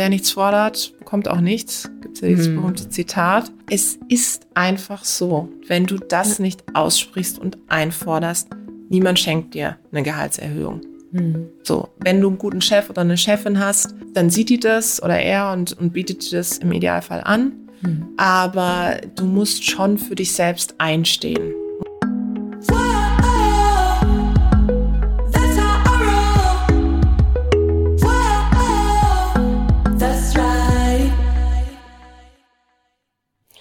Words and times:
Wer 0.00 0.08
nichts 0.08 0.30
fordert, 0.30 0.94
bekommt 0.98 1.28
auch 1.28 1.42
nichts. 1.42 1.90
Gibt 2.00 2.14
es 2.14 2.20
ja 2.22 2.28
dieses 2.28 2.48
Mhm. 2.48 2.56
berühmte 2.56 2.88
Zitat. 2.88 3.52
Es 3.68 3.98
ist 4.08 4.46
einfach 4.54 5.04
so, 5.04 5.50
wenn 5.66 5.84
du 5.84 5.98
das 5.98 6.38
nicht 6.38 6.64
aussprichst 6.72 7.38
und 7.38 7.58
einforderst, 7.68 8.48
niemand 8.88 9.18
schenkt 9.18 9.52
dir 9.52 9.76
eine 9.92 10.02
Gehaltserhöhung. 10.02 10.80
Mhm. 11.12 11.48
So, 11.64 11.90
wenn 11.98 12.22
du 12.22 12.28
einen 12.28 12.38
guten 12.38 12.62
Chef 12.62 12.88
oder 12.88 13.02
eine 13.02 13.18
Chefin 13.18 13.58
hast, 13.58 13.94
dann 14.14 14.30
sieht 14.30 14.48
die 14.48 14.58
das 14.58 15.02
oder 15.02 15.18
er 15.20 15.52
und, 15.52 15.78
und 15.78 15.92
bietet 15.92 16.30
dir 16.32 16.38
das 16.38 16.56
im 16.56 16.72
Idealfall 16.72 17.20
an. 17.22 17.52
Mhm. 17.82 18.08
Aber 18.16 19.02
du 19.16 19.26
musst 19.26 19.68
schon 19.70 19.98
für 19.98 20.14
dich 20.14 20.32
selbst 20.32 20.76
einstehen. 20.78 21.52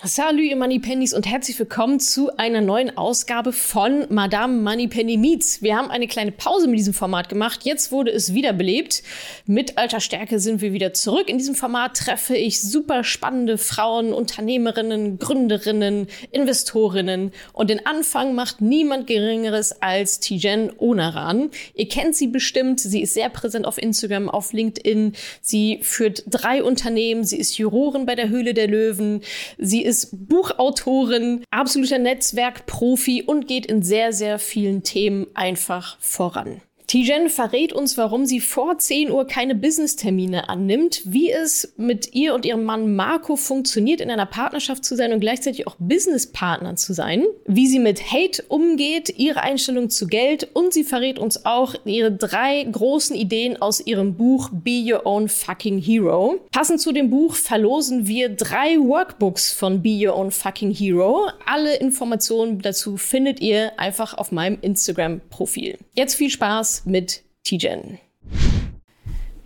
Salut, 0.10 0.42
ihr 0.42 0.56
Moneypennies 0.56 1.14
und 1.14 1.28
herzlich 1.28 1.60
willkommen 1.60 2.00
zu 2.00 2.36
einer 2.36 2.62
neuen 2.62 2.98
Ausgabe 2.98 3.54
von 3.54 4.08
Madame 4.10 4.60
Moneypenny 4.60 5.18
Meets. 5.18 5.62
Wir 5.62 5.78
haben 5.78 5.92
eine 5.92 6.08
kleine 6.08 6.32
Pause 6.32 6.68
mit 6.68 6.80
diesem 6.80 6.96
Format 6.96 7.30
gemacht. 7.30 7.60
Jetzt 7.62 7.92
wurde 7.92 8.10
es 8.10 8.34
wiederbelebt. 8.34 9.04
Mit 9.46 9.78
alter 9.78 10.00
Stärke 10.00 10.40
sind 10.40 10.62
wir 10.62 10.74
wieder 10.74 10.96
zurück. 10.96 11.30
In 11.30 11.38
diesem 11.38 11.54
Format 11.54 11.96
treffe 11.96 12.36
ich 12.36 12.60
super 12.60 13.04
spannende 13.04 13.60
Frauen, 13.60 14.12
Unternehmerinnen, 14.12 15.20
Gründerinnen, 15.20 16.08
Investorinnen. 16.32 17.32
Und 17.54 17.70
den 17.70 17.86
Anfang 17.86 18.34
macht 18.34 18.62
niemand 18.62 19.06
Geringeres 19.06 19.80
als 19.80 20.20
Tijen 20.20 20.72
Onaran. 20.80 21.52
Ihr 21.76 21.88
kennt 21.88 22.16
sie 22.16 22.28
bestimmt. 22.28 22.80
Sie 22.80 23.04
ist 23.04 23.14
sehr 23.14 23.30
präsent 23.30 23.68
auf 23.68 23.78
Instagram, 23.78 24.28
auf 24.28 24.54
LinkedIn. 24.54 25.14
Sie 25.44 25.82
führt 25.84 26.24
drei 26.28 26.64
Unternehmen. 26.64 27.24
Sie 27.24 27.38
ist 27.38 27.60
Jurorin 27.60 28.08
bei 28.08 28.16
der 28.16 28.30
Höhle 28.30 28.56
der 28.56 28.68
Löwen. 28.68 29.22
Sie 29.60 29.84
ist 29.84 29.99
Buchautorin, 30.08 31.44
absoluter 31.52 32.00
Netzwerkprofi 32.00 33.24
und 33.24 33.48
geht 33.48 33.66
in 33.66 33.82
sehr, 33.82 34.14
sehr 34.14 34.40
vielen 34.40 34.84
Themen 34.84 35.28
einfach 35.34 35.98
voran. 36.00 36.62
Tijen 36.90 37.30
verrät 37.30 37.72
uns, 37.72 38.00
warum 38.00 38.26
sie 38.26 38.40
vor 38.40 38.80
10 38.80 39.12
Uhr 39.12 39.28
keine 39.28 39.54
Business-Termine 39.54 40.50
annimmt, 40.50 41.04
wie 41.06 41.30
es 41.30 41.72
mit 41.78 42.16
ihr 42.16 42.34
und 42.34 42.48
ihrem 42.48 42.64
Mann 42.64 42.96
Marco 42.96 43.36
funktioniert, 43.36 44.02
in 44.02 44.10
einer 44.10 44.26
Partnerschaft 44.26 44.84
zu 44.84 44.96
sein 44.96 45.14
und 45.14 45.20
gleichzeitig 45.20 45.68
auch 45.68 45.76
Businesspartner 45.78 46.78
zu 46.78 46.94
sein, 46.94 47.26
wie 47.46 47.68
sie 47.68 47.78
mit 47.78 48.12
Hate 48.12 48.44
umgeht, 48.48 49.14
ihre 49.20 49.42
Einstellung 49.42 49.92
zu 49.92 50.08
Geld 50.08 50.50
und 50.56 50.74
sie 50.74 50.84
verrät 50.84 51.20
uns 51.20 51.46
auch 51.46 51.76
ihre 51.86 52.12
drei 52.12 52.64
großen 52.64 53.16
Ideen 53.16 53.62
aus 53.62 53.86
ihrem 53.86 54.16
Buch 54.16 54.50
Be 54.52 54.84
Your 54.84 55.06
Own 55.06 55.30
Fucking 55.30 55.78
Hero. 55.78 56.40
Passend 56.52 56.82
zu 56.82 56.92
dem 56.92 57.12
Buch 57.12 57.36
verlosen 57.36 58.08
wir 58.08 58.30
drei 58.30 58.80
Workbooks 58.80 59.54
von 59.54 59.84
Be 59.84 60.08
Your 60.08 60.16
Own 60.16 60.32
Fucking 60.32 60.74
Hero. 60.74 61.28
Alle 61.46 61.76
Informationen 61.76 62.64
dazu 62.64 62.98
findet 62.98 63.42
ihr 63.42 63.78
einfach 63.78 64.16
auf 64.16 64.32
meinem 64.32 64.58
Instagram-Profil. 64.62 65.78
Jetzt 65.94 66.16
viel 66.16 66.32
Spaß 66.32 66.79
mit 66.86 67.24
Tijen. 67.44 68.00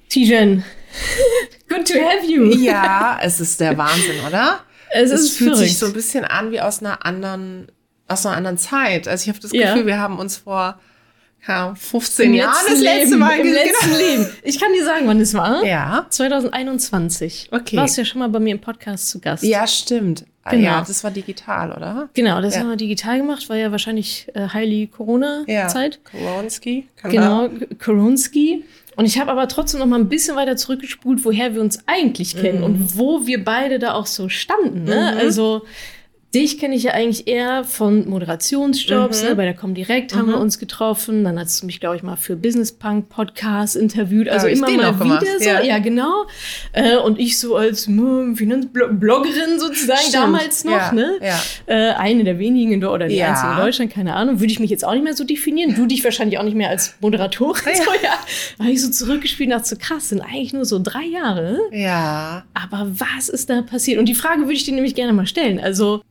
Tijen, 0.10 0.64
good 1.70 1.88
to 1.88 1.96
have 1.96 2.26
you. 2.28 2.46
Ja, 2.56 3.20
es 3.22 3.40
ist 3.40 3.60
der 3.60 3.78
Wahnsinn, 3.78 4.20
oder? 4.28 4.60
Es 4.96 5.10
Es 5.10 5.32
fühlt 5.38 5.56
sich 5.58 5.70
verrückt. 5.76 5.80
so 5.80 5.86
ein 5.88 5.94
bisschen 5.94 6.24
an 6.24 6.52
wie 6.52 6.62
aus 6.62 6.80
einer 6.82 7.04
anderen, 7.04 7.72
aus 8.08 8.28
einer 8.28 8.38
anderen 8.38 8.60
Zeit. 8.60 9.08
Also 9.08 9.24
ich 9.24 9.30
habe 9.30 9.40
das 9.40 9.52
Ja. 9.52 9.74
Gefühl, 9.74 9.88
wir 9.88 9.98
haben 9.98 10.20
uns 10.20 10.38
vor 10.38 10.80
ja, 11.48 11.74
15 11.74 12.26
Im 12.28 12.34
Jahren 12.36 12.54
das 12.70 12.80
letzte 12.80 13.06
Leben, 13.10 13.20
Mal 13.20 13.40
im 13.40 13.44
gesehen. 13.48 13.66
letzten 13.66 13.98
Leben. 13.98 14.30
Ich 14.44 14.60
kann 14.60 14.72
dir 14.72 14.86
sagen, 14.86 15.08
wann 15.08 15.20
es 15.20 15.34
war. 15.34 15.66
Ja. 15.66 16.06
2021. 16.12 17.50
Okay. 17.52 17.76
Warst 17.78 17.98
ja 17.98 18.06
schon 18.06 18.20
mal 18.20 18.30
bei 18.30 18.40
mir 18.40 18.52
im 18.52 18.62
Podcast 18.62 19.10
zu 19.10 19.20
Gast. 19.20 19.42
Ja, 19.44 19.66
stimmt. 19.66 20.26
Genau. 20.50 20.64
Ja, 20.64 20.84
das 20.86 21.04
war 21.04 21.12
digital, 21.12 21.72
oder? 21.72 22.10
Genau, 22.14 22.42
das 22.42 22.56
Ja. 22.56 22.62
haben 22.62 22.70
wir 22.70 22.76
digital 22.76 23.18
gemacht, 23.20 23.48
war 23.50 23.56
ja 23.56 23.72
wahrscheinlich 23.72 24.28
äh, 24.34 24.50
highly 24.50 24.88
Corona-Zeit. 24.88 26.00
Koronski. 26.04 26.86
Genau, 27.04 27.50
Koronski. 27.84 28.64
Und 28.96 29.06
ich 29.06 29.20
habe 29.20 29.32
aber 29.32 29.48
trotzdem 29.48 29.80
noch 29.80 29.88
mal 29.88 30.00
ein 30.00 30.10
bisschen 30.10 30.36
weiter 30.36 30.56
zurückgespult, 30.56 31.24
woher 31.26 31.54
wir 31.56 31.62
uns 31.62 31.80
eigentlich 31.88 32.36
kennen 32.36 32.60
Mhm. 32.60 32.64
und 32.64 32.98
wo 32.98 33.26
wir 33.26 33.44
beide 33.44 33.80
da 33.80 33.94
auch 33.94 34.06
so 34.06 34.30
standen. 34.30 34.84
Ne? 34.84 35.16
Also 35.18 35.64
dich 36.34 36.58
kenne 36.60 36.76
ich 36.76 36.84
ja 36.84 36.92
eigentlich 36.94 37.28
eher 37.28 37.64
von 37.64 38.10
Moderationsjobs. 38.10 39.24
Mhm. 39.24 39.30
Ne? 39.30 39.36
Bei 39.36 39.46
der 39.46 39.54
Comdirect 39.54 40.16
haben 40.16 40.28
wir 40.28 40.40
uns 40.40 40.60
getroffen. 40.60 41.24
Dann 41.24 41.40
hast 41.40 41.62
du 41.62 41.66
mich, 41.66 41.80
glaube 41.80 41.96
ich, 41.96 42.04
mal 42.04 42.16
für 42.16 42.36
Business 42.36 42.72
Punk 42.72 43.10
Podcast 43.10 43.76
interviewt. 43.76 44.30
Also 44.30 44.48
ich 44.48 44.58
immer 44.58 44.70
mal 44.70 44.92
noch 44.92 45.00
gemacht, 45.00 45.22
wieder 45.22 45.40
so. 45.40 45.46
ja. 45.46 45.62
Ja, 45.62 45.80
genau. 45.80 46.26
Äh, 46.74 46.98
und 46.98 47.20
ich 47.20 47.40
so 47.40 47.56
als 47.56 47.88
hm, 47.88 48.36
Finanzbloggerin 48.36 49.60
sozusagen 49.60 50.00
Stimmt, 50.00 50.16
damals 50.16 50.64
noch. 50.66 50.72
ja, 50.74 50.92
ne? 50.92 51.20
ja. 51.22 51.40
Äh, 51.66 51.94
eine 51.94 52.24
der 52.24 52.40
wenigen 52.40 52.84
oder 52.84 53.08
die 53.08 53.16
Ja. 53.16 53.30
einzige 53.30 53.52
in 53.52 53.58
Deutschland, 53.58 53.92
keine 53.94 54.16
Ahnung. 54.16 54.40
Würde 54.40 54.52
ich 54.52 54.60
mich 54.60 54.70
jetzt 54.70 54.84
auch 54.86 54.94
nicht 54.94 55.04
mehr 55.04 55.16
so 55.16 55.24
definieren. 55.24 55.76
Du 55.76 55.86
dich 55.86 56.04
wahrscheinlich 56.04 56.38
auch 56.40 56.44
nicht 56.44 56.56
mehr 56.56 56.70
als 56.70 56.96
Moderatorin. 57.00 57.74
So, 57.76 57.92
ja. 58.04 58.18
Da 58.58 58.64
habe 58.66 58.74
ich 58.74 58.82
so 58.82 58.90
zurückgespielt 58.92 59.52
dachte 59.52 59.68
so, 59.70 59.76
krass, 59.78 60.10
sind 60.10 60.22
eigentlich 60.22 60.54
nur 60.54 60.66
so 60.66 60.80
drei 60.82 61.06
Jahre. 61.06 61.60
Ja. 61.72 62.44
Aber 62.54 62.88
was 62.98 63.30
ist 63.30 63.50
da 63.50 63.62
passiert? 63.62 64.00
Und 64.00 64.06
die 64.06 64.16
Frage 64.16 64.42
würde 64.42 64.54
ich 64.54 64.64
dir 64.64 64.74
nämlich 64.74 64.96
gerne 64.96 65.14
mal 65.14 65.26
stellen. 65.26 65.60
Also, 65.60 66.02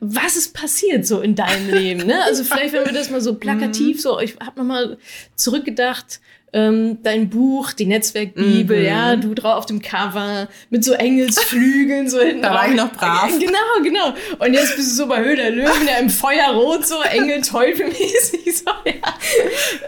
was 0.00 0.36
ist 0.36 0.54
passiert 0.54 1.06
so 1.06 1.20
in 1.20 1.34
deinem 1.34 1.70
Leben? 1.70 2.06
Ne? 2.06 2.22
Also, 2.24 2.44
vielleicht, 2.44 2.72
wenn 2.74 2.84
wir 2.86 2.92
das 2.92 3.10
mal 3.10 3.20
so 3.20 3.34
plakativ 3.34 4.00
so, 4.00 4.18
ich 4.20 4.36
habe 4.44 4.58
nochmal 4.58 4.98
zurückgedacht. 5.36 6.20
Ähm, 6.56 6.98
dein 7.02 7.30
Buch, 7.30 7.72
die 7.72 7.84
Netzwerkbibel, 7.84 8.78
Mhm. 8.78 8.84
ja, 8.86 9.16
du 9.16 9.34
drauf 9.34 9.56
auf 9.58 9.66
dem 9.66 9.82
Cover 9.82 10.46
mit 10.70 10.84
so 10.84 10.92
Engelsflügeln 10.92 12.08
so 12.08 12.20
hinten. 12.20 12.42
Da 12.42 12.54
war 12.54 12.68
ich 12.68 12.76
noch 12.76 12.92
brav. 12.92 13.28
Genau, 13.40 13.82
genau. 13.82 14.14
Und 14.38 14.54
jetzt 14.54 14.76
bist 14.76 14.92
du 14.92 14.94
so 14.94 15.08
bei 15.08 15.20
Höhe 15.24 15.34
der 15.34 15.50
Löwen, 15.50 15.84
ja, 15.88 15.96
im 15.98 16.08
Feuerrot, 16.10 16.86
so 16.86 17.02
Engel, 17.02 17.40
Teufel-mäßig, 17.42 18.56
so, 18.58 18.70
ja. 18.86 19.14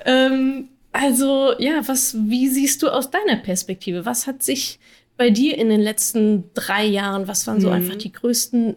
Ähm, 0.06 0.68
also, 0.92 1.52
ja, 1.58 1.86
was, 1.86 2.16
wie 2.18 2.48
siehst 2.48 2.82
du 2.82 2.88
aus 2.88 3.12
deiner 3.12 3.36
Perspektive? 3.36 4.04
Was 4.04 4.26
hat 4.26 4.42
sich 4.42 4.80
bei 5.16 5.30
dir 5.30 5.56
in 5.56 5.68
den 5.68 5.80
letzten 5.80 6.50
drei 6.54 6.84
Jahren, 6.84 7.28
was 7.28 7.46
waren 7.46 7.60
so 7.60 7.68
Mhm. 7.68 7.74
einfach 7.74 7.96
die 7.96 8.10
größten 8.12 8.74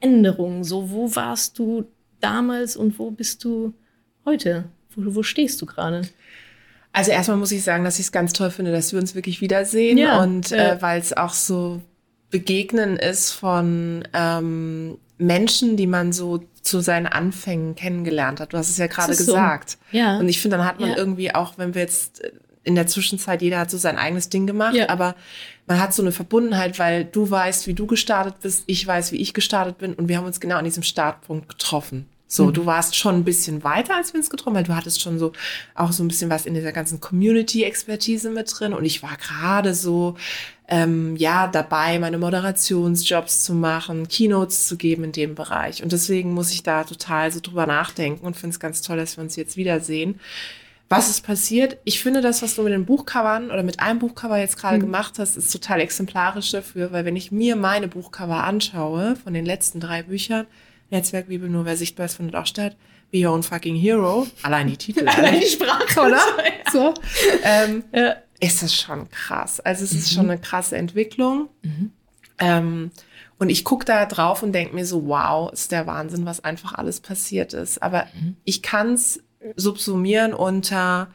Änderungen? 0.00 0.64
So, 0.64 0.90
wo 0.90 1.14
warst 1.14 1.58
du 1.58 1.84
damals 2.20 2.76
und 2.76 2.98
wo 2.98 3.10
bist 3.10 3.44
du 3.44 3.72
heute? 4.24 4.64
Wo, 4.94 5.14
wo 5.14 5.22
stehst 5.22 5.60
du 5.62 5.66
gerade? 5.66 6.02
Also 6.92 7.12
erstmal 7.12 7.36
muss 7.36 7.52
ich 7.52 7.62
sagen, 7.62 7.84
dass 7.84 7.98
ich 7.98 8.06
es 8.06 8.12
ganz 8.12 8.32
toll 8.32 8.50
finde, 8.50 8.72
dass 8.72 8.92
wir 8.92 8.98
uns 8.98 9.14
wirklich 9.14 9.40
wiedersehen 9.40 9.96
Ja, 9.96 10.22
und 10.22 10.50
ja. 10.50 10.72
äh, 10.72 10.82
weil 10.82 11.00
es 11.00 11.16
auch 11.16 11.32
so 11.32 11.80
Begegnen 12.30 12.96
ist 12.96 13.30
von 13.32 14.06
ähm, 14.12 14.98
Menschen, 15.18 15.76
die 15.76 15.86
man 15.86 16.12
so 16.12 16.42
zu 16.62 16.80
seinen 16.80 17.06
Anfängen 17.06 17.74
kennengelernt 17.74 18.40
hat. 18.40 18.52
Du 18.52 18.58
hast 18.58 18.70
es 18.70 18.78
ja 18.78 18.86
gerade 18.86 19.12
ist 19.12 19.18
so. 19.18 19.26
gesagt. 19.32 19.78
Ja. 19.92 20.18
Und 20.18 20.28
ich 20.28 20.40
finde, 20.40 20.56
dann 20.58 20.66
hat 20.66 20.80
man 20.80 20.90
Ja. 20.90 20.96
irgendwie 20.96 21.34
auch, 21.34 21.58
wenn 21.58 21.74
wir 21.74 21.82
jetzt 21.82 22.22
äh, 22.24 22.32
in 22.64 22.74
der 22.74 22.86
Zwischenzeit, 22.86 23.40
jeder 23.42 23.58
hat 23.60 23.70
so 23.70 23.78
sein 23.78 23.96
eigenes 23.96 24.28
Ding 24.28 24.46
gemacht, 24.46 24.74
Ja. 24.74 24.88
aber 24.90 25.14
man 25.66 25.80
hat 25.80 25.94
so 25.94 26.02
eine 26.02 26.12
Verbundenheit, 26.12 26.78
weil 26.78 27.04
du 27.04 27.30
weißt, 27.30 27.66
wie 27.66 27.74
du 27.74 27.86
gestartet 27.86 28.34
bist, 28.42 28.64
ich 28.66 28.86
weiß, 28.86 29.12
wie 29.12 29.16
ich 29.20 29.34
gestartet 29.34 29.78
bin 29.78 29.94
und 29.94 30.08
wir 30.08 30.16
haben 30.18 30.26
uns 30.26 30.40
genau 30.40 30.56
an 30.56 30.64
diesem 30.64 30.82
Startpunkt 30.82 31.48
getroffen. 31.48 32.06
So, 32.32 32.46
Mhm. 32.46 32.52
du 32.54 32.66
warst 32.66 32.94
schon 32.94 33.16
ein 33.16 33.24
bisschen 33.24 33.64
weiter, 33.64 33.96
als 33.96 34.12
wir 34.12 34.18
uns 34.20 34.30
getroffen 34.30 34.50
haben, 34.56 34.56
weil 34.56 34.72
du 34.72 34.76
hattest 34.76 35.00
schon 35.00 35.18
so 35.18 35.32
auch 35.74 35.90
so 35.90 36.04
ein 36.04 36.08
bisschen 36.08 36.30
was 36.30 36.46
in 36.46 36.54
dieser 36.54 36.70
ganzen 36.72 37.00
Community-Expertise 37.00 38.30
mit 38.30 38.52
drin 38.56 38.72
und 38.72 38.84
ich 38.84 39.02
war 39.02 39.16
gerade 39.16 39.74
so 39.74 40.16
ähm, 40.68 41.16
ja 41.16 41.48
dabei, 41.48 41.98
meine 41.98 42.18
Moderationsjobs 42.18 43.42
zu 43.44 43.54
machen, 43.54 44.06
Keynotes 44.06 44.68
zu 44.68 44.76
geben 44.76 45.02
in 45.04 45.12
dem 45.12 45.34
Bereich 45.34 45.82
und 45.82 45.90
deswegen 45.90 46.32
muss 46.32 46.52
ich 46.52 46.62
da 46.62 46.84
total 46.84 47.32
so 47.32 47.40
drüber 47.40 47.66
nachdenken 47.66 48.24
und 48.24 48.36
finde 48.36 48.54
es 48.54 48.60
ganz 48.60 48.80
toll, 48.82 48.96
dass 48.96 49.16
wir 49.16 49.24
uns 49.24 49.34
jetzt 49.34 49.56
wiedersehen. 49.56 50.20
Was 50.92 51.08
ist 51.08 51.20
passiert? 51.24 51.78
Ich 51.84 52.02
finde 52.02 52.20
das, 52.20 52.42
was 52.42 52.56
du 52.56 52.62
mit 52.62 52.72
den 52.72 52.84
Buchcovern 52.84 53.50
oder 53.52 53.62
mit 53.62 53.78
einem 53.78 54.00
Buchcover 54.00 54.38
jetzt 54.38 54.56
gerade 54.58 54.76
Mhm. 54.78 54.82
gemacht 54.82 55.18
hast, 55.20 55.36
ist 55.36 55.52
total 55.52 55.80
exemplarisch 55.80 56.50
dafür, 56.50 56.90
weil 56.90 57.04
wenn 57.04 57.14
ich 57.14 57.30
mir 57.30 57.54
meine 57.54 57.86
Buchcover 57.86 58.42
anschaue 58.42 59.14
von 59.14 59.32
den 59.32 59.46
letzten 59.46 59.78
drei 59.78 60.02
Büchern, 60.02 60.46
Netzwerkbibel, 60.90 61.48
nur 61.48 61.64
wer 61.64 61.76
sichtbar 61.76 62.06
ist, 62.06 62.14
findet 62.16 62.34
auch 62.34 62.46
statt, 62.46 62.76
Be 63.12 63.24
Your 63.24 63.32
Own 63.34 63.44
Fucking 63.44 63.76
Hero, 63.76 64.26
allein 64.42 64.66
die 64.66 64.76
Titel, 64.76 65.06
Allein 65.08 65.38
die 65.40 65.46
Sprache, 65.46 66.00
oder? 66.00 66.18
so, 66.72 66.72
So, 66.72 66.94
ähm, 67.44 67.84
Ja. 67.92 68.16
ist 68.40 68.62
das 68.64 68.74
schon 68.74 69.08
krass. 69.10 69.60
Also 69.60 69.84
es 69.84 69.92
ist 69.92 70.12
schon 70.12 70.28
eine 70.28 70.40
krasse 70.40 70.76
Entwicklung. 70.76 71.48
Mhm. 71.62 71.92
Ähm, 72.40 72.90
und 73.38 73.48
ich 73.48 73.64
gucke 73.64 73.84
da 73.84 74.06
drauf 74.06 74.42
und 74.42 74.52
denke 74.52 74.74
mir 74.74 74.84
so, 74.84 75.06
wow, 75.06 75.52
ist 75.52 75.70
der 75.70 75.86
Wahnsinn, 75.86 76.26
was 76.26 76.42
einfach 76.42 76.74
alles 76.74 76.98
passiert 77.00 77.52
ist. 77.54 77.80
Aber 77.80 78.06
Mhm. 78.20 78.36
ich 78.44 78.60
kann 78.62 78.94
es 78.94 79.22
subsumieren 79.56 80.34
unter, 80.34 81.08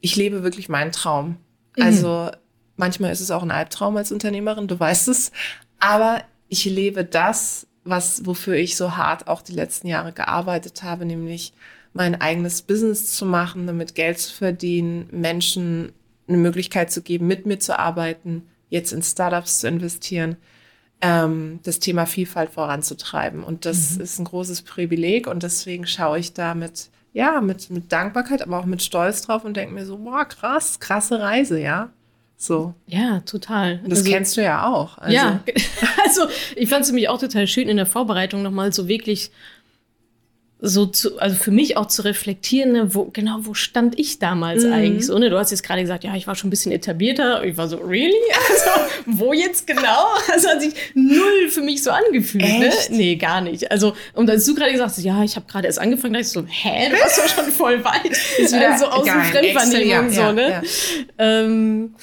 ich 0.00 0.16
lebe 0.16 0.42
wirklich 0.42 0.68
meinen 0.68 0.92
Traum. 0.92 1.36
Mhm. 1.76 1.82
Also 1.82 2.30
manchmal 2.76 3.12
ist 3.12 3.20
es 3.20 3.30
auch 3.30 3.42
ein 3.42 3.50
Albtraum 3.50 3.96
als 3.96 4.12
Unternehmerin, 4.12 4.68
du 4.68 4.78
weißt 4.78 5.08
es. 5.08 5.32
Aber 5.78 6.22
ich 6.48 6.64
lebe 6.64 7.04
das, 7.04 7.66
was, 7.84 8.26
wofür 8.26 8.54
ich 8.54 8.76
so 8.76 8.96
hart 8.96 9.28
auch 9.28 9.42
die 9.42 9.52
letzten 9.52 9.88
Jahre 9.88 10.12
gearbeitet 10.12 10.82
habe, 10.82 11.04
nämlich 11.04 11.52
mein 11.92 12.20
eigenes 12.20 12.62
Business 12.62 13.14
zu 13.14 13.24
machen, 13.26 13.66
damit 13.66 13.94
Geld 13.94 14.18
zu 14.18 14.32
verdienen, 14.32 15.08
Menschen 15.10 15.92
eine 16.28 16.36
Möglichkeit 16.36 16.92
zu 16.92 17.02
geben, 17.02 17.26
mit 17.26 17.46
mir 17.46 17.58
zu 17.58 17.78
arbeiten, 17.78 18.42
jetzt 18.68 18.92
in 18.92 19.02
Startups 19.02 19.60
zu 19.60 19.68
investieren, 19.68 20.36
ähm, 21.00 21.60
das 21.62 21.78
Thema 21.78 22.06
Vielfalt 22.06 22.50
voranzutreiben. 22.50 23.42
Und 23.42 23.64
das 23.64 23.96
ist 23.96 24.18
ein 24.18 24.24
großes 24.24 24.62
Privileg 24.62 25.26
und 25.26 25.42
deswegen 25.42 25.86
schaue 25.86 26.18
ich 26.18 26.34
da 26.34 26.54
mit, 26.54 26.90
ja, 27.12 27.40
mit, 27.40 27.70
mit 27.70 27.90
Dankbarkeit, 27.92 28.42
aber 28.42 28.58
auch 28.60 28.64
mit 28.66 28.82
Stolz 28.82 29.22
drauf 29.22 29.44
und 29.44 29.56
denke 29.56 29.74
mir 29.74 29.84
so, 29.86 29.96
boah, 29.98 30.24
krass, 30.24 30.78
krasse 30.80 31.20
Reise, 31.20 31.60
ja. 31.60 31.90
So. 32.36 32.74
Ja, 32.86 33.20
total. 33.20 33.80
Und 33.82 33.90
das 33.90 34.00
Also- 34.00 34.10
kennst 34.12 34.36
du 34.36 34.42
ja 34.42 34.64
auch. 34.66 34.98
Also, 34.98 35.12
Ja, 35.14 35.40
also 36.04 36.22
ich 36.56 36.68
fand 36.68 36.82
es 36.82 36.88
nämlich 36.88 37.08
auch 37.08 37.18
total 37.18 37.46
schön 37.48 37.68
in 37.68 37.76
der 37.76 37.86
Vorbereitung 37.86 38.42
nochmal 38.42 38.72
so 38.72 38.86
wirklich 38.86 39.32
so 40.60 40.86
zu, 40.86 41.20
also 41.20 41.36
für 41.36 41.52
mich 41.52 41.76
auch 41.76 41.86
zu 41.86 42.02
reflektieren, 42.02 42.72
ne, 42.72 42.92
wo, 42.92 43.04
genau, 43.12 43.36
wo 43.42 43.54
stand 43.54 43.96
ich 43.96 44.18
damals 44.18 44.64
Mhm. 44.64 44.72
eigentlich 44.72 45.06
so, 45.06 45.16
ne? 45.16 45.30
Du 45.30 45.38
hast 45.38 45.52
jetzt 45.52 45.62
gerade 45.62 45.80
gesagt, 45.82 46.02
ja, 46.02 46.16
ich 46.16 46.26
war 46.26 46.34
schon 46.34 46.48
ein 46.48 46.50
bisschen 46.50 46.72
etablierter. 46.72 47.44
Ich 47.44 47.56
war 47.56 47.68
so, 47.68 47.76
really? 47.76 48.12
Also, 48.50 48.80
wo 49.06 49.32
jetzt 49.32 49.68
genau? 49.68 50.06
Also 50.32 50.48
hat 50.48 50.60
sich 50.60 50.74
null 50.94 51.48
für 51.50 51.60
mich 51.60 51.82
so 51.84 51.90
angefühlt, 51.90 52.42
Echt? 52.44 52.90
ne? 52.90 52.96
Nee, 52.96 53.14
gar 53.16 53.40
nicht. 53.40 53.70
Also, 53.70 53.94
und 54.14 54.28
als 54.28 54.44
du 54.46 54.54
gerade 54.56 54.72
gesagt 54.72 54.90
hast, 54.90 55.04
ja, 55.04 55.22
ich 55.22 55.36
habe 55.36 55.46
gerade 55.46 55.66
erst 55.68 55.78
angefangen, 55.78 56.14
dachte 56.14 56.26
ich 56.26 56.32
so, 56.32 56.44
hä, 56.44 56.88
du 56.90 56.96
warst 57.00 57.18
doch 57.18 57.28
schon 57.28 57.52
voll 57.52 57.84
weit. 57.84 58.10
Ist 58.38 58.52
wieder 58.52 58.72
also 58.72 58.86
aus 58.86 59.06
geil. 59.06 59.14
dem 59.14 59.22
Fremdwahrnehmung 59.54 60.06
Excel, 60.08 60.12
so, 60.14 60.20
ja, 60.22 60.32
ne? 60.32 60.48
ja. 60.50 60.62
Ähm, 61.18 61.94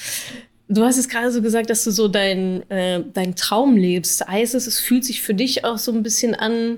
du 0.69 0.84
hast 0.86 0.96
jetzt 0.96 1.10
gerade 1.10 1.30
so 1.31 1.42
gesagt, 1.42 1.69
dass 1.69 1.84
du 1.84 1.92
so 1.92 2.07
dein, 2.07 2.69
äh, 2.72 3.02
dein 3.13 3.36
Traum 3.36 3.75
lebst. 3.75 4.25
Heißt 4.25 4.56
es, 4.56 4.66
es 4.66 4.80
fühlt 4.80 5.04
sich 5.04 5.22
für 5.22 5.34
dich 5.34 5.66
auch 5.66 5.78
so 5.78 5.92
ein 5.92 6.04
bisschen 6.04 6.36
an, 6.36 6.78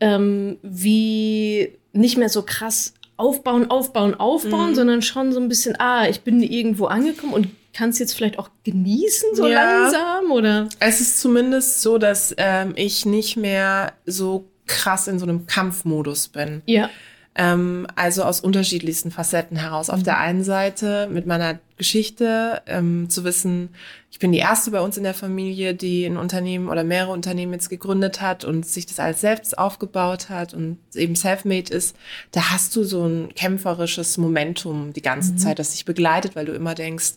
ähm, 0.00 0.58
wie 0.62 1.76
nicht 1.92 2.16
mehr 2.18 2.28
so 2.28 2.42
krass 2.42 2.94
aufbauen, 3.16 3.70
aufbauen, 3.70 4.14
aufbauen, 4.14 4.70
Mhm. 4.70 4.74
sondern 4.74 5.02
schon 5.02 5.32
so 5.32 5.38
ein 5.40 5.48
bisschen, 5.48 5.76
ah, 5.78 6.08
ich 6.08 6.22
bin 6.22 6.42
irgendwo 6.42 6.86
angekommen 6.86 7.32
und 7.32 7.48
kannst 7.72 8.00
jetzt 8.00 8.14
vielleicht 8.14 8.38
auch 8.38 8.50
genießen 8.64 9.34
so 9.34 9.46
Ja. 9.46 9.82
langsam 9.82 10.30
oder? 10.32 10.68
Es 10.80 11.00
ist 11.00 11.20
zumindest 11.20 11.82
so, 11.82 11.98
dass 11.98 12.34
ähm, 12.38 12.72
ich 12.76 13.06
nicht 13.06 13.36
mehr 13.36 13.92
so 14.06 14.48
krass 14.66 15.08
in 15.08 15.18
so 15.18 15.26
einem 15.26 15.46
Kampfmodus 15.46 16.28
bin. 16.28 16.62
Ja. 16.66 16.90
Ähm, 17.36 17.86
also 17.96 18.22
aus 18.22 18.40
unterschiedlichsten 18.40 19.10
Facetten 19.10 19.56
heraus. 19.56 19.90
Auf 19.90 20.02
der 20.02 20.18
einen 20.18 20.44
Seite 20.44 21.08
mit 21.10 21.26
meiner 21.26 21.58
Geschichte 21.76 22.62
ähm, 22.66 23.10
zu 23.10 23.24
wissen, 23.24 23.70
ich 24.14 24.20
bin 24.20 24.30
die 24.30 24.38
erste 24.38 24.70
bei 24.70 24.80
uns 24.80 24.96
in 24.96 25.02
der 25.02 25.14
Familie, 25.14 25.74
die 25.74 26.04
ein 26.04 26.16
Unternehmen 26.16 26.68
oder 26.68 26.84
mehrere 26.84 27.10
Unternehmen 27.10 27.52
jetzt 27.52 27.68
gegründet 27.68 28.20
hat 28.20 28.44
und 28.44 28.64
sich 28.64 28.86
das 28.86 29.00
alles 29.00 29.20
selbst 29.20 29.58
aufgebaut 29.58 30.28
hat 30.28 30.54
und 30.54 30.78
eben 30.94 31.16
self-made 31.16 31.74
ist. 31.74 31.96
Da 32.30 32.52
hast 32.52 32.76
du 32.76 32.84
so 32.84 33.04
ein 33.04 33.34
kämpferisches 33.34 34.16
Momentum 34.16 34.92
die 34.92 35.02
ganze 35.02 35.34
Zeit, 35.34 35.58
das 35.58 35.72
dich 35.72 35.84
begleitet, 35.84 36.36
weil 36.36 36.46
du 36.46 36.52
immer 36.52 36.76
denkst, 36.76 37.14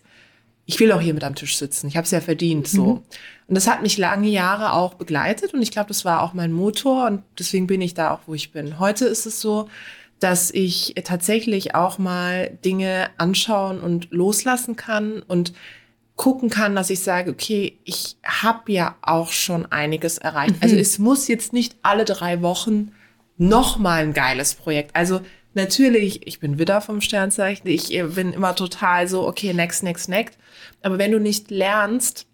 ich 0.65 0.79
will 0.79 0.91
auch 0.91 0.99
hier 0.99 1.13
mit 1.13 1.23
am 1.23 1.35
Tisch 1.35 1.55
sitzen. 1.55 1.87
Ich 1.87 1.95
habe 1.95 2.05
es 2.05 2.11
ja 2.11 2.19
verdient 2.19 2.67
so. 2.67 3.03
Und 3.47 3.55
das 3.55 3.67
hat 3.67 3.83
mich 3.83 3.97
lange 3.97 4.27
Jahre 4.27 4.73
auch 4.73 4.95
begleitet 4.95 5.53
und 5.53 5.61
ich 5.61 5.71
glaube, 5.71 5.87
das 5.87 6.03
war 6.03 6.21
auch 6.23 6.33
mein 6.33 6.51
Motor 6.51 7.05
und 7.07 7.23
deswegen 7.39 7.67
bin 7.67 7.79
ich 7.79 7.93
da 7.93 8.11
auch, 8.11 8.19
wo 8.25 8.33
ich 8.33 8.51
bin. 8.51 8.79
Heute 8.79 9.05
ist 9.05 9.25
es 9.25 9.39
so, 9.39 9.69
dass 10.19 10.51
ich 10.51 10.95
tatsächlich 11.03 11.75
auch 11.75 11.97
mal 11.97 12.57
Dinge 12.65 13.09
anschauen 13.17 13.79
und 13.79 14.09
loslassen 14.11 14.75
kann 14.75 15.21
und 15.21 15.53
gucken 16.15 16.49
kann, 16.49 16.75
dass 16.75 16.89
ich 16.89 17.01
sage, 17.01 17.31
okay, 17.31 17.77
ich 17.83 18.17
habe 18.23 18.71
ja 18.71 18.95
auch 19.01 19.31
schon 19.31 19.67
einiges 19.67 20.17
erreicht. 20.17 20.55
Also 20.61 20.75
es 20.75 20.97
muss 20.97 21.27
jetzt 21.27 21.53
nicht 21.53 21.75
alle 21.83 22.05
drei 22.05 22.41
Wochen 22.41 22.91
noch 23.37 23.77
mal 23.77 24.01
ein 24.01 24.13
geiles 24.13 24.55
Projekt. 24.55 24.95
Also 24.95 25.21
natürlich, 25.53 26.25
ich 26.25 26.39
bin 26.39 26.57
Widder 26.57 26.81
vom 26.81 27.01
Sternzeichen, 27.01 27.67
ich 27.67 27.93
äh, 27.93 28.03
bin 28.03 28.33
immer 28.33 28.55
total 28.55 29.07
so, 29.07 29.27
okay, 29.27 29.53
next, 29.53 29.83
next, 29.83 30.09
next. 30.09 30.37
Aber 30.81 30.97
wenn 30.97 31.11
du 31.11 31.19
nicht 31.19 31.51
lernst, 31.51 32.25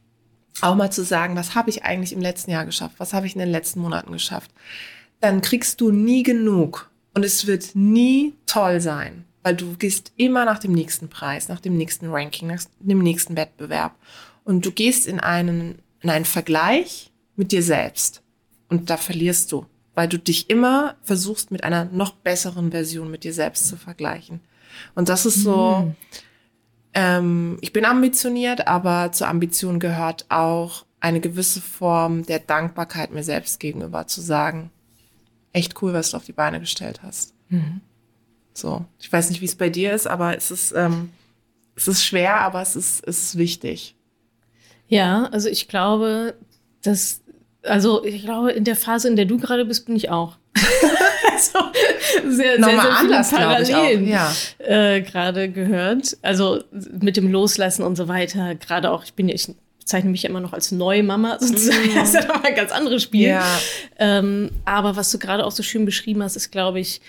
auch 0.61 0.75
mal 0.75 0.91
zu 0.91 1.03
sagen, 1.03 1.35
was 1.35 1.55
habe 1.55 1.69
ich 1.69 1.83
eigentlich 1.83 2.13
im 2.13 2.21
letzten 2.21 2.51
Jahr 2.51 2.65
geschafft, 2.65 2.95
was 2.99 3.13
habe 3.13 3.27
ich 3.27 3.33
in 3.33 3.39
den 3.39 3.51
letzten 3.51 3.81
Monaten 3.81 4.13
geschafft, 4.13 4.51
dann 5.19 5.41
kriegst 5.41 5.81
du 5.81 5.91
nie 5.91 6.23
genug 6.23 6.89
und 7.13 7.23
es 7.23 7.45
wird 7.47 7.75
nie 7.75 8.33
toll 8.45 8.81
sein, 8.81 9.25
weil 9.43 9.55
du 9.55 9.75
gehst 9.75 10.13
immer 10.17 10.45
nach 10.45 10.59
dem 10.59 10.71
nächsten 10.71 11.09
Preis, 11.09 11.47
nach 11.47 11.59
dem 11.59 11.77
nächsten 11.77 12.09
Ranking, 12.09 12.47
nach 12.47 12.63
dem 12.79 12.99
nächsten 12.99 13.35
Wettbewerb. 13.35 13.95
Und 14.43 14.65
du 14.65 14.71
gehst 14.71 15.07
in 15.07 15.19
einen, 15.19 15.79
in 16.01 16.09
einen 16.09 16.25
Vergleich 16.25 17.11
mit 17.35 17.51
dir 17.51 17.63
selbst. 17.63 18.21
Und 18.69 18.89
da 18.89 18.97
verlierst 18.97 19.51
du, 19.51 19.65
weil 19.93 20.07
du 20.07 20.17
dich 20.17 20.49
immer 20.49 20.95
versuchst 21.03 21.51
mit 21.51 21.63
einer 21.63 21.85
noch 21.85 22.13
besseren 22.13 22.71
Version 22.71 23.11
mit 23.11 23.23
dir 23.23 23.33
selbst 23.33 23.67
zu 23.67 23.77
vergleichen. 23.77 24.41
Und 24.95 25.09
das 25.09 25.25
ist 25.25 25.43
so, 25.43 25.93
ähm, 26.93 27.57
ich 27.61 27.73
bin 27.73 27.85
ambitioniert, 27.85 28.67
aber 28.67 29.11
zur 29.11 29.27
Ambition 29.27 29.79
gehört 29.79 30.25
auch 30.29 30.85
eine 30.99 31.19
gewisse 31.19 31.61
Form 31.61 32.25
der 32.25 32.39
Dankbarkeit 32.39 33.11
mir 33.11 33.23
selbst 33.23 33.59
gegenüber 33.59 34.07
zu 34.07 34.21
sagen, 34.21 34.71
echt 35.53 35.81
cool, 35.81 35.93
was 35.93 36.11
du 36.11 36.17
auf 36.17 36.25
die 36.25 36.33
Beine 36.33 36.59
gestellt 36.59 37.01
hast. 37.03 37.33
So, 38.53 38.85
ich 38.99 39.11
weiß 39.11 39.29
nicht, 39.29 39.41
wie 39.41 39.45
es 39.45 39.55
bei 39.55 39.69
dir 39.69 39.93
ist, 39.93 40.07
aber 40.07 40.35
es 40.35 40.51
ist, 40.51 40.73
ähm, 40.75 41.09
es 41.75 41.87
ist 41.87 42.03
schwer, 42.05 42.41
aber 42.41 42.61
es 42.61 42.75
ist, 42.75 43.03
es 43.07 43.23
ist 43.23 43.37
wichtig. 43.37 43.95
Ja, 44.87 45.25
also 45.31 45.49
ich 45.49 45.67
glaube, 45.67 46.35
dass, 46.83 47.21
also 47.63 48.03
ich 48.03 48.23
glaube, 48.23 48.51
in 48.51 48.63
der 48.63 48.75
Phase, 48.75 49.07
in 49.07 49.15
der 49.15 49.25
du 49.25 49.37
gerade 49.37 49.65
bist, 49.65 49.85
bin 49.85 49.95
ich 49.95 50.09
auch. 50.09 50.37
also 51.31 51.59
sehr, 52.29 52.59
Nochmal 52.59 52.75
sehr, 52.75 52.81
sehr 52.83 52.97
anders. 52.99 53.29
Parallelen 53.31 54.07
Ja. 54.07 54.31
äh, 54.59 55.01
gerade 55.01 55.49
gehört. 55.49 56.17
Also 56.21 56.63
mit 56.71 57.17
dem 57.17 57.31
Loslassen 57.31 57.83
und 57.83 57.95
so 57.95 58.07
weiter. 58.07 58.55
Gerade 58.55 58.91
auch, 58.91 59.03
ich 59.03 59.13
bin 59.13 59.29
ja, 59.29 59.35
ich 59.35 59.53
bezeichne 59.83 60.09
mich 60.09 60.23
ja 60.23 60.29
immer 60.29 60.39
noch 60.39 60.53
als 60.53 60.71
Neumama 60.71 61.37
sozusagen. 61.41 61.93
Das 61.93 62.09
ist 62.09 62.15
ja 62.15 62.25
nochmal 62.25 62.51
ein 62.51 62.55
ganz 62.55 62.71
anderes 62.71 63.03
Spiel. 63.03 63.27
Ja. 63.27 63.59
Ähm, 63.99 64.49
aber 64.65 64.95
was 64.95 65.11
du 65.11 65.19
gerade 65.19 65.45
auch 65.45 65.51
so 65.51 65.63
schön 65.63 65.85
beschrieben 65.85 66.23
hast, 66.23 66.35
ist, 66.35 66.51
glaube 66.51 66.79
ich, 66.79 67.01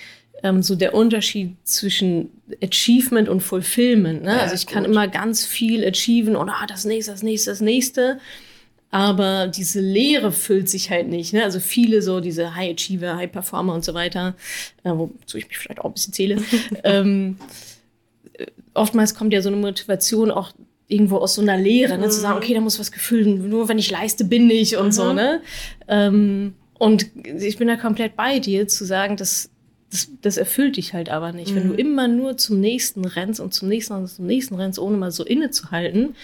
ähm, 0.43 0.62
so 0.62 0.75
der 0.75 0.94
Unterschied 0.94 1.56
zwischen 1.65 2.31
Achievement 2.62 3.29
und 3.29 3.41
Fulfillment. 3.41 4.23
Ne? 4.23 4.32
Ja, 4.32 4.38
also 4.41 4.55
ich 4.55 4.67
kann 4.67 4.85
gut. 4.85 4.93
immer 4.93 5.09
ganz 5.09 5.44
viel 5.47 5.87
achieven 5.87 6.37
und 6.37 6.50
ah, 6.50 6.67
das 6.69 6.85
nächste, 6.85 7.12
das 7.12 7.23
nächste, 7.23 7.50
das 7.50 7.61
nächste. 7.61 8.21
Aber 8.91 9.49
diese 9.49 9.81
Leere 9.81 10.31
füllt 10.31 10.69
sich 10.69 10.91
halt 10.91 11.09
nicht. 11.09 11.32
Ne? 11.32 11.43
Also 11.43 11.59
viele 11.59 12.00
so 12.00 12.21
diese 12.21 12.55
High 12.55 12.75
Achiever, 12.75 13.17
High 13.17 13.32
Performer 13.32 13.75
und 13.75 13.85
so 13.85 13.94
weiter, 13.94 14.35
äh, 14.85 14.91
wozu 14.91 15.38
ich 15.38 15.49
mich 15.49 15.59
vielleicht 15.59 15.81
auch 15.81 15.87
ein 15.87 15.94
bisschen 15.94 16.12
zähle. 16.12 16.37
ähm, 16.85 17.38
äh, 18.35 18.47
oftmals 18.75 19.15
kommt 19.15 19.32
ja 19.32 19.43
so 19.43 19.49
eine 19.49 19.56
Motivation 19.56 20.31
auch 20.31 20.53
irgendwo 20.89 21.17
aus 21.17 21.35
so 21.35 21.43
einer 21.43 21.57
Leere, 21.57 21.99
ne? 21.99 22.09
zu 22.09 22.21
sagen, 22.21 22.37
okay, 22.37 22.55
da 22.55 22.61
muss 22.61 22.79
was 22.79 22.93
gefüllt, 22.93 23.27
nur 23.27 23.69
wenn 23.69 23.79
ich 23.79 23.91
leiste, 23.91 24.25
bin 24.25 24.51
ich 24.51 24.77
und 24.77 24.93
so, 24.93 25.13
ne? 25.13 25.41
Ähm, 25.88 26.55
und 26.79 27.07
ich 27.25 27.57
bin 27.57 27.69
da 27.69 27.76
komplett 27.76 28.17
bei 28.17 28.38
dir, 28.38 28.69
zu 28.69 28.85
sagen, 28.85 29.17
dass 29.17 29.50
das, 29.91 30.11
das 30.23 30.37
erfüllt 30.37 30.76
dich 30.76 30.93
halt 30.93 31.09
aber 31.09 31.33
nicht. 31.33 31.55
Wenn 31.55 31.69
du 31.69 31.75
immer 31.75 32.09
nur 32.09 32.37
zum 32.37 32.61
nächsten 32.61 33.05
rennst 33.05 33.41
und 33.41 33.55
zum 33.55 33.69
nächsten 33.69 33.95
und 33.95 34.09
zum 34.09 34.26
nächsten 34.26 34.57
rennst, 34.57 34.79
ohne 34.79 34.97
mal 34.97 35.12
so 35.12 35.25
innezuhalten. 35.25 36.17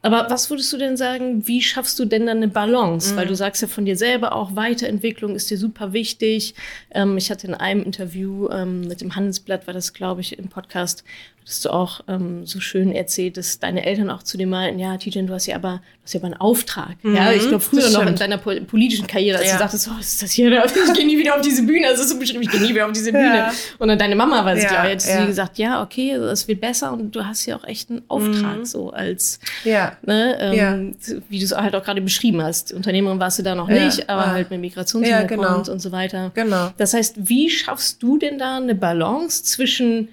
Aber 0.00 0.26
was 0.28 0.50
würdest 0.50 0.70
du 0.70 0.76
denn 0.76 0.98
sagen, 0.98 1.46
wie 1.48 1.62
schaffst 1.62 1.98
du 1.98 2.04
denn 2.04 2.26
dann 2.26 2.36
eine 2.36 2.48
Balance? 2.48 3.16
Weil 3.16 3.26
du 3.26 3.34
sagst 3.34 3.62
ja 3.62 3.68
von 3.68 3.86
dir 3.86 3.96
selber 3.96 4.34
auch, 4.34 4.54
Weiterentwicklung 4.54 5.34
ist 5.34 5.50
dir 5.50 5.56
super 5.56 5.94
wichtig. 5.94 6.54
Ähm, 6.90 7.16
ich 7.16 7.30
hatte 7.30 7.46
in 7.46 7.54
einem 7.54 7.82
Interview 7.82 8.48
ähm, 8.50 8.82
mit 8.82 9.00
dem 9.00 9.16
Handelsblatt, 9.16 9.66
war 9.66 9.72
das, 9.72 9.94
glaube 9.94 10.20
ich, 10.20 10.38
im 10.38 10.48
Podcast, 10.48 11.04
hattest 11.44 11.64
du 11.66 11.70
auch 11.70 12.00
ähm, 12.08 12.46
so 12.46 12.58
schön 12.58 12.90
erzählt, 12.90 13.36
dass 13.36 13.58
deine 13.58 13.84
Eltern 13.84 14.08
auch 14.08 14.22
zu 14.22 14.38
dir 14.38 14.46
meinten, 14.46 14.80
ja, 14.80 14.96
Tijan, 14.96 15.26
du 15.26 15.34
hast 15.34 15.44
ja 15.44 15.56
aber, 15.56 15.82
du 15.98 16.04
hast 16.04 16.14
ja 16.14 16.20
aber 16.20 16.26
einen 16.28 16.36
Auftrag. 16.38 16.96
ja, 17.02 17.32
ich 17.32 17.46
glaube, 17.46 17.60
früher 17.60 17.90
noch 17.90 18.06
in 18.06 18.16
deiner 18.16 18.38
pol 18.38 18.62
politischen 18.62 19.06
Karriere, 19.06 19.38
als 19.38 19.48
Ja. 19.48 19.52
du 19.52 19.58
sagtest, 19.58 19.90
oh, 19.92 20.00
ist 20.00 20.22
das 20.22 20.32
hier? 20.32 20.64
Ich 20.74 20.92
gehe 20.94 21.06
nie 21.06 21.18
wieder 21.18 21.34
auf 21.34 21.42
diese 21.42 21.62
Bühne. 21.64 21.88
Also 21.88 22.02
so 22.04 22.18
beschrieben, 22.18 22.42
ich 22.42 22.50
gehe 22.50 22.60
nie 22.60 22.70
wieder 22.70 22.86
auf 22.86 22.92
diese 22.92 23.12
Bühne. 23.12 23.36
Ja. 23.36 23.52
Und 23.78 23.88
dann 23.88 23.98
deine 23.98 24.16
Mama 24.16 24.42
war 24.44 24.54
es, 24.54 24.62
Ja, 24.62 24.68
glaube 24.70 24.86
ich, 24.88 24.92
hat 24.94 25.06
ja. 25.06 25.20
sie 25.20 25.26
gesagt, 25.26 25.58
ja, 25.58 25.82
okay, 25.82 26.12
es 26.12 26.48
wird 26.48 26.62
besser 26.62 26.92
und 26.94 27.14
du 27.14 27.26
hast 27.26 27.44
ja 27.44 27.56
auch 27.56 27.64
echt 27.64 27.90
einen 27.90 28.02
Auftrag, 28.08 28.66
so 28.66 28.90
als 28.90 29.38
Ja. 29.64 29.98
ne, 30.02 30.38
ähm, 30.40 30.96
wie 31.28 31.38
du 31.38 31.44
es 31.44 31.54
halt 31.54 31.74
auch 31.76 31.84
gerade 31.84 32.00
beschrieben 32.00 32.42
hast. 32.42 32.72
Unternehmerin 32.72 33.20
warst 33.20 33.38
du 33.38 33.42
da 33.42 33.54
noch 33.54 33.68
nicht, 33.68 34.08
aber 34.08 34.26
ah. 34.26 34.32
halt 34.32 34.50
mit 34.50 34.60
Migrationshintergrund 34.60 35.42
genau. 35.42 35.70
und 35.70 35.80
so 35.80 35.92
weiter. 35.92 36.30
Genau. 36.34 36.70
Das 36.78 36.94
heißt, 36.94 37.28
wie 37.28 37.50
schaffst 37.50 38.02
du 38.02 38.16
denn 38.16 38.38
da 38.38 38.56
eine 38.56 38.74
Balance 38.74 39.44
zwischen 39.44 40.08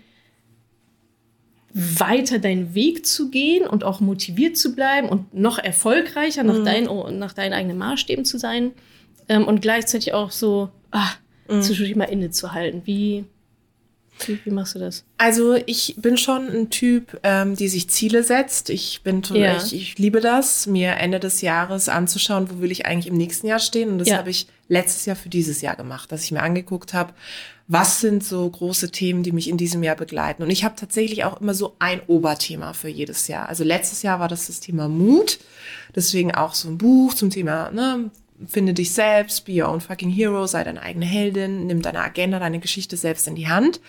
weiter 1.73 2.39
deinen 2.39 2.73
Weg 2.75 3.05
zu 3.05 3.29
gehen 3.31 3.65
und 3.67 3.83
auch 3.83 3.99
motiviert 3.99 4.57
zu 4.57 4.75
bleiben 4.75 5.07
und 5.09 5.33
noch 5.33 5.57
erfolgreicher 5.57 6.43
Mhm. 6.43 6.49
nach, 6.49 6.63
deinen, 6.63 7.19
nach 7.19 7.33
deinen 7.33 7.53
eigenen 7.53 7.77
Maßstäben 7.77 8.25
zu 8.25 8.37
sein 8.37 8.71
ähm, 9.29 9.47
und 9.47 9.61
gleichzeitig 9.61 10.13
auch 10.13 10.31
so 10.31 10.69
ah, 10.91 11.09
Mhm. 11.47 11.61
zwischendurch 11.61 11.95
mal 11.95 12.05
innezuhalten. 12.05 12.81
Wie, 12.85 13.25
Wie, 14.27 14.39
wie 14.43 14.51
machst 14.51 14.75
du 14.75 14.79
das? 14.79 15.03
Also 15.17 15.55
ich 15.65 15.95
bin 15.97 16.15
schon 16.15 16.47
ein 16.47 16.69
Typ, 16.69 17.19
ähm, 17.23 17.55
die 17.55 17.67
sich 17.67 17.89
Ziele 17.89 18.21
setzt. 18.23 18.69
Ich 18.69 19.01
bin 19.01 19.23
Ja. 19.33 19.57
ich, 19.57 19.73
ich 19.73 19.97
liebe 19.97 20.19
das, 20.21 20.67
mir 20.67 20.91
Ende 20.97 21.19
des 21.19 21.41
Jahres 21.41 21.89
anzuschauen, 21.89 22.47
wo 22.51 22.61
will 22.61 22.71
ich 22.71 22.85
eigentlich 22.85 23.07
im 23.07 23.17
nächsten 23.17 23.47
Jahr 23.47 23.57
stehen. 23.59 23.89
Und 23.89 23.97
das 23.97 24.09
Ja. 24.09 24.17
habe 24.17 24.29
ich 24.29 24.45
letztes 24.67 25.05
Jahr 25.07 25.15
für 25.15 25.29
dieses 25.29 25.61
Jahr 25.61 25.75
gemacht, 25.75 26.11
dass 26.11 26.23
ich 26.23 26.31
mir 26.31 26.43
angeguckt 26.43 26.93
habe, 26.93 27.13
was 27.71 28.01
sind 28.01 28.21
so 28.21 28.49
große 28.49 28.91
Themen, 28.91 29.23
die 29.23 29.31
mich 29.31 29.47
in 29.47 29.55
diesem 29.55 29.81
Jahr 29.81 29.95
begleiten. 29.95 30.43
Und 30.43 30.49
ich 30.49 30.65
habe 30.65 30.75
tatsächlich 30.75 31.23
auch 31.23 31.39
immer 31.39 31.53
so 31.53 31.77
ein 31.79 32.01
Oberthema 32.05 32.73
für 32.73 32.89
jedes 32.89 33.29
Jahr. 33.29 33.47
Also 33.47 33.63
letztes 33.63 34.01
Jahr 34.01 34.19
war 34.19 34.27
das 34.27 34.47
das 34.47 34.59
Thema 34.59 34.89
Mut. 34.89 35.39
Deswegen 35.95 36.35
auch 36.35 36.53
so 36.53 36.67
ein 36.67 36.77
Buch 36.77 37.13
zum 37.13 37.29
Thema, 37.29 37.71
ne, 37.71 38.11
finde 38.45 38.73
dich 38.73 38.91
selbst, 38.91 39.45
be 39.45 39.63
your 39.63 39.69
own 39.69 39.79
fucking 39.79 40.09
hero, 40.09 40.47
sei 40.47 40.65
deine 40.65 40.81
eigene 40.81 41.05
Heldin, 41.05 41.65
nimm 41.65 41.81
deine 41.81 42.01
Agenda, 42.01 42.39
deine 42.39 42.59
Geschichte 42.59 42.97
selbst 42.97 43.25
in 43.29 43.35
die 43.35 43.47
Hand. 43.47 43.79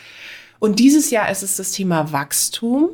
Und 0.60 0.78
dieses 0.78 1.10
Jahr 1.10 1.28
ist 1.28 1.42
es 1.42 1.56
das 1.56 1.72
Thema 1.72 2.12
Wachstum. 2.12 2.90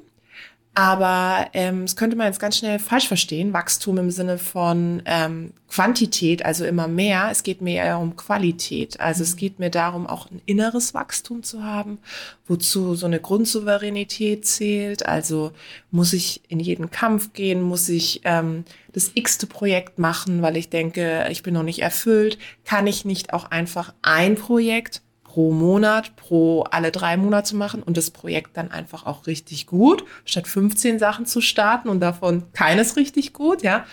Aber 0.78 1.48
ähm, 1.54 1.86
das 1.86 1.96
könnte 1.96 2.14
man 2.14 2.28
jetzt 2.28 2.38
ganz 2.38 2.56
schnell 2.56 2.78
falsch 2.78 3.08
verstehen. 3.08 3.52
Wachstum 3.52 3.98
im 3.98 4.12
Sinne 4.12 4.38
von 4.38 5.02
ähm, 5.06 5.52
Quantität, 5.68 6.44
also 6.44 6.64
immer 6.64 6.86
mehr. 6.86 7.30
Es 7.32 7.42
geht 7.42 7.60
mir 7.60 7.82
eher 7.82 7.98
um 7.98 8.14
Qualität. 8.14 9.00
Also 9.00 9.24
es 9.24 9.34
geht 9.34 9.58
mir 9.58 9.70
darum, 9.70 10.06
auch 10.06 10.30
ein 10.30 10.40
inneres 10.46 10.94
Wachstum 10.94 11.42
zu 11.42 11.64
haben, 11.64 11.98
wozu 12.46 12.94
so 12.94 13.06
eine 13.06 13.18
Grundsouveränität 13.18 14.46
zählt. 14.46 15.04
Also 15.04 15.50
muss 15.90 16.12
ich 16.12 16.42
in 16.46 16.60
jeden 16.60 16.92
Kampf 16.92 17.32
gehen, 17.32 17.60
muss 17.60 17.88
ich 17.88 18.20
ähm, 18.22 18.64
das 18.92 19.10
x-te 19.14 19.48
Projekt 19.48 19.98
machen, 19.98 20.42
weil 20.42 20.56
ich 20.56 20.68
denke, 20.68 21.26
ich 21.28 21.42
bin 21.42 21.54
noch 21.54 21.64
nicht 21.64 21.80
erfüllt. 21.80 22.38
Kann 22.64 22.86
ich 22.86 23.04
nicht 23.04 23.32
auch 23.32 23.50
einfach 23.50 23.94
ein 24.02 24.36
Projekt 24.36 25.02
pro 25.38 25.52
Monat, 25.52 26.16
pro 26.16 26.62
alle 26.62 26.90
drei 26.90 27.16
Monate 27.16 27.54
machen 27.54 27.84
und 27.84 27.96
das 27.96 28.10
Projekt 28.10 28.56
dann 28.56 28.72
einfach 28.72 29.06
auch 29.06 29.28
richtig 29.28 29.68
gut, 29.68 30.04
statt 30.24 30.48
15 30.48 30.98
Sachen 30.98 31.26
zu 31.26 31.40
starten 31.40 31.88
und 31.88 32.00
davon 32.00 32.52
keines 32.54 32.96
richtig 32.96 33.34
gut, 33.34 33.62
ja. 33.62 33.86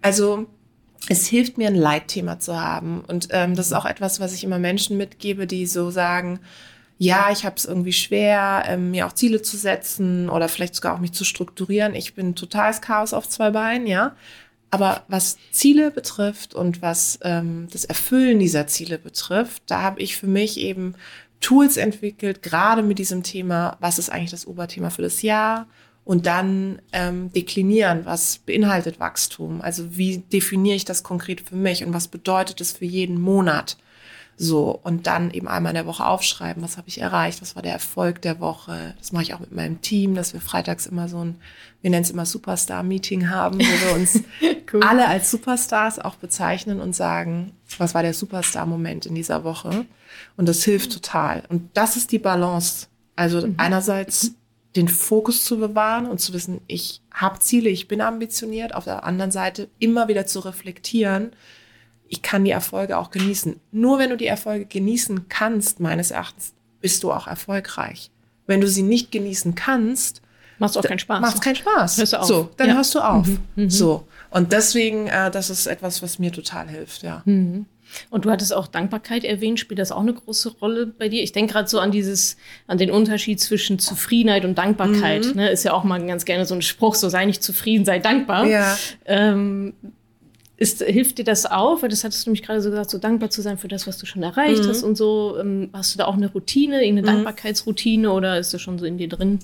Also 0.00 0.46
es 1.10 1.26
hilft 1.26 1.58
mir, 1.58 1.68
ein 1.68 1.74
Leitthema 1.74 2.38
zu 2.38 2.58
haben. 2.58 3.02
Und 3.06 3.28
ähm, 3.32 3.54
das 3.54 3.66
ist 3.66 3.72
auch 3.74 3.84
etwas, 3.84 4.20
was 4.20 4.32
ich 4.32 4.42
immer 4.42 4.58
Menschen 4.58 4.96
mitgebe, 4.96 5.46
die 5.46 5.66
so 5.66 5.90
sagen, 5.90 6.40
ja, 6.96 7.28
ich 7.30 7.44
habe 7.44 7.56
es 7.56 7.66
irgendwie 7.66 7.92
schwer, 7.92 8.64
ähm, 8.66 8.90
mir 8.90 9.06
auch 9.06 9.12
Ziele 9.12 9.42
zu 9.42 9.58
setzen 9.58 10.30
oder 10.30 10.48
vielleicht 10.48 10.76
sogar 10.76 10.94
auch 10.94 11.00
mich 11.00 11.12
zu 11.12 11.24
strukturieren. 11.24 11.94
Ich 11.94 12.14
bin 12.14 12.34
totales 12.34 12.80
Chaos 12.80 13.12
auf 13.12 13.28
zwei 13.28 13.50
Beinen, 13.50 13.86
ja. 13.86 14.16
Aber 14.70 15.04
was 15.08 15.38
Ziele 15.52 15.90
betrifft 15.90 16.54
und 16.54 16.82
was 16.82 17.18
ähm, 17.22 17.68
das 17.72 17.84
Erfüllen 17.84 18.38
dieser 18.38 18.66
Ziele 18.66 18.98
betrifft, 18.98 19.62
da 19.66 19.82
habe 19.82 20.00
ich 20.00 20.16
für 20.16 20.26
mich 20.26 20.58
eben 20.58 20.94
Tools 21.40 21.76
entwickelt, 21.76 22.42
gerade 22.42 22.82
mit 22.82 22.98
diesem 22.98 23.22
Thema, 23.22 23.76
was 23.80 23.98
ist 23.98 24.10
eigentlich 24.10 24.30
das 24.30 24.46
Oberthema 24.46 24.90
für 24.90 25.02
das 25.02 25.22
Jahr? 25.22 25.66
Und 26.04 26.26
dann 26.26 26.80
ähm, 26.92 27.32
deklinieren, 27.32 28.04
was 28.04 28.38
beinhaltet 28.38 29.00
Wachstum? 29.00 29.60
Also 29.60 29.96
wie 29.96 30.18
definiere 30.18 30.76
ich 30.76 30.84
das 30.84 31.02
konkret 31.02 31.40
für 31.40 31.56
mich 31.56 31.84
und 31.84 31.92
was 31.92 32.06
bedeutet 32.06 32.60
es 32.60 32.72
für 32.72 32.84
jeden 32.84 33.20
Monat? 33.20 33.76
So, 34.38 34.78
und 34.82 35.06
dann 35.06 35.30
eben 35.30 35.48
einmal 35.48 35.70
in 35.70 35.76
der 35.76 35.86
Woche 35.86 36.04
aufschreiben, 36.04 36.62
was 36.62 36.76
habe 36.76 36.88
ich 36.88 37.00
erreicht, 37.00 37.40
was 37.40 37.56
war 37.56 37.62
der 37.62 37.72
Erfolg 37.72 38.20
der 38.20 38.38
Woche. 38.38 38.94
Das 38.98 39.12
mache 39.12 39.22
ich 39.22 39.32
auch 39.32 39.40
mit 39.40 39.52
meinem 39.52 39.80
Team, 39.80 40.14
dass 40.14 40.34
wir 40.34 40.42
freitags 40.42 40.86
immer 40.86 41.08
so 41.08 41.24
ein, 41.24 41.36
wir 41.80 41.90
nennen 41.90 42.02
es 42.02 42.10
immer 42.10 42.26
Superstar-Meeting 42.26 43.30
haben, 43.30 43.58
wo 43.58 43.64
wir 43.64 43.94
uns 43.94 44.20
alle 44.86 45.08
als 45.08 45.30
Superstars 45.30 45.98
auch 45.98 46.16
bezeichnen 46.16 46.82
und 46.82 46.94
sagen, 46.94 47.52
was 47.78 47.94
war 47.94 48.02
der 48.02 48.12
Superstar-Moment 48.12 49.06
in 49.06 49.14
dieser 49.14 49.42
Woche. 49.42 49.86
Und 50.36 50.48
das 50.48 50.62
hilft 50.64 50.92
total. 50.92 51.42
Und 51.48 51.70
das 51.72 51.96
ist 51.96 52.12
die 52.12 52.18
Balance. 52.18 52.88
Also 53.16 53.48
einerseits 53.56 54.32
den 54.76 54.88
Fokus 54.88 55.44
zu 55.44 55.58
bewahren 55.58 56.06
und 56.06 56.20
zu 56.20 56.34
wissen, 56.34 56.60
ich 56.66 57.00
habe 57.10 57.38
Ziele, 57.38 57.70
ich 57.70 57.88
bin 57.88 58.02
ambitioniert. 58.02 58.74
Auf 58.74 58.84
der 58.84 59.04
anderen 59.04 59.30
Seite 59.30 59.70
immer 59.78 60.08
wieder 60.08 60.26
zu 60.26 60.40
reflektieren, 60.40 61.32
ich 62.08 62.22
kann 62.22 62.44
die 62.44 62.50
Erfolge 62.50 62.98
auch 62.98 63.10
genießen. 63.10 63.58
Nur 63.72 63.98
wenn 63.98 64.10
du 64.10 64.16
die 64.16 64.26
Erfolge 64.26 64.66
genießen 64.66 65.28
kannst, 65.28 65.80
meines 65.80 66.10
Erachtens, 66.10 66.52
bist 66.80 67.02
du 67.02 67.12
auch 67.12 67.26
erfolgreich. 67.26 68.10
Wenn 68.46 68.60
du 68.60 68.68
sie 68.68 68.82
nicht 68.82 69.10
genießen 69.10 69.54
kannst, 69.54 70.22
Macht 70.58 70.76
auch 70.78 70.82
keinen 70.82 70.98
Spaß. 70.98 71.20
macht 71.20 71.42
keinen 71.42 71.56
Spaß. 71.56 71.98
Hörst 71.98 72.12
du 72.12 72.20
auf. 72.20 72.26
So, 72.26 72.50
dann 72.56 72.68
Ja. 72.68 72.74
hörst 72.76 72.94
du 72.94 73.00
auf. 73.00 73.26
So. 73.68 74.06
Und 74.30 74.52
deswegen, 74.52 75.06
äh, 75.08 75.30
das 75.30 75.50
ist 75.50 75.66
etwas, 75.66 76.02
was 76.02 76.18
mir 76.18 76.32
total 76.32 76.68
hilft, 76.68 77.02
ja. 77.02 77.22
Und 78.10 78.24
du 78.24 78.30
hattest 78.30 78.52
auch 78.54 78.66
Dankbarkeit 78.66 79.24
erwähnt. 79.24 79.60
Spielt 79.60 79.78
das 79.78 79.92
auch 79.92 80.00
eine 80.00 80.12
große 80.14 80.50
Rolle 80.58 80.86
bei 80.86 81.08
dir? 81.08 81.22
Ich 81.22 81.32
denke 81.32 81.52
gerade 81.52 81.68
so 81.68 81.78
an 81.78 81.90
dieses, 81.92 82.36
an 82.66 82.78
den 82.78 82.90
Unterschied 82.90 83.40
zwischen 83.40 83.78
Zufriedenheit 83.78 84.44
und 84.44 84.56
Dankbarkeit. 84.58 85.24
Mhm. 85.26 85.32
Ne? 85.36 85.50
Ist 85.50 85.64
ja 85.64 85.72
auch 85.72 85.84
mal 85.84 86.04
ganz 86.04 86.24
gerne 86.24 86.46
so 86.46 86.54
ein 86.54 86.62
Spruch, 86.62 86.94
so 86.94 87.08
sei 87.08 87.24
nicht 87.26 87.42
zufrieden, 87.42 87.84
sei 87.84 87.98
dankbar. 87.98 88.46
Ja. 88.46 88.76
Ähm, 89.04 89.74
ist, 90.58 90.82
hilft 90.82 91.18
dir 91.18 91.24
das 91.24 91.44
auch? 91.46 91.82
Weil 91.82 91.88
das 91.90 92.02
hattest 92.04 92.24
du 92.26 92.30
nämlich 92.30 92.42
gerade 92.42 92.62
so 92.62 92.70
gesagt, 92.70 92.90
so 92.90 92.98
dankbar 92.98 93.30
zu 93.30 93.42
sein 93.42 93.58
für 93.58 93.68
das, 93.68 93.86
was 93.86 93.98
du 93.98 94.06
schon 94.06 94.22
erreicht 94.22 94.64
Mhm. 94.64 94.68
hast 94.68 94.82
und 94.82 94.96
so. 94.96 95.36
Ähm, 95.38 95.68
hast 95.72 95.94
du 95.94 95.98
da 95.98 96.06
auch 96.06 96.14
eine 96.16 96.30
Routine, 96.32 96.82
irgendeine 96.82 97.06
Dankbarkeitsroutine 97.14 98.10
oder 98.10 98.38
ist 98.38 98.54
das 98.54 98.62
schon 98.62 98.78
so 98.78 98.84
in 98.86 98.96
dir 98.98 99.08
drin? 99.08 99.38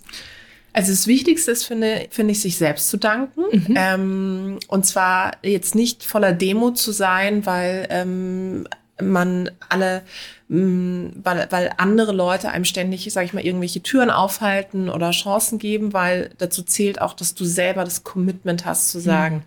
Also 0.75 0.91
das 0.91 1.07
Wichtigste 1.07 1.51
ist, 1.51 1.65
finde, 1.65 2.07
finde 2.09 2.33
ich, 2.33 2.41
sich 2.41 2.57
selbst 2.57 2.89
zu 2.89 2.97
danken. 2.97 3.43
Ähm, 3.77 4.59
und 4.69 4.87
zwar 4.87 5.33
jetzt 5.43 5.75
nicht 5.75 6.03
voller 6.03 6.33
Demut 6.33 6.79
zu 6.79 6.93
sein, 6.93 7.45
weil 7.45 7.87
ähm, 7.91 8.67
man 8.99 9.51
alle, 9.69 10.01
mh, 10.49 11.11
weil, 11.23 11.47
weil 11.51 11.73
andere 11.77 12.13
Leute 12.13 12.49
einem 12.49 12.65
ständig, 12.65 13.13
sage 13.13 13.27
ich 13.27 13.33
mal, 13.35 13.45
irgendwelche 13.45 13.83
Türen 13.83 14.09
aufhalten 14.11 14.89
oder 14.89 15.11
Chancen 15.11 15.59
geben, 15.59 15.93
weil 15.93 16.31
dazu 16.39 16.63
zählt 16.63 17.03
auch, 17.03 17.13
dass 17.13 17.35
du 17.35 17.45
selber 17.45 17.85
das 17.85 18.03
Commitment 18.03 18.65
hast 18.65 18.89
zu 18.91 18.99
sagen, 18.99 19.43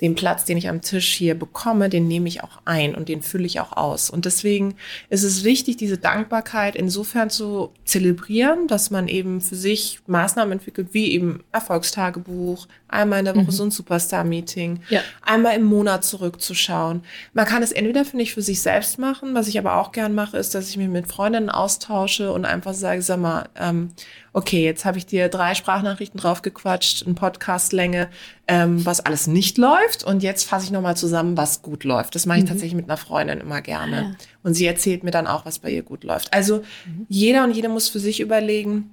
den 0.00 0.14
Platz, 0.16 0.44
den 0.44 0.56
ich 0.58 0.68
am 0.68 0.80
Tisch 0.80 1.14
hier 1.14 1.34
bekomme, 1.38 1.88
den 1.88 2.08
nehme 2.08 2.28
ich 2.28 2.42
auch 2.42 2.58
ein 2.64 2.94
und 2.94 3.08
den 3.08 3.22
fülle 3.22 3.46
ich 3.46 3.60
auch 3.60 3.72
aus. 3.76 4.10
Und 4.10 4.24
deswegen 4.24 4.74
ist 5.08 5.22
es 5.22 5.44
wichtig, 5.44 5.76
diese 5.76 5.98
Dankbarkeit 5.98 6.74
insofern 6.74 7.30
zu 7.30 7.70
zelebrieren, 7.84 8.66
dass 8.66 8.90
man 8.90 9.06
eben 9.08 9.40
für 9.40 9.54
sich 9.56 10.00
Maßnahmen 10.06 10.52
entwickelt, 10.52 10.88
wie 10.92 11.12
eben 11.12 11.44
Erfolgstagebuch, 11.52 12.66
einmal 12.88 13.18
in 13.20 13.24
der 13.24 13.36
Woche 13.36 13.50
so 13.52 13.64
ein 13.64 13.70
Superstar-Meeting, 13.70 14.80
Ja. 14.88 15.00
einmal 15.22 15.56
im 15.56 15.64
Monat 15.64 16.04
zurückzuschauen. 16.04 17.02
Man 17.32 17.46
kann 17.46 17.62
es 17.62 17.72
entweder, 17.72 18.04
finde 18.04 18.22
ich, 18.22 18.34
für 18.34 18.42
sich 18.42 18.60
selbst 18.62 18.98
machen. 18.98 19.34
Was 19.34 19.48
ich 19.48 19.58
aber 19.58 19.76
auch 19.76 19.92
gern 19.92 20.14
mache, 20.14 20.36
ist, 20.38 20.54
dass 20.54 20.68
ich 20.70 20.76
mich 20.76 20.88
mit 20.88 21.06
Freundinnen 21.08 21.50
austausche 21.50 22.32
und 22.32 22.44
einfach 22.44 22.74
sage, 22.74 23.02
sag 23.02 23.18
mal, 23.20 23.48
ähm, 23.58 23.90
okay, 24.34 24.64
jetzt 24.64 24.84
habe 24.84 24.98
ich 24.98 25.06
dir 25.06 25.28
drei 25.28 25.54
Sprachnachrichten 25.54 26.18
draufgequatscht, 26.20 27.06
ein 27.06 27.14
Podcastlänge, 27.14 28.10
ähm, 28.48 28.84
was 28.84 29.00
alles 29.00 29.28
nicht 29.28 29.56
läuft. 29.58 30.02
Und 30.02 30.24
jetzt 30.24 30.42
fasse 30.44 30.66
ich 30.66 30.72
nochmal 30.72 30.96
zusammen, 30.96 31.36
was 31.36 31.62
gut 31.62 31.84
läuft. 31.84 32.16
Das 32.16 32.26
mache 32.26 32.40
ich 32.40 32.44
tatsächlich 32.44 32.74
mit 32.74 32.86
einer 32.86 32.96
Freundin 32.96 33.40
immer 33.40 33.62
gerne. 33.62 33.96
Ah, 33.96 34.02
ja. 34.02 34.14
Und 34.42 34.54
sie 34.54 34.66
erzählt 34.66 35.04
mir 35.04 35.12
dann 35.12 35.28
auch, 35.28 35.46
was 35.46 35.60
bei 35.60 35.70
ihr 35.70 35.84
gut 35.84 36.02
läuft. 36.02 36.34
Also 36.34 36.62
jeder 37.08 37.44
und 37.44 37.52
jede 37.52 37.68
muss 37.68 37.88
für 37.88 38.00
sich 38.00 38.18
überlegen, 38.18 38.90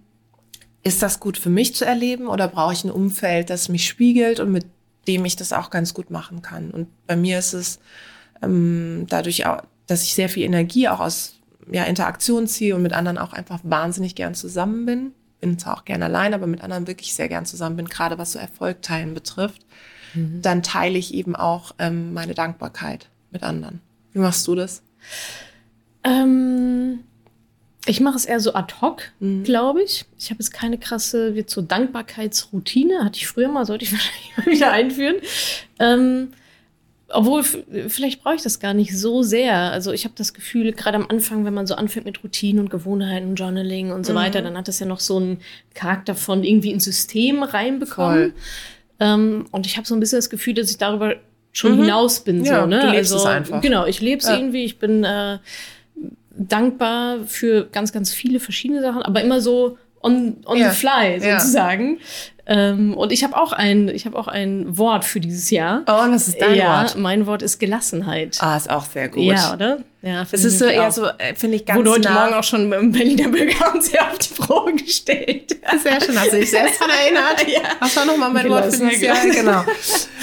ist 0.83 1.01
das 1.01 1.19
gut 1.19 1.39
für 1.39 1.49
mich 1.49 1.73
zu 1.75 1.85
erleben 1.85 2.27
oder 2.27 2.47
brauche 2.47 2.73
ich 2.73 2.83
ein 2.83 2.91
Umfeld, 2.91 3.49
das 3.49 3.67
mich 3.67 3.87
spiegelt 3.87 4.39
und 4.39 4.51
mit 4.51 4.65
dem 5.07 5.25
ich 5.25 5.35
das 5.35 5.53
auch 5.53 5.71
ganz 5.71 5.95
gut 5.95 6.11
machen 6.11 6.43
kann. 6.43 6.69
Und 6.69 6.87
bei 7.07 7.15
mir 7.15 7.39
ist 7.39 7.53
es 7.53 7.79
ähm, 8.43 9.07
dadurch 9.09 9.47
auch, 9.47 9.63
dass 9.87 10.03
ich 10.03 10.13
sehr 10.13 10.29
viel 10.29 10.43
Energie 10.43 10.87
auch 10.87 10.99
aus 10.99 11.39
ja, 11.71 11.85
Interaktion 11.85 12.45
ziehe 12.45 12.75
und 12.75 12.83
mit 12.83 12.93
anderen 12.93 13.17
auch 13.17 13.33
einfach 13.33 13.59
wahnsinnig 13.63 14.13
gern 14.13 14.35
zusammen 14.35 14.85
bin. 14.85 15.11
Bin 15.41 15.59
zwar 15.59 15.77
auch 15.77 15.85
gern 15.85 16.03
allein, 16.03 16.33
aber 16.33 16.47
mit 16.47 16.61
anderen 16.61 16.87
wirklich 16.87 17.13
sehr 17.13 17.27
gern 17.27 17.45
zusammen 17.45 17.75
bin, 17.75 17.87
gerade 17.87 18.17
was 18.17 18.31
so 18.31 18.39
Erfolg 18.39 18.81
teilen 18.81 19.13
betrifft. 19.13 19.65
Dann 20.13 20.61
teile 20.61 20.97
ich 20.97 21.13
eben 21.13 21.35
auch 21.35 21.73
ähm, 21.79 22.13
meine 22.13 22.33
Dankbarkeit 22.33 23.07
mit 23.31 23.43
anderen. 23.43 23.81
Wie 24.11 24.19
machst 24.19 24.45
du 24.47 24.55
das? 24.55 24.83
Ähm, 26.03 26.99
ich 27.85 28.01
mache 28.01 28.17
es 28.17 28.25
eher 28.25 28.39
so 28.39 28.53
ad 28.53 28.75
hoc, 28.81 29.11
glaube 29.43 29.81
ich. 29.81 30.05
Ich 30.17 30.29
habe 30.29 30.39
jetzt 30.39 30.51
keine 30.53 30.77
krasse, 30.77 31.33
wird 31.33 31.49
so 31.49 31.61
Dankbarkeitsroutine. 31.61 33.03
Hatte 33.03 33.17
ich 33.17 33.27
früher 33.27 33.47
mal, 33.47 33.65
sollte 33.65 33.85
ich 33.85 33.91
wahrscheinlich 33.93 34.37
mal 34.37 34.45
wieder 34.47 34.71
einführen. 34.71 35.15
Ähm, 35.79 36.33
obwohl, 37.13 37.43
vielleicht 37.43 38.23
brauche 38.23 38.35
ich 38.35 38.41
das 38.41 38.59
gar 38.59 38.73
nicht 38.73 38.97
so 38.97 39.23
sehr. 39.23 39.55
Also 39.71 39.91
ich 39.91 40.05
habe 40.05 40.13
das 40.17 40.33
Gefühl, 40.33 40.71
gerade 40.73 40.97
am 40.97 41.07
Anfang, 41.09 41.45
wenn 41.45 41.53
man 41.53 41.67
so 41.67 41.75
anfängt 41.75 42.05
mit 42.05 42.23
Routinen 42.23 42.59
und 42.59 42.69
Gewohnheiten, 42.69 43.35
Journaling 43.35 43.91
und 43.91 44.05
so 44.05 44.15
weiter, 44.15 44.41
dann 44.41 44.57
hat 44.57 44.67
das 44.67 44.79
ja 44.79 44.85
noch 44.85 44.99
so 44.99 45.17
einen 45.17 45.39
Charakter 45.73 46.15
von 46.15 46.43
irgendwie 46.43 46.71
ins 46.71 46.85
System 46.85 47.43
reinbekommen. 47.43 48.33
Ähm, 48.99 49.45
und 49.51 49.65
ich 49.65 49.77
habe 49.77 49.87
so 49.87 49.95
ein 49.95 49.99
bisschen 49.99 50.19
das 50.19 50.29
Gefühl, 50.29 50.53
dass 50.53 50.69
ich 50.69 50.77
darüber 50.77 51.15
schon 51.51 51.75
hinaus 51.75 52.21
bin. 52.21 52.45
Ja, 52.45 52.61
so, 52.61 52.67
ne? 52.67 52.79
du 52.79 52.87
lebst 52.87 53.11
also, 53.11 53.17
es 53.17 53.25
einfach. 53.25 53.61
Genau, 53.61 53.85
ich 53.85 53.99
lebe 54.01 54.21
es 54.21 54.27
Ja. 54.27 54.35
irgendwie. 54.35 54.63
Ich 54.63 54.79
bin 54.79 55.03
äh, 55.03 55.39
dankbar 56.37 57.19
für 57.25 57.65
ganz, 57.71 57.91
ganz 57.91 58.13
viele 58.13 58.39
verschiedene 58.39 58.81
Sachen, 58.81 59.01
aber 59.01 59.21
immer 59.21 59.41
so 59.41 59.77
on, 60.01 60.37
on 60.45 60.57
Ja, 60.57 60.71
the 60.71 60.77
fly 60.77 61.19
sozusagen. 61.19 61.99
Ähm, 62.51 62.95
und 62.97 63.13
ich 63.13 63.23
habe 63.23 63.37
auch 63.37 63.53
ein, 63.53 63.87
ich 63.87 64.05
habe 64.05 64.19
auch 64.19 64.27
ein 64.27 64.77
Wort 64.77 65.05
für 65.05 65.21
dieses 65.21 65.49
Jahr. 65.51 65.83
Oh, 65.87 66.03
und 66.03 66.13
was 66.13 66.27
ist 66.27 66.41
dein 66.41 66.55
ja, 66.55 66.81
Wort? 66.81 66.97
mein 66.97 67.25
Wort 67.25 67.41
ist 67.41 67.59
Gelassenheit. 67.59 68.37
Ah, 68.41 68.57
ist 68.57 68.69
auch 68.69 68.83
sehr 68.83 69.07
gut. 69.07 69.23
ja, 69.23 69.53
oder? 69.53 69.77
Ja, 70.01 70.25
Es 70.29 70.43
ist 70.43 70.59
so 70.59 70.65
eher 70.65 70.91
so, 70.91 71.05
äh, 71.05 71.33
finde 71.35 71.57
ich, 71.57 71.65
ganz 71.65 71.77
Wurde 71.77 71.91
heute 71.91 72.09
nah. 72.09 72.23
Morgen 72.23 72.33
auch 72.33 72.43
schon 72.43 72.69
im 72.73 72.91
Berliner 72.91 73.29
Bürger 73.29 73.57
haben 73.59 73.79
sie 73.81 73.97
auf 73.99 74.17
die 74.17 74.33
Probe 74.33 74.73
gestellt. 74.73 75.55
Sehr 75.81 76.01
schön, 76.01 76.19
hast 76.19 76.33
du 76.33 76.39
dich 76.39 76.49
selbst 76.49 76.81
daran 76.81 76.95
erinnert? 76.95 77.47
Ja. 77.47 77.61
Was 77.79 77.95
war 77.95 78.05
nochmal 78.05 78.31
mein 78.31 78.49
Wort 78.49 78.65
für 78.73 78.89
dieses 78.89 79.01
Jahr? 79.01 79.15
Genau. 79.23 79.63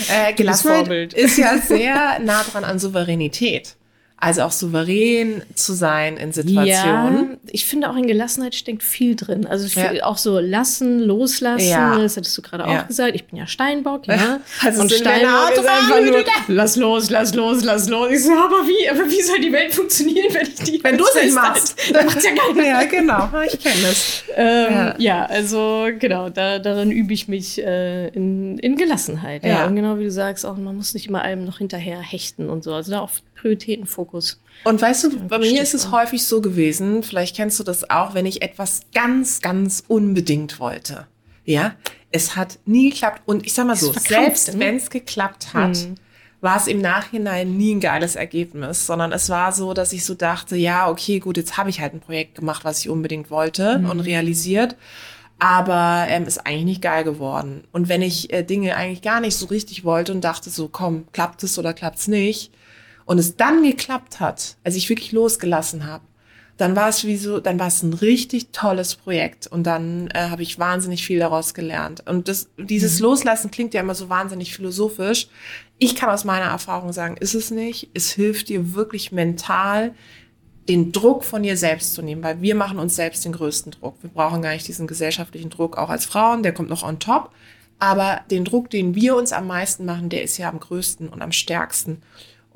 Äh, 0.08 0.32
Gelassenheit 0.34 1.14
ist 1.14 1.38
ja 1.38 1.56
sehr 1.58 2.18
nah 2.20 2.42
dran 2.42 2.64
an 2.64 2.78
Souveränität. 2.78 3.76
Also 4.20 4.42
auch 4.42 4.50
souverän 4.50 5.42
zu 5.54 5.74
sein 5.74 6.16
in 6.16 6.32
Situationen. 6.32 7.30
Ja, 7.30 7.36
ich 7.52 7.66
finde 7.66 7.88
auch 7.88 7.94
in 7.96 8.08
Gelassenheit 8.08 8.56
steckt 8.56 8.82
viel 8.82 9.14
drin. 9.14 9.46
Also 9.46 9.66
ich 9.66 9.76
Ja. 9.76 10.04
auch 10.04 10.18
so 10.18 10.40
lassen, 10.40 10.98
loslassen, 10.98 11.68
Ja. 11.68 11.96
das 11.96 12.16
hattest 12.16 12.36
du 12.36 12.42
gerade 12.42 12.66
auch 12.66 12.88
gesagt. 12.88 13.14
Ich 13.14 13.26
bin 13.26 13.38
ja 13.38 13.46
Steinbock, 13.46 14.06
ja. 14.08 14.40
Also 14.64 14.80
und 14.82 14.90
Steinbock 14.92 15.52
ist 15.52 15.66
einfach 15.66 16.00
nur, 16.00 16.24
lass 16.48 16.74
los, 16.74 17.10
lass 17.10 17.32
los, 17.34 17.62
lass 17.62 17.88
los. 17.88 18.10
Ich 18.10 18.24
so, 18.24 18.32
aber 18.32 18.66
wie, 18.66 18.90
aber 18.90 19.08
wie 19.08 19.22
soll 19.22 19.38
die 19.40 19.52
Welt 19.52 19.72
funktionieren, 19.72 20.34
wenn 20.34 20.42
ich 20.48 20.54
die 20.56 20.82
Wenn 20.82 20.98
du 20.98 21.04
es 21.04 21.22
nicht 21.22 21.34
machst. 21.34 21.76
Dann 21.92 22.06
macht's 22.06 22.24
ja 22.24 22.30
keiner. 22.32 22.66
Ja, 22.68 22.82
genau. 22.84 23.28
Ich 23.46 23.60
kenne 23.60 23.82
das. 23.82 24.24
Ähm, 24.36 24.94
Ja. 24.98 25.26
also 25.26 25.86
genau, 25.98 26.28
da, 26.28 26.58
darin 26.58 26.90
übe 26.90 27.12
ich 27.14 27.28
mich 27.28 27.58
äh, 27.64 28.08
in, 28.08 28.58
in 28.58 28.76
Gelassenheit. 28.76 29.44
Ja. 29.44 29.66
Und 29.66 29.76
genau 29.76 29.98
wie 30.00 30.04
du 30.04 30.10
sagst, 30.10 30.44
auch 30.44 30.56
man 30.56 30.74
muss 30.76 30.92
nicht 30.94 31.06
immer 31.06 31.22
allem 31.22 31.44
noch 31.44 31.58
hinterher 31.58 32.00
hechten 32.00 32.50
und 32.50 32.64
so. 32.64 32.74
Also 32.74 32.90
da 32.90 32.98
auf 33.00 33.22
Prioritätenfokus. 33.40 34.40
Und 34.64 34.82
weißt 34.82 35.04
du, 35.04 35.20
bei 35.28 35.38
mir 35.38 35.62
ist 35.62 35.74
es 35.74 35.90
häufig 35.90 36.26
so 36.26 36.40
gewesen, 36.40 37.02
vielleicht 37.02 37.36
kennst 37.36 37.58
du 37.60 37.64
das 37.64 37.88
auch, 37.88 38.14
wenn 38.14 38.26
ich 38.26 38.42
etwas 38.42 38.82
ganz, 38.92 39.40
ganz 39.40 39.84
unbedingt 39.86 40.58
wollte. 40.58 41.06
Ja, 41.44 41.74
es 42.10 42.36
hat 42.36 42.58
nie 42.66 42.90
geklappt. 42.90 43.22
Und 43.26 43.46
ich 43.46 43.54
sag 43.54 43.66
mal 43.66 43.76
so, 43.76 43.92
selbst 43.92 44.54
ne? 44.54 44.60
wenn 44.60 44.76
es 44.76 44.90
geklappt 44.90 45.54
hat, 45.54 45.88
war 46.40 46.56
es 46.56 46.66
im 46.66 46.80
Nachhinein 46.80 47.56
nie 47.56 47.74
ein 47.74 47.80
geiles 47.80 48.16
Ergebnis, 48.16 48.86
sondern 48.86 49.12
es 49.12 49.28
war 49.28 49.52
so, 49.52 49.74
dass 49.74 49.92
ich 49.92 50.04
so 50.04 50.14
dachte, 50.14 50.56
ja, 50.56 50.88
okay, 50.88 51.18
gut, 51.18 51.36
jetzt 51.36 51.56
habe 51.56 51.70
ich 51.70 51.80
halt 51.80 51.94
ein 51.94 52.00
Projekt 52.00 52.36
gemacht, 52.36 52.64
was 52.64 52.80
ich 52.80 52.88
unbedingt 52.88 53.30
wollte 53.30 53.82
und 53.90 54.00
realisiert. 54.00 54.76
Aber 55.40 56.06
ähm, 56.08 56.26
ist 56.26 56.44
eigentlich 56.46 56.64
nicht 56.64 56.82
geil 56.82 57.04
geworden. 57.04 57.62
Und 57.70 57.88
wenn 57.88 58.02
ich 58.02 58.32
äh, 58.32 58.42
Dinge 58.42 58.74
eigentlich 58.74 59.02
gar 59.02 59.20
nicht 59.20 59.36
so 59.36 59.46
richtig 59.46 59.84
wollte 59.84 60.12
und 60.12 60.22
dachte 60.22 60.50
so, 60.50 60.68
komm, 60.68 61.06
klappt 61.12 61.44
es 61.44 61.58
oder 61.58 61.72
klappt's 61.72 62.08
nicht, 62.08 62.50
und 63.08 63.18
es 63.18 63.36
dann 63.36 63.62
geklappt 63.62 64.20
hat, 64.20 64.58
als 64.64 64.76
ich 64.76 64.90
wirklich 64.90 65.12
losgelassen 65.12 65.86
habe, 65.86 66.04
dann 66.58 66.76
war 66.76 66.90
es 66.90 67.04
wie 67.04 67.16
so, 67.16 67.40
dann 67.40 67.58
war 67.58 67.68
es 67.68 67.82
ein 67.82 67.94
richtig 67.94 68.50
tolles 68.52 68.96
Projekt 68.96 69.46
und 69.46 69.62
dann 69.62 70.08
äh, 70.08 70.28
habe 70.28 70.42
ich 70.42 70.58
wahnsinnig 70.58 71.06
viel 71.06 71.18
daraus 71.18 71.54
gelernt. 71.54 72.06
Und 72.06 72.28
das, 72.28 72.50
dieses 72.58 73.00
Loslassen 73.00 73.50
klingt 73.50 73.72
ja 73.72 73.80
immer 73.80 73.94
so 73.94 74.10
wahnsinnig 74.10 74.54
philosophisch. 74.54 75.28
Ich 75.78 75.96
kann 75.96 76.10
aus 76.10 76.24
meiner 76.24 76.50
Erfahrung 76.50 76.92
sagen, 76.92 77.16
ist 77.16 77.34
es 77.34 77.50
nicht. 77.50 77.88
Es 77.94 78.10
hilft 78.10 78.50
dir 78.50 78.74
wirklich 78.74 79.10
mental, 79.10 79.94
den 80.68 80.92
Druck 80.92 81.24
von 81.24 81.42
dir 81.42 81.56
selbst 81.56 81.94
zu 81.94 82.02
nehmen, 82.02 82.22
weil 82.22 82.42
wir 82.42 82.54
machen 82.54 82.78
uns 82.78 82.94
selbst 82.94 83.24
den 83.24 83.32
größten 83.32 83.72
Druck. 83.72 83.94
Wir 84.02 84.10
brauchen 84.10 84.42
gar 84.42 84.52
nicht 84.52 84.68
diesen 84.68 84.86
gesellschaftlichen 84.86 85.48
Druck, 85.48 85.78
auch 85.78 85.88
als 85.88 86.04
Frauen, 86.04 86.42
der 86.42 86.52
kommt 86.52 86.68
noch 86.68 86.82
on 86.82 86.98
top. 86.98 87.30
Aber 87.78 88.20
den 88.30 88.44
Druck, 88.44 88.68
den 88.68 88.94
wir 88.94 89.16
uns 89.16 89.32
am 89.32 89.46
meisten 89.46 89.86
machen, 89.86 90.10
der 90.10 90.24
ist 90.24 90.36
ja 90.36 90.50
am 90.50 90.60
größten 90.60 91.08
und 91.08 91.22
am 91.22 91.32
stärksten. 91.32 92.02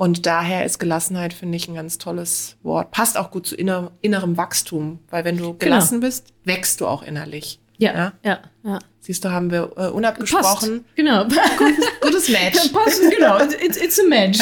Und 0.02 0.26
daher 0.26 0.64
ist 0.64 0.80
Gelassenheit, 0.80 1.32
finde 1.32 1.54
ich, 1.54 1.68
ein 1.68 1.76
ganz 1.76 1.96
tolles 1.96 2.56
Wort. 2.64 2.90
Passt 2.90 3.16
auch 3.16 3.30
gut 3.30 3.46
zu 3.46 3.54
inner, 3.54 3.92
innerem 4.00 4.36
Wachstum, 4.36 4.98
weil 5.10 5.24
wenn 5.24 5.36
du 5.36 5.54
gelassen 5.56 6.00
bist, 6.00 6.32
wächst 6.44 6.80
du 6.80 6.88
auch 6.88 7.04
innerlich. 7.04 7.60
Ja, 7.78 7.92
Ja? 7.94 8.12
ja, 8.24 8.38
ja. 8.64 8.78
Siehst 8.98 9.24
du, 9.24 9.30
haben 9.30 9.52
wir 9.52 9.70
äh, 9.76 9.86
unabgesprochen. 9.90 10.82
Passt. 10.82 10.96
Genau. 10.96 11.24
Gutes 12.00 12.28
Match. 12.30 12.68
Passt, 12.72 13.00
genau. 13.10 13.38
It's, 13.64 13.76
it's 13.76 14.00
a 14.00 14.02
match. 14.08 14.40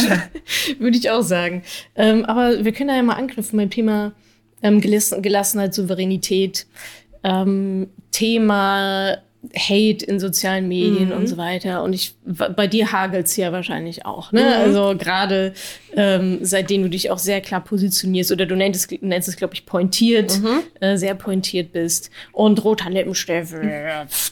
Würde 0.78 0.96
ich 0.96 1.10
auch 1.10 1.20
sagen. 1.22 1.62
Ähm, 1.94 2.24
aber 2.24 2.64
wir 2.64 2.72
können 2.72 2.88
da 2.88 2.96
ja 2.96 3.02
mal 3.02 3.16
anknüpfen 3.16 3.58
beim 3.58 3.68
Thema 3.68 4.12
ähm, 4.62 4.80
Gelassen- 4.80 5.20
Gelassenheit, 5.20 5.74
Souveränität, 5.74 6.66
ähm, 7.22 7.90
Thema 8.12 9.18
Hate 9.56 10.04
in 10.04 10.20
sozialen 10.20 10.68
Medien 10.68 11.06
Mhm. 11.09 11.12
und 11.16 11.26
so 11.26 11.38
weiter. 11.38 11.82
Und 11.82 11.94
ich, 11.94 12.14
bei 12.25 12.66
dir 12.66 12.92
hagelt's 12.92 13.37
ja 13.37 13.52
wahrscheinlich 13.52 14.04
auch. 14.04 14.32
Ne? 14.32 14.42
Mhm. 14.42 14.49
Also 14.49 14.94
gerade 14.99 15.54
ähm, 15.97 16.38
seitdem 16.42 16.82
du 16.82 16.90
dich 16.90 17.11
auch 17.11 17.18
sehr 17.18 17.40
klar 17.40 17.62
positionierst 17.64 18.30
oder 18.32 18.44
du 18.44 18.54
nennst 18.54 18.92
es, 18.92 19.00
nennst 19.00 19.28
es 19.28 19.37
glaube 19.37 19.54
ich, 19.54 19.64
pointiert, 19.64 20.38
Mhm. 20.40 20.62
äh, 20.80 20.97
sehr 20.99 21.14
pointiert 21.14 21.73
bist. 21.73 22.11
Und 22.32 22.62
roter 22.64 22.90
Lippenstift, 22.90 23.54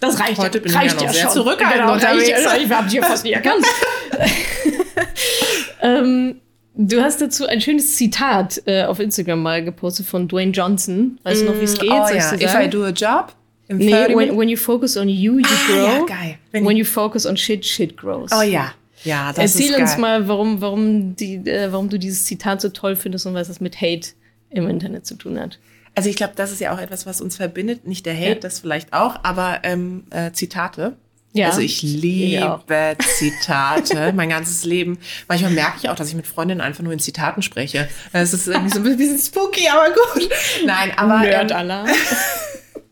das 0.01 0.21
reicht, 0.21 0.39
Heute 0.39 0.59
ja, 0.59 0.63
bin 0.63 0.73
ich 0.73 0.77
reicht 0.79 1.01
ja 1.01 1.07
noch 1.07 1.15
sehr 1.15 1.23
schon. 1.25 1.33
zurückhaltend 1.33 1.75
genau, 1.81 1.93
reicht, 1.95 2.05
unterwegs. 2.05 2.29
ja- 2.45 2.57
Ich 2.57 2.71
habe 2.71 2.85
dich 2.85 2.95
ja 2.95 3.03
fast 3.03 3.25
nicht 3.25 3.35
erkannt. 3.35 3.65
ähm, 5.83 6.41
du 6.75 7.01
hast 7.03 7.21
dazu 7.21 7.47
ein 7.47 7.61
schönes 7.61 7.97
Zitat 7.97 8.63
äh, 8.67 8.85
auf 8.85 9.01
Instagram 9.01 9.43
mal 9.43 9.65
gepostet 9.65 10.07
von 10.07 10.29
Dwayne 10.29 10.53
Johnson. 10.53 11.19
Weißt 11.25 11.43
du 11.43 11.47
noch, 11.47 11.59
wie 11.59 11.65
es 11.65 11.79
geht? 11.79 11.91
Oh 11.91 12.07
ja, 12.15 12.35
if? 12.35 12.55
I 12.55 12.69
do 12.69 12.85
a 12.85 12.91
job, 12.91 13.33
Nee, 13.69 13.91
30 13.91 14.17
when, 14.17 14.37
when 14.39 14.49
you 14.49 14.57
focus 14.57 14.97
on 14.97 15.09
you, 15.09 15.39
you 15.39 15.45
Ah, 15.45 15.67
grow. 15.67 15.85
ja, 15.87 16.05
geil. 16.07 16.35
Wenn 16.53 16.65
When 16.65 16.77
ich- 16.77 16.87
you 16.87 16.91
focus 16.93 17.27
on 17.27 17.37
shit, 17.37 17.65
shit 17.67 17.97
grows. 17.97 18.31
Oh 18.33 18.43
ja, 18.43 18.73
ja, 19.05 19.33
das 19.33 19.55
Erzähl 19.55 19.67
ist 19.67 19.73
geil. 19.73 19.83
uns 19.83 19.97
mal, 19.99 20.27
warum, 20.29 20.61
warum, 20.61 21.15
die, 21.17 21.35
äh, 21.47 21.71
warum 21.71 21.89
du 21.89 21.99
dieses 21.99 22.25
Zitat 22.25 22.61
so 22.61 22.71
toll 22.71 22.97
findest 22.97 23.27
und 23.27 23.35
was 23.35 23.49
das 23.49 23.61
mit 23.61 23.81
Hate 23.81 24.09
im 24.51 24.69
Internet 24.69 25.07
zu 25.07 25.15
tun 25.17 25.39
hat. 25.39 25.59
Also 25.95 26.09
ich 26.09 26.17
glaube, 26.17 26.33
das 26.37 26.51
ist 26.53 26.61
ja 26.61 26.73
auch 26.75 26.79
etwas, 26.79 27.05
was 27.07 27.21
uns 27.21 27.37
verbindet. 27.37 27.87
Nicht 27.87 28.07
der 28.07 28.15
Hate, 28.17 28.29
Ja. 28.29 28.35
das 28.37 28.61
vielleicht 28.61 28.93
auch, 28.93 29.17
aber 29.25 29.61
ähm, 29.65 30.05
äh, 30.11 30.33
Zitate. 30.33 30.97
Ja. 31.35 31.49
Also 31.49 31.61
ich 31.61 31.85
Ich 31.85 32.01
liebe 32.01 32.97
Zitate, 33.19 34.13
mein 34.17 34.31
ganzes 34.31 34.65
Leben. 34.65 34.99
Manchmal 35.29 35.51
merke 35.51 35.75
ich 35.83 35.89
auch, 35.91 35.95
dass 35.97 36.09
ich 36.09 36.15
mit 36.15 36.27
Freundinnen 36.27 36.61
einfach 36.63 36.83
nur 36.83 36.93
in 36.93 36.99
Zitaten 37.01 37.43
spreche. 37.43 37.89
Es 38.13 38.33
ist 38.33 38.49
irgendwie 38.49 38.71
so 38.71 38.79
ein 38.79 38.97
bisschen 38.97 39.19
spooky, 39.19 39.69
aber 39.69 39.89
gut. 39.93 40.29
Nein, 40.65 40.93
aber 40.97 41.17
ähm, 41.17 41.21
Nerd-Alarm. 41.31 41.89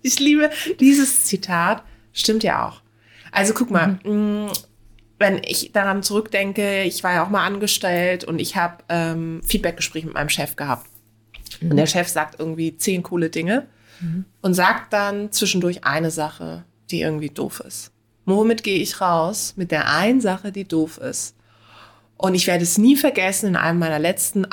Ich 0.06 0.18
liebe 0.20 0.50
dieses 0.80 1.24
Zitat. 1.24 1.82
Stimmt 2.12 2.42
ja 2.44 2.66
auch. 2.68 2.80
Also 3.32 3.52
guck 3.54 3.70
mal, 3.70 3.98
Mhm. 4.04 4.44
mh, 4.46 4.52
wenn 5.18 5.40
ich 5.44 5.72
daran 5.72 6.02
zurückdenke, 6.02 6.82
ich 6.82 7.02
war 7.02 7.14
ja 7.14 7.24
auch 7.24 7.30
mal 7.30 7.44
angestellt 7.44 8.24
und 8.24 8.38
ich 8.38 8.56
habe 8.56 8.84
ähm, 8.88 9.40
Feedbackgespräch 9.44 10.04
mit 10.04 10.14
meinem 10.14 10.28
Chef 10.28 10.56
gehabt. 10.56 10.88
Mhm. 11.60 11.70
Und 11.70 11.76
der 11.78 11.86
Chef 11.86 12.08
sagt 12.08 12.38
irgendwie 12.38 12.76
zehn 12.76 13.02
coole 13.02 13.30
Dinge 13.30 13.66
und 14.42 14.52
sagt 14.52 14.92
dann 14.92 15.32
zwischendurch 15.32 15.84
eine 15.84 16.10
Sache, 16.10 16.64
die 16.90 17.00
irgendwie 17.00 17.30
doof 17.30 17.60
ist. 17.66 17.92
Womit 18.26 18.62
gehe 18.62 18.78
ich 18.78 19.00
raus? 19.00 19.54
Mit 19.56 19.70
der 19.70 19.88
einen 19.90 20.20
Sache, 20.20 20.52
die 20.52 20.64
doof 20.64 20.98
ist. 20.98 21.34
Und 22.18 22.34
ich 22.34 22.46
werde 22.46 22.62
es 22.64 22.76
nie 22.76 22.94
vergessen, 22.96 23.46
in 23.48 23.56
einem 23.56 23.78
meiner 23.78 23.98
letzten 23.98 24.44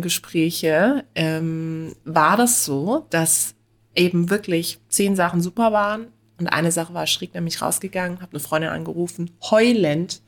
Angestellten-Gespräche 0.00 1.04
ähm, 1.14 1.94
war 2.04 2.36
das 2.36 2.64
so, 2.64 3.06
dass 3.10 3.54
eben 3.94 4.30
wirklich 4.30 4.78
zehn 4.88 5.16
Sachen 5.16 5.40
super 5.40 5.72
waren 5.72 6.08
und 6.40 6.46
eine 6.46 6.72
Sache 6.72 6.94
war 6.94 7.06
schräg 7.06 7.34
nämlich 7.34 7.60
rausgegangen, 7.60 8.22
habe 8.22 8.32
eine 8.32 8.40
Freundin 8.40 8.70
angerufen, 8.70 9.30
heulend. 9.50 10.22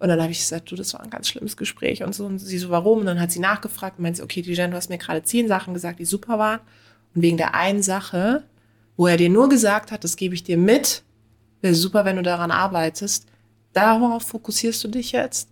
Und 0.00 0.08
dann 0.08 0.20
habe 0.20 0.32
ich 0.32 0.40
gesagt, 0.40 0.70
du, 0.70 0.74
das 0.74 0.92
war 0.92 1.02
ein 1.02 1.10
ganz 1.10 1.28
schlimmes 1.28 1.56
Gespräch 1.56 2.02
und 2.02 2.14
so. 2.14 2.26
Und 2.26 2.40
sie 2.40 2.58
so, 2.58 2.70
warum? 2.70 2.98
Und 2.98 3.06
dann 3.06 3.20
hat 3.20 3.30
sie 3.30 3.38
nachgefragt 3.38 3.98
und 3.98 4.02
meinte, 4.02 4.18
sie, 4.18 4.24
okay, 4.24 4.42
Dijon, 4.42 4.72
du 4.72 4.76
hast 4.76 4.90
mir 4.90 4.98
gerade 4.98 5.22
zehn 5.22 5.46
Sachen 5.46 5.72
gesagt, 5.72 6.00
die 6.00 6.04
super 6.04 6.38
waren. 6.38 6.60
Und 7.14 7.22
wegen 7.22 7.36
der 7.36 7.54
einen 7.54 7.82
Sache, 7.82 8.42
wo 8.96 9.06
er 9.06 9.16
dir 9.16 9.30
nur 9.30 9.48
gesagt 9.48 9.92
hat, 9.92 10.02
das 10.02 10.16
gebe 10.16 10.34
ich 10.34 10.42
dir 10.42 10.56
mit, 10.56 11.04
wäre 11.60 11.74
super, 11.74 12.04
wenn 12.04 12.16
du 12.16 12.22
daran 12.22 12.50
arbeitest, 12.50 13.26
darauf 13.72 14.24
fokussierst 14.24 14.82
du 14.82 14.88
dich 14.88 15.12
jetzt. 15.12 15.48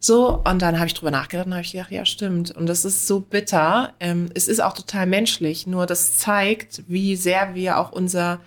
So, 0.00 0.42
und 0.44 0.62
dann 0.62 0.76
habe 0.78 0.86
ich 0.86 0.94
drüber 0.94 1.10
nachgedacht 1.10 1.46
und 1.46 1.54
habe 1.54 1.64
ich 1.64 1.72
gedacht, 1.72 1.90
ja, 1.90 2.04
stimmt. 2.04 2.52
Und 2.52 2.66
das 2.66 2.84
ist 2.84 3.06
so 3.06 3.20
bitter. 3.20 3.94
Ähm, 3.98 4.30
es 4.34 4.46
ist 4.46 4.60
auch 4.60 4.72
total 4.72 5.06
menschlich, 5.06 5.66
nur 5.66 5.86
das 5.86 6.16
zeigt, 6.18 6.84
wie 6.86 7.16
sehr 7.16 7.54
wir 7.54 7.78
auch 7.78 7.90
unser 7.90 8.40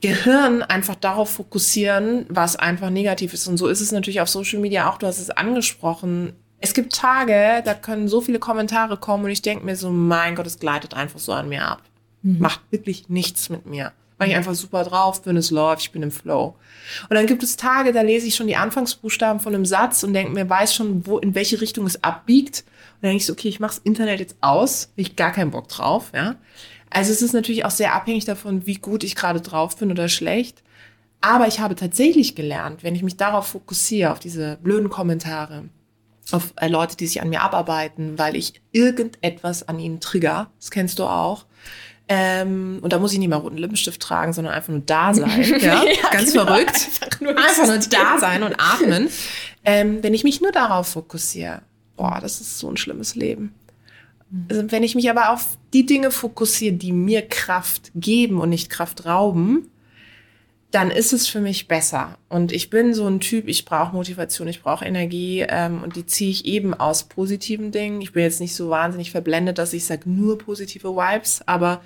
Gehirn 0.00 0.62
einfach 0.62 0.94
darauf 0.94 1.30
fokussieren, 1.30 2.24
was 2.28 2.56
einfach 2.56 2.88
negativ 2.88 3.34
ist. 3.34 3.46
Und 3.46 3.58
so 3.58 3.66
ist 3.66 3.80
es 3.80 3.92
natürlich 3.92 4.20
auf 4.20 4.28
Social 4.28 4.60
Media 4.60 4.88
auch. 4.88 4.98
Du 4.98 5.06
hast 5.06 5.18
es 5.18 5.30
angesprochen. 5.30 6.32
Es 6.60 6.72
gibt 6.72 6.94
Tage, 6.94 7.62
da 7.64 7.74
können 7.74 8.08
so 8.08 8.20
viele 8.20 8.38
Kommentare 8.38 8.96
kommen 8.96 9.24
und 9.24 9.30
ich 9.30 9.42
denke 9.42 9.64
mir 9.64 9.76
so, 9.76 9.90
mein 9.90 10.34
Gott, 10.34 10.46
es 10.46 10.58
gleitet 10.58 10.94
einfach 10.94 11.18
so 11.18 11.32
an 11.32 11.48
mir 11.48 11.64
ab. 11.66 11.82
Macht 12.22 12.60
wirklich 12.70 13.08
nichts 13.08 13.48
mit 13.48 13.66
mir. 13.66 13.92
Weil 14.18 14.30
ich 14.30 14.36
einfach 14.36 14.54
super 14.54 14.84
drauf 14.84 15.22
bin, 15.22 15.36
es 15.36 15.50
läuft, 15.50 15.82
ich 15.82 15.92
bin 15.92 16.02
im 16.02 16.10
Flow. 16.10 16.56
Und 17.08 17.14
dann 17.14 17.26
gibt 17.26 17.42
es 17.42 17.56
Tage, 17.56 17.92
da 17.92 18.02
lese 18.02 18.26
ich 18.26 18.34
schon 18.34 18.48
die 18.48 18.56
Anfangsbuchstaben 18.56 19.40
von 19.40 19.54
einem 19.54 19.64
Satz 19.64 20.02
und 20.02 20.12
denke 20.12 20.32
mir, 20.32 20.48
weiß 20.48 20.74
schon, 20.74 21.06
wo, 21.06 21.18
in 21.18 21.34
welche 21.34 21.60
Richtung 21.60 21.86
es 21.86 22.02
abbiegt. 22.02 22.64
Und 22.66 23.02
dann 23.02 23.10
denke 23.10 23.18
ich 23.18 23.26
so, 23.26 23.32
okay, 23.32 23.48
ich 23.48 23.60
mache 23.60 23.76
das 23.76 23.84
Internet 23.84 24.20
jetzt 24.20 24.36
aus, 24.40 24.92
ich 24.96 25.14
gar 25.14 25.32
keinen 25.32 25.52
Bock 25.52 25.68
drauf, 25.68 26.10
ja. 26.14 26.34
Also 26.90 27.12
es 27.12 27.22
ist 27.22 27.32
natürlich 27.32 27.64
auch 27.64 27.70
sehr 27.70 27.94
abhängig 27.94 28.24
davon, 28.24 28.66
wie 28.66 28.76
gut 28.76 29.04
ich 29.04 29.14
gerade 29.14 29.40
drauf 29.40 29.76
bin 29.76 29.90
oder 29.90 30.08
schlecht. 30.08 30.62
Aber 31.20 31.48
ich 31.48 31.60
habe 31.60 31.74
tatsächlich 31.74 32.34
gelernt, 32.34 32.82
wenn 32.82 32.94
ich 32.94 33.02
mich 33.02 33.16
darauf 33.16 33.48
fokussiere, 33.48 34.12
auf 34.12 34.18
diese 34.18 34.56
blöden 34.62 34.88
Kommentare, 34.88 35.64
auf 36.30 36.52
äh, 36.56 36.68
Leute, 36.68 36.96
die 36.96 37.06
sich 37.06 37.20
an 37.20 37.28
mir 37.28 37.42
abarbeiten, 37.42 38.18
weil 38.18 38.36
ich 38.36 38.60
irgendetwas 38.72 39.66
an 39.68 39.78
ihnen 39.78 40.00
trigger, 40.00 40.50
das 40.58 40.70
kennst 40.70 40.98
du 40.98 41.04
auch, 41.04 41.46
Ähm, 42.10 42.78
und 42.80 42.92
da 42.92 42.98
muss 42.98 43.12
ich 43.12 43.18
nicht 43.18 43.28
mal 43.28 43.36
roten 43.36 43.58
Lippenstift 43.58 44.00
tragen, 44.00 44.32
sondern 44.32 44.54
einfach 44.54 44.70
nur 44.70 44.80
da 44.80 45.12
sein. 45.12 45.44
Ja, 45.60 45.84
ganz 46.10 46.32
genau. 46.32 46.46
verrückt. 46.46 46.88
Einfach 47.02 47.20
nur 47.20 47.36
Einfach 47.36 47.66
nur 47.66 47.78
da 47.78 48.18
sein 48.18 48.42
und 48.42 48.54
atmen. 48.58 49.08
Ähm, 49.64 50.02
wenn 50.02 50.14
ich 50.14 50.24
mich 50.24 50.40
nur 50.40 50.52
darauf 50.52 50.88
fokussiere, 50.88 51.60
boah, 51.96 52.18
das 52.20 52.40
ist 52.40 52.58
so 52.58 52.70
ein 52.70 52.78
schlimmes 52.78 53.14
Leben. 53.14 53.52
Also, 54.50 54.70
wenn 54.70 54.82
ich 54.82 54.94
mich 54.94 55.10
aber 55.10 55.32
auf 55.32 55.58
die 55.72 55.84
Dinge 55.86 56.10
fokussiere, 56.10 56.74
die 56.74 56.92
mir 56.92 57.26
Kraft 57.26 57.90
geben 57.94 58.40
und 58.40 58.50
nicht 58.50 58.70
Kraft 58.70 59.04
rauben, 59.04 59.70
dann 60.70 60.90
ist 60.90 61.12
es 61.14 61.26
für 61.26 61.40
mich 61.40 61.66
besser. 61.66 62.18
Und 62.28 62.52
ich 62.52 62.68
bin 62.68 62.92
so 62.92 63.06
ein 63.06 63.20
Typ, 63.20 63.48
ich 63.48 63.64
brauche 63.64 63.94
Motivation, 63.94 64.48
ich 64.48 64.62
brauche 64.62 64.84
Energie 64.84 65.44
ähm, 65.48 65.82
und 65.82 65.96
die 65.96 66.04
ziehe 66.04 66.30
ich 66.30 66.44
eben 66.44 66.74
aus 66.74 67.04
positiven 67.04 67.72
Dingen. 67.72 68.02
Ich 68.02 68.12
bin 68.12 68.22
jetzt 68.22 68.40
nicht 68.40 68.54
so 68.54 68.68
wahnsinnig 68.68 69.10
verblendet, 69.10 69.56
dass 69.56 69.72
ich 69.72 69.86
sage 69.86 70.10
nur 70.10 70.36
positive 70.36 70.94
Vibes, 70.94 71.40
aber 71.46 71.80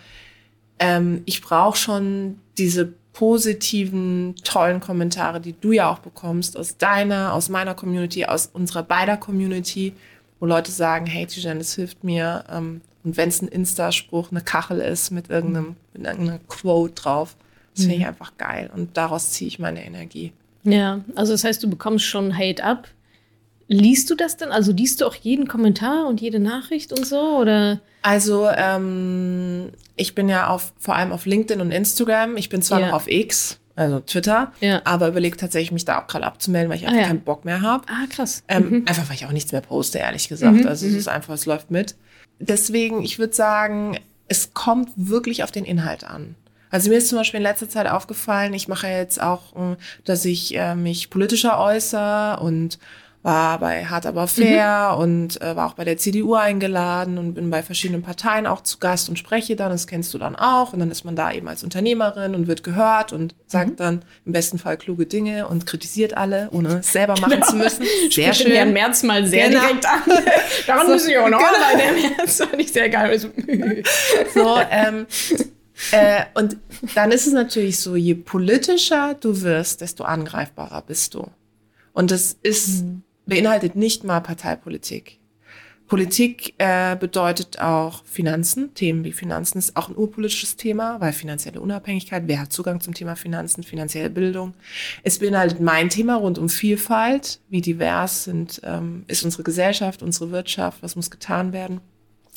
ähm, 0.81 1.23
ich 1.27 1.43
brauche 1.43 1.77
schon 1.79 2.41
diese 2.59 2.93
positiven, 3.13 4.35
tollen 4.43 4.81
Kommentare, 4.81 5.41
die 5.41 5.53
du 5.53 5.71
ja 5.71 5.89
auch 5.89 6.01
bekommst 6.01 6.57
aus 6.57 6.77
deiner, 6.77 7.35
aus 7.35 7.49
meiner 7.49 7.75
Community, 7.75 8.25
aus 8.25 8.51
unserer 8.53 8.83
beider 8.83 9.17
Community, 9.17 9.93
wo 10.41 10.47
Leute 10.47 10.73
sagen, 10.73 11.07
hey 11.07 11.27
Tijan, 11.27 11.59
das 11.59 11.75
hilft 11.75 12.03
mir. 12.03 12.45
Ähm, 12.51 12.81
und 13.05 13.17
wenn 13.17 13.29
es 13.29 13.43
ein 13.43 13.49
Insta-Spruch, 13.49 14.33
eine 14.33 14.41
Kachel 14.41 14.81
ist 14.81 15.11
mit 15.11 15.31
irgendeinem, 15.31 15.77
mit 15.93 16.05
irgendeiner 16.05 16.41
Quote 16.49 16.95
drauf, 16.95 17.37
das 17.75 17.85
finde 17.85 17.97
ich 17.97 18.07
einfach 18.07 18.37
geil. 18.39 18.71
Und 18.75 18.97
daraus 18.97 19.31
ziehe 19.31 19.49
ich 19.49 19.59
meine 19.59 19.85
Energie. 19.85 20.33
Ja, 20.65 21.01
also 21.17 21.33
das 21.33 21.45
heißt, 21.45 21.63
du 21.63 21.69
bekommst 21.71 22.05
schon 22.05 22.37
Hate 22.37 22.63
ab. 22.63 22.89
Liest 23.69 24.11
du 24.11 24.15
das 24.15 24.37
denn? 24.37 24.51
Also 24.51 24.73
liest 24.73 25.01
du 25.01 25.07
auch 25.07 25.15
jeden 25.15 25.49
Kommentar 25.49 26.07
und 26.07 26.21
jede 26.21 26.39
Nachricht 26.39 26.93
und 26.93 27.07
so? 27.07 27.39
Oder? 27.39 27.81
Also 28.03 28.49
ähm, 28.55 29.71
ich 29.97 30.15
bin 30.15 30.29
ja 30.29 30.49
auf, 30.49 30.73
vor 30.79 30.97
allem 30.97 31.13
auf 31.13 31.25
LinkedIn 31.27 31.61
und 31.61 31.71
Instagram. 31.71 32.37
Ich 32.37 32.49
bin 32.49 32.61
zwar 32.61 32.81
Ja. 32.81 32.87
noch 32.89 32.95
auf 32.95 33.09
X, 33.09 33.59
also 33.75 34.01
Twitter, 34.01 34.53
Ja. 34.61 34.83
aber 34.85 35.09
überlege 35.09 35.37
tatsächlich, 35.37 35.73
mich 35.73 35.85
da 35.87 36.03
auch 36.03 36.07
gerade 36.07 36.27
abzumelden, 36.27 36.69
weil 36.71 36.77
ich 36.79 36.87
einfach 36.87 37.01
ja. 37.01 37.07
keinen 37.07 37.23
Bock 37.23 37.45
mehr 37.47 37.63
habe. 37.63 37.85
Ah, 37.89 38.07
krass. 38.11 38.43
Ähm, 38.49 38.83
Einfach 38.87 39.09
weil 39.09 39.17
ich 39.17 39.25
auch 39.27 39.33
nichts 39.33 39.53
mehr 39.53 39.63
poste, 39.63 39.99
ehrlich 39.99 40.29
gesagt. 40.29 40.67
also 40.67 40.87
es 40.87 40.93
ist 40.95 41.09
einfach, 41.09 41.33
es 41.35 41.47
läuft 41.47 41.71
mit. 41.71 41.95
Deswegen, 42.41 43.03
ich 43.03 43.19
würde 43.19 43.33
sagen, 43.35 43.97
es 44.29 44.53
kommt 44.53 44.91
wirklich 44.97 45.45
auf 45.45 45.51
den 45.51 45.65
Inhalt 45.65 46.05
an. 46.05 46.35
Also 46.73 46.91
mir 46.91 46.97
ist 46.97 47.09
zum 47.09 47.19
Beispiel 47.19 47.39
in 47.39 47.45
letzter 47.45 47.69
Zeit 47.69 47.87
aufgefallen, 47.89 48.53
ich 48.55 48.67
mache 48.67 48.89
jetzt 48.89 49.23
auch, 49.23 49.53
äh, 49.55 49.77
dass 50.05 50.25
ich 50.25 50.57
äh, 50.57 50.75
mich 50.75 51.11
politischer 51.11 51.61
äußere 51.61 52.41
und 52.43 52.79
war 53.25 53.61
bei 53.61 53.85
Hart 53.85 54.05
aber 54.05 54.27
fair 54.27 54.97
und 54.99 55.41
äh, 55.41 55.55
war 55.55 55.69
auch 55.69 55.75
bei 55.75 55.85
der 55.85 55.97
CDU 55.97 56.35
eingeladen 56.35 57.19
und 57.19 57.35
bin 57.35 57.51
bei 57.51 57.63
verschiedenen 57.63 58.03
Parteien 58.03 58.49
auch 58.49 58.63
zu 58.63 58.79
Gast 58.79 59.09
und 59.09 59.17
spreche 59.17 59.55
dann, 59.55 59.71
das 59.71 59.87
kennst 59.87 60.13
du 60.13 60.19
dann 60.19 60.35
auch 60.35 60.73
und 60.73 60.81
dann 60.81 60.91
ist 60.91 61.05
man 61.05 61.15
da 61.15 61.31
eben 61.31 61.47
als 61.47 61.63
Unternehmerin 61.63 62.35
und 62.35 62.49
wird 62.49 62.65
gehört 62.65 63.13
und 63.13 63.37
sagt 63.47 63.79
dann 63.79 64.03
im 64.27 64.33
besten 64.33 64.59
Fall 64.59 64.77
kluge 64.77 65.07
Dinge 65.07 65.47
und 65.47 65.67
kritisiert 65.67 66.17
alle, 66.17 66.49
ohne 66.51 66.81
es 66.81 66.91
selber 66.91 67.15
machen 67.21 67.45
zu 67.45 67.55
müssen. 67.55 67.85
Sehr 68.11 68.33
Sprich 68.35 68.45
den 68.47 68.53
Herrn 68.55 68.67
schön. 68.69 68.75
Merz 68.75 69.03
mal 69.05 69.25
sehr 69.25 69.51
Genau. 69.51 69.61
direkt 69.61 69.87
an. 69.87 70.01
Daran 70.67 70.87
So, 70.89 70.93
müssen 70.95 71.11
wir 71.11 71.23
auch 71.25 71.29
noch 71.29 71.39
genau. 71.39 71.49
arbeiten, 71.49 71.79
Herr 71.79 72.17
Merz. 72.17 72.39
Fand 72.39 72.59
ich 72.61 72.73
sehr 72.73 72.89
geil. 72.89 73.21
So, 74.35 74.59
ähm, 74.69 75.07
äh, 75.91 76.25
und 76.35 76.57
dann 76.95 77.11
ist 77.11 77.27
es 77.27 77.33
natürlich 77.33 77.79
so, 77.79 77.97
je 77.97 78.15
politischer 78.15 79.15
du 79.21 79.43
wirst, 79.43 79.81
desto 79.81 80.05
angreifbarer 80.05 80.83
bist 80.83 81.15
du. 81.15 81.27
Und 81.93 82.11
das 82.11 82.37
ist, 82.43 82.85
beinhaltet 83.27 83.77
nicht 83.77 84.05
mal 84.05 84.21
Parteipolitik. 84.21 85.19
Politik 85.93 86.55
äh, 86.57 86.97
bedeutet 86.97 87.61
auch 87.61 88.03
Finanzen. 88.07 88.73
Themen 88.73 89.05
wie 89.05 89.13
Finanzen 89.13 89.59
ist 89.59 89.77
auch 89.77 89.91
ein 89.91 89.97
urpolitisches 89.97 90.57
Thema, 90.57 90.99
weil 91.03 91.13
finanzielle 91.13 91.61
Unabhängigkeit, 91.61 92.23
wer 92.27 92.41
hat 92.41 92.51
Zugang 92.51 92.81
zum 92.81 92.95
Thema 92.95 93.15
Finanzen, 93.15 93.63
finanzielle 93.63 94.09
Bildung. 94.09 94.55
Es 95.03 95.19
beinhaltet 95.19 95.61
mein 95.61 95.91
Thema 95.91 96.17
rund 96.17 96.39
um 96.39 96.49
Vielfalt, 96.49 97.41
wie 97.51 97.61
divers 97.61 98.25
sind, 98.25 98.63
ähm, 98.65 99.05
ist 99.07 99.23
unsere 99.23 99.43
Gesellschaft, 99.43 100.03
unsere 100.03 100.31
Wirtschaft, 100.31 100.83
was 100.83 100.97
muss 100.97 101.11
getan 101.11 101.53
werden. 101.53 101.83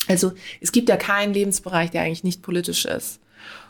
Also 0.06 0.32
es 0.60 0.70
gibt 0.70 0.90
ja 0.90 0.98
keinen 0.98 1.32
Lebensbereich, 1.32 1.90
der 1.90 2.02
eigentlich 2.02 2.24
nicht 2.24 2.42
politisch 2.42 2.84
ist. 2.84 3.20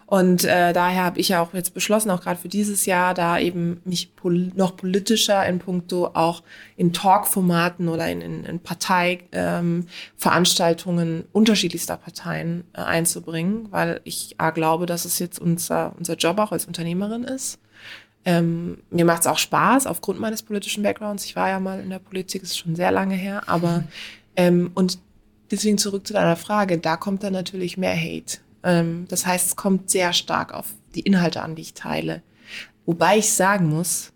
Und 0.07 0.45
äh, 0.45 0.73
daher 0.73 1.05
habe 1.05 1.19
ich 1.19 1.31
ja 1.31 1.43
auch 1.43 1.53
jetzt 1.53 1.75
beschlossen, 1.75 2.11
auch 2.11 2.21
gerade 2.21 2.39
für 2.39 2.49
dieses 2.49 2.87
Jahr, 2.87 3.13
da 3.13 3.41
eben 3.41 3.81
mich 3.85 4.15
pol 4.15 4.53
noch 4.55 4.77
politischer 4.77 5.45
in 5.45 5.59
puncto 5.59 6.13
auch 6.15 6.45
in 6.77 6.93
Talkformaten 6.93 7.89
oder 7.89 8.09
in, 8.09 8.21
in, 8.21 8.45
in 8.45 8.61
Parteiveranstaltungen 8.61 11.09
ähm, 11.09 11.25
unterschiedlichster 11.33 11.97
Parteien 11.97 12.63
äh, 12.73 12.83
einzubringen, 12.83 13.67
weil 13.73 14.01
ich 14.05 14.37
A, 14.39 14.51
glaube, 14.51 14.87
dass 14.87 15.05
es 15.05 15.19
jetzt 15.19 15.41
unser, 15.41 15.93
unser 15.99 16.15
Job 16.15 16.39
auch 16.39 16.53
als 16.53 16.67
Unternehmerin 16.67 17.25
ist. 17.25 17.59
Ähm, 18.25 18.79
mir 18.91 19.05
macht 19.05 19.23
es 19.23 19.27
auch 19.27 19.39
Spaß 19.39 19.89
aufgrund 19.89 20.21
meines 20.21 20.45
politischen 20.45 20.85
Backgrounds. 20.85 21.25
Ich 21.25 21.35
war 21.35 21.49
ja 21.49 21.59
mal 21.59 21.81
in 21.81 21.91
der 21.91 21.99
Politik, 21.99 22.45
ist 22.45 22.57
schon 22.57 22.77
sehr 22.77 22.93
lange 22.93 23.17
her, 23.17 23.43
aber 23.49 23.83
ähm, 24.37 24.71
und 24.75 25.01
deswegen 25.51 25.79
zurück 25.79 26.07
zu 26.07 26.13
deiner 26.13 26.37
Frage, 26.37 26.79
da 26.79 26.97
kommt 26.97 27.25
dann 27.25 27.33
natürlich 27.33 27.77
mehr 27.77 27.97
Hate. 27.97 28.39
Ähm, 28.63 29.07
das 29.09 29.27
heißt, 29.27 29.47
es 29.49 29.57
kommt 29.57 29.91
sehr 29.91 30.13
stark 30.13 30.53
auf 30.53 30.67
die 30.95 31.01
Inhalte 31.01 31.43
an, 31.43 31.55
die 31.55 31.63
ich 31.63 31.75
teile. 31.75 32.23
Wobei 32.85 33.19
ich 33.19 33.33
sagen 33.33 33.69
muss, 33.69 34.13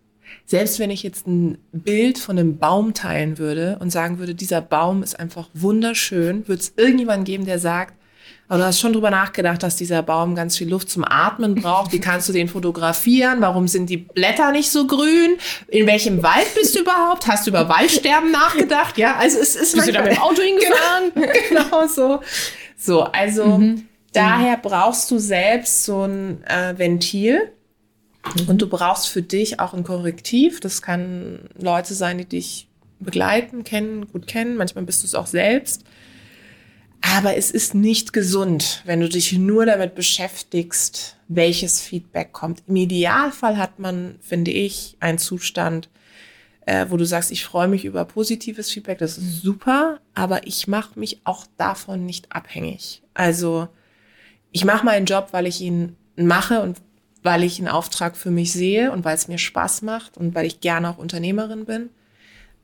selbst 0.47 0.79
wenn 0.79 0.91
ich 0.91 1.03
jetzt 1.03 1.27
ein 1.27 1.59
Bild 1.73 2.19
von 2.19 2.39
einem 2.39 2.59
Baum 2.59 2.95
teilen 2.95 3.39
würde 3.39 3.79
und 3.81 3.91
sagen 3.91 4.19
würde, 4.19 4.35
dieser 4.35 4.61
Baum 4.61 5.03
ist 5.03 5.19
einfach 5.19 5.49
wunderschön, 5.55 6.47
würde 6.49 6.61
es 6.61 6.73
irgendjemanden 6.77 7.25
geben, 7.25 7.45
der 7.45 7.59
sagt, 7.59 7.95
aber 8.51 8.59
du 8.59 8.65
hast 8.65 8.81
schon 8.81 8.93
drüber 8.93 9.11
nachgedacht, 9.11 9.63
dass 9.63 9.77
dieser 9.77 10.03
Baum 10.03 10.35
ganz 10.35 10.59
viel 10.59 10.69
Luft 10.69 10.91
zum 10.91 11.05
Atmen 11.05 11.55
braucht. 11.55 11.93
Wie 11.93 12.01
kannst 12.01 12.29
du 12.29 12.33
den 12.33 12.49
fotografieren? 12.49 13.41
Warum 13.41 13.69
sind 13.69 13.89
die 13.89 13.99
Blätter 13.99 14.51
nicht 14.51 14.73
so 14.73 14.89
grün? 14.89 15.37
In 15.69 15.87
welchem 15.87 16.21
Wald 16.25 16.53
bist 16.57 16.75
du 16.75 16.81
überhaupt? 16.81 17.29
Hast 17.29 17.47
du 17.47 17.51
über 17.51 17.69
Waldsterben 17.69 18.33
nachgedacht? 18.33 18.99
Ja, 18.99 19.15
also 19.15 19.39
es 19.39 19.55
ist 19.55 19.75
bist 19.77 19.87
du 19.87 19.93
da 19.93 20.03
mit 20.03 20.15
dem 20.15 20.19
Auto 20.19 20.43
hingefahren? 20.43 21.13
genau 21.49 21.87
so. 21.87 22.21
So, 22.77 23.05
also 23.05 23.63
daher 24.13 24.57
brauchst 24.57 25.11
du 25.11 25.19
selbst 25.19 25.85
so 25.85 26.05
ein 26.05 26.45
äh, 26.45 26.77
Ventil 26.77 27.53
und 28.47 28.61
du 28.61 28.69
brauchst 28.69 29.09
für 29.09 29.23
dich 29.23 29.61
auch 29.61 29.75
ein 29.75 29.85
Korrektiv. 29.85 30.61
Das 30.61 30.83
kann 30.83 31.49
Leute 31.59 31.95
sein, 31.95 32.19
die 32.19 32.27
dich 32.27 32.69
begleiten, 32.99 33.65
kennen, 33.65 34.07
gut 34.09 34.27
kennen. 34.27 34.57
Manchmal 34.57 34.85
bist 34.85 35.03
du 35.03 35.07
es 35.07 35.15
auch 35.15 35.27
selbst. 35.27 35.85
Aber 37.01 37.37
es 37.37 37.51
ist 37.51 37.75
nicht 37.75 38.13
gesund, 38.13 38.83
wenn 38.85 39.01
du 39.01 39.09
dich 39.09 39.33
nur 39.33 39.65
damit 39.65 39.95
beschäftigst, 39.95 41.17
welches 41.29 41.81
Feedback 41.81 42.33
kommt. 42.33 42.63
Im 42.67 42.77
Idealfall 42.77 43.57
hat 43.57 43.79
man, 43.79 44.17
finde 44.21 44.51
ich, 44.51 44.97
einen 45.01 45.17
Zustand, 45.17 45.89
äh, 46.67 46.87
wo 46.91 46.99
du 46.99 47.07
sagst, 47.07 47.33
ich 47.33 47.45
freue 47.45 47.69
mich 47.69 47.87
über 47.87 48.05
positives 48.05 48.71
Feedback, 48.71 48.99
das 48.99 49.17
ist 49.17 49.41
super, 49.41 50.01
aber 50.15 50.47
ich 50.47 50.69
mache 50.69 50.99
mich 51.01 51.23
auch 51.25 51.47
davon 51.57 52.05
nicht 52.05 52.31
abhängig. 52.33 53.03
Also 53.15 53.69
ich 54.53 54.65
mache 54.65 54.85
meinen 54.85 55.07
Job, 55.07 55.29
weil 55.33 55.47
ich 55.47 55.61
ihn 55.61 55.97
mache 56.17 56.61
und 56.61 56.79
weil 57.23 57.43
ich 57.45 57.59
einen 57.59 57.69
Auftrag 57.69 58.17
für 58.17 58.31
mich 58.31 58.53
sehe 58.53 58.93
und 58.93 59.05
weil 59.05 59.15
es 59.15 59.29
mir 59.29 59.39
Spaß 59.39 59.83
macht 59.83 60.17
und 60.17 60.35
weil 60.35 60.47
ich 60.47 60.61
gerne 60.61 60.89
auch 60.89 60.99
Unternehmerin 60.99 61.67
bin. 61.67 61.91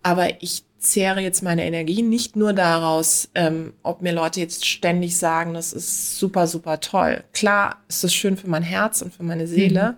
Aber 0.03 0.43
ich 0.43 0.65
zehre 0.79 1.21
jetzt 1.21 1.43
meine 1.43 1.65
Energie 1.65 2.03
nicht 2.03 2.37
nur 2.37 2.53
daraus, 2.53 3.29
ähm, 3.35 3.73
ob 3.83 4.03
mir 4.03 4.13
Leute 4.13 4.41
jetzt 4.41 4.67
ständig 4.67 5.17
sagen, 5.17 5.55
das 5.55 5.73
ist 5.73 6.19
super, 6.19 6.47
super 6.47 6.81
toll. 6.81 7.25
Klar 7.33 7.83
ist 7.89 8.05
das 8.05 8.15
schön 8.15 8.37
für 8.37 8.49
mein 8.49 8.63
Herz 8.63 9.03
und 9.03 9.13
für 9.13 9.23
meine 9.23 9.47
Seele, 9.47 9.97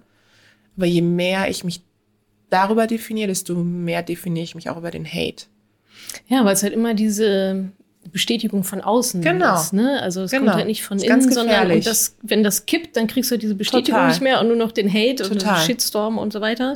aber 0.77 0.87
je 0.87 1.03
mehr 1.03 1.51
ich 1.51 1.64
mich 1.64 1.83
darüber 2.51 2.87
definiere, 2.87 3.29
desto 3.29 3.55
mehr 3.55 4.03
definiere 4.03 4.44
ich 4.44 4.55
mich 4.55 4.70
auch 4.70 4.77
über 4.77 4.90
den 4.90 5.07
Hate. 5.07 5.46
Ja, 6.27 6.44
weil 6.44 6.55
es 6.55 6.62
halt 6.62 6.72
immer 6.72 6.94
diese 6.94 7.70
Bestätigung 8.11 8.64
von 8.64 8.81
außen 8.81 9.21
Genau. 9.23 9.55
ist. 9.55 9.73
Ne? 9.73 10.01
Also 10.03 10.23
es 10.23 10.31
Genau. 10.31 10.44
kommt 10.44 10.57
halt 10.57 10.66
nicht 10.66 10.83
von 10.83 10.99
innen, 10.99 11.31
sondern 11.33 11.71
und 11.71 11.87
das, 11.87 12.16
wenn 12.23 12.42
das 12.42 12.66
kippt, 12.66 12.97
dann 12.97 13.07
kriegst 13.07 13.31
du 13.31 13.35
halt 13.35 13.42
diese 13.42 13.55
Bestätigung 13.55 13.94
Total. 14.01 14.09
nicht 14.09 14.21
mehr 14.23 14.40
und 14.40 14.49
nur 14.49 14.57
noch 14.57 14.73
den 14.73 14.92
Hate 14.92 15.25
und 15.25 15.38
Total. 15.38 15.57
den 15.61 15.66
Shitstorm 15.66 16.18
und 16.18 16.33
so 16.33 16.40
weiter. 16.40 16.75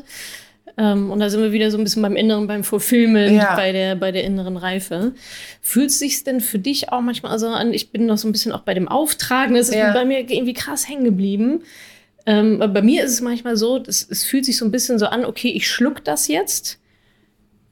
Ähm, 0.79 1.11
und 1.11 1.21
da 1.21 1.29
sind 1.29 1.43
wir 1.43 1.53
wieder 1.53 1.71
so 1.71 1.77
ein 1.77 1.85
bisschen 1.85 2.01
beim 2.03 2.17
Inneren, 2.17 2.47
beim 2.47 2.65
Fulfillment, 2.65 3.33
Ja. 3.37 3.57
bei, 3.57 3.73
der, 3.73 3.95
bei 3.95 4.11
der 4.11 4.25
inneren 4.25 4.57
Reife. 4.57 5.13
Fühlt 5.61 5.91
es 5.91 5.99
sich 5.99 6.25
denn 6.25 6.41
für 6.41 6.59
dich 6.59 6.91
auch 6.91 7.03
manchmal 7.03 7.39
so 7.39 7.49
an, 7.49 7.75
ich 7.75 7.91
bin 7.91 8.07
noch 8.07 8.17
so 8.17 8.27
ein 8.27 8.33
bisschen 8.33 8.53
auch 8.53 8.61
bei 8.63 8.73
dem 8.73 8.89
Auftragen, 8.89 9.55
das 9.55 9.69
ist 9.69 9.75
Ja. 9.75 9.93
bei 9.93 10.05
mir 10.07 10.21
irgendwie 10.21 10.55
krass 10.55 10.89
hängen 10.89 11.05
geblieben. 11.05 11.63
Ähm, 12.25 12.63
aber 12.63 12.73
bei 12.75 12.83
mir 12.83 13.05
ist 13.05 13.13
es 13.13 13.21
manchmal 13.21 13.57
so, 13.57 13.81
das, 13.81 14.07
es 14.09 14.25
fühlt 14.25 14.45
sich 14.47 14.57
so 14.57 14.65
ein 14.65 14.71
bisschen 14.71 14.99
so 14.99 15.07
an, 15.07 15.25
okay, 15.27 15.49
ich 15.49 15.69
schluck 15.69 16.05
das 16.05 16.29
jetzt 16.29 16.79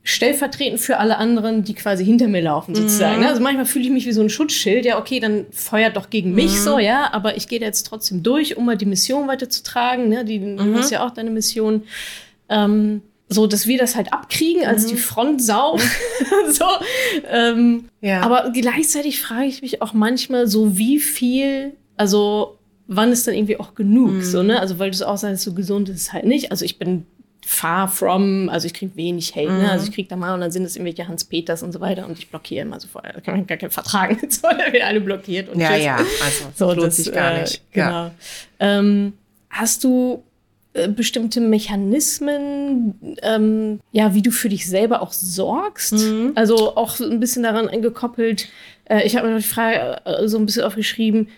stellvertretend 0.02 0.80
für 0.80 0.96
alle 0.98 1.18
anderen, 1.18 1.62
die 1.62 1.74
quasi 1.74 2.04
hinter 2.04 2.26
mir 2.26 2.40
laufen, 2.42 2.74
sozusagen. 2.74 3.20
ne? 3.20 3.28
Also 3.28 3.42
manchmal 3.42 3.66
fühle 3.66 3.84
ich 3.84 3.90
mich 3.90 4.06
wie 4.06 4.12
so 4.12 4.22
ein 4.22 4.30
Schutzschild. 4.30 4.84
Ja, 4.86 4.98
okay, 4.98 5.20
dann 5.20 5.46
feuert 5.50 5.96
doch 5.96 6.08
gegen 6.10 6.34
mich 6.34 6.58
so, 6.60 6.78
ja, 6.78 7.12
aber 7.12 7.36
ich 7.36 7.48
gehe 7.48 7.60
da 7.60 7.66
jetzt 7.66 7.84
trotzdem 7.86 8.22
durch, 8.22 8.56
um 8.56 8.64
mal 8.64 8.76
die 8.78 8.86
Mission 8.86 9.28
weiterzutragen. 9.28 10.08
Ne? 10.08 10.24
Die, 10.24 10.38
Du 10.40 10.74
hast 10.74 10.90
ja 10.90 11.06
auch 11.06 11.10
deine 11.10 11.30
Mission. 11.30 11.82
Ähm, 12.48 13.02
so, 13.28 13.46
dass 13.46 13.66
wir 13.68 13.78
das 13.78 13.94
halt 13.94 14.12
abkriegen 14.12 14.66
als 14.66 14.86
die 14.86 14.96
Frontsau. 14.96 15.78
so, 16.50 16.64
ähm, 17.30 17.84
Ja. 18.00 18.22
aber 18.22 18.50
gleichzeitig 18.52 19.20
frage 19.22 19.46
ich 19.46 19.62
mich 19.62 19.82
auch 19.82 19.92
manchmal 19.92 20.48
so, 20.48 20.76
wie 20.76 20.98
viel, 20.98 21.74
also 21.96 22.56
wann 22.88 23.12
ist 23.12 23.26
dann 23.28 23.34
irgendwie 23.34 23.60
auch 23.60 23.74
genug, 23.76 24.22
so, 24.24 24.42
ne? 24.42 24.58
Also, 24.58 24.80
weil 24.80 24.90
du 24.90 25.06
auch 25.08 25.16
sagst, 25.16 25.44
so 25.44 25.52
gesund 25.54 25.88
ist 25.90 25.96
es 26.00 26.12
halt 26.12 26.24
nicht. 26.24 26.50
Also, 26.50 26.64
ich 26.64 26.78
bin 26.80 27.06
far 27.44 27.88
from, 27.88 28.48
also 28.48 28.66
ich 28.66 28.74
kriege 28.74 28.94
wenig 28.96 29.34
Hate, 29.34 29.50
ne? 29.52 29.70
Also 29.70 29.86
ich 29.88 29.92
kriege 29.94 30.08
da 30.08 30.16
mal 30.16 30.34
und 30.34 30.40
dann 30.40 30.50
sind 30.50 30.64
es 30.64 30.76
irgendwelche 30.76 31.08
Hans 31.08 31.24
Peters 31.24 31.62
und 31.62 31.72
so 31.72 31.80
weiter 31.80 32.06
und 32.06 32.18
ich 32.18 32.28
blockiere 32.30 32.62
immer 32.62 32.78
so 32.80 32.86
vorher. 32.88 33.12
Da 33.14 33.20
kann 33.20 33.36
man 33.36 33.46
gar 33.46 33.58
keinen 33.58 33.70
vertragen, 33.70 34.18
so, 34.28 34.42
da 34.48 34.72
wird 34.72 34.82
alle 34.84 35.00
blockiert 35.00 35.48
und 35.48 35.58
Ja, 35.60 35.70
tschüss. 35.74 35.84
ja, 35.84 35.96
also 35.96 36.44
So, 36.54 36.66
lohnt 36.72 36.82
das, 36.88 36.96
sich 36.96 37.12
gar 37.12 37.34
äh, 37.34 37.40
nicht. 37.42 37.62
Genau. 37.72 37.90
Ja. 37.90 38.10
Ähm, 38.60 39.14
hast 39.48 39.82
du 39.84 40.22
äh, 40.74 40.88
bestimmte 40.88 41.40
Mechanismen, 41.40 42.94
ähm, 43.22 43.80
ja, 43.92 44.14
wie 44.14 44.22
du 44.22 44.30
für 44.30 44.48
dich 44.48 44.68
selber 44.68 45.02
auch 45.02 45.12
sorgst? 45.12 45.92
Mhm. 45.94 46.32
Also 46.34 46.76
auch 46.76 46.90
so 46.96 47.04
ein 47.08 47.20
bisschen 47.20 47.42
daran 47.42 47.68
gekoppelt. 47.82 48.48
Äh, 48.84 49.04
ich 49.06 49.16
habe 49.16 49.26
mir 49.28 49.34
noch 49.34 49.40
die 49.40 49.48
Frage 49.48 50.00
äh, 50.04 50.28
so 50.28 50.38
ein 50.38 50.46
bisschen 50.46 50.62
aufgeschrieben. 50.64 51.28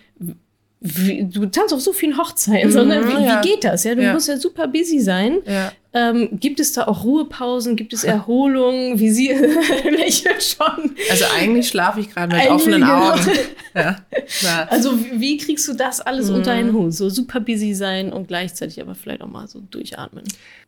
Wie, 0.85 1.23
du 1.23 1.45
tanzt 1.45 1.73
auf 1.73 1.79
so 1.81 1.93
vielen 1.93 2.17
Hochzeiten, 2.17 2.69
sondern 2.71 3.07
wie, 3.07 3.13
Mhm, 3.13 3.23
ja. 3.25 3.41
wie 3.41 3.47
geht 3.47 3.63
das? 3.63 3.85
Ja, 3.85 3.95
du 3.95 4.03
Ja. 4.03 4.13
musst 4.13 4.27
ja 4.27 4.37
super 4.37 4.67
busy 4.67 4.99
sein. 4.99 5.37
Ja. 5.45 5.71
Ähm, 5.95 6.29
gibt 6.39 6.59
es 6.59 6.73
da 6.73 6.87
auch 6.87 7.03
Ruhepausen? 7.03 7.75
Gibt 7.75 7.93
es 7.93 8.03
Erholung? 8.03 8.97
Wie 8.99 9.11
sie 9.11 9.27
lächelt 9.89 10.43
schon. 10.43 10.95
Also 11.11 11.25
eigentlich 11.37 11.67
schlafe 11.67 11.99
ich 11.99 12.09
gerade 12.09 12.35
mit 12.35 12.41
Eigentlich, 12.43 12.51
offenen 12.51 12.81
genau. 12.81 13.11
Augen. 13.11 13.21
Ja. 13.75 13.95
Ja. 14.41 14.67
Also 14.69 14.99
wie, 14.99 15.19
wie 15.19 15.37
kriegst 15.37 15.67
du 15.67 15.73
das 15.73 15.99
alles 15.99 16.29
Mhm. 16.29 16.35
unter 16.35 16.51
einen 16.51 16.73
Hut? 16.73 16.93
So 16.93 17.09
super 17.09 17.39
busy 17.39 17.73
sein 17.73 18.13
und 18.13 18.27
gleichzeitig 18.27 18.79
aber 18.79 18.93
vielleicht 18.93 19.23
auch 19.23 19.27
mal 19.27 19.47
so 19.47 19.61
durchatmen. 19.61 20.23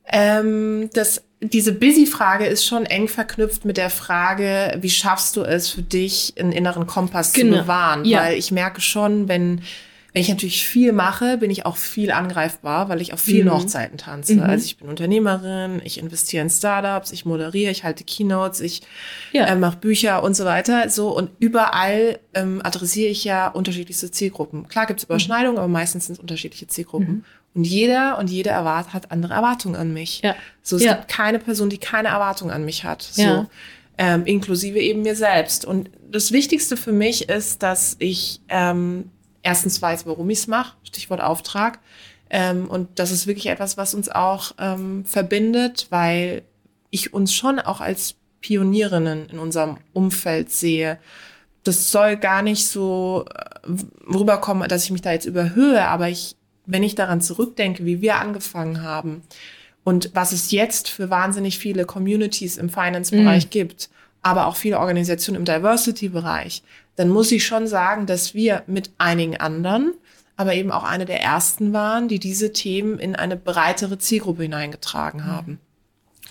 Ähm, 0.08 0.90
das, 0.94 1.24
diese 1.40 1.72
Busy-Frage 1.72 2.46
ist 2.48 2.66
schon 2.66 2.86
eng 2.88 3.08
verknüpft 3.08 3.64
mit 3.64 3.78
der 3.78 3.92
Frage, 3.92 4.78
wie 4.82 4.90
schaffst 4.90 5.36
du 5.36 5.44
es 5.44 5.70
für 5.70 5.84
dich, 5.84 6.34
einen 6.40 6.52
inneren 6.52 6.88
Kompass 6.88 7.34
Genau. 7.34 7.58
zu 7.58 7.62
bewahren? 7.64 8.06
Ja. 8.06 8.22
Weil 8.24 8.38
ich 8.40 8.52
merke 8.52 8.82
schon, 8.82 9.28
wenn, 9.28 9.62
wenn 10.16 10.22
ich 10.22 10.30
natürlich 10.30 10.66
viel 10.66 10.94
mache, 10.94 11.38
bin 11.38 11.52
ich 11.52 11.66
auch 11.66 11.76
viel 11.76 12.10
angreifbar, 12.10 12.88
weil 12.88 13.02
ich 13.02 13.12
auf 13.12 13.20
vielen 13.20 13.48
Mhm. 13.48 13.52
Hochzeiten 13.52 13.98
tanze. 13.98 14.42
Also 14.42 14.64
ich 14.66 14.78
bin 14.78 14.88
Unternehmerin, 14.88 15.82
ich 15.84 15.98
investiere 16.00 16.42
in 16.42 16.50
Startups, 16.50 17.12
ich 17.12 17.26
moderiere, 17.26 17.70
ich 17.70 17.84
halte 17.84 18.06
Keynotes, 18.06 18.62
ich 18.62 18.82
Ja. 19.34 19.46
äh, 19.48 19.58
mache 19.58 19.76
Bücher 19.76 20.24
und 20.24 20.34
so 20.34 20.46
weiter. 20.46 20.90
So 20.90 21.10
und 21.16 21.32
überall 21.40 22.18
ähm, 22.34 22.62
adressiere 22.64 23.10
ich 23.10 23.26
ja 23.26 23.50
unterschiedlichste 23.50 24.10
Zielgruppen. 24.10 24.70
Klar 24.70 24.86
gibt 24.86 25.02
es 25.02 25.04
Überschneidungen, 25.04 25.58
aber 25.58 25.68
meistens 25.68 26.06
sind 26.06 26.14
es 26.14 26.20
unterschiedliche 26.20 26.68
Zielgruppen. 26.68 27.26
Und 27.54 27.66
jeder 27.66 28.18
und 28.18 28.30
jede 28.30 28.52
erwart 28.52 28.94
hat 28.94 29.12
andere 29.12 29.34
Erwartungen 29.34 29.76
an 29.76 29.94
mich. 29.94 30.22
Ja. 30.24 30.34
So, 30.64 30.78
es 30.78 30.84
Ja. 30.86 30.94
gibt 30.94 31.10
keine 31.10 31.40
Person, 31.40 31.70
die 31.70 31.78
keine 31.78 32.08
Erwartung 32.08 32.52
an 32.52 32.64
mich 32.64 32.86
hat. 32.86 33.02
So. 33.02 33.22
Ja. 33.22 33.48
Ähm, 33.98 34.26
inklusive 34.26 34.80
eben 34.80 35.02
mir 35.02 35.16
selbst. 35.16 35.66
Und 35.66 35.90
das 36.10 36.32
Wichtigste 36.32 36.78
für 36.78 36.94
mich 36.94 37.28
ist, 37.28 37.64
dass 37.64 37.98
ich 38.00 38.40
ähm, 38.48 39.10
erstens 39.46 39.82
weiß, 39.82 40.06
warum 40.06 40.30
ich 40.30 40.40
es 40.40 40.48
mache, 40.48 40.76
Stichwort 40.84 41.22
Auftrag. 41.22 41.80
Ähm, 42.30 42.68
und 42.68 42.90
das 43.00 43.12
ist 43.12 43.28
wirklich 43.28 43.48
etwas, 43.48 43.78
was 43.78 43.94
uns 43.94 44.10
auch 44.10 44.54
ähm, 44.58 45.06
verbindet, 45.06 45.88
weil 45.92 46.42
ich 46.90 47.14
uns 47.14 47.34
schon 47.34 47.60
auch 47.60 47.80
als 47.80 48.16
Pionierinnen 48.42 49.30
in 49.30 49.40
unserem 49.40 49.78
Umfeld 49.94 50.52
sehe. 50.52 50.98
Das 51.64 51.92
soll 51.92 52.18
gar 52.18 52.42
nicht 52.42 52.68
so 52.68 53.26
äh, 53.34 53.70
rüberkommen, 54.12 54.68
dass 54.68 54.84
ich 54.84 54.92
mich 54.92 55.02
da 55.02 55.12
jetzt 55.12 55.26
überhöhe, 55.26 55.88
aber 55.88 56.10
ich, 56.10 56.36
wenn 56.66 56.84
ich 56.84 56.96
daran 56.96 57.22
zurückdenke, 57.22 57.86
wie 57.86 58.02
wir 58.02 58.16
angefangen 58.16 58.82
haben 58.82 59.22
und 59.84 60.10
was 60.16 60.32
es 60.32 60.50
jetzt 60.52 60.90
für 60.90 61.12
wahnsinnig 61.12 61.60
viele 61.60 61.86
Communities 61.86 62.58
im 62.58 62.70
Finance-Bereich 62.70 63.52
gibt, 63.52 63.90
aber 64.24 64.48
auch 64.48 64.56
viele 64.56 64.80
Organisationen 64.80 65.42
im 65.42 65.46
Diversity-Bereich, 65.46 66.64
dann 66.96 67.10
muss 67.10 67.32
ich 67.32 67.46
schon 67.46 67.68
sagen, 67.68 68.06
dass 68.06 68.34
wir 68.34 68.64
mit 68.68 68.92
einigen 68.98 69.38
anderen, 69.38 69.94
aber 70.38 70.54
eben 70.54 70.72
auch 70.72 70.84
eine 70.84 71.06
der 71.06 71.22
ersten 71.22 71.74
waren, 71.74 72.08
die 72.08 72.20
diese 72.20 72.54
Themen 72.54 73.00
in 73.00 73.16
eine 73.16 73.38
breitere 73.38 73.98
Zielgruppe 73.98 74.44
hineingetragen 74.44 75.26
haben 75.26 75.60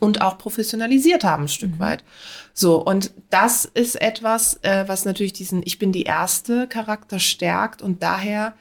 und 0.01 0.21
auch 0.21 0.39
professionalisiert 0.39 1.25
haben, 1.25 1.45
ein 1.45 1.49
Stück 1.49 1.79
weit. 1.79 2.05
So, 2.53 2.77
und 2.83 3.13
das 3.31 3.65
ist 3.65 4.01
etwas, 4.01 4.59
äh, 4.63 4.85
was 4.87 5.05
natürlich 5.05 5.33
diesen 5.33 5.63
Ich 5.65 5.79
bin 5.79 5.93
die 5.93 6.05
Erste 6.05 6.67
Charakter 6.67 7.19
stärkt 7.19 7.83
und 7.83 8.03
daher 8.03 8.55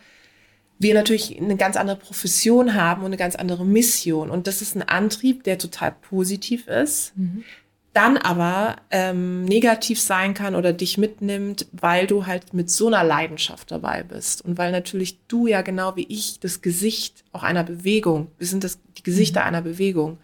wir 0.79 0.93
natürlich 0.93 1.39
eine 1.39 1.55
ganz 1.55 1.77
andere 1.77 1.97
Profession 1.97 2.73
haben 2.73 3.01
und 3.01 3.07
eine 3.07 3.17
ganz 3.17 3.35
andere 3.35 3.65
Mission. 3.65 4.29
Und 4.29 4.47
das 4.47 4.61
ist 4.61 4.75
ein 4.75 4.83
Antrieb, 4.83 5.43
der 5.43 5.57
total 5.57 5.93
positiv 5.93 6.67
ist, 6.67 7.13
dann 7.93 8.17
aber 8.17 8.77
ähm, 8.89 9.45
negativ 9.45 10.01
sein 10.01 10.33
kann 10.33 10.55
oder 10.55 10.73
dich 10.73 10.97
mitnimmt, 10.97 11.67
weil 11.71 12.07
du 12.07 12.25
halt 12.25 12.53
mit 12.53 12.69
so 12.71 12.87
einer 12.87 13.03
Leidenschaft 13.03 13.71
dabei 13.71 14.01
bist. 14.03 14.43
Und 14.43 14.57
weil 14.57 14.71
natürlich 14.71 15.19
du 15.27 15.45
ja 15.47 15.61
genau 15.61 15.95
wie 15.95 16.07
ich 16.09 16.39
das 16.39 16.61
Gesicht 16.61 17.23
auch 17.31 17.43
einer 17.43 17.63
Bewegung, 17.63 18.27
wir 18.39 18.47
sind 18.47 18.63
das, 18.63 18.79
die 18.97 19.03
Gesichter 19.03 19.43
einer 19.43 19.61
Bewegung. 19.61 20.17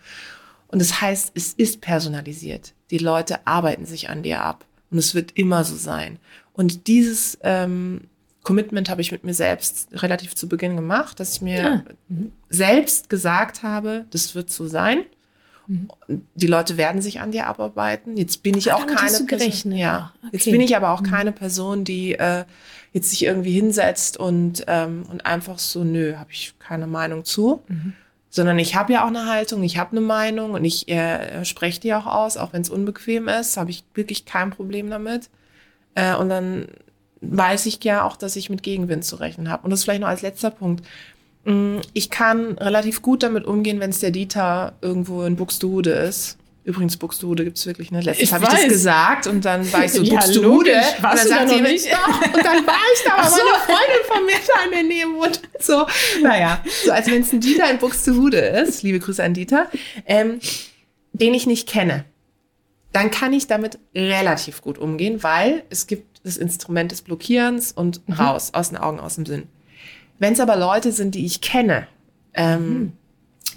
Und 0.67 0.79
das 0.81 0.99
heißt, 1.01 1.31
es 1.35 1.53
ist 1.53 1.81
personalisiert. 1.81 2.73
Die 2.91 2.97
Leute 2.97 3.45
arbeiten 3.47 3.85
sich 3.85 4.09
an 4.09 4.23
dir 4.23 4.41
ab. 4.43 4.65
Und 4.91 4.97
es 4.97 5.13
wird 5.13 5.31
immer 5.37 5.63
so 5.63 5.75
sein. 5.75 6.17
Und 6.53 6.87
dieses 6.87 7.37
ähm, 7.43 8.01
Commitment 8.41 8.89
habe 8.89 9.01
ich 9.01 9.11
mit 9.11 9.23
mir 9.23 9.35
selbst 9.35 9.89
relativ 9.93 10.33
zu 10.33 10.49
Beginn 10.49 10.75
gemacht, 10.75 11.19
dass 11.19 11.35
ich 11.35 11.41
mir 11.41 11.63
Ah. 11.63 11.83
selbst 12.49 13.09
gesagt 13.09 13.61
habe, 13.63 14.05
das 14.09 14.33
wird 14.33 14.49
so 14.49 14.67
sein. 14.67 15.03
Die 16.35 16.47
Leute 16.47 16.77
werden 16.77 17.01
sich 17.01 17.19
an 17.21 17.31
dir 17.31 17.45
abarbeiten. 17.47 18.17
Jetzt 18.17 18.41
bin 18.41 18.57
ich 18.57 18.71
Ah, 18.71 18.75
auch 18.77 18.87
keine 18.87 19.25
Person. 19.25 19.71
Ja. 19.71 19.77
ja. 19.77 20.13
Jetzt 20.31 20.41
Okay. 20.43 20.51
bin 20.51 20.61
ich 20.61 20.75
aber 20.75 20.89
auch 20.91 21.03
keine 21.03 21.31
Person, 21.31 21.83
die 21.83 22.13
äh, 22.15 22.43
jetzt 22.91 23.11
sich 23.11 23.23
irgendwie 23.23 23.51
hinsetzt 23.51 24.17
und 24.17 24.63
ähm, 24.67 25.03
und 25.11 25.25
einfach 25.27 25.59
so, 25.59 25.83
nö, 25.83 26.15
habe 26.17 26.31
ich 26.31 26.53
keine 26.57 26.87
Meinung 26.87 27.23
zu. 27.23 27.61
Sondern 28.31 28.57
ich 28.59 28.75
habe 28.75 28.93
ja 28.93 29.03
auch 29.03 29.07
eine 29.09 29.25
Haltung, 29.27 29.63
ich 29.63 29.77
habe 29.77 29.91
eine 29.91 30.01
Meinung 30.01 30.51
und 30.51 30.63
ich 30.65 30.87
äh, 30.87 31.43
spreche 31.45 31.79
die 31.81 31.93
auch 31.93 32.05
aus, 32.05 32.37
auch 32.37 32.53
wenn 32.53 32.61
es 32.61 32.69
unbequem 32.69 33.27
ist, 33.27 33.57
habe 33.57 33.69
ich 33.71 33.83
wirklich 33.95 34.25
kein 34.25 34.49
Problem 34.51 34.89
damit. 34.89 35.29
Äh, 35.95 36.15
und 36.15 36.29
dann 36.29 36.67
weiß 37.21 37.65
ich 37.65 37.83
ja 37.83 38.03
auch, 38.03 38.15
dass 38.17 38.35
ich 38.35 38.49
mit 38.49 38.63
Gegenwind 38.63 39.03
zu 39.03 39.15
rechnen 39.17 39.49
habe. 39.49 39.63
Und 39.63 39.71
das 39.71 39.83
vielleicht 39.83 40.01
noch 40.01 40.07
als 40.07 40.21
letzter 40.21 40.51
Punkt. 40.51 40.85
Mm, 41.45 41.77
Ich 41.93 42.09
kann 42.09 42.57
relativ 42.57 43.01
gut 43.01 43.23
damit 43.23 43.45
umgehen, 43.45 43.79
wenn 43.79 43.89
es 43.91 43.99
der 43.99 44.11
Dieter 44.11 44.73
irgendwo 44.81 45.23
in 45.23 45.35
Buxtehude 45.35 45.91
ist. 45.91 46.37
Übrigens, 46.65 46.97
Buxtehude 46.97 47.45
gibt's 47.45 47.65
wirklich, 47.65 47.89
ne? 47.89 48.01
Letztens 48.01 48.31
habe 48.33 48.43
ich 48.43 48.49
das 48.51 48.63
gesagt 48.67 49.27
und 49.27 49.43
dann 49.45 49.71
war 49.73 49.85
ich 49.85 49.93
so, 49.93 50.01
Ja, 50.03 50.15
Buxtehude. 50.19 50.47
logisch. 50.47 50.75
Und 50.97 51.03
dann 51.03 51.17
sagt 51.27 51.51
jemand, 51.51 51.71
nicht? 51.73 51.91
Doch. 51.91 52.21
Und 52.33 52.45
dann 52.45 52.67
war 52.67 52.75
ich 52.93 53.03
da, 53.05 53.13
aber 53.15 53.29
meine 53.29 53.59
Freundin 53.65 54.05
von 54.07 54.25
mir 54.25 54.33
da 54.47 54.65
in 54.65 54.71
der 54.71 54.83
Nähe 54.83 55.05
wohnt. 55.07 55.41
So, 55.59 55.87
naja, 56.21 56.63
so 56.85 56.91
als 56.91 57.07
wenn 57.07 57.21
es 57.23 57.31
ein 57.33 57.39
Dieter 57.39 57.71
in 57.71 57.79
Buxtehude 57.79 58.37
ist, 58.37 58.83
liebe 58.83 58.99
Grüße 58.99 59.23
an 59.23 59.33
Dieter, 59.33 59.67
ähm, 60.05 60.39
den 61.13 61.33
ich 61.33 61.47
nicht 61.47 61.67
kenne, 61.67 62.05
dann 62.91 63.09
kann 63.09 63.33
ich 63.33 63.47
damit 63.47 63.79
relativ 63.95 64.61
gut 64.61 64.77
umgehen, 64.77 65.23
weil 65.23 65.63
es 65.69 65.87
gibt 65.87 66.21
das 66.23 66.37
Instrument 66.37 66.91
des 66.91 67.01
Blockierens 67.01 67.71
und 67.71 68.01
raus, 68.19 68.49
aus 68.53 68.69
den 68.69 68.77
Augen, 68.77 68.99
aus 68.99 69.15
dem 69.15 69.25
Sinn. 69.25 69.47
Wenn 70.19 70.33
es 70.33 70.39
aber 70.39 70.55
Leute 70.55 70.91
sind, 70.91 71.15
die 71.15 71.25
ich 71.25 71.41
kenne, 71.41 71.87
ähm, 72.33 72.93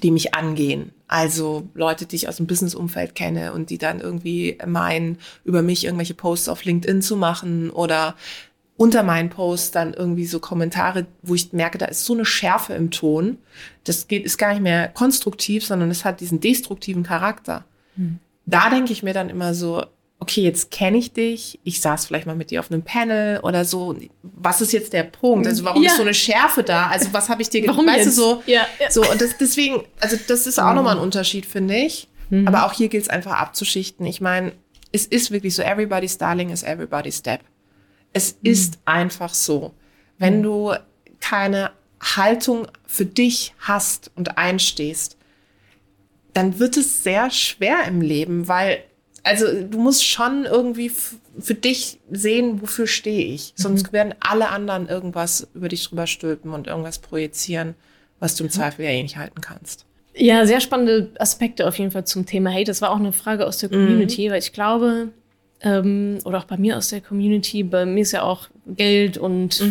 die 0.03 0.11
mich 0.11 0.35
angehen, 0.35 0.92
also 1.07 1.68
Leute, 1.75 2.07
die 2.07 2.16
ich 2.16 2.29
aus 2.29 2.37
dem 2.37 2.46
Business-Umfeld 2.46 3.14
kenne 3.14 3.53
und 3.53 3.68
die 3.68 3.79
dann 3.79 4.01
irgendwie 4.01 4.57
meinen, 4.66 5.18
über 5.44 5.62
mich 5.62 5.85
irgendwelche 5.85 6.14
Posts 6.14 6.48
auf 6.48 6.64
LinkedIn 6.64 7.03
zu 7.03 7.16
machen 7.16 7.70
oder 7.70 8.16
unter 8.77 9.03
meinen 9.03 9.29
Posts 9.29 9.72
dann 9.72 9.92
irgendwie 9.92 10.25
so 10.25 10.40
Kommentare, 10.40 11.07
wo 11.22 11.35
ich 11.35 11.53
merke, 11.53 11.79
da 11.79 11.87
ist 11.87 12.05
so 12.05 12.14
eine 12.14 12.25
Schärfe 12.25 12.72
im 12.72 12.90
Ton. 12.90 13.38
Das 13.85 14.09
geht, 14.09 14.25
ist 14.25 14.38
gar 14.38 14.53
nicht 14.53 14.62
mehr 14.62 14.88
konstruktiv, 14.88 15.66
sondern 15.66 15.90
es 15.90 16.05
hat 16.05 16.20
diesen 16.20 16.40
destruktiven 16.40 17.03
Charakter. 17.03 17.64
Da 18.46 18.70
denke 18.70 18.92
ich 18.92 19.03
mir 19.03 19.12
dann 19.12 19.29
immer 19.29 19.55
so, 19.55 19.85
okay, 20.22 20.42
jetzt 20.42 20.70
kenne 20.70 20.98
ich 20.98 21.12
dich, 21.12 21.58
ich 21.64 21.80
saß 21.80 22.06
vielleicht 22.06 22.26
mal 22.26 22.37
mit 22.37 22.50
dir 22.52 22.61
auf 22.61 22.70
einem 22.70 22.82
Panel 22.82 23.40
oder 23.40 23.64
so. 23.64 23.96
Was 24.22 24.61
ist 24.61 24.72
jetzt 24.72 24.92
der 24.92 25.02
Punkt? 25.02 25.46
Also 25.48 25.64
warum 25.64 25.82
Ja. 25.82 25.90
ist 25.90 25.96
so 25.96 26.02
eine 26.02 26.14
Schärfe 26.14 26.62
da? 26.62 26.87
Also 26.87 27.08
was 27.12 27.28
habe 27.28 27.42
ich 27.42 27.50
dir 27.50 27.61
ge- 27.62 27.68
Warum 27.70 27.87
weißt 27.87 27.96
jetzt? 28.06 28.06
du 28.18 28.22
so? 28.22 28.42
Ja, 28.46 28.66
ja. 28.80 28.90
So 28.90 29.02
und 29.11 29.20
das, 29.20 29.37
deswegen, 29.38 29.82
also 30.00 30.16
das 30.28 30.46
ist 30.46 30.61
auch 30.61 30.74
nochmal 30.74 30.96
ein 30.96 31.02
Unterschied, 31.02 31.44
finde 31.44 31.74
ich. 31.76 32.08
Mhm. 32.30 32.46
Aber 32.46 32.66
auch 32.66 32.72
hier 32.72 32.88
gilt 32.88 33.02
es 33.02 33.08
einfach 33.11 33.32
abzuschichten. 33.32 34.06
Ich 34.06 34.20
meine, 34.20 34.52
es 34.92 35.06
ist 35.06 35.30
wirklich 35.32 35.54
so, 35.56 35.62
everybody's 35.62 36.18
darling 36.18 36.50
is 36.50 36.62
everybody's 36.62 37.18
step. 37.18 37.40
Es 38.12 38.35
Mhm. 38.42 38.50
ist 38.50 38.78
einfach 38.85 39.35
so. 39.35 39.72
Wenn 40.18 40.42
du 40.42 40.72
keine 41.20 41.72
Haltung 42.00 42.68
für 42.87 43.06
dich 43.06 43.54
hast 43.58 44.11
und 44.14 44.38
einstehst, 44.38 45.16
dann 46.32 46.58
wird 46.58 46.76
es 46.76 47.02
sehr 47.02 47.30
schwer 47.30 47.85
im 47.87 48.00
Leben, 48.00 48.48
weil, 48.48 48.85
also 49.22 49.46
du 49.62 49.78
musst 49.78 50.04
schon 50.06 50.44
irgendwie 50.44 50.90
für 51.38 51.54
dich 51.54 52.00
sehen, 52.11 52.61
wofür 52.61 52.87
stehe 52.87 53.32
ich. 53.35 53.52
Sonst 53.56 53.92
werden 53.92 54.14
alle 54.20 54.48
anderen 54.48 54.88
irgendwas 54.88 55.48
über 55.54 55.68
dich 55.68 55.88
drüber 55.88 56.06
stülpen 56.06 56.52
und 56.52 56.66
irgendwas 56.66 56.98
projizieren, 56.98 57.74
was 58.18 58.35
du 58.35 58.44
im 58.44 58.50
Zweifel 58.50 58.85
ja 58.85 58.90
eh 58.90 59.02
nicht 59.02 59.16
halten 59.16 59.40
kannst. 59.40 59.87
Ja, 60.14 60.44
sehr 60.44 60.61
spannende 60.61 61.11
Aspekte 61.18 61.66
auf 61.66 61.78
jeden 61.78 61.90
Fall 61.90 62.04
zum 62.04 62.26
Thema 62.26 62.52
Hate. 62.52 62.64
Das 62.64 62.82
war 62.82 62.90
auch 62.90 62.98
eine 62.98 63.12
Frage 63.12 63.46
aus 63.46 63.58
der 63.58 63.70
Community, 63.70 64.30
weil 64.30 64.40
ich 64.40 64.52
glaube, 64.52 65.08
ähm, 65.62 66.18
oder 66.24 66.38
auch 66.38 66.44
bei 66.44 66.58
mir 66.58 66.76
aus 66.76 66.88
der 66.88 67.00
Community, 67.00 67.62
bei 67.62 67.87
mir 67.87 68.02
ist 68.02 68.12
ja 68.12 68.22
auch 68.22 68.48
Geld 68.66 69.16
und 69.16 69.62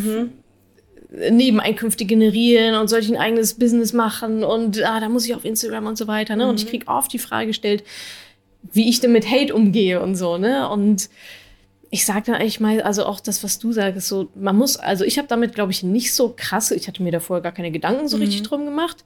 Nebeneinkünfte 1.11 2.05
generieren 2.05 2.75
und 2.75 2.87
soll 2.87 3.01
ich 3.01 3.09
ein 3.09 3.17
eigenes 3.17 3.55
Business 3.55 3.91
machen 3.91 4.43
und 4.45 4.81
ah, 4.81 4.99
da 5.01 5.09
muss 5.09 5.25
ich 5.25 5.35
auf 5.35 5.43
Instagram 5.43 5.87
und 5.87 5.97
so 5.97 6.07
weiter. 6.07 6.37
Ne? 6.37 6.47
Und 6.47 6.61
ich 6.61 6.67
krieg 6.67 6.89
oft 6.89 7.11
die 7.11 7.19
Frage 7.19 7.47
gestellt, 7.47 7.83
wie 8.73 8.89
ich 8.89 8.99
denn 8.99 9.11
mit 9.11 9.29
Hate 9.29 9.53
umgehe 9.53 10.01
und 10.01 10.15
so, 10.15 10.37
ne? 10.37 10.69
Und 10.69 11.09
ich 11.89 12.05
sage 12.05 12.23
dann 12.27 12.35
eigentlich 12.35 12.59
mal, 12.61 12.81
also 12.81 13.05
auch 13.05 13.19
das, 13.19 13.43
was 13.43 13.59
du 13.59 13.73
sagst, 13.73 14.07
so, 14.07 14.29
man 14.35 14.55
muss, 14.55 14.77
also 14.77 15.03
ich 15.03 15.17
habe 15.17 15.27
damit, 15.27 15.53
glaube 15.55 15.71
ich, 15.71 15.83
nicht 15.83 16.13
so 16.13 16.33
krasse, 16.35 16.73
ich 16.75 16.87
hatte 16.87 17.03
mir 17.03 17.11
da 17.11 17.19
vorher 17.19 17.41
gar 17.43 17.51
keine 17.51 17.71
Gedanken 17.71 18.07
so 18.07 18.15
richtig 18.17 18.43
drum 18.43 18.63
gemacht, 18.65 19.03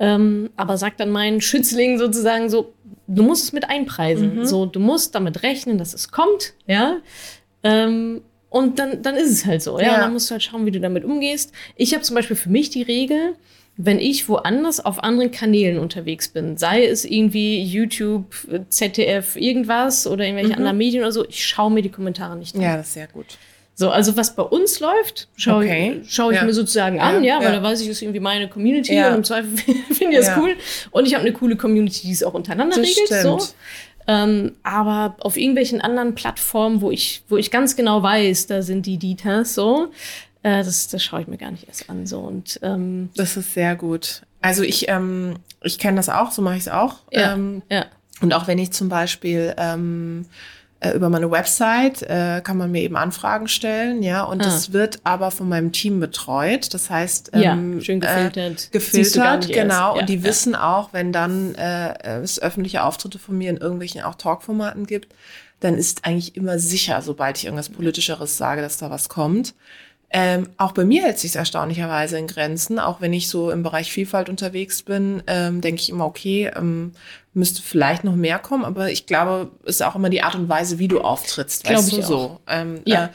ähm, 0.00 0.50
aber 0.56 0.76
sag 0.76 0.96
dann 0.96 1.10
meinen 1.10 1.40
Schützling 1.40 1.96
sozusagen 1.98 2.50
so, 2.50 2.72
du 3.06 3.22
musst 3.22 3.44
es 3.44 3.52
mit 3.52 3.70
einpreisen, 3.70 4.44
so, 4.46 4.66
du 4.66 4.80
musst 4.80 5.14
damit 5.14 5.44
rechnen, 5.44 5.78
dass 5.78 5.94
es 5.94 6.10
kommt, 6.10 6.54
ja, 6.66 6.96
ähm, 7.62 8.22
und 8.50 8.78
dann, 8.78 9.02
dann 9.02 9.16
ist 9.16 9.30
es 9.30 9.46
halt 9.46 9.62
so, 9.62 9.78
ja, 9.78 9.84
Ja. 9.86 9.94
und 9.94 10.00
dann 10.00 10.12
musst 10.12 10.28
du 10.30 10.32
halt 10.32 10.42
schauen, 10.42 10.64
wie 10.66 10.70
du 10.70 10.80
damit 10.80 11.04
umgehst. 11.04 11.52
Ich 11.76 11.92
habe 11.92 12.02
zum 12.04 12.14
Beispiel 12.14 12.36
für 12.36 12.50
mich 12.50 12.70
die 12.70 12.82
Regel, 12.82 13.34
wenn 13.76 13.98
ich 13.98 14.28
woanders 14.28 14.84
auf 14.84 15.02
anderen 15.02 15.30
Kanälen 15.32 15.78
unterwegs 15.78 16.28
bin, 16.28 16.56
sei 16.56 16.84
es 16.86 17.04
irgendwie 17.04 17.62
YouTube, 17.62 18.26
ZDF, 18.68 19.34
irgendwas 19.36 20.06
oder 20.06 20.24
irgendwelche 20.24 20.56
anderen 20.56 20.76
Medien 20.78 21.02
oder 21.02 21.12
so, 21.12 21.24
ich 21.28 21.44
schaue 21.44 21.70
mir 21.72 21.82
die 21.82 21.88
Kommentare 21.90 22.36
nicht 22.36 22.54
an. 22.54 22.60
Ja, 22.60 22.76
das 22.76 22.86
ist 22.88 22.94
sehr 22.94 23.08
gut. 23.08 23.26
So, 23.76 23.90
also 23.90 24.16
was 24.16 24.36
bei 24.36 24.44
uns 24.44 24.78
läuft, 24.78 25.26
schaue 25.36 25.64
Okay. 25.64 26.00
ich, 26.04 26.14
schau 26.14 26.30
ich 26.30 26.36
Ja. 26.36 26.44
mir 26.44 26.54
sozusagen 26.54 27.00
an, 27.00 27.24
ja, 27.24 27.40
Ja, 27.40 27.44
weil 27.44 27.52
da 27.52 27.60
weiß 27.64 27.80
ich, 27.80 27.88
das 27.88 27.96
ist 27.96 28.02
irgendwie 28.02 28.20
meine 28.20 28.48
Community 28.48 28.94
Ja. 28.94 29.08
und 29.08 29.16
im 29.16 29.24
Zweifel 29.24 29.48
finde 29.92 30.12
ich 30.12 30.24
das 30.24 30.36
cool. 30.38 30.54
Und 30.92 31.06
ich 31.08 31.14
habe 31.14 31.24
eine 31.24 31.32
coole 31.32 31.56
Community, 31.56 32.02
die 32.06 32.12
es 32.12 32.22
auch 32.22 32.34
untereinander 32.34 32.76
Das 32.76 32.86
regelt. 32.88 33.22
So. 33.22 33.38
stimmt. 33.40 33.54
Ähm, 34.06 34.52
aber 34.62 35.16
auf 35.20 35.36
irgendwelchen 35.36 35.80
anderen 35.80 36.14
Plattformen, 36.14 36.82
wo 36.82 36.92
ich, 36.92 37.22
wo 37.28 37.36
ich 37.38 37.50
ganz 37.50 37.74
genau 37.74 38.02
weiß, 38.02 38.46
da 38.46 38.62
sind 38.62 38.86
die 38.86 38.98
Dieters 38.98 39.54
so, 39.54 39.88
äh, 40.44 40.62
das, 40.62 40.86
das 40.88 41.02
schaue 41.02 41.22
ich 41.22 41.26
mir 41.26 41.36
gar 41.38 41.50
nicht 41.50 41.66
erst 41.66 41.90
an. 41.90 42.06
So. 42.06 42.20
Und 42.20 42.60
ähm, 42.62 43.10
Das 43.16 43.36
ist 43.36 43.54
sehr 43.54 43.74
gut. 43.74 44.22
Also 44.40 44.62
ich, 44.62 44.88
ähm, 44.88 45.36
ich 45.62 45.78
kenne 45.78 45.96
das 45.96 46.08
auch, 46.08 46.30
so 46.30 46.40
mache 46.42 46.54
ich 46.56 46.60
es 46.62 46.68
auch. 46.68 46.98
ja, 47.10 47.32
Ähm, 47.32 47.62
ja. 47.70 47.86
und 48.20 48.32
auch 48.34 48.46
wenn 48.46 48.58
ich 48.58 48.70
zum 48.72 48.88
Beispiel 48.88 49.54
ähm, 49.56 50.26
äh, 50.80 50.90
über 50.94 51.08
meine 51.08 51.30
Website 51.30 52.02
äh, 52.02 52.42
kann 52.44 52.58
man 52.58 52.70
mir 52.70 52.82
eben 52.82 52.94
Anfragen 52.96 53.48
stellen, 53.48 54.02
ja, 54.02 54.22
und 54.22 54.42
Ah. 54.42 54.44
das 54.44 54.74
wird 54.74 55.00
aber 55.02 55.30
von 55.30 55.48
meinem 55.48 55.72
Team 55.72 55.98
betreut. 55.98 56.74
Das 56.74 56.90
heißt, 56.90 57.30
Ja, 57.34 57.54
ähm, 57.54 57.80
schön 57.80 58.00
gefiltert. 58.00 58.66
Äh, 58.66 58.70
gefiltert, 58.72 59.48
genau. 59.48 59.94
Ja, 59.94 60.00
und 60.02 60.08
die 60.10 60.16
ja. 60.16 60.24
wissen 60.24 60.54
auch, 60.54 60.92
wenn 60.92 61.10
dann 61.10 61.54
äh, 61.54 62.18
es 62.20 62.38
öffentliche 62.42 62.84
Auftritte 62.84 63.18
von 63.18 63.38
mir 63.38 63.48
in 63.48 63.56
irgendwelchen 63.56 64.02
auch 64.02 64.14
Talkformaten 64.16 64.86
gibt, 64.86 65.14
dann 65.60 65.76
ist 65.78 66.04
eigentlich 66.04 66.36
immer 66.36 66.58
sicher, 66.58 67.00
sobald 67.00 67.38
ich 67.38 67.46
irgendwas 67.46 67.70
Politischeres 67.70 68.36
sage, 68.36 68.60
dass 68.60 68.76
da 68.76 68.90
was 68.90 69.08
kommt. 69.08 69.54
Ähm, 70.16 70.48
auch 70.58 70.70
bei 70.72 70.84
mir 70.84 71.02
hält 71.02 71.18
sich 71.18 71.34
erstaunlicherweise 71.34 72.16
in 72.18 72.28
Grenzen. 72.28 72.78
Auch 72.78 73.00
wenn 73.00 73.12
ich 73.12 73.28
so 73.28 73.50
im 73.50 73.64
Bereich 73.64 73.90
Vielfalt 73.92 74.28
unterwegs 74.28 74.84
bin, 74.84 75.24
ähm, 75.26 75.60
denke 75.60 75.82
ich 75.82 75.90
immer, 75.90 76.06
okay, 76.06 76.52
ähm, 76.54 76.92
müsste 77.32 77.62
vielleicht 77.62 78.04
noch 78.04 78.14
mehr 78.14 78.38
kommen. 78.38 78.64
Aber 78.64 78.92
ich 78.92 79.06
glaube, 79.06 79.50
es 79.64 79.76
ist 79.76 79.82
auch 79.82 79.96
immer 79.96 80.10
die 80.10 80.22
Art 80.22 80.36
und 80.36 80.48
Weise, 80.48 80.78
wie 80.78 80.86
du 80.86 81.00
auftrittst. 81.00 81.64
Glaub 81.64 81.78
weißt 81.78 81.98
ich 81.98 82.04
so. 82.04 82.38
Ähm, 82.46 82.80
Ja. 82.84 83.06
Äh, 83.06 83.08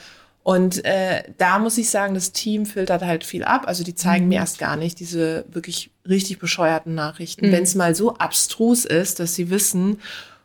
und 0.43 0.83
äh, 0.83 1.23
da 1.37 1.59
muss 1.59 1.77
ich 1.77 1.89
sagen, 1.89 2.15
das 2.15 2.31
Team 2.31 2.65
filtert 2.65 3.03
halt 3.03 3.23
viel 3.23 3.43
ab. 3.43 3.63
Also 3.67 3.83
die 3.83 3.93
zeigen 3.93 4.25
Mhm. 4.25 4.29
mir 4.29 4.35
erst 4.39 4.57
gar 4.57 4.75
nicht 4.77 4.99
diese 4.99 5.45
wirklich 5.49 5.91
richtig 6.07 6.39
bescheuerten 6.39 6.95
Nachrichten. 6.95 7.47
Mhm. 7.47 7.51
Wenn 7.51 7.63
es 7.63 7.75
mal 7.75 7.93
so 7.95 8.15
abstrus 8.15 8.83
ist, 8.83 9.19
dass 9.19 9.35
sie 9.35 9.49
wissen, 9.51 9.99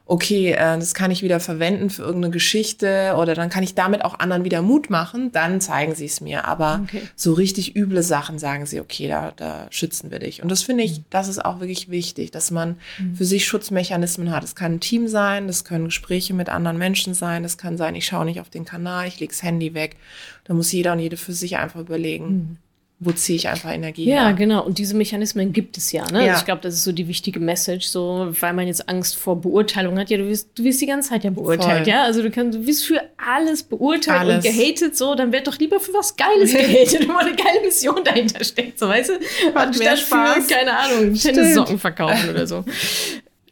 okay, 0.06 0.52
äh, 0.52 0.56
das 0.78 0.92
kann 0.92 1.10
ich 1.10 1.22
wieder 1.22 1.40
verwenden 1.40 1.88
für 1.88 2.02
irgendeine 2.02 2.30
Geschichte 2.32 3.14
oder 3.16 3.34
dann 3.34 3.48
kann 3.48 3.62
ich 3.62 3.74
damit 3.74 4.04
auch 4.04 4.18
anderen 4.18 4.44
wieder 4.44 4.60
Mut 4.60 4.90
machen, 4.90 5.32
dann 5.32 5.62
zeigen 5.62 5.94
sie 5.94 6.04
es 6.04 6.20
mir. 6.20 6.46
Aber 6.46 6.80
Okay. 6.84 7.00
so 7.16 7.32
richtig 7.32 7.74
üble 7.74 8.02
Sachen 8.02 8.38
sagen 8.38 8.66
sie, 8.66 8.80
okay, 8.80 9.08
da, 9.08 9.32
da 9.34 9.66
schützen 9.70 10.10
wir 10.10 10.18
dich. 10.18 10.42
Und 10.42 10.50
das 10.50 10.62
finde 10.62 10.84
ich, 10.84 11.00
das 11.08 11.28
ist 11.28 11.42
auch 11.42 11.60
wirklich 11.60 11.88
wichtig, 11.88 12.30
dass 12.30 12.50
man 12.50 12.76
für 13.14 13.24
sich 13.24 13.46
Schutzmechanismen 13.46 14.30
hat. 14.30 14.44
Es 14.44 14.54
kann 14.54 14.74
ein 14.74 14.80
Team 14.80 15.08
sein, 15.08 15.46
das 15.46 15.64
können 15.64 15.86
Gespräche 15.86 16.34
mit 16.34 16.50
anderen 16.50 16.76
Menschen 16.76 17.14
sein, 17.14 17.42
das 17.42 17.56
kann 17.56 17.78
sein, 17.78 17.94
ich 17.94 18.04
schaue 18.06 18.26
nicht 18.26 18.40
auf 18.40 18.50
den 18.50 18.66
Kanal, 18.66 19.08
ich 19.08 19.20
lege 19.20 19.32
das 19.32 19.42
Handy 19.42 19.72
weg. 19.72 19.96
Da 20.44 20.52
muss 20.52 20.70
jeder 20.70 20.92
und 20.92 20.98
jede 20.98 21.16
für 21.16 21.32
sich 21.32 21.56
einfach 21.56 21.80
überlegen, 21.80 22.58
wo 23.04 23.12
ziehe 23.12 23.36
ich 23.36 23.48
einfach 23.48 23.72
Energie 23.72 24.04
Ja, 24.04 24.26
her. 24.26 24.32
genau. 24.34 24.64
Und 24.64 24.78
diese 24.78 24.96
Mechanismen 24.96 25.52
gibt 25.52 25.76
es 25.76 25.92
ja. 25.92 26.04
Ne? 26.10 26.24
Ja. 26.24 26.30
Also 26.32 26.40
ich 26.40 26.44
glaube, 26.46 26.62
das 26.62 26.74
ist 26.74 26.84
so 26.84 26.92
die 26.92 27.06
wichtige 27.08 27.40
Message, 27.40 27.86
so 27.86 28.28
weil 28.40 28.52
man 28.52 28.66
jetzt 28.66 28.88
Angst 28.88 29.16
vor 29.16 29.40
Beurteilung 29.40 29.98
hat. 29.98 30.10
Ja, 30.10 30.18
du 30.18 30.28
wirst, 30.28 30.48
du 30.58 30.64
wirst 30.64 30.80
die 30.80 30.86
ganze 30.86 31.10
Zeit 31.10 31.24
ja 31.24 31.30
beurteilt, 31.30 31.84
Voll. 31.84 31.88
ja. 31.88 32.04
Also 32.04 32.22
du 32.22 32.30
kannst, 32.30 32.58
du 32.58 32.66
wirst 32.66 32.84
für 32.86 33.00
alles 33.16 33.62
beurteilt 33.62 34.20
Alles. 34.20 34.44
und 34.44 34.52
gehatet, 34.52 34.96
so, 34.96 35.14
dann 35.14 35.32
werd 35.32 35.46
doch 35.46 35.58
lieber 35.58 35.80
für 35.80 35.92
was 35.94 36.16
Geiles 36.16 36.52
gehatet, 36.52 37.08
wo 37.08 37.16
eine 37.16 37.34
geile 37.34 37.60
Mission 37.64 38.02
dahinter 38.04 38.42
steckt, 38.44 38.78
so 38.78 38.88
weißt 38.88 39.10
du? 39.10 39.54
Hat 39.54 39.78
mehr 39.78 39.96
Spaß. 39.96 40.46
Für, 40.46 40.54
keine 40.54 40.76
Ahnung, 40.78 41.14
Tennissocken 41.14 41.78
verkaufen 41.78 42.30
oder 42.30 42.46
so. 42.46 42.64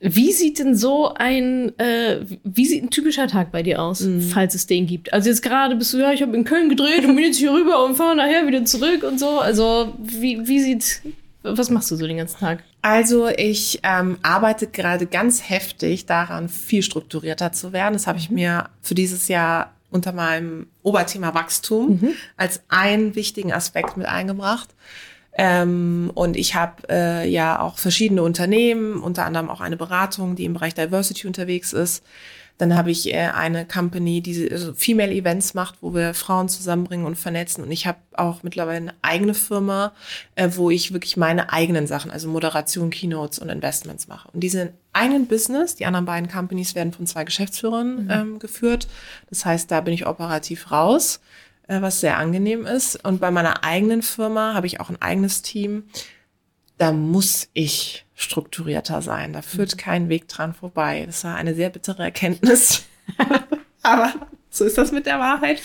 Wie 0.05 0.33
sieht 0.33 0.59
denn 0.59 0.75
so 0.75 1.15
ein, 1.15 1.79
äh, 1.79 2.27
wie 2.43 2.67
sieht 2.67 2.83
ein 2.83 2.91
typischer 2.91 3.29
Tag 3.29 3.53
bei 3.53 3.63
dir 3.63 3.81
aus, 3.81 4.01
Mhm. 4.01 4.21
falls 4.21 4.55
es 4.57 4.67
den 4.67 4.87
gibt? 4.87 5.13
Also 5.13 5.29
jetzt 5.29 5.43
gerade 5.43 5.77
bist 5.77 5.93
du, 5.93 5.99
ja, 5.99 6.13
ich 6.13 6.23
habe 6.23 6.37
in 6.37 6.43
Köln 6.45 6.69
gedreht 6.69 7.05
und 7.05 7.15
bin 7.15 7.25
jetzt 7.25 7.39
hier 7.39 7.53
rüber 7.53 7.85
und 7.85 7.95
fahre 7.95 8.17
nachher 8.17 8.45
wieder 8.47 8.65
zurück 8.65 9.05
und 9.05 9.21
so. 9.21 9.39
Also 9.39 9.93
wie, 10.03 10.49
wie 10.49 10.61
sieht, 10.61 11.03
was 11.45 11.71
machst 11.71 11.89
du 11.93 11.97
so 11.97 12.05
den 12.07 12.17
ganzen 12.17 12.41
Tag? 12.41 12.65
Also 12.83 13.29
ich 13.29 13.79
ähm, 13.85 14.19
arbeite 14.23 14.67
gerade 14.67 15.07
ganz 15.07 15.49
heftig 15.49 16.05
daran, 16.07 16.49
viel 16.49 16.83
strukturierter 16.83 17.53
zu 17.53 17.73
werden. 17.73 17.93
Das 17.95 18.09
habe 18.09 18.19
ich 18.19 18.29
mir 18.29 18.71
für 18.81 18.97
dieses 18.97 19.29
Jahr 19.29 19.73
unter 19.93 20.13
meinem 20.13 20.67
Oberthema 20.83 21.33
Wachstum 21.35 22.15
als 22.37 22.63
einen 22.69 23.15
wichtigen 23.15 23.53
Aspekt 23.53 23.97
mit 23.97 24.07
eingebracht. 24.07 24.71
Ähm, 25.35 26.11
und 26.15 26.37
ich 26.37 26.55
habe 26.55 26.83
äh, 26.91 27.29
ja 27.29 27.61
auch 27.61 27.79
verschiedene 27.79 28.23
Unternehmen, 28.23 29.03
unter 29.03 29.25
anderem 29.25 29.49
auch 29.49 29.61
eine 29.61 29.77
Beratung, 29.77 30.37
die 30.37 30.45
im 30.45 30.55
Bereich 30.55 30.75
Diversity 30.75 31.27
unterwegs 31.27 31.73
ist. 31.73 32.05
Dann 32.59 32.77
habe 32.77 32.91
ich 32.91 33.13
äh, 33.13 33.31
eine 33.35 33.67
Company, 33.67 34.21
die 34.21 34.51
also 34.53 34.75
Female 34.75 35.13
Events 35.13 35.55
macht, 35.55 35.77
wo 35.81 35.95
wir 35.95 36.15
Frauen 36.15 36.49
zusammenbringen 36.49 37.07
und 37.07 37.17
vernetzen. 37.17 37.65
Und 37.65 37.73
ich 37.73 37.87
habe 37.87 37.99
auch 38.13 38.43
mittlerweile 38.43 38.77
eine 38.77 38.95
eigene 39.01 39.35
Firma, 39.35 39.93
äh, 40.37 40.51
wo 40.53 40.71
ich 40.71 40.93
wirklich 40.93 41.17
meine 41.17 41.53
eigenen 41.53 41.87
Sachen, 41.87 42.11
also 42.11 42.29
Moderation, 42.29 42.91
Keynotes 42.91 43.39
und 43.39 43.49
Investments 43.49 44.07
mache. 44.07 44.29
Und 44.33 44.41
diese 44.41 44.75
eigenen 44.93 45.27
Business, 45.27 45.77
die 45.77 45.87
anderen 45.87 46.05
beiden 46.05 46.31
Companies 46.31 46.75
werden 46.75 46.93
von 46.93 47.07
zwei 47.07 47.25
Geschäftsführern 47.25 48.09
ähm, 48.13 48.39
geführt. 48.39 48.87
Das 49.31 49.47
heißt, 49.47 49.71
da 49.71 49.81
bin 49.81 49.95
ich 49.95 50.07
operativ 50.07 50.71
raus, 50.71 51.21
was 51.81 52.01
sehr 52.01 52.19
angenehm 52.19 52.67
ist. 52.67 53.03
Und 53.05 53.21
bei 53.21 53.31
meiner 53.31 53.65
eigenen 53.65 54.03
Firma 54.03 54.53
habe 54.53 54.67
ich 54.67 54.81
auch 54.81 54.91
ein 54.91 55.01
eigenes 55.01 55.43
Team. 55.43 55.85
Da 56.77 56.93
muss 56.93 57.49
ich 57.53 58.05
strukturierter 58.15 59.01
sein. 59.01 59.33
Da 59.33 59.43
führt 59.43 59.79
kein 59.79 60.09
Weg 60.09 60.29
dran 60.29 60.53
vorbei. 60.53 61.05
Das 61.07 61.25
war 61.25 61.37
eine 61.37 61.55
sehr 61.55 61.71
bittere 61.71 62.03
Erkenntnis. 62.03 62.85
Aber 63.83 64.13
so 64.51 64.65
ist 64.65 64.77
das 64.77 64.93
mit 64.93 65.07
der 65.07 65.19
Wahrheit. 65.19 65.63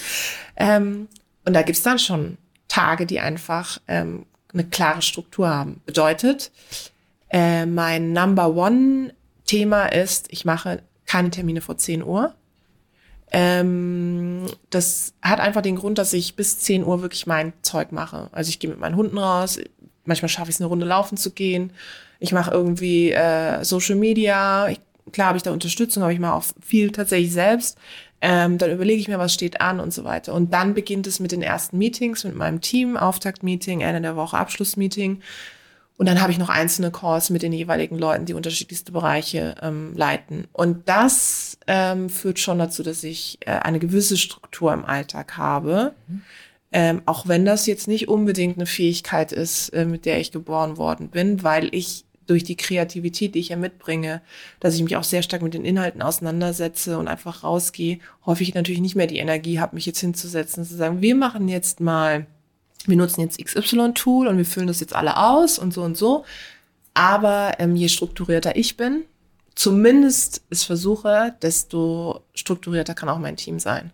Ähm, 0.55 1.07
und 1.45 1.53
da 1.53 1.61
gibt's 1.63 1.83
dann 1.83 1.99
schon 1.99 2.37
Tage, 2.67 3.05
die 3.05 3.19
einfach 3.19 3.79
ähm, 3.87 4.25
eine 4.53 4.65
klare 4.65 5.01
Struktur 5.01 5.49
haben. 5.49 5.81
Bedeutet, 5.85 6.51
äh, 7.29 7.65
mein 7.65 8.13
Number 8.13 8.55
One 8.55 9.13
Thema 9.45 9.87
ist, 9.87 10.27
ich 10.31 10.45
mache 10.45 10.83
keine 11.05 11.31
Termine 11.31 11.61
vor 11.61 11.77
10 11.77 12.03
Uhr. 12.03 12.35
Ähm, 13.31 14.45
das 14.69 15.13
hat 15.21 15.39
einfach 15.39 15.61
den 15.61 15.75
Grund, 15.75 15.97
dass 15.97 16.13
ich 16.13 16.35
bis 16.35 16.59
10 16.59 16.85
Uhr 16.85 17.01
wirklich 17.01 17.27
mein 17.27 17.53
Zeug 17.61 17.91
mache. 17.91 18.29
Also 18.31 18.49
ich 18.49 18.59
gehe 18.59 18.69
mit 18.69 18.79
meinen 18.79 18.95
Hunden 18.95 19.17
raus, 19.17 19.59
manchmal 20.05 20.29
schaffe 20.29 20.49
ich 20.49 20.55
es 20.55 20.61
eine 20.61 20.69
Runde 20.69 20.85
laufen 20.85 21.17
zu 21.17 21.31
gehen. 21.31 21.71
Ich 22.19 22.31
mache 22.31 22.51
irgendwie 22.51 23.11
äh, 23.11 23.63
Social 23.63 23.95
Media. 23.95 24.69
Ich, 24.69 24.79
klar 25.11 25.27
habe 25.27 25.37
ich 25.37 25.43
da 25.43 25.51
Unterstützung, 25.51 26.03
aber 26.03 26.11
ich 26.11 26.19
mache 26.19 26.33
auch 26.33 26.45
viel 26.61 26.91
tatsächlich 26.91 27.33
selbst. 27.33 27.77
Ähm, 28.19 28.57
dann 28.57 28.71
überlege 28.71 28.99
ich 28.99 29.07
mir, 29.07 29.19
was 29.19 29.33
steht 29.33 29.61
an 29.61 29.79
und 29.79 29.93
so 29.93 30.03
weiter. 30.03 30.33
Und 30.33 30.53
dann 30.53 30.73
beginnt 30.73 31.05
es 31.05 31.19
mit 31.19 31.31
den 31.31 31.43
ersten 31.43 31.77
Meetings 31.77 32.23
mit 32.23 32.35
meinem 32.35 32.61
Team, 32.61 32.97
Auftaktmeeting, 32.97 33.81
Ende 33.81 34.01
der 34.01 34.15
Woche 34.15 34.37
Abschlussmeeting. 34.37 35.21
Und 35.97 36.05
dann 36.05 36.21
habe 36.21 36.31
ich 36.31 36.37
noch 36.37 36.49
einzelne 36.49 36.91
Calls 36.91 37.31
mit 37.31 37.41
den 37.41 37.51
jeweiligen 37.51 37.97
Leuten, 37.97 38.25
die 38.25 38.35
unterschiedlichste 38.35 38.91
Bereiche 38.91 39.55
ähm, 39.61 39.95
leiten. 39.95 40.47
Und 40.53 40.87
das 40.87 41.57
ähm, 41.65 42.09
führt 42.09 42.37
schon 42.37 42.59
dazu, 42.59 42.83
dass 42.83 43.03
ich 43.03 43.39
äh, 43.41 43.51
eine 43.51 43.79
gewisse 43.79 44.15
Struktur 44.15 44.73
im 44.73 44.85
Alltag 44.85 45.37
habe. 45.37 45.95
Ähm, 46.71 47.01
auch 47.05 47.27
wenn 47.27 47.45
das 47.45 47.65
jetzt 47.65 47.87
nicht 47.87 48.07
unbedingt 48.09 48.57
eine 48.57 48.67
Fähigkeit 48.67 49.31
ist, 49.31 49.69
äh, 49.69 49.85
mit 49.85 50.05
der 50.05 50.19
ich 50.19 50.31
geboren 50.31 50.77
worden 50.77 51.09
bin, 51.09 51.41
weil 51.41 51.73
ich 51.73 52.05
durch 52.27 52.43
die 52.43 52.57
Kreativität, 52.57 53.33
die 53.33 53.39
ich 53.39 53.49
ja 53.49 53.55
mitbringe, 53.55 54.21
dass 54.59 54.75
ich 54.75 54.83
mich 54.83 54.97
auch 54.97 55.03
sehr 55.03 55.23
stark 55.23 55.41
mit 55.41 55.53
den 55.53 55.65
Inhalten 55.65 56.01
auseinandersetze 56.01 56.97
und 56.99 57.07
einfach 57.07 57.43
rausgehe, 57.43 57.99
häufig 58.25 58.53
natürlich 58.53 58.81
nicht 58.81 58.95
mehr 58.95 59.07
die 59.07 59.17
Energie 59.17 59.59
habe, 59.59 59.75
mich 59.75 59.85
jetzt 59.85 60.01
hinzusetzen 60.01 60.63
und 60.63 60.69
zu 60.69 60.75
sagen, 60.75 61.01
wir 61.01 61.15
machen 61.15 61.47
jetzt 61.47 61.79
mal, 61.79 62.27
wir 62.87 62.97
nutzen 62.97 63.21
jetzt 63.21 63.43
XY-Tool 63.43 64.27
und 64.27 64.37
wir 64.37 64.45
füllen 64.45 64.67
das 64.67 64.79
jetzt 64.79 64.95
alle 64.95 65.17
aus 65.17 65.59
und 65.59 65.73
so 65.73 65.83
und 65.83 65.97
so. 65.97 66.25
Aber 66.93 67.53
ähm, 67.59 67.75
je 67.75 67.89
strukturierter 67.89 68.55
ich 68.55 68.77
bin, 68.77 69.03
zumindest 69.55 70.41
es 70.49 70.63
versuche, 70.63 71.35
desto 71.41 72.21
strukturierter 72.33 72.95
kann 72.95 73.09
auch 73.09 73.19
mein 73.19 73.37
Team 73.37 73.59
sein. 73.59 73.91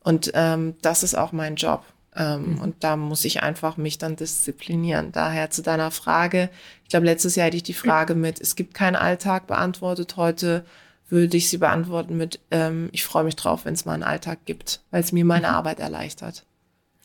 Und 0.00 0.32
ähm, 0.34 0.74
das 0.82 1.02
ist 1.02 1.14
auch 1.14 1.32
mein 1.32 1.56
Job. 1.56 1.84
Ähm, 2.16 2.58
Und 2.60 2.84
da 2.84 2.96
muss 2.96 3.24
ich 3.24 3.42
einfach 3.42 3.76
mich 3.76 3.98
dann 3.98 4.16
disziplinieren. 4.16 5.12
Daher 5.12 5.50
zu 5.50 5.62
deiner 5.62 5.90
Frage. 5.90 6.50
Ich 6.84 6.90
glaube, 6.90 7.06
letztes 7.06 7.34
Jahr 7.34 7.46
hätte 7.46 7.56
ich 7.56 7.62
die 7.62 7.74
Frage 7.74 8.14
mit, 8.14 8.40
es 8.40 8.56
gibt 8.56 8.74
keinen 8.74 8.96
Alltag 8.96 9.46
beantwortet. 9.46 10.16
Heute 10.16 10.64
würde 11.08 11.36
ich 11.36 11.48
sie 11.48 11.58
beantworten 11.58 12.16
mit, 12.16 12.40
ähm, 12.50 12.88
ich 12.92 13.04
freue 13.04 13.24
mich 13.24 13.36
drauf, 13.36 13.64
wenn 13.64 13.74
es 13.74 13.84
mal 13.84 13.94
einen 13.94 14.02
Alltag 14.02 14.40
gibt, 14.44 14.80
weil 14.90 15.02
es 15.02 15.12
mir 15.12 15.24
meine 15.24 15.48
Arbeit 15.48 15.80
erleichtert. 15.80 16.44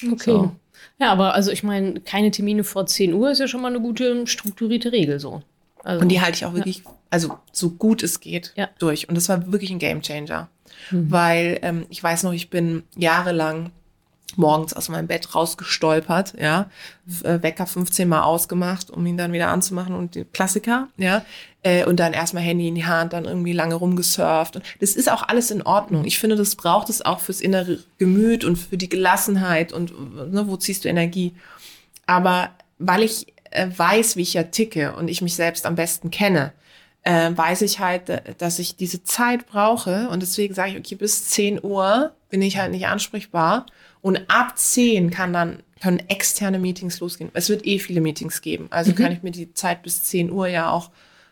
Okay. 0.04 0.32
So. 0.32 0.52
Ja, 1.00 1.12
aber 1.12 1.34
also 1.34 1.52
ich 1.52 1.64
meine, 1.64 2.00
keine 2.02 2.32
Termine 2.32 2.64
vor 2.64 2.86
10 2.86 3.14
Uhr 3.14 3.32
ist 3.32 3.39
ja 3.39 3.47
schon 3.47 3.62
mal 3.62 3.68
eine 3.70 3.82
gute 3.82 4.26
strukturierte 4.28 4.91
Regel 4.91 5.20
so. 5.20 5.41
Also, 5.84 6.02
Und 6.02 6.10
die 6.10 6.20
halte 6.22 6.36
ich 6.38 6.45
auch 6.45 6.54
wirklich, 6.54 6.84
also 7.10 7.38
so 7.52 7.70
gut 7.72 8.04
es 8.04 8.20
geht, 8.20 8.54
Ja. 8.56 8.70
durch. 8.80 9.08
Und 9.08 9.16
das 9.16 9.30
war 9.30 9.52
wirklich 9.52 9.72
ein 9.72 9.80
Gamechanger, 9.80 10.50
Weil 10.91 11.60
ähm, 11.62 11.86
ich 11.89 12.02
weiß 12.04 12.24
noch, 12.24 12.34
ich 12.34 12.50
bin 12.50 12.84
jahrelang 12.97 13.72
morgens 14.39 14.73
aus 14.73 14.89
meinem 14.89 15.05
Bett 15.05 15.35
rausgestolpert, 15.35 16.33
ja, 16.39 16.69
äh, 17.23 17.43
Wecker 17.43 17.67
15 17.67 18.07
Mal 18.07 18.23
ausgemacht, 18.23 18.89
um 18.89 19.05
ihn 19.05 19.17
dann 19.17 19.33
wieder 19.33 19.49
anzumachen 19.49 19.93
und 19.93 20.15
die 20.15 20.23
Klassiker, 20.23 20.87
ja, 20.97 21.23
äh, 21.61 21.85
und 21.85 21.99
dann 21.99 22.13
erstmal 22.13 22.41
Handy 22.41 22.67
in 22.69 22.75
die 22.75 22.85
Hand, 22.85 23.13
dann 23.13 23.25
irgendwie 23.25 23.53
lange 23.53 23.75
rumgesurft. 23.75 24.55
Und 24.55 24.65
das 24.79 24.95
ist 24.95 25.11
auch 25.11 25.23
alles 25.23 25.51
in 25.51 25.61
Ordnung. 25.61 26.05
Ich 26.05 26.17
finde, 26.17 26.37
das 26.37 26.55
braucht 26.55 26.89
es 26.89 27.05
auch 27.05 27.19
fürs 27.19 27.41
innere 27.41 27.79
Gemüt 27.97 28.45
und 28.45 28.55
für 28.55 28.77
die 28.77 28.89
Gelassenheit 28.89 29.73
und 29.73 29.93
ne, 30.31 30.47
wo 30.47 30.57
ziehst 30.57 30.85
du 30.85 30.89
Energie? 30.89 31.35
Aber 32.07 32.49
weil 32.79 33.03
ich 33.03 33.27
äh, 33.51 33.67
weiß, 33.75 34.15
wie 34.15 34.21
ich 34.21 34.33
ja 34.33 34.43
ticke 34.43 34.95
und 34.95 35.09
ich 35.09 35.21
mich 35.21 35.35
selbst 35.35 35.65
am 35.65 35.75
besten 35.75 36.11
kenne, 36.11 36.53
äh, 37.03 37.31
weiß 37.35 37.61
ich 37.61 37.79
halt, 37.79 38.03
dass 38.37 38.59
ich 38.59 38.77
diese 38.77 39.03
Zeit 39.03 39.47
brauche. 39.47 40.09
Und 40.09 40.21
deswegen 40.21 40.53
sage 40.53 40.71
ich, 40.71 40.77
okay, 40.77 40.95
bis 40.95 41.27
10 41.29 41.63
Uhr 41.63 42.13
bin 42.29 42.41
ich 42.41 42.57
halt 42.57 42.71
nicht 42.71 42.87
ansprechbar 42.87 43.65
und 44.02 44.20
ab 44.30 44.58
10 44.58 45.10
kann 45.12 45.34
dann 45.34 45.64
können 45.82 46.00
externe 46.10 46.60
Meetings 46.60 47.00
losgehen. 47.00 47.30
Es 47.34 47.50
wird 47.50 47.66
eh 47.66 47.80
viele 47.80 48.02
Meetings 48.02 48.41
geben, 48.41 48.68
also 48.70 48.93
kann 48.93 49.12
ich 49.14 49.24
mir 49.24 49.32
die 49.32 49.54
Zeit 49.54 49.82
bis 49.84 50.04
10 50.04 50.32
Uhr 50.32 50.47
ja 50.47 50.70
auch 50.70 50.91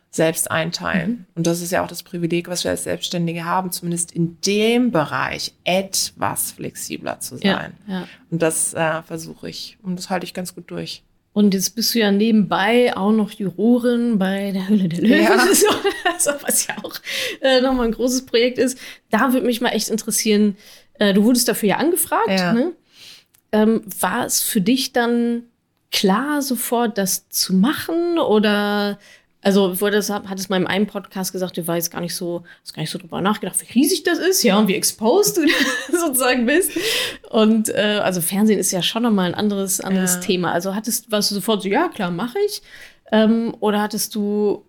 selbst 0.09 0.49
einteilen. 0.49 1.25
Und 1.35 1.45
das 1.47 1.61
ist 1.61 1.71
ja 1.71 1.83
auch 1.83 1.87
das 1.87 2.01
Privileg, 2.01 2.47
was 2.47 2.63
wir 2.63 2.71
als 2.71 2.85
Selbstständige 2.85 3.43
haben, 3.43 3.71
zumindest 3.73 4.13
in 4.13 4.37
dem 4.41 4.91
Bereich 4.91 5.53
etwas 5.65 6.51
flexibler 6.53 7.19
zu 7.19 7.35
Ja, 7.37 7.55
sein. 7.57 7.73
ja. 7.87 8.07
Und 8.31 8.41
das 8.41 8.73
äh, 8.73 9.01
versuche 9.03 9.49
ich 9.49 9.77
und 9.83 9.97
das 9.97 10.09
halte 10.09 10.25
ich 10.25 10.33
ganz 10.33 10.55
gut 10.55 10.71
durch. 10.71 11.03
Und 11.33 11.53
jetzt 11.53 11.75
bist 11.75 11.93
du 11.93 11.99
ja 11.99 12.11
nebenbei 12.11 12.95
auch 12.97 13.11
noch 13.11 13.29
Jurorin 13.31 14.17
bei 14.17 14.51
der 14.53 14.69
Höhle 14.69 14.87
der 14.87 15.01
Löwen, 15.01 15.23
Ja. 15.23 15.37
so, 15.53 15.67
also, 16.05 16.31
was 16.41 16.65
ja 16.65 16.75
auch 16.81 16.95
äh, 17.41 17.61
nochmal 17.61 17.85
ein 17.87 17.91
großes 17.91 18.25
Projekt 18.25 18.57
ist. 18.57 18.79
Da 19.11 19.33
würde 19.33 19.45
mich 19.45 19.61
mal 19.61 19.69
echt 19.69 19.89
interessieren, 19.89 20.55
äh, 20.99 21.13
du 21.13 21.23
wurdest 21.23 21.47
dafür 21.47 21.69
ja 21.69 21.77
angefragt. 21.77 22.29
Ja. 22.29 22.53
Ne? 22.53 22.73
Ähm, 23.51 23.81
war 23.99 24.25
es 24.25 24.41
für 24.41 24.61
dich 24.61 24.93
dann 24.93 25.43
klar, 25.91 26.41
sofort 26.41 26.97
das 26.97 27.29
zu 27.29 27.53
machen? 27.53 28.19
Oder 28.19 28.99
also 29.41 29.79
wurde 29.79 29.95
das, 29.97 30.09
hat 30.09 30.37
es 30.37 30.49
mal 30.49 30.57
in 30.59 30.67
einem 30.67 30.87
Podcast 30.87 31.31
gesagt, 31.31 31.55
du 31.55 31.61
jetzt 31.61 31.91
gar 31.91 32.01
nicht 32.01 32.15
so, 32.15 32.43
hast 32.61 32.73
gar 32.73 32.81
nicht 32.81 32.89
so 32.89 32.97
drüber 32.99 33.21
nachgedacht, 33.21 33.55
wie 33.61 33.79
riesig 33.79 34.03
das 34.03 34.19
ist, 34.19 34.43
ja, 34.43 34.57
und 34.57 34.67
wie 34.67 34.75
exposed 34.75 35.37
du 35.37 35.45
sozusagen 35.97 36.45
bist. 36.45 36.71
Und 37.29 37.69
äh, 37.69 38.01
also 38.03 38.19
Fernsehen 38.19 38.59
ist 38.59 38.71
ja 38.71 38.81
schon 38.81 39.03
nochmal 39.03 39.27
ein 39.27 39.35
anderes, 39.35 39.79
anderes 39.79 40.15
Ja. 40.15 40.19
Thema. 40.21 40.51
Also 40.51 40.75
hattest, 40.75 41.09
warst 41.11 41.31
du 41.31 41.35
sofort 41.35 41.61
so, 41.61 41.69
ja, 41.69 41.87
klar, 41.87 42.11
mache 42.11 42.37
ich. 42.45 42.61
Ähm, 43.11 43.55
oder 43.61 43.81
hattest 43.81 44.15
du 44.15 44.65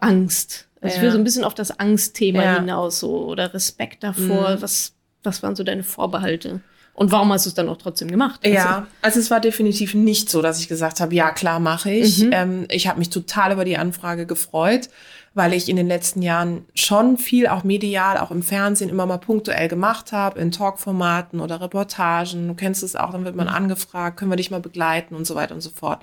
Angst? 0.00 0.68
Also 0.80 0.96
ich 0.96 1.02
will 1.02 1.08
Ja. 1.08 1.12
so 1.12 1.18
ein 1.18 1.24
bisschen 1.24 1.44
auf 1.44 1.54
das 1.54 1.78
Angstthema 1.78 2.42
Ja. 2.42 2.54
hinaus, 2.60 3.00
so 3.00 3.26
oder 3.26 3.52
Respekt 3.52 4.02
davor. 4.04 4.56
Was, 4.60 4.93
was 5.24 5.42
waren 5.42 5.56
so 5.56 5.64
deine 5.64 5.82
Vorbehalte? 5.82 6.60
Und 6.92 7.10
warum 7.10 7.32
hast 7.32 7.44
du 7.44 7.48
es 7.48 7.54
dann 7.54 7.68
auch 7.68 7.76
trotzdem 7.78 8.08
gemacht? 8.08 8.40
Also, 8.44 8.54
Ja, 8.56 8.86
also 9.02 9.18
es 9.18 9.28
war 9.30 9.40
definitiv 9.40 9.94
nicht 9.94 10.30
so, 10.30 10.42
dass 10.42 10.60
ich 10.60 10.68
gesagt 10.68 11.00
habe, 11.00 11.12
ja 11.14 11.32
klar 11.32 11.58
mache 11.58 11.90
ich. 11.90 12.22
Mhm. 12.22 12.30
Ähm, 12.32 12.66
ich 12.70 12.86
habe 12.86 13.00
mich 13.00 13.10
total 13.10 13.50
über 13.52 13.64
die 13.64 13.76
Anfrage 13.76 14.26
gefreut, 14.26 14.88
weil 15.36 15.52
ich 15.54 15.68
in 15.68 15.74
den 15.74 15.88
letzten 15.88 16.22
Jahren 16.22 16.64
schon 16.76 17.18
viel, 17.18 17.48
auch 17.48 17.64
medial, 17.64 18.18
auch 18.18 18.30
im 18.30 18.44
Fernsehen 18.44 18.90
immer 18.90 19.06
mal 19.06 19.18
punktuell 19.18 19.66
gemacht 19.66 20.12
habe, 20.12 20.38
in 20.38 20.52
Talkformaten 20.52 21.40
oder 21.40 21.60
Reportagen. 21.60 22.46
Du 22.46 22.54
kennst 22.54 22.84
es 22.84 22.94
auch, 22.94 23.10
dann 23.10 23.24
wird 23.24 23.34
man 23.34 23.48
Mhm. 23.48 23.54
angefragt, 23.54 24.16
können 24.16 24.30
wir 24.30 24.36
dich 24.36 24.52
mal 24.52 24.60
begleiten 24.60 25.16
und 25.16 25.26
so 25.26 25.34
weiter 25.34 25.56
und 25.56 25.62
so 25.62 25.70
fort. 25.70 26.00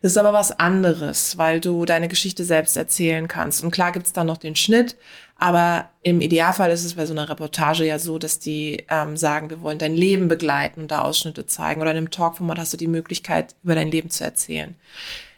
Das 0.00 0.12
ist 0.12 0.16
aber 0.16 0.32
was 0.32 0.58
anderes, 0.58 1.36
weil 1.36 1.60
du 1.60 1.84
deine 1.84 2.08
Geschichte 2.08 2.44
selbst 2.44 2.78
erzählen 2.78 3.28
kannst. 3.28 3.62
Und 3.62 3.72
klar 3.72 3.92
gibt's 3.92 4.14
dann 4.14 4.26
noch 4.26 4.38
den 4.38 4.56
Schnitt, 4.56 4.96
aber 5.40 5.88
im 6.02 6.20
Idealfall 6.20 6.70
ist 6.70 6.84
es 6.84 6.94
bei 6.94 7.06
so 7.06 7.14
einer 7.14 7.28
Reportage 7.28 7.86
ja 7.86 7.98
so, 7.98 8.18
dass 8.18 8.38
die 8.38 8.84
ähm, 8.90 9.16
sagen, 9.16 9.48
wir 9.48 9.62
wollen 9.62 9.78
dein 9.78 9.94
Leben 9.94 10.28
begleiten 10.28 10.82
und 10.82 10.90
da 10.90 11.00
Ausschnitte 11.00 11.46
zeigen. 11.46 11.80
Oder 11.80 11.92
in 11.92 11.96
einem 11.96 12.10
Talkformat 12.10 12.58
hast 12.58 12.74
du 12.74 12.76
die 12.76 12.86
Möglichkeit, 12.86 13.54
über 13.64 13.74
dein 13.74 13.90
Leben 13.90 14.10
zu 14.10 14.22
erzählen. 14.22 14.76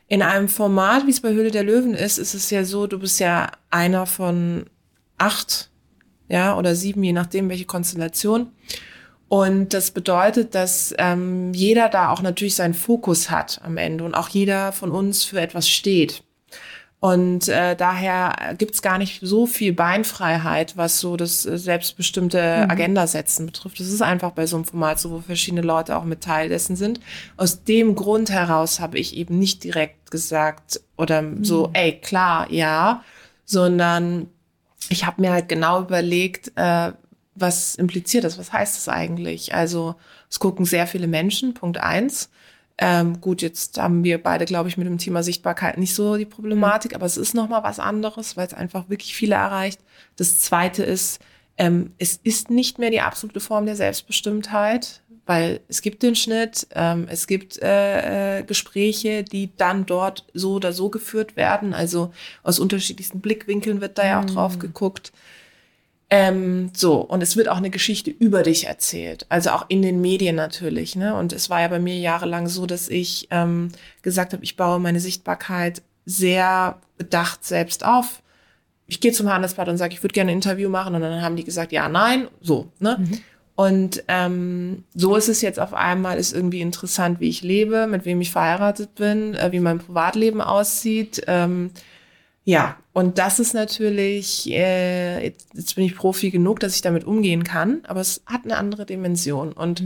In 0.09 0.21
einem 0.21 0.49
Format, 0.49 1.07
wie 1.07 1.11
es 1.11 1.21
bei 1.21 1.31
Höhle 1.31 1.53
der 1.53 1.63
Löwen 1.63 1.95
ist, 1.95 2.19
ist 2.19 2.35
es 2.35 2.51
ja 2.51 2.65
so, 2.65 2.89
du 2.89 2.99
bist 2.99 3.21
ja 3.21 3.53
einer 3.71 4.07
von 4.07 4.67
acht, 5.19 5.71
ja, 6.29 6.59
oder 6.59 6.75
sieben, 6.75 7.05
je 7.05 7.13
nachdem, 7.13 7.49
welche 7.49 7.65
Konstellation. 7.65 8.49
Und 9.29 9.73
das 9.73 9.93
bedeutet, 9.93 10.57
dass 10.57 10.93
ähm, 10.99 11.55
jeder 11.55 11.89
da 11.89 12.11
auch 12.11 12.23
natürlich 12.23 12.57
seinen 12.57 12.75
Fokus 12.75 13.31
hat 13.31 13.61
am 13.63 13.77
Ende 13.77 14.03
und 14.03 14.15
auch 14.15 14.29
jeder 14.29 14.73
von 14.73 14.91
uns 14.91 15.23
für 15.23 15.41
etwas 15.41 15.69
steht. 15.69 16.25
Und 17.03 17.49
äh, 17.49 17.75
daher 17.75 18.55
gibt's 18.59 18.81
gar 18.81 18.97
nicht 18.97 19.19
so 19.23 19.47
viel 19.47 19.73
Beinfreiheit, 19.73 20.77
was 20.77 21.01
so 21.01 21.17
das 21.17 21.45
äh, 21.45 21.59
selbstbestimmte 21.59 22.71
Agenda 22.71 23.09
setzen 23.09 23.45
betrifft. 23.45 23.81
Das 23.81 23.89
ist 23.89 24.03
einfach 24.03 24.31
bei 24.31 24.47
so 24.47 24.55
einem 24.55 24.67
Format 24.67 25.01
so, 25.01 25.11
wo 25.11 25.19
verschiedene 25.19 25.63
Leute 25.63 25.97
auch 25.97 26.05
mit 26.05 26.21
Teil 26.21 26.49
dessen 26.49 26.77
sind. 26.77 27.01
Aus 27.37 27.65
dem 27.65 27.97
Grund 27.97 28.31
heraus 28.31 28.79
habe 28.79 29.01
ich 29.01 29.17
eben 29.17 29.37
nicht 29.37 29.65
direkt 29.65 30.13
gesagt 30.13 30.81
oder 30.97 31.25
so, 31.41 31.71
ey, 31.73 31.99
klar, 31.99 32.47
ja, 32.53 33.03
sondern 33.45 34.29
ich 34.89 35.05
habe 35.05 35.23
mir 35.23 35.33
halt 35.33 35.49
genau 35.49 35.81
überlegt, 35.83 36.53
äh, 36.55 36.93
was 37.35 37.75
impliziert 37.75 38.23
das, 38.23 38.39
was 38.39 38.53
heißt 38.53 38.77
das 38.77 38.89
eigentlich? 38.89 39.53
Also 39.53 39.97
es 40.31 40.39
gucken 40.39 40.67
sehr 40.67 40.87
viele 40.87 41.09
Menschen, 41.09 41.53
Punkt 41.53 41.79
eins. 41.79 42.31
Ähm, 42.85 43.21
gut, 43.21 43.43
jetzt 43.43 43.79
haben 43.79 44.03
wir 44.03 44.21
beide, 44.21 44.45
glaube 44.45 44.69
ich, 44.69 44.77
mit 44.77 44.89
dem 44.89 44.99
Thema 44.99 45.23
Sichtbarkeit 45.23 45.79
nicht 45.79 45.95
so 45.95 46.17
die 46.17 46.25
Problematik, 46.25 46.97
aber 46.97 47.07
es 47.07 47.17
ist 47.17 47.33
noch 47.33 47.49
mal 47.49 47.63
was 47.63 47.79
anderes, 47.79 48.37
weil 48.37 48.49
es 48.49 48.55
einfach 48.55 48.89
wirklich 48.89 49.15
viele 49.15 49.37
erreicht. 49.37 49.81
Das 50.17 50.41
Zweite 50.41 50.83
ist, 50.83 51.21
ähm, 51.57 51.93
es 51.99 52.19
ist 52.25 52.51
nicht 52.51 52.81
mehr 52.81 52.91
die 52.91 53.01
absolute 53.01 53.39
Form 53.39 53.67
der 53.67 53.77
Selbstbestimmtheit, 53.77 55.01
weil 55.27 55.61
es 55.69 55.81
gibt 55.81 56.03
den 56.03 56.17
Schnitt, 56.17 56.67
ähm, 56.75 57.07
es 57.09 57.29
gibt 57.29 57.63
äh, 57.63 58.41
äh, 58.41 58.43
Gespräche, 58.43 59.23
die 59.23 59.57
dann 59.57 59.87
dort 59.87 60.27
so 60.35 60.55
oder 60.55 60.73
so 60.73 60.91
geführt 60.91 61.37
werden. 61.37 61.75
Also 61.75 62.13
aus 62.43 62.59
unterschiedlichsten 62.59 63.21
Blickwinkeln 63.21 63.81
wird 63.81 63.97
da 63.97 64.05
ja 64.05 64.21
auch 64.21 64.25
drauf 64.25 64.59
geguckt. 64.59 65.13
Ähm, 66.15 66.69
so, 66.75 66.97
und 66.97 67.23
es 67.23 67.39
wird 67.39 67.49
auch 67.49 67.57
eine 67.57 67.71
Geschichte 67.71 68.11
über 68.11 68.43
dich 68.43 68.67
erzählt. 68.67 69.25
Also 69.31 69.49
auch 69.49 69.65
in 69.69 69.81
den 69.81 70.03
Medien 70.03 70.37
natürlich. 70.37 70.95
Ne? 70.95 71.15
Und 71.15 71.33
es 71.33 71.49
war 71.49 71.63
ja 71.63 71.69
bei 71.69 71.79
mir 71.79 71.99
jahrelang 71.99 72.49
so, 72.49 72.67
dass 72.67 72.91
ich 72.91 73.29
ähm, 73.31 73.71
gesagt 74.03 74.35
habe, 74.35 74.45
ich 74.45 74.59
baue 74.59 74.79
meine 74.79 75.01
Sichtbarkeit 75.01 75.81
sehr 76.05 76.79
bedacht 76.99 77.47
selbst 77.47 77.83
auf. 77.83 78.23
Ich 78.87 79.01
gehe 79.01 79.13
zum 79.13 79.33
Handelsblatt 79.33 79.69
und 79.71 79.79
sage, 79.79 79.95
ich 79.95 80.03
würde 80.03 80.13
gerne 80.13 80.33
ein 80.33 80.37
Interview 80.37 80.69
machen. 80.69 80.95
Und 80.95 81.01
dann 81.01 81.23
haben 81.23 81.37
die 81.37 81.45
gesagt, 81.45 81.73
ja, 81.73 81.89
nein, 81.89 82.29
so. 82.43 82.71
Ne? 82.79 83.03
Und 83.55 84.05
ähm, 84.09 84.85
so 84.95 85.17
ist 85.17 85.31
es 85.31 85.41
jetzt 85.41 85.61
auf 85.61 85.73
einmal, 85.73 86.19
ist 86.19 86.35
irgendwie 86.35 86.61
interessant, 86.61 87.21
wie 87.21 87.31
ich 87.31 87.41
lebe, 87.41 87.87
mit 87.87 88.05
wem 88.05 88.21
ich 88.21 88.33
verheiratet 88.33 88.97
bin, 88.97 89.35
äh, 89.35 89.51
wie 89.51 89.61
mein 89.61 89.79
Privatleben 89.79 90.43
aussieht. 90.43 91.23
Ähm, 91.27 91.71
ja, 92.45 92.77
und 92.93 93.19
das 93.19 93.39
ist 93.39 93.55
natürlich, 93.55 94.51
äh, 94.51 95.25
jetzt, 95.25 95.49
jetzt 95.55 95.77
bin 95.77 95.85
ich 95.85 95.97
Profi 95.97 96.31
genug, 96.31 96.61
dass 96.61 96.75
ich 96.75 96.83
damit 96.83 97.05
umgehen 97.05 97.45
kann, 97.45 97.83
aber 97.85 98.01
es 98.01 98.23
hat 98.27 98.45
eine 98.45 98.57
andere 98.57 98.85
Dimension. 98.85 99.53
Und 99.53 99.83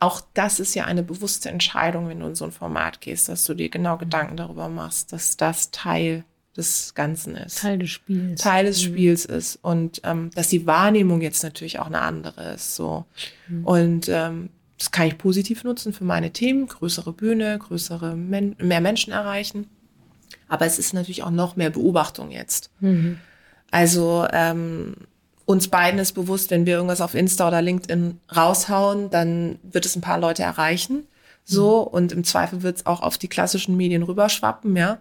auch 0.00 0.22
das 0.32 0.60
ist 0.60 0.74
ja 0.74 0.86
eine 0.86 1.02
bewusste 1.02 1.50
Entscheidung, 1.50 2.08
wenn 2.08 2.20
du 2.20 2.26
in 2.26 2.34
so 2.34 2.46
ein 2.46 2.52
Format 2.52 3.00
gehst, 3.02 3.28
dass 3.28 3.44
du 3.44 3.54
dir 3.54 3.68
genau 3.68 3.98
Gedanken 3.98 4.36
darüber 4.36 4.68
machst, 4.68 5.12
dass 5.12 5.36
das 5.36 5.70
Teil 5.70 6.24
des 6.56 6.94
Ganzen 6.94 7.36
ist. 7.36 7.58
Teil 7.58 7.78
des 7.78 7.90
Spiels. 7.90 8.40
Teil 8.40 8.64
des 8.64 8.82
Spiels 8.82 9.24
ist 9.24 9.58
und 9.62 10.00
ähm, 10.04 10.30
dass 10.34 10.48
die 10.48 10.66
Wahrnehmung 10.66 11.20
jetzt 11.20 11.42
natürlich 11.42 11.78
auch 11.78 11.86
eine 11.86 12.00
andere 12.00 12.54
ist. 12.54 12.74
So. 12.74 13.04
Und 13.62 14.08
ähm, 14.08 14.48
das 14.78 14.90
kann 14.90 15.06
ich 15.06 15.18
positiv 15.18 15.62
nutzen 15.62 15.92
für 15.92 16.04
meine 16.04 16.32
Themen, 16.32 16.66
größere 16.66 17.12
Bühne, 17.12 17.58
größere 17.58 18.16
Men 18.16 18.56
mehr 18.58 18.80
Menschen 18.80 19.12
erreichen. 19.12 19.66
Aber 20.50 20.66
es 20.66 20.78
ist 20.78 20.92
natürlich 20.92 21.22
auch 21.22 21.30
noch 21.30 21.56
mehr 21.56 21.70
Beobachtung 21.70 22.30
jetzt. 22.30 22.70
Also 23.70 24.26
ähm, 24.32 24.94
uns 25.46 25.68
beiden 25.68 25.98
ist 26.00 26.12
bewusst, 26.12 26.50
wenn 26.50 26.66
wir 26.66 26.74
irgendwas 26.74 27.00
auf 27.00 27.14
Insta 27.14 27.48
oder 27.48 27.62
LinkedIn 27.62 28.20
raushauen, 28.36 29.08
dann 29.10 29.58
wird 29.62 29.86
es 29.86 29.96
ein 29.96 30.02
paar 30.02 30.18
Leute 30.18 30.42
erreichen. 30.42 31.06
So, 31.44 31.80
und 31.80 32.12
im 32.12 32.24
Zweifel 32.24 32.62
wird 32.62 32.78
es 32.78 32.86
auch 32.86 33.00
auf 33.00 33.16
die 33.16 33.28
klassischen 33.28 33.76
Medien 33.76 34.02
rüberschwappen, 34.02 34.76
ja. 34.76 34.98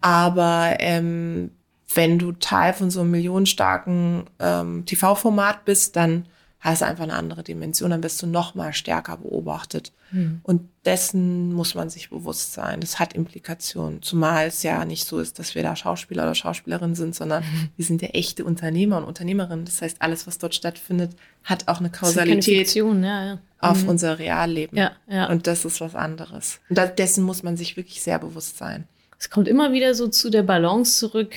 Aber 0.00 0.76
ähm, 0.78 1.50
wenn 1.94 2.18
du 2.18 2.32
Teil 2.32 2.72
von 2.72 2.90
so 2.90 3.00
einem 3.00 3.10
millionenstarken 3.10 4.24
ähm, 4.38 4.84
TV-Format 4.86 5.64
bist, 5.64 5.96
dann 5.96 6.26
hast 6.72 6.82
du 6.82 6.86
einfach 6.86 7.04
eine 7.04 7.14
andere 7.14 7.42
Dimension, 7.42 7.90
dann 7.90 8.02
wirst 8.02 8.20
du 8.22 8.26
noch 8.26 8.54
mal 8.54 8.72
stärker 8.72 9.18
beobachtet. 9.18 9.92
Hm. 10.10 10.40
Und 10.42 10.68
dessen 10.84 11.52
muss 11.52 11.74
man 11.74 11.90
sich 11.90 12.10
bewusst 12.10 12.52
sein. 12.52 12.80
Das 12.80 12.98
hat 12.98 13.12
Implikationen. 13.12 14.02
Zumal 14.02 14.46
es 14.46 14.62
ja 14.62 14.84
nicht 14.84 15.06
so 15.06 15.18
ist, 15.18 15.38
dass 15.38 15.54
wir 15.54 15.62
da 15.62 15.76
Schauspieler 15.76 16.24
oder 16.24 16.34
Schauspielerinnen 16.34 16.94
sind, 16.94 17.14
sondern 17.14 17.44
wir 17.76 17.84
sind 17.84 18.02
ja 18.02 18.08
echte 18.08 18.44
Unternehmer 18.44 18.98
und 18.98 19.04
Unternehmerinnen. 19.04 19.64
Das 19.64 19.80
heißt, 19.80 20.02
alles, 20.02 20.26
was 20.26 20.38
dort 20.38 20.54
stattfindet, 20.54 21.12
hat 21.44 21.68
auch 21.68 21.78
eine 21.78 21.90
Kausalität 21.90 22.66
Fiktion, 22.66 23.04
ja, 23.04 23.24
ja. 23.24 23.38
auf 23.60 23.86
unser 23.86 24.18
Realleben. 24.18 24.76
Ja, 24.76 24.92
ja. 25.08 25.28
Und 25.28 25.46
das 25.46 25.64
ist 25.64 25.80
was 25.80 25.94
anderes. 25.94 26.60
Und 26.68 26.78
dessen 26.98 27.24
muss 27.24 27.42
man 27.42 27.56
sich 27.56 27.76
wirklich 27.76 28.02
sehr 28.02 28.18
bewusst 28.18 28.58
sein. 28.58 28.88
Es 29.18 29.30
kommt 29.30 29.48
immer 29.48 29.72
wieder 29.72 29.94
so 29.94 30.08
zu 30.08 30.30
der 30.30 30.42
Balance 30.42 30.98
zurück. 30.98 31.32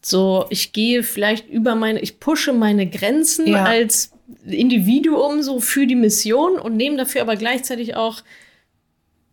So, 0.00 0.46
ich 0.50 0.72
gehe 0.72 1.02
vielleicht 1.02 1.48
über 1.48 1.74
meine, 1.74 2.00
ich 2.00 2.18
pushe 2.18 2.52
meine 2.52 2.88
Grenzen 2.88 3.46
Ja. 3.46 3.64
als 3.64 4.11
Individuum 4.46 5.42
so 5.42 5.60
für 5.60 5.86
die 5.86 5.96
Mission 5.96 6.58
und 6.58 6.76
nehme 6.76 6.96
dafür 6.96 7.22
aber 7.22 7.36
gleichzeitig 7.36 7.96
auch 7.96 8.22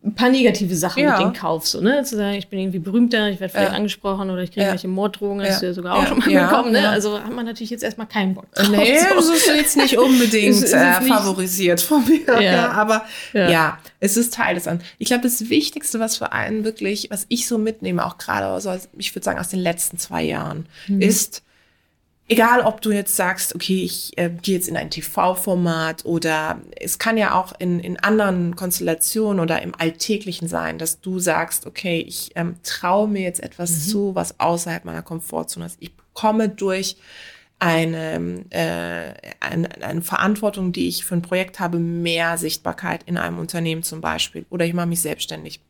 ein 0.02 0.14
paar 0.14 0.30
negative 0.30 0.74
Sachen 0.76 1.02
Ja. 1.02 1.18
mit 1.18 1.26
in 1.26 1.32
Kauf. 1.34 1.66
So, 1.66 1.82
ne? 1.82 2.02
Zu 2.04 2.16
sagen, 2.16 2.34
ich 2.38 2.48
bin 2.48 2.58
irgendwie 2.58 2.78
berühmter, 2.78 3.28
ich 3.28 3.38
werde 3.38 3.52
vielleicht 3.52 3.70
Ja. 3.72 3.76
angesprochen 3.76 4.30
oder 4.30 4.42
ich 4.42 4.48
kriege 4.50 4.62
Ja. 4.62 4.66
irgendwelche 4.68 4.88
Morddrohungen, 4.88 5.46
hast 5.46 5.60
du 5.60 5.66
ja 5.66 5.74
sogar 5.74 5.96
auch 5.96 6.06
schon 6.06 6.18
mal 6.20 6.26
bekommen. 6.48 6.72
Ne? 6.72 6.88
Also 6.88 7.20
hat 7.22 7.30
man 7.30 7.44
natürlich 7.44 7.68
jetzt 7.68 7.82
erstmal 7.84 8.06
keinen 8.06 8.34
Bock 8.34 8.50
drauf. 8.54 8.70
Nee, 8.70 8.98
so. 8.98 9.14
das 9.14 9.28
ist 9.28 9.46
jetzt 9.46 9.76
nicht 9.76 9.98
unbedingt 9.98 10.48
Ist- 10.56 10.62
ist 10.64 10.72
äh, 10.72 11.00
nicht- 11.00 11.12
favorisiert 11.12 11.82
von 11.82 12.02
mir. 12.08 12.72
Aber 12.72 13.04
Ja. 13.34 13.78
es 14.00 14.16
ist 14.16 14.32
Teil 14.32 14.54
des 14.54 14.66
an. 14.66 14.80
Ich 14.96 15.08
glaube, 15.08 15.22
das 15.24 15.50
Wichtigste, 15.50 16.00
was 16.00 16.16
für 16.16 16.32
einen 16.32 16.64
wirklich, 16.64 17.08
was 17.10 17.26
ich 17.28 17.46
so 17.46 17.58
mitnehme, 17.58 18.06
auch 18.06 18.16
gerade, 18.16 18.46
also 18.46 18.72
ich 18.96 19.14
würde 19.14 19.24
sagen, 19.26 19.38
aus 19.38 19.48
den 19.50 19.60
letzten 19.60 19.98
zwei 19.98 20.22
Jahren, 20.22 20.64
ist, 20.98 21.42
egal 22.30 22.60
ob 22.60 22.80
du 22.80 22.92
jetzt 22.92 23.16
sagst, 23.16 23.54
okay, 23.54 23.82
ich 23.82 24.16
äh, 24.16 24.30
gehe 24.30 24.54
jetzt 24.54 24.68
in 24.68 24.76
ein 24.76 24.88
TV-Format 24.88 26.04
oder 26.04 26.60
es 26.76 26.98
kann 26.98 27.16
ja 27.16 27.34
auch 27.34 27.52
in, 27.58 27.80
in 27.80 27.98
anderen 27.98 28.54
Konstellationen 28.54 29.40
oder 29.40 29.60
im 29.62 29.74
Alltäglichen 29.74 30.46
sein, 30.46 30.78
dass 30.78 31.00
du 31.00 31.18
sagst, 31.18 31.66
okay, 31.66 32.00
ich 32.00 32.30
ähm, 32.36 32.54
traue 32.62 33.08
mir 33.08 33.22
jetzt 33.22 33.42
etwas 33.42 33.88
zu, 33.88 34.14
was 34.14 34.38
außerhalb 34.38 34.84
meiner 34.84 35.02
Komfortzone 35.02 35.66
ist. 35.66 35.76
Ich 35.80 35.92
komme 36.14 36.48
durch 36.48 36.96
eine, 37.58 38.44
äh, 38.50 39.12
eine, 39.40 39.82
eine 39.82 40.02
Verantwortung, 40.02 40.72
die 40.72 40.86
ich 40.86 41.04
für 41.04 41.16
ein 41.16 41.22
Projekt 41.22 41.58
habe, 41.58 41.78
mehr 41.78 42.38
Sichtbarkeit 42.38 43.02
in 43.06 43.18
einem 43.18 43.38
Unternehmen 43.38 43.82
zum 43.82 44.00
Beispiel 44.00 44.46
oder 44.50 44.64
ich 44.64 44.72
mache 44.72 44.86
mich 44.86 45.00
selbstständig. 45.00 45.60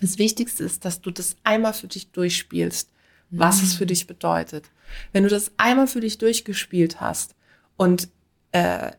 Das 0.00 0.18
Wichtigste 0.18 0.64
ist, 0.64 0.84
dass 0.84 1.00
du 1.00 1.10
das 1.10 1.36
einmal 1.44 1.72
für 1.72 1.88
dich 1.88 2.10
durchspielst, 2.10 2.90
was 3.38 3.62
es 3.62 3.74
für 3.74 3.86
dich 3.86 4.06
bedeutet. 4.06 4.64
Wenn 5.12 5.24
du 5.24 5.28
das 5.28 5.52
einmal 5.56 5.86
für 5.86 6.00
dich 6.00 6.18
durchgespielt 6.18 7.00
hast 7.00 7.34
und 7.76 8.08
äh, 8.52 8.92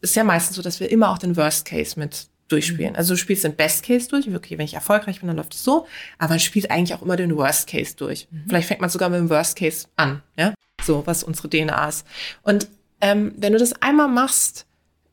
ist 0.00 0.16
ja 0.16 0.24
meistens 0.24 0.56
so, 0.56 0.62
dass 0.62 0.80
wir 0.80 0.90
immer 0.90 1.10
auch 1.10 1.18
den 1.18 1.36
Worst 1.36 1.64
Case 1.64 1.98
mit 1.98 2.28
durchspielen. 2.48 2.96
Also 2.96 3.14
du 3.14 3.18
spielst 3.18 3.44
den 3.44 3.54
Best 3.54 3.84
Case 3.84 4.08
durch, 4.08 4.34
okay, 4.34 4.58
wenn 4.58 4.64
ich 4.64 4.74
erfolgreich 4.74 5.20
bin, 5.20 5.28
dann 5.28 5.36
läuft 5.36 5.54
es 5.54 5.62
so, 5.62 5.86
aber 6.18 6.30
man 6.30 6.40
spielt 6.40 6.70
eigentlich 6.70 6.94
auch 6.94 7.02
immer 7.02 7.16
den 7.16 7.36
Worst 7.36 7.68
Case 7.68 7.94
durch. 7.94 8.26
Vielleicht 8.46 8.68
fängt 8.68 8.80
man 8.80 8.90
sogar 8.90 9.10
mit 9.10 9.20
dem 9.20 9.30
Worst 9.30 9.56
Case 9.56 9.86
an, 9.96 10.22
ja, 10.36 10.54
so 10.82 11.06
was 11.06 11.22
unsere 11.22 11.50
DNA 11.50 11.88
ist. 11.88 12.06
Und 12.42 12.68
ähm, 13.00 13.32
wenn 13.36 13.52
du 13.52 13.58
das 13.58 13.74
einmal 13.82 14.08
machst, 14.08 14.66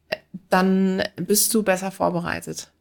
äh, 0.09 0.17
dann 0.49 1.03
bist 1.17 1.53
du 1.53 1.63
besser 1.63 1.91
vorbereitet. 1.91 2.71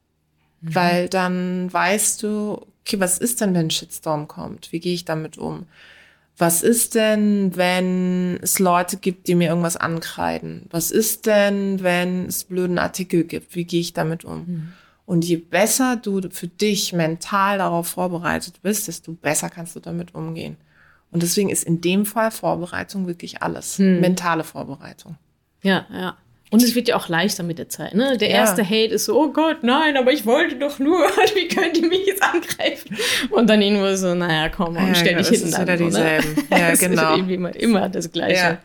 Weil 0.67 1.11
dann 1.11 1.71
weißt 1.71 2.23
du, 2.23 2.67
okay, 2.87 3.01
was 3.01 3.19
ist 3.19 3.41
denn, 3.41 3.55
wenn 3.55 3.67
ein 3.67 3.71
Shitstorm 3.71 4.29
kommt? 4.29 4.73
Wie 4.73 4.81
gehe 4.81 4.95
ich 4.95 5.05
damit 5.05 5.39
um? 5.39 5.67
Was 6.37 6.63
ist 6.63 6.97
denn, 6.97 7.55
wenn 7.55 8.39
es 8.43 8.59
Leute 8.59 8.97
gibt, 8.97 9.29
die 9.29 9.37
mir 9.37 9.49
irgendwas 9.49 9.77
ankreiden? 9.77 10.67
Was 10.71 10.91
ist 10.91 11.27
denn, 11.27 11.83
wenn 11.83 12.27
es 12.27 12.45
blöden 12.45 12.79
Artikel 12.79 13.25
gibt? 13.25 13.55
Wie 13.55 13.65
gehe 13.65 13.81
ich 13.81 13.93
damit 13.93 14.25
um? 14.25 14.41
Und 15.07 15.25
je 15.25 15.37
besser 15.37 15.97
du 15.97 16.21
für 16.31 16.49
dich 16.49 16.93
mental 16.93 17.59
darauf 17.59 17.87
vorbereitet 17.89 18.63
bist, 18.63 18.89
desto 18.89 19.13
besser 19.13 19.49
kannst 19.49 19.77
du 19.77 19.81
damit 19.81 20.15
umgehen. 20.15 20.57
Und 21.13 21.23
deswegen 21.23 21.51
ist 21.51 21.63
in 21.63 21.81
dem 21.81 22.05
Fall 22.05 22.33
Vorbereitung 22.33 23.07
wirklich 23.07 23.41
alles. 23.43 23.79
Mentale 24.01 24.43
Vorbereitung. 24.43 25.17
Ja, 25.63 25.87
ja. 25.93 26.17
Und 26.55 26.63
es 26.63 26.75
wird 26.77 26.87
ja 26.89 26.97
auch 26.97 27.09
leichter 27.09 27.43
mit 27.43 27.59
der 27.59 27.69
Zeit. 27.69 27.95
Ne? 27.95 28.17
Der 28.17 28.29
Ja. 28.31 28.37
erste 28.37 28.65
Hate 28.65 28.95
ist 28.95 29.07
so, 29.07 29.21
oh 29.21 29.29
Gott, 29.33 29.59
nein, 29.63 29.97
aber 29.97 30.13
ich 30.13 30.25
wollte 30.25 30.55
doch 30.57 30.79
nur, 30.79 30.99
wie 31.35 31.49
könnt 31.49 31.77
ihr 31.77 31.89
mich 31.89 32.07
jetzt 32.07 32.23
angreifen? 32.23 32.97
Und 33.31 33.51
dann 33.51 33.61
irgendwo 33.61 33.95
so, 33.97 34.15
naja, 34.15 34.49
komm, 34.49 34.77
und 34.77 34.87
Ja, 34.87 34.95
stell 34.95 35.09
genau, 35.15 35.19
dich 35.19 35.29
hinten 35.29 35.49
ist 35.49 35.55
an. 35.59 35.79
so, 35.79 35.99
ne? 35.99 36.21
Ja, 36.51 36.59
Das 36.71 36.73
ist 36.75 36.89
genau. 36.89 37.15
irgendwie 37.17 37.35
immer, 37.35 37.55
immer 37.57 37.89
das 37.89 38.11
Gleiche. 38.13 38.35
Ja. 38.41 38.59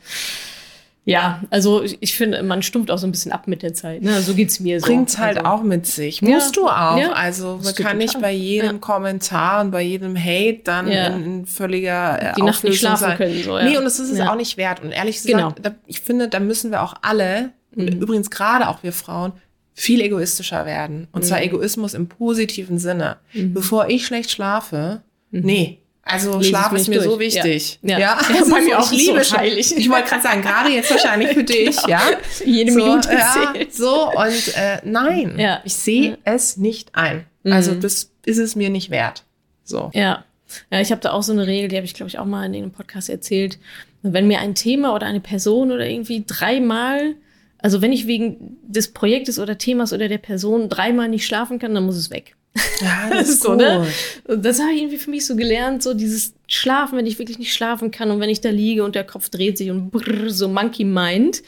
Ja. 1.05 1.41
also 1.49 1.81
ich, 2.01 2.13
finde, 2.15 2.43
man 2.43 2.61
stumpft 2.61 2.91
auch 2.91 2.99
so 2.99 3.07
ein 3.07 3.11
bisschen 3.11 3.31
ab 3.31 3.47
mit 3.47 3.63
der 3.63 3.73
Zeit. 3.73 4.03
Ne? 4.03 4.21
So 4.21 4.35
geht's 4.35 4.59
mir 4.59 4.79
so. 4.79 4.85
Bringt's 4.85 5.17
halt 5.17 5.37
also, 5.39 5.49
auch 5.49 5.63
mit 5.63 5.87
sich. 5.87 6.21
Musst 6.21 6.55
du 6.55 6.67
auch. 6.67 6.97
Ja. 6.97 7.13
Also 7.13 7.59
man 7.63 7.73
kann 7.73 7.97
nicht 7.97 8.13
total. 8.13 8.21
bei 8.29 8.33
jedem 8.33 8.73
Ja. 8.73 8.77
Kommentar 8.79 9.61
und 9.61 9.71
bei 9.71 9.81
jedem 9.81 10.15
Hate 10.15 10.59
dann 10.65 10.87
Ja. 10.91 11.07
in, 11.07 11.47
völliger 11.47 12.21
äh, 12.21 12.35
Die 12.35 12.43
Nacht 12.43 12.63
nicht 12.63 12.77
schlafen 12.79 13.05
sein. 13.07 13.17
können, 13.17 13.41
so, 13.43 13.57
ja. 13.57 13.63
Nee, 13.65 13.77
und 13.77 13.85
das 13.85 13.97
ist 13.99 14.11
es 14.11 14.19
Ja. 14.19 14.29
auch 14.31 14.35
nicht 14.35 14.57
wert. 14.57 14.83
Und 14.83 14.91
ehrlich 14.91 15.23
Genau. 15.23 15.49
Gesagt, 15.49 15.65
da, 15.65 15.71
ich 15.87 16.01
finde, 16.01 16.27
da 16.27 16.39
müssen 16.39 16.69
wir 16.69 16.83
auch 16.83 16.93
alle, 17.01 17.53
und 17.75 17.87
übrigens 18.01 18.29
gerade 18.29 18.67
auch 18.69 18.83
wir 18.83 18.93
Frauen, 18.93 19.33
viel 19.73 20.01
egoistischer 20.01 20.65
werden. 20.65 21.07
Und 21.11 21.23
Mhm. 21.23 21.27
zwar 21.27 21.41
Egoismus 21.41 21.93
im 21.93 22.07
positiven 22.07 22.79
Sinne. 22.79 23.17
Bevor 23.33 23.87
ich 23.89 24.05
schlecht 24.05 24.29
schlafe, 24.31 25.01
nee. 25.31 25.79
Also 26.01 26.37
Lese 26.37 26.49
Schlaf 26.49 26.73
ist 26.73 26.87
mir 26.87 27.01
so 27.01 27.17
durch. 27.17 27.35
wichtig. 27.35 27.77
Ja. 27.83 27.99
Ja. 27.99 28.13
also 28.15 28.33
Ja, 28.33 28.39
bei 28.55 28.61
mir 28.61 28.69
so, 28.71 28.75
auch 28.77 28.91
ich 28.91 29.07
liebe 29.07 29.23
so 29.23 29.37
heilig. 29.37 29.77
Ich 29.77 29.89
wollte 29.89 30.09
gerade 30.09 30.23
sagen, 30.23 30.41
gerade 30.41 30.69
jetzt 30.69 30.89
wahrscheinlich 30.89 31.29
für 31.33 31.43
dich, 31.45 31.77
ja. 31.87 32.01
Jede 32.43 32.71
so, 32.71 32.77
Minute 32.79 33.13
ja, 33.13 33.53
zählt. 33.53 33.73
so 33.75 34.09
und 34.11 34.55
äh, 34.57 34.79
nein, 34.85 35.37
Ja. 35.37 35.61
ich 35.65 35.75
sehe 35.75 36.17
es 36.23 36.57
nicht 36.57 36.95
ein. 36.95 37.25
Also 37.43 37.75
das 37.75 38.11
ist 38.25 38.37
es 38.39 38.55
mir 38.55 38.69
nicht 38.71 38.89
wert. 38.89 39.23
So. 39.63 39.91
Ja. 39.93 40.25
Ja, 40.71 40.81
ich 40.81 40.91
habe 40.91 40.99
da 41.01 41.11
auch 41.11 41.21
so 41.23 41.31
eine 41.31 41.45
Regel, 41.45 41.69
die 41.69 41.75
habe 41.75 41.85
ich, 41.85 41.93
glaube 41.93 42.09
ich, 42.09 42.17
auch 42.17 42.25
mal 42.25 42.43
in 42.45 42.53
dem 42.53 42.71
Podcast 42.71 43.07
erzählt. 43.09 43.59
Wenn 44.01 44.27
mir 44.27 44.39
ein 44.39 44.55
Thema 44.55 44.95
oder 44.95 45.05
eine 45.05 45.19
Person 45.19 45.71
oder 45.71 45.87
irgendwie 45.87 46.23
dreimal, 46.25 47.13
also 47.59 47.81
wenn 47.81 47.91
ich 47.91 48.07
wegen 48.07 48.57
des 48.63 48.89
Projektes 48.93 49.37
oder 49.39 49.57
Themas 49.57 49.93
oder 49.93 50.07
der 50.07 50.17
Person 50.17 50.69
dreimal 50.69 51.07
nicht 51.09 51.25
schlafen 51.25 51.59
kann, 51.59 51.73
dann 51.75 51.85
muss 51.85 51.95
es 51.97 52.09
weg. 52.09 52.35
Ja, 52.81 53.09
Das 53.11 53.29
ist 53.29 53.43
so, 53.43 53.53
ne? 53.55 53.85
Das 54.27 54.59
habe 54.59 54.71
ich 54.73 54.79
irgendwie 54.81 54.97
für 54.97 55.09
mich 55.11 55.25
so 55.25 55.35
gelernt, 55.35 55.83
so 55.83 55.93
dieses 55.93 56.33
Schlafen, 56.47 56.97
wenn 56.97 57.05
ich 57.05 57.19
wirklich 57.19 57.37
nicht 57.37 57.53
schlafen 57.53 57.91
kann 57.91 58.09
und 58.11 58.19
wenn 58.19 58.29
ich 58.29 58.41
da 58.41 58.49
liege 58.49 58.83
und 58.83 58.95
der 58.95 59.03
Kopf 59.03 59.29
dreht 59.29 59.57
sich 59.57 59.69
und 59.69 59.91
brrr, 59.91 60.29
so 60.29 60.47
Monkey 60.47 60.83
Mind. 60.85 61.43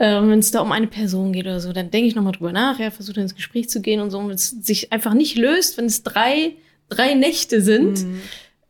Ähm, 0.00 0.30
wenn 0.30 0.38
es 0.38 0.52
da 0.52 0.60
um 0.60 0.70
eine 0.70 0.86
Person 0.86 1.32
geht 1.32 1.46
oder 1.46 1.58
so, 1.58 1.72
dann 1.72 1.90
denke 1.90 2.06
ich 2.06 2.14
nochmal 2.14 2.32
drüber 2.32 2.52
nach, 2.52 2.78
ja, 2.78 2.92
versuche 2.92 3.20
ins 3.20 3.34
Gespräch 3.34 3.68
zu 3.68 3.80
gehen 3.80 4.00
und 4.00 4.10
so. 4.12 4.18
Und 4.18 4.28
wenn 4.28 4.36
es 4.36 4.50
sich 4.50 4.92
einfach 4.92 5.12
nicht 5.12 5.36
löst, 5.36 5.76
wenn 5.76 5.86
es 5.86 6.04
drei, 6.04 6.54
drei 6.88 7.14
Nächte 7.14 7.60
sind, 7.62 8.06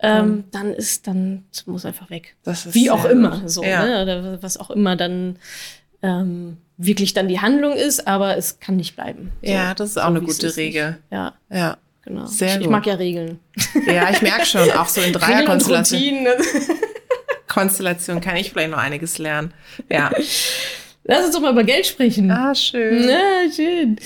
ähm, 0.01 0.45
dann 0.53 0.73
ist, 0.73 1.07
dann 1.07 1.45
es 1.53 1.67
muss 1.67 1.85
einfach 1.85 2.09
weg. 2.09 2.35
Wie 2.73 2.91
auch 2.91 3.05
immer, 3.05 3.47
so, 3.47 3.63
Ja. 3.63 3.85
ne? 3.85 4.03
Oder 4.03 4.43
was 4.43 4.57
auch 4.57 4.71
immer 4.71 4.97
dann 4.97 5.37
ähm, 6.03 6.57
wirklich 6.77 7.13
dann 7.15 7.29
die 7.29 7.41
Handlung 7.41 7.75
ist, 7.75 8.07
aber 8.07 8.37
es 8.37 8.61
kann 8.61 8.77
nicht 8.77 8.95
bleiben. 8.97 9.33
So, 9.43 9.51
Ja, 9.51 9.75
das 9.75 9.91
ist 9.91 9.97
auch 9.99 10.03
so 10.03 10.09
eine 10.09 10.21
gute. 10.21 10.57
Regel. 10.57 10.99
Ja, 11.11 11.35
Ja. 11.51 11.77
genau. 12.03 12.27
Sehr 12.27 12.49
ich, 12.49 12.55
ich 12.57 12.61
gut. 12.63 12.71
mag 12.71 12.87
ja 12.87 12.95
Regeln. 12.95 13.39
Ja, 13.87 14.11
ich 14.11 14.23
merke 14.23 14.47
schon, 14.47 14.71
auch 14.73 14.89
so 14.89 15.01
in 15.01 15.13
Dreierkonstellationen 15.13 16.27
Routinen. 16.27 16.79
Konstellation 17.49 18.21
kann 18.21 18.37
ich 18.37 18.51
vielleicht 18.51 18.71
noch 18.71 18.79
einiges 18.79 19.19
lernen. 19.19 19.53
Ja. 19.91 20.11
Lass 21.05 21.25
uns 21.25 21.35
doch 21.35 21.41
mal 21.41 21.53
über 21.53 21.65
Geld 21.65 21.87
sprechen. 21.87 22.31
Ah, 22.31 22.55
schön. 22.55 23.07
Na, 23.07 23.51
schön. 23.51 23.97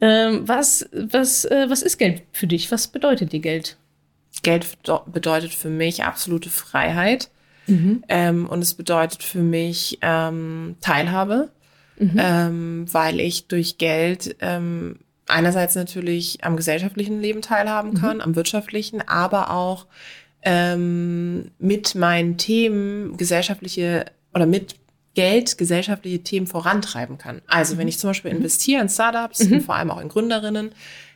Ähm, 0.00 0.46
was, 0.46 0.88
was, 0.92 1.44
äh, 1.44 1.66
was 1.68 1.82
ist 1.82 1.98
Geld 1.98 2.22
für 2.32 2.46
dich? 2.46 2.70
Was 2.70 2.86
bedeutet 2.88 3.32
dir 3.32 3.40
Geld? 3.40 3.76
Geld 4.42 4.66
bedeutet 5.06 5.52
für 5.52 5.68
mich 5.68 6.04
absolute 6.04 6.48
Freiheit. 6.50 7.28
Ähm, 8.08 8.48
und 8.48 8.60
es 8.60 8.74
bedeutet 8.74 9.22
für 9.22 9.42
mich 9.42 9.98
ähm, 10.02 10.76
Teilhabe, 10.80 11.50
ähm, 11.98 12.86
weil 12.90 13.20
ich 13.20 13.46
durch 13.46 13.78
Geld 13.78 14.36
ähm, 14.40 14.98
einerseits 15.28 15.74
natürlich 15.74 16.44
am 16.44 16.56
gesellschaftlichen 16.56 17.20
Leben 17.20 17.42
teilhaben 17.42 17.94
kann, 17.94 18.20
am 18.20 18.34
wirtschaftlichen, 18.34 19.00
aber 19.06 19.50
auch 19.50 19.86
ähm, 20.42 21.52
mit 21.58 21.94
meinen 21.94 22.36
Themen 22.36 23.16
gesellschaftliche 23.16 24.06
oder 24.34 24.46
mit 24.46 24.76
Geld 25.14 25.58
gesellschaftliche 25.58 26.22
Themen 26.22 26.46
vorantreiben 26.46 27.18
kann. 27.18 27.42
Also 27.46 27.78
wenn 27.78 27.86
ich 27.86 27.98
zum 27.98 28.10
Beispiel 28.10 28.30
investiere 28.30 28.80
in 28.80 28.88
Startups 28.88 29.40
und 29.40 29.60
vor 29.62 29.74
allem 29.76 29.90
auch 29.90 30.00
in 30.00 30.08
Gründerinnen, 30.08 30.72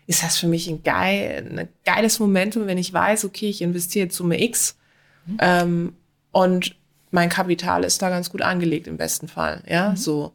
ist 0.06 0.22
das 0.22 0.38
für 0.38 0.46
mich 0.46 0.68
ein, 0.68 0.82
geil, 0.82 1.50
ein 1.50 1.68
geiles 1.84 2.20
Momentum, 2.20 2.66
wenn 2.66 2.78
ich 2.78 2.92
weiß, 2.92 3.24
okay, 3.24 3.48
ich 3.48 3.62
investiere 3.62 4.04
jetzt 4.04 4.16
Summe 4.16 4.40
X 4.40 4.76
ähm, 5.40 5.94
und 6.36 6.76
mein 7.12 7.30
Kapital 7.30 7.82
ist 7.82 8.02
da 8.02 8.10
ganz 8.10 8.28
gut 8.28 8.42
angelegt 8.42 8.86
im 8.86 8.98
besten 8.98 9.26
Fall, 9.26 9.62
ja, 9.66 9.96
so. 9.96 10.32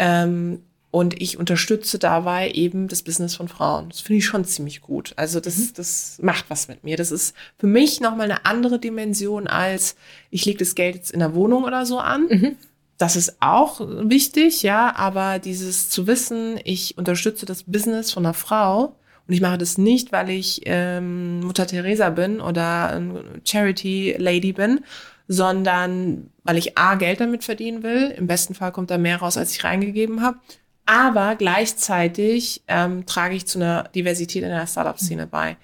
Ähm, 0.00 0.62
und 0.90 1.20
ich 1.22 1.38
unterstütze 1.38 2.00
dabei 2.00 2.50
eben 2.50 2.88
das 2.88 3.02
Business 3.02 3.36
von 3.36 3.46
Frauen. 3.46 3.88
Das 3.88 4.00
finde 4.00 4.18
ich 4.18 4.24
schon 4.24 4.44
ziemlich 4.44 4.80
gut. 4.80 5.12
Also 5.16 5.40
das, 5.40 5.72
das 5.72 6.18
macht 6.22 6.46
was 6.48 6.66
mit 6.68 6.82
mir. 6.84 6.96
Das 6.96 7.10
ist 7.12 7.36
für 7.58 7.66
mich 7.66 8.00
nochmal 8.00 8.30
eine 8.30 8.46
andere 8.46 8.78
Dimension 8.78 9.46
als 9.46 9.96
ich 10.30 10.44
lege 10.44 10.58
das 10.58 10.74
Geld 10.74 10.96
jetzt 10.96 11.12
in 11.12 11.20
der 11.20 11.34
Wohnung 11.34 11.64
oder 11.64 11.86
so 11.86 11.98
an, 11.98 12.56
das 12.98 13.16
ist 13.16 13.36
auch 13.40 13.80
wichtig, 13.80 14.62
ja, 14.62 14.94
aber 14.96 15.38
dieses 15.38 15.88
zu 15.90 16.06
wissen, 16.08 16.58
ich 16.64 16.98
unterstütze 16.98 17.46
das 17.46 17.64
Business 17.64 18.12
von 18.12 18.24
einer 18.24 18.34
Frau 18.34 18.96
und 19.26 19.34
ich 19.34 19.40
mache 19.40 19.58
das 19.58 19.78
nicht, 19.78 20.12
weil 20.12 20.30
ich 20.30 20.62
ähm, 20.64 21.40
Mutter 21.40 21.66
Teresa 21.66 22.10
bin 22.10 22.40
oder 22.40 23.00
Charity 23.44 24.16
Lady 24.18 24.52
bin, 24.52 24.80
sondern 25.28 26.30
weil 26.42 26.58
ich 26.58 26.76
A, 26.76 26.96
Geld 26.96 27.20
damit 27.20 27.44
verdienen 27.44 27.82
will. 27.82 28.10
Im 28.16 28.26
besten 28.26 28.54
Fall 28.54 28.72
kommt 28.72 28.90
da 28.90 28.98
mehr 28.98 29.18
raus, 29.18 29.36
als 29.36 29.52
ich 29.52 29.64
reingegeben 29.64 30.22
habe. 30.22 30.38
Aber 30.86 31.34
gleichzeitig 31.36 32.62
ähm, 32.68 33.06
trage 33.06 33.34
ich 33.34 33.46
zu 33.46 33.58
einer 33.58 33.84
Diversität 33.94 34.42
in 34.42 34.50
der 34.50 34.66
Startup-Szene 34.66 35.26
bei. 35.26 35.56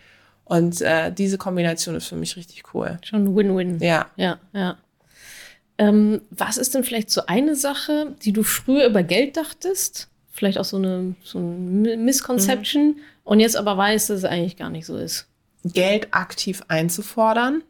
Und 0.44 0.80
äh, 0.80 1.12
diese 1.12 1.38
Kombination 1.38 1.94
ist 1.94 2.08
für 2.08 2.16
mich 2.16 2.36
richtig 2.36 2.74
cool. 2.74 2.98
Schon 3.04 3.36
Win-Win. 3.36 3.78
Ja. 3.80 4.06
Ja, 4.16 4.38
ja. 4.52 4.78
Ähm, 5.78 6.22
was 6.30 6.58
ist 6.58 6.74
denn 6.74 6.84
vielleicht 6.84 7.10
so 7.10 7.22
eine 7.26 7.54
Sache, 7.54 8.14
die 8.22 8.32
du 8.32 8.42
früher 8.42 8.86
über 8.86 9.02
Geld 9.02 9.36
dachtest? 9.36 10.08
Vielleicht 10.30 10.58
auch 10.58 10.64
so 10.64 10.76
eine, 10.76 11.14
so 11.22 11.38
eine 11.38 11.96
Misconception 11.96 12.96
und 13.24 13.40
jetzt 13.40 13.56
aber 13.56 13.76
weißt, 13.76 14.10
dass 14.10 14.18
es 14.18 14.24
eigentlich 14.24 14.56
gar 14.56 14.70
nicht 14.70 14.86
so 14.86 14.96
ist. 14.96 15.26
Geld 15.64 16.08
aktiv 16.12 16.62
einzufordern. 16.68 17.62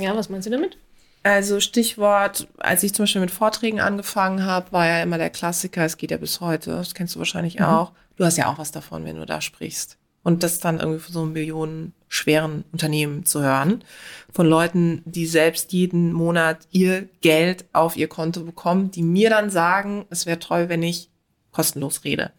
Ja, 0.00 0.16
was 0.16 0.28
meinst 0.28 0.46
du 0.46 0.50
damit? 0.50 0.76
Also 1.22 1.60
Stichwort, 1.60 2.48
als 2.58 2.82
ich 2.82 2.94
zum 2.94 3.04
Beispiel 3.04 3.20
mit 3.20 3.30
Vorträgen 3.30 3.80
angefangen 3.80 4.44
habe, 4.44 4.72
war 4.72 4.86
ja 4.86 5.02
immer 5.02 5.18
der 5.18 5.30
Klassiker, 5.30 5.84
es 5.84 5.96
geht 5.96 6.10
ja 6.10 6.16
bis 6.16 6.40
heute, 6.40 6.70
das 6.70 6.94
kennst 6.94 7.14
du 7.14 7.18
wahrscheinlich 7.18 7.60
auch. 7.60 7.92
Du 8.16 8.24
hast 8.24 8.36
ja 8.36 8.48
auch 8.48 8.58
was 8.58 8.72
davon, 8.72 9.04
wenn 9.04 9.16
du 9.16 9.26
da 9.26 9.40
sprichst. 9.40 9.96
Und 10.22 10.42
das 10.42 10.58
dann 10.58 10.80
irgendwie 10.80 11.00
von 11.00 11.12
so 11.12 11.22
einem 11.22 11.32
millionenschweren 11.32 12.64
Unternehmen 12.72 13.24
zu 13.24 13.40
hören, 13.42 13.84
von 14.32 14.46
Leuten, 14.46 15.02
die 15.04 15.26
selbst 15.26 15.72
jeden 15.72 16.12
Monat 16.12 16.58
ihr 16.70 17.08
Geld 17.20 17.64
auf 17.72 17.96
ihr 17.96 18.08
Konto 18.08 18.42
bekommen, 18.42 18.90
die 18.90 19.02
mir 19.02 19.30
dann 19.30 19.50
sagen, 19.50 20.06
es 20.10 20.26
wäre 20.26 20.38
toll, 20.38 20.68
wenn 20.68 20.82
ich 20.82 21.08
kostenlos 21.52 22.04
rede. 22.04 22.32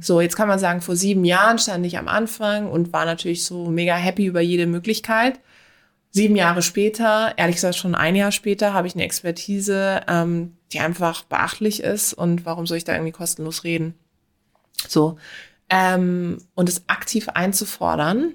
So, 0.00 0.20
jetzt 0.20 0.36
kann 0.36 0.48
man 0.48 0.58
sagen, 0.58 0.80
vor 0.80 0.96
sieben 0.96 1.24
Jahren 1.24 1.58
stand 1.58 1.84
ich 1.84 1.98
am 1.98 2.08
Anfang 2.08 2.70
und 2.70 2.92
war 2.92 3.04
natürlich 3.04 3.44
so 3.44 3.66
mega 3.66 3.96
happy 3.96 4.26
über 4.26 4.40
jede 4.40 4.66
Möglichkeit. 4.66 5.40
Sieben 6.16 6.34
Jahre 6.34 6.62
später, 6.62 7.34
ehrlich 7.36 7.56
gesagt 7.56 7.76
schon 7.76 7.94
ein 7.94 8.16
Jahr 8.16 8.32
später, 8.32 8.72
habe 8.72 8.86
ich 8.86 8.94
eine 8.94 9.04
Expertise, 9.04 10.00
ähm, 10.08 10.56
die 10.72 10.80
einfach 10.80 11.24
beachtlich 11.24 11.82
ist. 11.82 12.14
Und 12.14 12.46
warum 12.46 12.66
soll 12.66 12.78
ich 12.78 12.84
da 12.84 12.94
irgendwie 12.94 13.12
kostenlos 13.12 13.64
reden? 13.64 13.92
So. 14.88 15.18
Ähm, 15.68 16.38
und 16.54 16.70
es 16.70 16.88
aktiv 16.88 17.28
einzufordern 17.28 18.32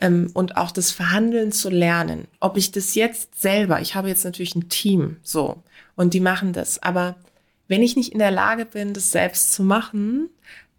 ähm, 0.00 0.30
und 0.34 0.56
auch 0.56 0.72
das 0.72 0.90
Verhandeln 0.90 1.52
zu 1.52 1.70
lernen. 1.70 2.26
Ob 2.40 2.56
ich 2.56 2.72
das 2.72 2.96
jetzt 2.96 3.40
selber, 3.40 3.80
ich 3.80 3.94
habe 3.94 4.08
jetzt 4.08 4.24
natürlich 4.24 4.56
ein 4.56 4.68
Team, 4.68 5.18
so, 5.22 5.62
und 5.94 6.12
die 6.12 6.18
machen 6.18 6.52
das. 6.52 6.82
Aber 6.82 7.14
wenn 7.68 7.84
ich 7.84 7.94
nicht 7.94 8.10
in 8.10 8.18
der 8.18 8.32
Lage 8.32 8.64
bin, 8.64 8.94
das 8.94 9.12
selbst 9.12 9.52
zu 9.52 9.62
machen, 9.62 10.28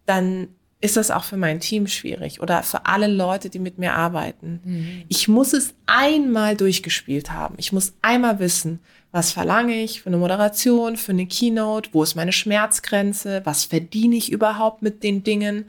dann 0.04 0.48
ist 0.80 0.96
das 0.96 1.10
auch 1.10 1.24
für 1.24 1.36
mein 1.36 1.60
Team 1.60 1.86
schwierig 1.86 2.40
oder 2.40 2.62
für 2.62 2.86
alle 2.86 3.06
Leute, 3.06 3.50
die 3.50 3.58
mit 3.58 3.78
mir 3.78 3.94
arbeiten. 3.94 4.60
Ich 5.08 5.28
muss 5.28 5.52
es 5.52 5.74
einmal 5.86 6.56
durchgespielt 6.56 7.30
haben. 7.30 7.54
Ich 7.58 7.72
muss 7.72 7.92
einmal 8.00 8.38
wissen, 8.38 8.80
was 9.12 9.32
verlange 9.32 9.82
ich 9.82 10.02
für 10.02 10.08
eine 10.08 10.16
Moderation, 10.16 10.96
für 10.96 11.12
eine 11.12 11.26
Keynote, 11.26 11.90
wo 11.92 12.02
ist 12.02 12.14
meine 12.14 12.32
Schmerzgrenze, 12.32 13.42
was 13.44 13.64
verdiene 13.64 14.16
ich 14.16 14.30
überhaupt 14.30 14.82
mit 14.82 15.02
den 15.02 15.22
Dingen, 15.24 15.66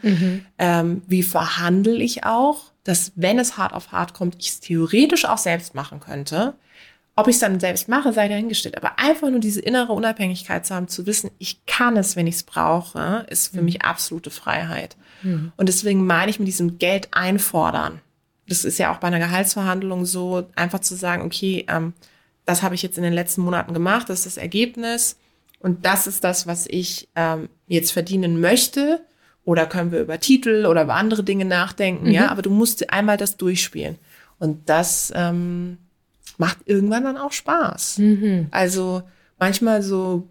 ähm, 0.60 1.02
wie 1.08 1.24
verhandle 1.24 1.96
ich 1.96 2.24
auch, 2.24 2.72
dass 2.84 3.12
wenn 3.16 3.40
es 3.40 3.58
hart 3.58 3.74
auf 3.74 3.92
hart 3.92 4.14
kommt, 4.14 4.36
ich 4.40 4.50
es 4.50 4.60
theoretisch 4.60 5.26
auch 5.26 5.38
selbst 5.38 5.76
machen 5.76 6.00
könnte. 6.00 6.54
Ob 7.16 7.28
ich 7.28 7.36
es 7.36 7.42
dann 7.42 7.60
selbst 7.60 7.90
mache, 7.90 8.14
sei 8.14 8.30
dahingestellt. 8.30 8.78
Aber 8.78 8.98
einfach 8.98 9.30
nur 9.30 9.42
diese 9.42 9.60
innere 9.60 9.92
Unabhängigkeit 9.92 10.66
zu 10.66 10.74
haben, 10.74 10.88
zu 10.88 11.06
wissen, 11.06 11.30
ich 11.40 11.66
kann 11.66 11.98
es, 11.98 12.16
wenn 12.16 12.26
ich 12.26 12.36
es 12.36 12.44
brauche, 12.44 13.26
ist 13.30 13.54
für 13.54 13.62
mich 13.62 13.82
absolute 13.82 14.32
Freiheit. 14.32 14.96
Und 15.58 15.70
deswegen 15.70 16.06
meine 16.06 16.30
ich 16.30 16.40
mit 16.40 16.48
diesem 16.48 16.78
Geld 16.78 17.10
einfordern. 17.12 18.02
Das 18.48 18.66
ist 18.66 18.78
ja 18.78 18.94
auch 18.94 18.98
bei 18.98 19.08
einer 19.08 19.20
Gehaltsverhandlung 19.20 20.06
so, 20.06 20.48
einfach 20.56 20.80
zu 20.80 20.96
sagen, 20.96 21.24
okay, 21.24 21.66
ähm, 21.70 21.94
das 22.46 22.64
habe 22.64 22.76
ich 22.76 22.82
jetzt 22.82 22.98
in 22.98 23.04
den 23.04 23.14
letzten 23.14 23.42
Monaten 23.42 23.74
gemacht, 23.74 24.10
das 24.10 24.20
ist 24.20 24.26
das 24.26 24.38
Ergebnis 24.38 25.18
und 25.60 25.86
das 25.86 26.08
ist 26.08 26.24
das, 26.24 26.48
was 26.48 26.66
ich 26.68 27.08
ähm, 27.16 27.50
jetzt 27.68 27.92
verdienen 27.92 28.42
möchte. 28.42 29.02
Oder 29.44 29.66
können 29.66 29.92
wir 29.92 30.02
über 30.02 30.20
Titel 30.20 30.68
oder 30.68 30.84
über 30.84 30.94
andere 30.94 31.24
Dinge 31.24 31.46
nachdenken, 31.46 32.12
ja, 32.12 32.30
aber 32.30 32.44
du 32.44 32.52
musst 32.52 32.92
einmal 32.92 33.18
das 33.18 33.38
durchspielen. 33.38 33.98
Und 34.38 34.70
das 34.70 35.12
ähm, 35.16 35.78
macht 36.38 36.60
irgendwann 36.66 37.04
dann 37.04 37.18
auch 37.18 37.32
Spaß. 37.32 37.98
Also 38.52 39.02
manchmal 39.40 39.82
so 39.82 40.28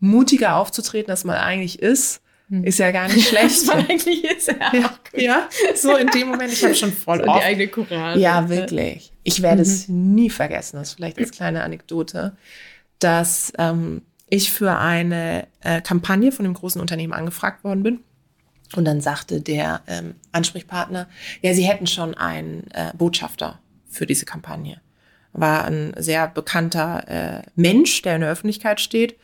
mutiger 0.00 0.56
aufzutreten, 0.56 1.10
als 1.10 1.24
man 1.24 1.36
eigentlich 1.36 1.80
ist, 1.80 2.22
ist 2.48 2.78
ja 2.78 2.90
gar 2.90 3.08
nicht 3.08 3.28
schlecht. 3.28 3.68
eigentlich 3.70 4.24
ist 4.24 4.48
ja, 4.48 4.72
ja, 4.72 4.98
ja, 5.14 5.48
so 5.74 5.96
in 5.96 6.08
dem 6.08 6.28
Moment, 6.28 6.52
ich 6.52 6.62
habe 6.62 6.74
schon 6.74 6.92
voll 6.92 7.18
die 7.18 7.28
oft 7.28 7.44
eigene 7.44 7.68
Courage. 7.68 8.20
ja, 8.20 8.48
wirklich. 8.48 9.12
Ich 9.22 9.42
werde 9.42 9.62
es 9.62 9.88
nie 9.88 10.30
vergessen, 10.30 10.76
das 10.76 10.90
ist 10.90 10.94
vielleicht 10.94 11.18
als 11.18 11.32
kleine 11.32 11.64
Anekdote, 11.64 12.36
dass 13.00 13.52
ähm, 13.58 14.02
ich 14.28 14.52
für 14.52 14.78
eine 14.78 15.46
äh, 15.60 15.80
Kampagne 15.80 16.32
von 16.32 16.44
einem 16.44 16.54
großen 16.54 16.80
Unternehmen 16.80 17.12
angefragt 17.12 17.64
worden 17.64 17.82
bin. 17.82 18.00
Und 18.74 18.84
dann 18.84 19.00
sagte 19.00 19.40
der 19.40 19.82
ähm, 19.86 20.14
Ansprechpartner, 20.32 21.08
ja, 21.40 21.54
sie 21.54 21.62
hätten 21.62 21.86
schon 21.86 22.14
einen 22.14 22.68
äh, 22.72 22.90
Botschafter 22.96 23.60
für 23.88 24.06
diese 24.06 24.24
Kampagne. 24.24 24.80
War 25.32 25.64
ein 25.66 25.92
sehr 25.96 26.26
bekannter 26.26 27.04
äh, 27.08 27.42
Mensch, 27.54 28.02
der 28.02 28.16
in 28.16 28.22
der 28.22 28.30
Öffentlichkeit 28.30 28.80
steht, 28.80 29.16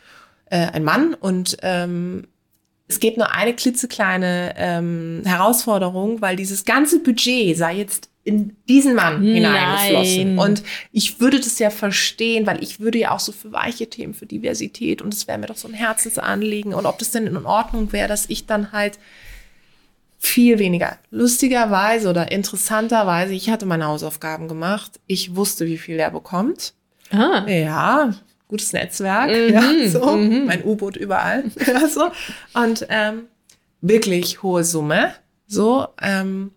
äh, 0.47 0.67
ein 0.67 0.85
Mann. 0.85 1.15
Und 1.15 1.57
ähm, 1.63 2.29
es 2.93 3.01
gibt 3.01 3.17
nur 3.17 3.33
eine 3.35 3.55
klitzekleine 3.55 4.55
ähm, 4.59 5.23
Herausforderung, 5.25 6.21
weil 6.21 6.37
dieses 6.37 6.67
ganze 6.67 7.01
Budget 7.01 7.57
sei 7.57 7.77
jetzt 7.77 8.11
in 8.23 8.55
diesen 8.69 8.95
Mann 8.95 9.23
Nein. 9.23 9.35
hineingeflossen. 9.35 10.39
Und 10.39 10.63
ich 10.93 11.19
würde 11.19 11.41
das 11.41 11.59
ja 11.59 11.71
verstehen, 11.71 12.47
weil 12.47 12.63
ich 12.63 12.81
würde 12.81 12.99
ja 12.99 13.13
auch 13.13 13.21
so 13.21 13.33
für 13.33 13.51
weiche 13.51 13.89
Themen, 13.89 14.13
für 14.13 14.27
Diversität 14.27 15.01
und 15.01 15.15
es 15.15 15.27
wäre 15.27 15.39
mir 15.39 15.47
doch 15.47 15.57
so 15.57 15.69
ein 15.69 15.75
Herzensanliegen. 15.75 16.75
Und 16.75 16.85
ob 16.85 16.99
das 16.99 17.11
denn 17.11 17.27
in 17.27 17.47
Ordnung 17.47 17.93
wäre, 17.93 18.09
dass 18.09 18.29
ich 18.29 18.45
dann 18.45 18.73
halt 18.73 18.99
viel 20.19 20.59
weniger. 20.59 20.99
Lustigerweise 21.11 22.11
oder 22.11 22.31
interessanterweise, 22.31 23.33
ich 23.33 23.49
hatte 23.49 23.65
meine 23.65 23.87
Hausaufgaben 23.87 24.49
gemacht. 24.49 25.01
Ich 25.07 25.35
wusste, 25.35 25.65
wie 25.65 25.79
viel 25.79 25.99
er 25.99 26.11
bekommt. 26.11 26.75
Ah. 27.11 27.45
Ja, 27.49 28.15
gutes 28.53 28.73
Netzwerk. 28.73 29.31
Ja, 29.51 29.89
so. 29.89 30.17
Mein 30.17 30.63
U-Boot 30.65 30.97
überall. 30.97 31.45
ja, 31.67 31.89
so. 31.89 32.11
Und 32.55 32.87
ähm, 32.89 33.25
wirklich 33.81 34.43
hohe 34.43 34.63
Summe. 34.63 35.15
So. 35.47 35.89
Ähm, 36.01 36.53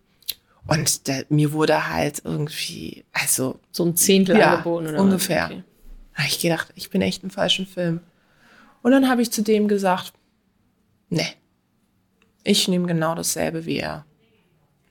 und 0.66 1.06
der, 1.08 1.24
mir 1.28 1.52
wurde 1.52 1.88
halt 1.90 2.22
irgendwie, 2.24 3.04
also 3.12 3.58
So 3.72 3.84
ein 3.84 3.96
Zehntel 3.96 4.36
Ja, 4.38 4.52
angeboten 4.54 4.88
oder 4.88 5.00
ungefähr. 5.00 5.46
Okay. 5.46 5.62
habe 6.14 6.28
ich 6.28 6.40
gedacht, 6.40 6.68
ich 6.74 6.90
bin 6.90 7.02
echt 7.02 7.22
im 7.24 7.30
falschen 7.30 7.66
Film. 7.66 8.00
Und 8.82 8.92
dann 8.92 9.08
habe 9.08 9.22
ich 9.22 9.32
zu 9.32 9.42
dem 9.42 9.66
gesagt, 9.66 10.12
nee, 11.08 11.26
ich 12.44 12.68
nehme 12.68 12.86
genau 12.86 13.14
dasselbe 13.14 13.64
wie 13.64 13.78
er. 13.78 14.04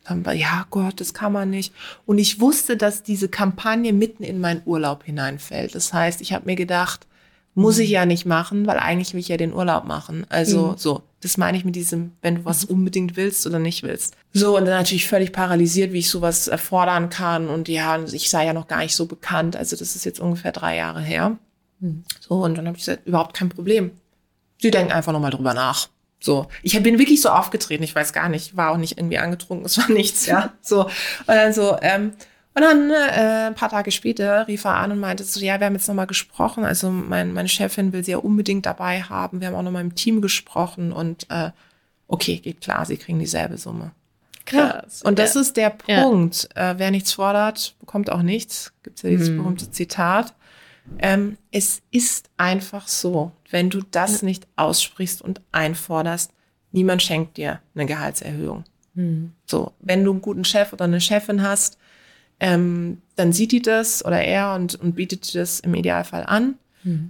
Dann 0.08 0.26
war, 0.26 0.34
ja 0.34 0.66
Gott, 0.70 1.02
das 1.02 1.14
kann 1.14 1.34
man 1.34 1.50
nicht. 1.50 1.74
Und 2.06 2.18
ich 2.20 2.40
wusste, 2.40 2.78
dass 2.78 3.04
diese 3.04 3.28
Kampagne 3.28 3.92
mitten 3.92 4.24
in 4.24 4.40
meinen 4.40 4.62
Urlaub 4.66 5.04
hineinfällt. 5.04 5.76
Das 5.76 5.94
heißt, 5.94 6.22
ich 6.22 6.34
habe 6.34 6.46
mir 6.46 6.56
gedacht, 6.56 7.08
muss 7.56 7.80
ich 7.80 7.90
ja 7.90 8.06
nicht 8.06 8.26
machen, 8.26 8.68
weil 8.68 8.78
eigentlich 8.78 9.14
will 9.14 9.22
ich 9.22 9.30
ja 9.30 9.38
den 9.38 9.54
Urlaub 9.54 9.86
machen. 9.86 10.26
Also 10.30 10.76
so, 10.78 11.04
das 11.22 11.38
meine 11.38 11.58
ich 11.58 11.64
mit 11.64 11.76
diesem, 11.76 12.12
wenn 12.22 12.36
du 12.36 12.46
was 12.46 12.66
unbedingt 12.66 13.16
willst 13.16 13.48
oder 13.48 13.60
nicht 13.60 13.82
willst. 13.82 14.16
So, 14.34 14.58
und 14.58 14.66
dann 14.66 14.78
natürlich 14.78 15.08
völlig 15.08 15.32
paralysiert, 15.32 15.94
wie 15.94 16.00
ich 16.00 16.10
sowas 16.10 16.50
erfordern 16.50 17.10
kann. 17.10 17.48
Und 17.48 17.70
ja, 17.70 18.04
ich 18.04 18.30
sei 18.30 18.46
ja 18.46 18.54
noch 18.54 18.68
gar 18.68 18.80
nicht 18.80 18.96
so 18.96 19.06
bekannt. 19.06 19.56
Also 19.56 19.78
das 19.78 19.96
ist 19.96 20.04
jetzt 20.04 20.20
ungefähr 20.20 20.52
drei 20.52 20.76
Jahre 20.76 21.02
her. 21.02 21.38
So, 22.20 22.44
und 22.44 22.58
dann 22.58 22.68
habe 22.68 22.78
ich 22.78 22.86
gesagt, 22.86 23.08
überhaupt 23.08 23.36
kein 23.36 23.50
Problem. 23.50 23.92
Sie 24.62 24.72
denken 24.72 24.92
einfach 24.92 25.14
nochmal 25.14 25.32
drüber 25.32 25.54
nach. 25.54 25.88
So, 26.26 26.48
ich 26.64 26.82
bin 26.82 26.98
wirklich 26.98 27.22
so 27.22 27.30
aufgetreten, 27.30 27.84
ich 27.84 27.94
weiß 27.94 28.12
gar 28.12 28.30
nicht, 28.30 28.58
war 28.58 28.72
auch 28.72 28.78
nicht 28.78 28.98
irgendwie 28.98 29.20
angetrunken, 29.20 29.64
es 29.68 29.78
war 29.78 29.90
nichts, 29.92 30.26
ja. 30.26 30.54
So, 30.60 30.86
und 30.86 30.92
dann 31.28 31.54
so, 31.54 31.78
ähm, 31.84 32.14
und 32.56 32.62
dann 32.64 32.90
äh, 32.90 33.48
ein 33.48 33.54
paar 33.54 33.70
Tage 33.70 33.92
später 33.92 34.48
rief 34.48 34.64
er 34.66 34.74
an 34.76 34.92
und 34.92 35.00
meinte 35.00 35.24
so, 35.24 35.40
ja, 35.40 35.60
wir 35.60 35.68
haben 35.68 35.76
jetzt 35.76 35.88
nochmal 35.88 36.08
gesprochen, 36.08 36.66
also 36.66 36.90
mein, 36.90 37.32
meine 37.32 37.48
Chefin 37.48 37.94
will 37.94 38.04
sie 38.04 38.12
ja 38.12 38.18
unbedingt 38.18 38.66
dabei 38.66 39.04
haben, 39.04 39.40
wir 39.40 39.48
haben 39.50 39.56
auch 39.56 39.62
nochmal 39.62 39.84
im 39.84 39.94
Team 39.94 40.20
gesprochen 40.20 40.92
und 40.92 41.30
äh, 41.30 41.52
okay, 42.08 42.38
geht 42.40 42.60
klar, 42.62 42.88
sie 42.88 42.98
kriegen 42.98 43.20
dieselbe 43.20 43.60
Summe. 43.60 43.92
Krass. 44.48 45.04
Und 45.04 45.20
das 45.20 45.36
Ja. 45.36 45.42
ist 45.42 45.58
der 45.58 45.76
Ja. 45.86 46.02
Punkt. 46.04 46.50
Äh, 46.56 46.74
wer 46.78 46.90
nichts 46.90 47.14
fordert, 47.14 47.76
bekommt 47.80 48.12
auch 48.12 48.22
nichts. 48.24 48.74
Gibt 48.84 49.02
ja 49.04 49.10
dieses 49.12 49.30
berühmte 49.30 49.70
Zitat. 49.70 50.34
Ähm, 51.00 51.38
es 51.52 51.82
ist 51.92 52.30
einfach 52.38 52.88
so, 52.88 53.32
wenn 53.56 53.70
du 53.70 53.82
das 53.90 54.22
nicht 54.22 54.48
aussprichst 54.58 55.22
und 55.22 55.40
einforderst, 55.54 56.34
niemand 56.74 57.02
schenkt 57.02 57.38
dir 57.38 57.62
eine 57.74 57.86
Gehaltserhöhung. 57.86 58.66
So, 59.46 59.72
wenn 59.80 60.04
du 60.04 60.12
einen 60.12 60.22
guten 60.22 60.44
Chef 60.44 60.74
oder 60.74 60.84
eine 60.84 61.00
Chefin 61.00 61.42
hast, 61.42 61.78
ähm, 62.42 63.02
dann 63.16 63.32
sieht 63.32 63.54
die 63.54 63.62
das 63.62 64.04
oder 64.04 64.22
er 64.22 64.56
und, 64.56 64.76
und 64.76 64.96
bietet 64.96 65.34
dir 65.34 65.40
das 65.40 65.62
im 65.62 65.74
Idealfall 65.74 66.26
an. 66.26 66.56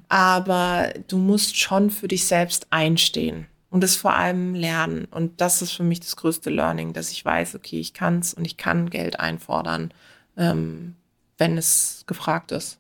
aber 0.08 0.94
du 1.08 1.18
musst 1.18 1.58
schon 1.58 1.90
für 1.90 2.08
dich 2.08 2.28
selbst 2.28 2.68
einstehen 2.70 3.48
und 3.72 3.82
das 3.82 3.96
vor 3.96 4.14
allem 4.14 4.54
lernen. 4.54 5.06
Und 5.10 5.42
das 5.42 5.64
ist 5.64 5.72
für 5.72 5.82
mich 5.82 6.00
das 6.00 6.16
größte 6.16 6.52
Learning, 6.52 6.94
dass 6.94 7.10
ich 7.10 7.26
weiß, 7.26 7.56
okay, 7.56 7.80
ich 7.80 7.96
kann's 7.96 8.36
und 8.36 8.46
ich 8.46 8.56
kann 8.56 8.92
Geld 8.92 9.20
einfordern, 9.20 9.92
ähm, 10.38 10.96
wenn 11.40 11.58
es 11.58 12.04
gefragt 12.06 12.52
ist. 12.52 12.78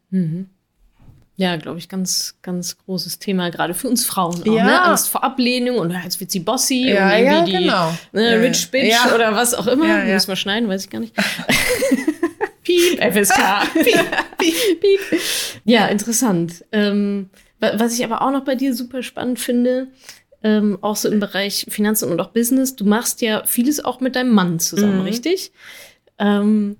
Ja, 1.37 1.57
glaube 1.57 1.79
ich, 1.79 1.89
ganz, 1.89 2.35
ganz 2.41 2.77
großes 2.77 3.19
Thema, 3.19 3.49
gerade 3.51 3.73
für 3.73 3.89
uns 3.89 4.05
Frauen 4.05 4.41
auch, 4.41 4.45
Ja. 4.45 4.63
ne? 4.63 4.81
Angst 4.83 5.09
vor 5.09 5.21
Ablehnung 5.23 5.77
und 5.79 5.91
jetzt 5.91 6.19
wird 6.21 6.31
sie 6.31 6.39
bossy 6.39 6.89
Ja, 6.89 7.07
und 7.07 7.11
irgendwie 7.11 7.33
ja, 7.35 7.45
die 7.45 7.51
genau. 7.65 7.93
ne, 8.13 8.31
Ja, 8.35 8.39
Rich 8.39 8.71
Bitch 8.71 9.13
oder 9.13 9.35
was 9.35 9.53
auch 9.53 9.67
immer. 9.67 9.85
Ja. 10.05 10.13
Müssen 10.13 10.29
wir 10.29 10.35
schneiden, 10.37 10.69
weiß 10.69 10.85
ich 10.85 10.89
gar 10.89 10.99
nicht. 10.99 11.13
Piep, 12.63 12.99
FSK. 12.99 13.37
Piep, 14.37 14.79
Piep. 14.81 14.99
Ja, 15.65 15.87
interessant. 15.87 16.63
Ähm, 16.71 17.29
wa- 17.59 17.73
was 17.75 17.93
ich 17.97 18.03
aber 18.03 18.21
auch 18.21 18.31
noch 18.31 18.43
bei 18.43 18.55
dir 18.55 18.73
super 18.73 19.03
spannend 19.03 19.39
finde, 19.39 19.87
ähm, 20.43 20.77
auch 20.81 20.95
so 20.95 21.09
im 21.09 21.19
Bereich 21.19 21.65
Finanzen 21.69 22.09
und 22.11 22.19
auch 22.21 22.29
Business, 22.29 22.75
du 22.75 22.85
machst 22.85 23.21
ja 23.21 23.43
vieles 23.45 23.83
auch 23.83 23.99
mit 23.99 24.15
deinem 24.15 24.31
Mann 24.33 24.59
zusammen, 24.59 24.99
Mhm. 24.99 25.05
richtig? 25.05 25.51
Ähm, 26.17 26.77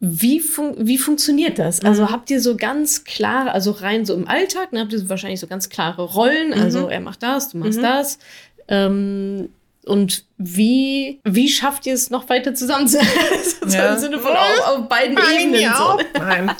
wie, 0.00 0.38
fun 0.40 0.74
wie 0.78 0.96
funktioniert 0.98 1.58
das? 1.58 1.80
Also 1.84 2.02
Mhm. 2.04 2.12
habt 2.12 2.30
ihr 2.30 2.40
so 2.40 2.56
ganz 2.56 3.02
klare, 3.04 3.50
also 3.52 3.72
rein 3.72 4.04
so 4.06 4.14
im 4.14 4.28
Alltag, 4.28 4.72
ne, 4.72 4.80
habt 4.80 4.92
ihr 4.92 4.98
so 5.00 5.08
wahrscheinlich 5.08 5.40
so 5.40 5.46
ganz 5.48 5.68
klare 5.68 6.02
Rollen, 6.02 6.52
also 6.54 6.84
Mhm. 6.84 6.90
er 6.90 7.00
macht 7.00 7.22
das, 7.22 7.48
du 7.50 7.58
machst 7.58 7.82
das. 7.82 8.18
Ähm, 8.68 9.48
und 9.86 10.24
wie, 10.36 11.18
wie 11.24 11.48
schafft 11.48 11.86
ihr 11.86 11.94
es 11.94 12.10
noch 12.10 12.28
weiter 12.28 12.54
zusammen 12.54 12.86
zu 12.86 12.98
so 13.66 13.76
Ja. 13.76 13.94
im 13.94 13.98
Sinne 13.98 14.18
von 14.18 14.32
auf, 14.32 14.66
auf 14.78 14.88
beiden 14.88 15.16
Ebenen? 15.40 15.72
So. 15.76 15.98
Nein. 16.20 16.50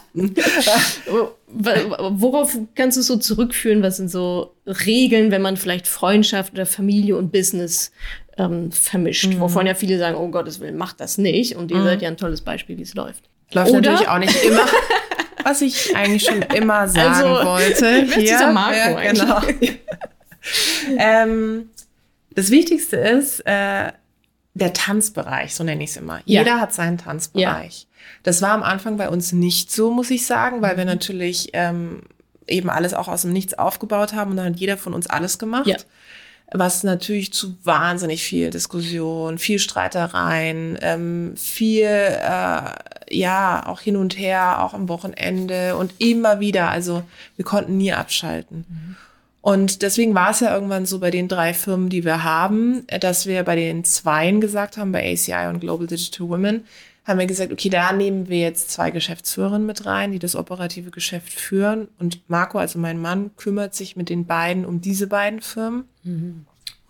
Worauf 1.50 2.56
kannst 2.74 2.96
du 2.96 3.00
es 3.00 3.06
so 3.06 3.16
zurückführen? 3.16 3.82
Was 3.82 3.96
sind 3.98 4.10
so 4.10 4.54
Regeln, 4.66 5.30
wenn 5.30 5.42
man 5.42 5.56
vielleicht 5.56 5.86
Freundschaft 5.88 6.52
oder 6.54 6.66
Familie 6.66 7.16
und 7.16 7.32
Business 7.32 7.92
ähm, 8.38 8.72
vermischt? 8.72 9.26
Mhm. 9.26 9.40
Wovon 9.40 9.66
ja 9.66 9.74
viele 9.74 9.98
sagen, 9.98 10.16
oh 10.16 10.28
Gottes 10.28 10.60
Willen, 10.60 10.76
macht 10.76 11.00
das 11.00 11.18
nicht. 11.18 11.56
Und 11.56 11.70
ihr 11.70 11.82
seid 11.82 12.00
ja 12.02 12.08
ein 12.08 12.16
tolles 12.16 12.40
Beispiel, 12.40 12.78
wie 12.78 12.82
es 12.82 12.94
läuft. 12.94 13.24
Läuft 13.52 13.70
Oder? 13.70 13.80
natürlich 13.80 14.08
auch 14.08 14.18
nicht 14.18 14.42
immer. 14.44 14.62
Was 15.44 15.62
ich 15.62 15.94
eigentlich 15.96 16.24
schon 16.24 16.42
immer 16.54 16.88
sagen 16.88 17.14
Also, 17.32 17.46
wollte. 17.46 18.04
dieser 18.18 18.52
Marco 18.52 18.74
ja, 19.00 19.12
genau. 19.12 19.40
ähm, 20.98 21.70
das 22.34 22.50
Wichtigste 22.50 22.96
ist 22.96 23.40
äh, 23.46 23.92
der 24.54 24.72
Tanzbereich, 24.72 25.54
so 25.54 25.64
nenne 25.64 25.84
ich 25.84 25.90
es 25.90 25.96
immer. 25.96 26.20
Ja. 26.24 26.40
Jeder 26.42 26.60
hat 26.60 26.72
seinen 26.74 26.98
Tanzbereich. 26.98 27.86
Das 28.22 28.42
war 28.42 28.50
am 28.50 28.62
Anfang 28.62 28.96
bei 28.96 29.08
uns 29.08 29.32
nicht 29.32 29.70
so, 29.72 29.90
muss 29.90 30.10
ich 30.10 30.26
sagen, 30.26 30.62
weil 30.62 30.76
wir 30.76 30.84
Mhm. 30.84 30.90
natürlich 30.90 31.50
ähm, 31.52 32.02
eben 32.46 32.70
alles 32.70 32.94
auch 32.94 33.08
aus 33.08 33.22
dem 33.22 33.32
Nichts 33.32 33.54
aufgebaut 33.54 34.12
haben 34.14 34.32
und 34.32 34.36
dann 34.38 34.46
hat 34.46 34.56
jeder 34.56 34.76
von 34.76 34.94
uns 34.94 35.06
alles 35.06 35.38
gemacht. 35.38 35.86
Was 36.50 36.82
natürlich 36.82 37.32
zu 37.32 37.56
wahnsinnig 37.62 38.22
viel 38.22 38.48
Diskussion, 38.50 39.38
viel 39.38 39.58
Streitereien, 39.58 40.78
ähm, 40.80 41.34
viel, 41.36 41.84
äh, 41.84 42.70
ja, 43.10 43.66
auch 43.66 43.80
hin 43.80 43.96
und 43.96 44.18
her, 44.18 44.62
auch 44.62 44.72
am 44.72 44.88
Wochenende 44.88 45.76
und 45.76 45.92
immer 45.98 46.40
wieder. 46.40 46.70
Also 46.70 47.02
wir 47.36 47.44
konnten 47.44 47.76
nie 47.76 47.92
abschalten. 47.92 48.96
Und 49.40 49.82
deswegen 49.82 50.14
war 50.14 50.30
es 50.30 50.40
ja 50.40 50.52
irgendwann 50.52 50.84
so 50.84 50.98
bei 50.98 51.10
den 51.10 51.28
drei 51.28 51.54
Firmen, 51.54 51.88
die 51.90 52.04
wir 52.04 52.24
haben, 52.24 52.86
dass 53.00 53.26
wir 53.26 53.42
bei 53.44 53.56
den 53.56 53.84
Zweien 53.84 54.40
gesagt 54.40 54.76
haben, 54.76 54.92
bei 54.92 55.12
ACI 55.12 55.48
und 55.48 55.60
Global 55.60 55.86
Digital 55.86 56.28
Women, 56.28 56.64
haben 57.08 57.18
wir 57.18 57.26
gesagt, 57.26 57.50
okay, 57.52 57.70
da 57.70 57.92
nehmen 57.92 58.28
wir 58.28 58.38
jetzt 58.38 58.70
zwei 58.70 58.90
Geschäftsführerinnen 58.90 59.66
mit 59.66 59.86
rein, 59.86 60.12
die 60.12 60.18
das 60.18 60.36
operative 60.36 60.90
Geschäft 60.90 61.32
führen. 61.32 61.88
Und 61.98 62.20
Marco, 62.28 62.58
also 62.58 62.78
mein 62.78 63.00
Mann, 63.00 63.30
kümmert 63.36 63.74
sich 63.74 63.96
mit 63.96 64.10
den 64.10 64.26
beiden 64.26 64.66
um 64.66 64.82
diese 64.82 65.06
beiden 65.06 65.40
Firmen. 65.40 65.84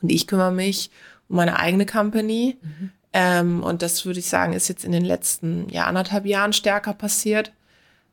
Und 0.03 0.11
ich 0.11 0.27
kümmere 0.27 0.53
mich 0.53 0.91
um 1.29 1.37
meine 1.37 1.61
eigene 1.61 1.87
Company. 1.87 2.57
Ähm, 3.13 3.63
und 3.63 3.81
das 3.83 4.05
würde 4.07 4.19
ich 4.19 4.29
sagen, 4.29 4.55
ist 4.55 4.69
jetzt 4.69 4.85
in 4.85 4.93
den 4.93 5.05
letzten 5.05 5.69
ja, 5.71 5.87
anderthalb 5.87 6.27
Jahren 6.27 6.53
stärker 6.53 6.95
passiert. 6.95 7.53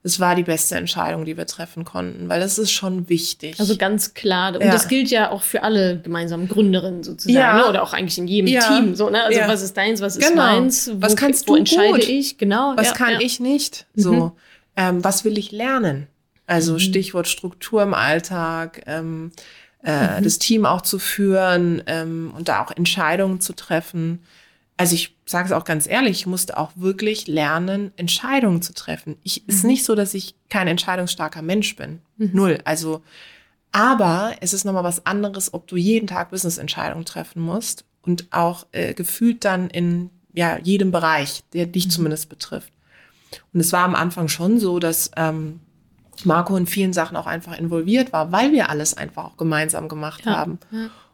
Es 0.05 0.19
war 0.19 0.35
die 0.35 0.43
beste 0.43 0.75
Entscheidung, 0.75 1.25
die 1.25 1.35
wir 1.35 1.47
treffen 1.47 1.83
konnten, 1.83 2.29
weil 2.29 2.39
das 2.39 2.59
ist 2.59 2.71
schon 2.71 3.09
wichtig. 3.09 3.59
Also 3.59 3.75
ganz 3.75 4.13
klar. 4.13 4.53
Und 4.53 4.61
Ja. 4.61 4.71
das 4.71 4.87
gilt 4.87 5.09
ja 5.09 5.31
auch 5.31 5.41
für 5.41 5.63
alle 5.63 5.99
gemeinsamen 5.99 6.47
Gründerinnen 6.47 7.01
sozusagen. 7.03 7.35
Ja. 7.35 7.57
Ne? 7.57 7.65
Oder 7.67 7.81
auch 7.81 7.91
eigentlich 7.93 8.17
in 8.19 8.27
jedem 8.27 8.47
Ja. 8.47 8.61
Team. 8.61 8.93
So, 8.95 9.09
ne? 9.09 9.23
Also 9.23 9.39
Ja. 9.39 9.47
was 9.47 9.63
ist 9.63 9.75
deins, 9.75 10.01
was 10.01 10.15
ist 10.15 10.29
Genau. 10.29 10.43
meins? 10.43 10.91
Wo, 10.93 11.01
Was 11.01 11.15
kannst 11.15 11.47
wo 11.47 11.53
du 11.53 11.59
entscheide 11.59 11.93
gut? 11.93 12.07
ich? 12.07 12.37
Genau. 12.37 12.73
was 12.75 12.93
kann 12.93 13.19
ich 13.19 13.39
nicht? 13.39 13.87
So, 13.95 14.33
ähm, 14.77 15.03
was 15.03 15.25
will 15.25 15.37
ich 15.39 15.51
lernen? 15.51 16.05
Also 16.47 16.77
Stichwort 16.77 17.27
Struktur 17.27 17.81
im 17.81 17.95
Alltag, 17.95 18.83
ähm, 18.85 19.31
äh, 19.81 20.21
das 20.21 20.37
Team 20.37 20.67
auch 20.67 20.81
zu 20.81 20.99
führen 20.99 21.81
ähm, 21.87 22.31
und 22.37 22.47
da 22.47 22.63
auch 22.63 22.69
Entscheidungen 22.69 23.41
zu 23.41 23.53
treffen. 23.53 24.19
Also 24.77 24.95
ich 24.95 25.15
sage 25.25 25.45
es 25.45 25.51
auch 25.53 25.63
ganz 25.63 25.87
ehrlich, 25.87 26.19
ich 26.19 26.25
musste 26.27 26.57
auch 26.57 26.71
wirklich 26.75 27.27
lernen, 27.27 27.91
Entscheidungen 27.95 28.61
zu 28.61 28.73
treffen. 28.73 29.15
Ich 29.23 29.47
ist 29.47 29.63
nicht 29.63 29.85
so, 29.85 29.95
dass 29.95 30.13
ich 30.13 30.35
kein 30.49 30.67
entscheidungsstarker 30.67 31.41
Mensch 31.41 31.75
bin. 31.75 32.01
Null. 32.17 32.59
Also, 32.65 33.01
aber 33.71 34.35
es 34.41 34.53
ist 34.53 34.65
nochmal 34.65 34.83
was 34.83 35.05
anderes, 35.05 35.53
ob 35.53 35.67
du 35.67 35.77
jeden 35.77 36.07
Tag 36.07 36.31
Business-Entscheidungen 36.31 37.05
treffen 37.05 37.41
musst 37.41 37.85
und 38.01 38.27
auch 38.31 38.65
äh, 38.73 38.93
gefühlt 38.93 39.45
dann 39.45 39.69
in 39.69 40.09
ja, 40.33 40.57
jedem 40.61 40.91
Bereich, 40.91 41.43
der 41.53 41.65
dich 41.65 41.89
zumindest 41.89 42.27
betrifft. 42.27 42.73
Und 43.53 43.61
es 43.61 43.71
war 43.71 43.85
am 43.85 43.95
Anfang 43.95 44.27
schon 44.27 44.59
so, 44.59 44.79
dass 44.79 45.11
ähm, 45.15 45.61
Marco 46.23 46.55
in 46.55 46.67
vielen 46.67 46.93
Sachen 46.93 47.17
auch 47.17 47.27
einfach 47.27 47.57
involviert 47.57 48.13
war, 48.13 48.31
weil 48.31 48.51
wir 48.51 48.69
alles 48.69 48.95
einfach 48.95 49.25
auch 49.25 49.37
gemeinsam 49.37 49.87
gemacht 49.89 50.25
Ja, 50.25 50.37
haben. 50.37 50.59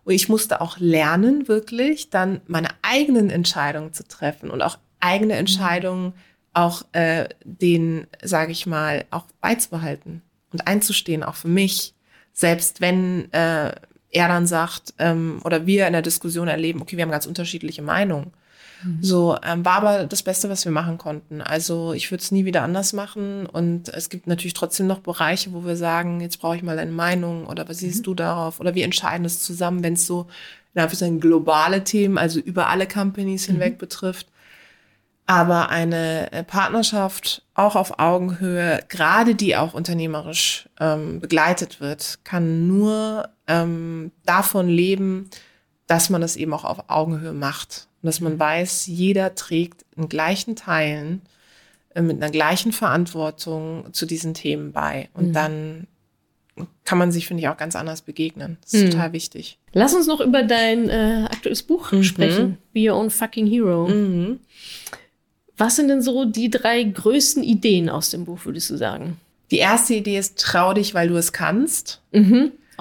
Und 0.04 0.14
ich 0.14 0.30
musste 0.30 0.62
auch 0.62 0.78
lernen, 0.80 1.48
wirklich 1.48 2.10
dann 2.10 2.42
meine 2.48 2.70
eigenen 2.82 3.30
Entscheidungen 3.30 3.94
zu 3.94 4.08
treffen 4.08 4.50
und 4.50 4.62
auch 4.62 4.78
eigene 5.00 5.36
Entscheidungen 5.36 6.14
auch 6.54 6.84
äh, 6.92 7.30
den, 7.44 8.08
sage 8.24 8.52
ich 8.52 8.66
mal, 8.66 9.06
auch 9.12 9.26
beizubehalten 9.40 10.22
und 10.52 10.68
einzustehen, 10.68 11.24
auch 11.24 11.36
für 11.36 11.48
mich. 11.48 11.94
Selbst 12.34 12.82
wenn 12.82 13.32
äh, 13.34 13.74
er 14.10 14.28
dann 14.28 14.48
sagt 14.48 14.94
ähm, 15.00 15.40
oder 15.44 15.66
wir 15.66 15.88
in 15.88 15.94
der 15.94 16.02
Diskussion 16.02 16.48
erleben, 16.48 16.82
okay, 16.82 16.98
wir 16.98 17.04
haben 17.04 17.12
ganz 17.12 17.26
unterschiedliche 17.26 17.82
Meinungen. 17.82 18.32
So, 19.02 19.38
ähm, 19.44 19.64
war 19.66 19.76
aber 19.76 20.06
das 20.06 20.24
Beste, 20.24 20.50
was 20.50 20.66
wir 20.66 20.72
machen 20.72 20.98
konnten. 20.98 21.42
Also 21.42 21.94
ich 21.94 22.10
würde 22.12 22.22
es 22.22 22.32
nie 22.32 22.46
wieder 22.46 22.64
anders 22.64 22.94
machen. 22.94 23.46
Und 23.46 23.90
es 23.90 24.10
gibt 24.10 24.28
natürlich 24.28 24.54
trotzdem 24.54 24.88
noch 24.88 25.00
Bereiche, 25.00 25.54
wo 25.54 25.66
wir 25.66 25.76
sagen, 25.76 26.22
jetzt 26.22 26.40
brauche 26.40 26.56
ich 26.56 26.64
mal 26.64 26.76
deine 26.76 26.92
Meinung 26.92 27.46
oder 27.48 27.68
was 27.68 27.80
siehst 27.80 28.08
du 28.08 28.14
darauf? 28.14 28.60
Oder 28.60 28.76
wir 28.76 28.86
entscheiden 28.86 29.26
es 29.26 29.42
zusammen, 29.42 29.84
wenn 29.84 29.94
es 29.94 30.06
so 30.06 30.28
in 30.74 30.82
Anführungszeichen 30.82 31.20
globale 31.20 31.84
Themen, 31.84 32.18
also 32.18 32.40
über 32.40 32.68
alle 32.68 32.88
Companies 32.88 33.46
hinweg 33.46 33.78
betrifft. 33.78 34.28
Aber 35.28 35.70
eine 35.70 36.32
äh, 36.32 36.44
Partnerschaft 36.44 37.44
auch 37.54 37.76
auf 37.76 38.00
Augenhöhe, 38.00 38.80
gerade 38.90 39.36
die 39.36 39.56
auch 39.56 39.74
unternehmerisch 39.74 40.68
ähm, 40.80 41.20
begleitet 41.20 41.80
wird, 41.80 42.20
kann 42.24 42.68
nur 42.68 43.30
ähm, 43.48 44.12
davon 44.26 44.68
leben, 44.68 45.30
dass 45.88 46.10
man 46.10 46.22
das 46.22 46.36
eben 46.36 46.54
auch 46.54 46.66
auf 46.66 46.90
Augenhöhe 46.90 47.34
macht. 47.34 47.88
Und 48.02 48.08
dass 48.08 48.20
man 48.20 48.40
weiß, 48.40 48.88
jeder 48.88 49.36
trägt 49.36 49.86
in 49.96 50.10
gleichen 50.10 50.56
Teilen 50.56 51.22
äh, 51.94 52.02
mit 52.02 52.18
einer 52.22 52.32
gleichen 52.32 52.72
Verantwortung 52.72 53.86
zu 53.94 54.06
diesen 54.06 54.34
Themen 54.34 54.72
bei. 54.72 55.10
Und 55.14 55.34
dann 55.34 55.88
kann 56.84 56.98
man 56.98 57.12
sich, 57.12 57.28
finde 57.28 57.42
ich, 57.42 57.48
auch 57.50 57.58
ganz 57.58 57.76
anders 57.76 58.02
begegnen. 58.02 58.58
Das 58.64 58.74
ist 58.74 58.92
total 58.92 59.14
wichtig. 59.14 59.58
Lass 59.74 59.94
uns 59.96 60.06
noch 60.08 60.20
über 60.20 60.44
dein 60.44 60.90
äh, 60.90 61.26
aktuelles 61.30 61.64
Buch 61.64 61.92
Mhm. 61.92 62.04
sprechen. 62.04 62.58
Be 62.74 62.90
Your 62.92 62.98
Own 62.98 63.10
Fucking 63.10 63.48
Hero. 63.48 63.88
Was 65.58 65.76
sind 65.76 65.88
denn 65.90 66.02
so 66.02 66.26
die 66.26 66.50
drei 66.50 66.84
größten 66.84 67.44
Ideen 67.44 67.90
aus 67.90 68.10
dem 68.10 68.26
Buch, 68.26 68.46
würdest 68.46 68.70
du 68.70 68.78
sagen? 68.78 69.18
Die 69.52 69.58
erste 69.58 69.94
Idee 69.96 70.18
ist, 70.18 70.40
trau 70.40 70.74
dich, 70.74 70.94
weil 70.94 71.08
du 71.10 71.16
es 71.18 71.34
kannst. 71.34 72.02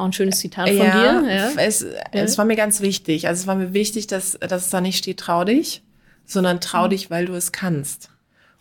Auch 0.00 0.06
ein 0.06 0.12
schönes 0.12 0.38
Zitat 0.38 0.68
von 0.68 0.76
dir. 0.76 0.82
Ja. 0.84 1.50
Es, 1.56 1.84
es 2.12 2.38
war 2.38 2.44
mir 2.44 2.56
ganz 2.56 2.80
wichtig. 2.80 3.28
Also 3.28 3.42
es 3.42 3.46
war 3.46 3.54
mir 3.54 3.74
wichtig, 3.74 4.06
dass, 4.06 4.38
dass 4.40 4.64
es 4.64 4.70
da 4.70 4.80
nicht 4.80 4.96
steht, 4.98 5.20
trau 5.20 5.44
dich, 5.44 5.82
sondern 6.24 6.60
trau 6.60 6.86
Mhm. 6.86 6.90
dich, 6.90 7.10
weil 7.10 7.26
du 7.26 7.34
es 7.34 7.52
kannst. 7.52 8.10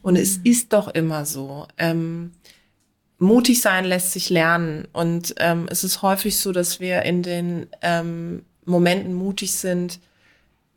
Und 0.01 0.15
es 0.15 0.37
ist 0.37 0.73
doch 0.73 0.87
immer 0.89 1.25
so. 1.25 1.67
Ähm, 1.77 2.31
mutig 3.17 3.61
sein 3.61 3.85
lässt 3.85 4.11
sich 4.11 4.29
lernen. 4.29 4.87
Und 4.93 5.35
ähm, 5.37 5.67
es 5.69 5.83
ist 5.83 6.01
häufig 6.01 6.37
so, 6.37 6.51
dass 6.51 6.79
wir 6.79 7.03
in 7.03 7.23
den 7.23 7.67
ähm, 7.81 8.43
Momenten 8.65 9.13
mutig 9.13 9.53
sind, 9.53 9.99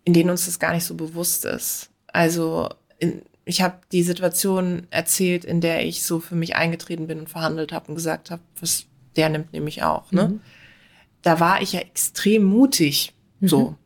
in 0.04 0.12
denen 0.12 0.30
uns 0.30 0.46
das 0.46 0.58
gar 0.58 0.72
nicht 0.74 0.84
so 0.84 0.94
bewusst 0.94 1.44
ist. 1.44 1.90
Also 2.08 2.68
in, 2.98 3.22
ich 3.44 3.62
habe 3.62 3.78
die 3.92 4.02
Situation 4.02 4.86
erzählt, 4.90 5.44
in 5.44 5.60
der 5.60 5.84
ich 5.84 6.02
so 6.04 6.20
für 6.20 6.34
mich 6.34 6.54
eingetreten 6.56 7.06
bin 7.06 7.20
und 7.20 7.28
verhandelt 7.28 7.72
habe 7.72 7.88
und 7.88 7.94
gesagt 7.96 8.30
habe, 8.30 8.42
was 8.60 8.86
der 9.16 9.28
nimmt 9.28 9.52
nämlich 9.52 9.82
auch. 9.82 10.10
Ne? 10.12 10.40
Da 11.22 11.40
war 11.40 11.62
ich 11.62 11.72
ja 11.72 11.80
extrem 11.80 12.44
mutig, 12.44 13.14
so. 13.40 13.76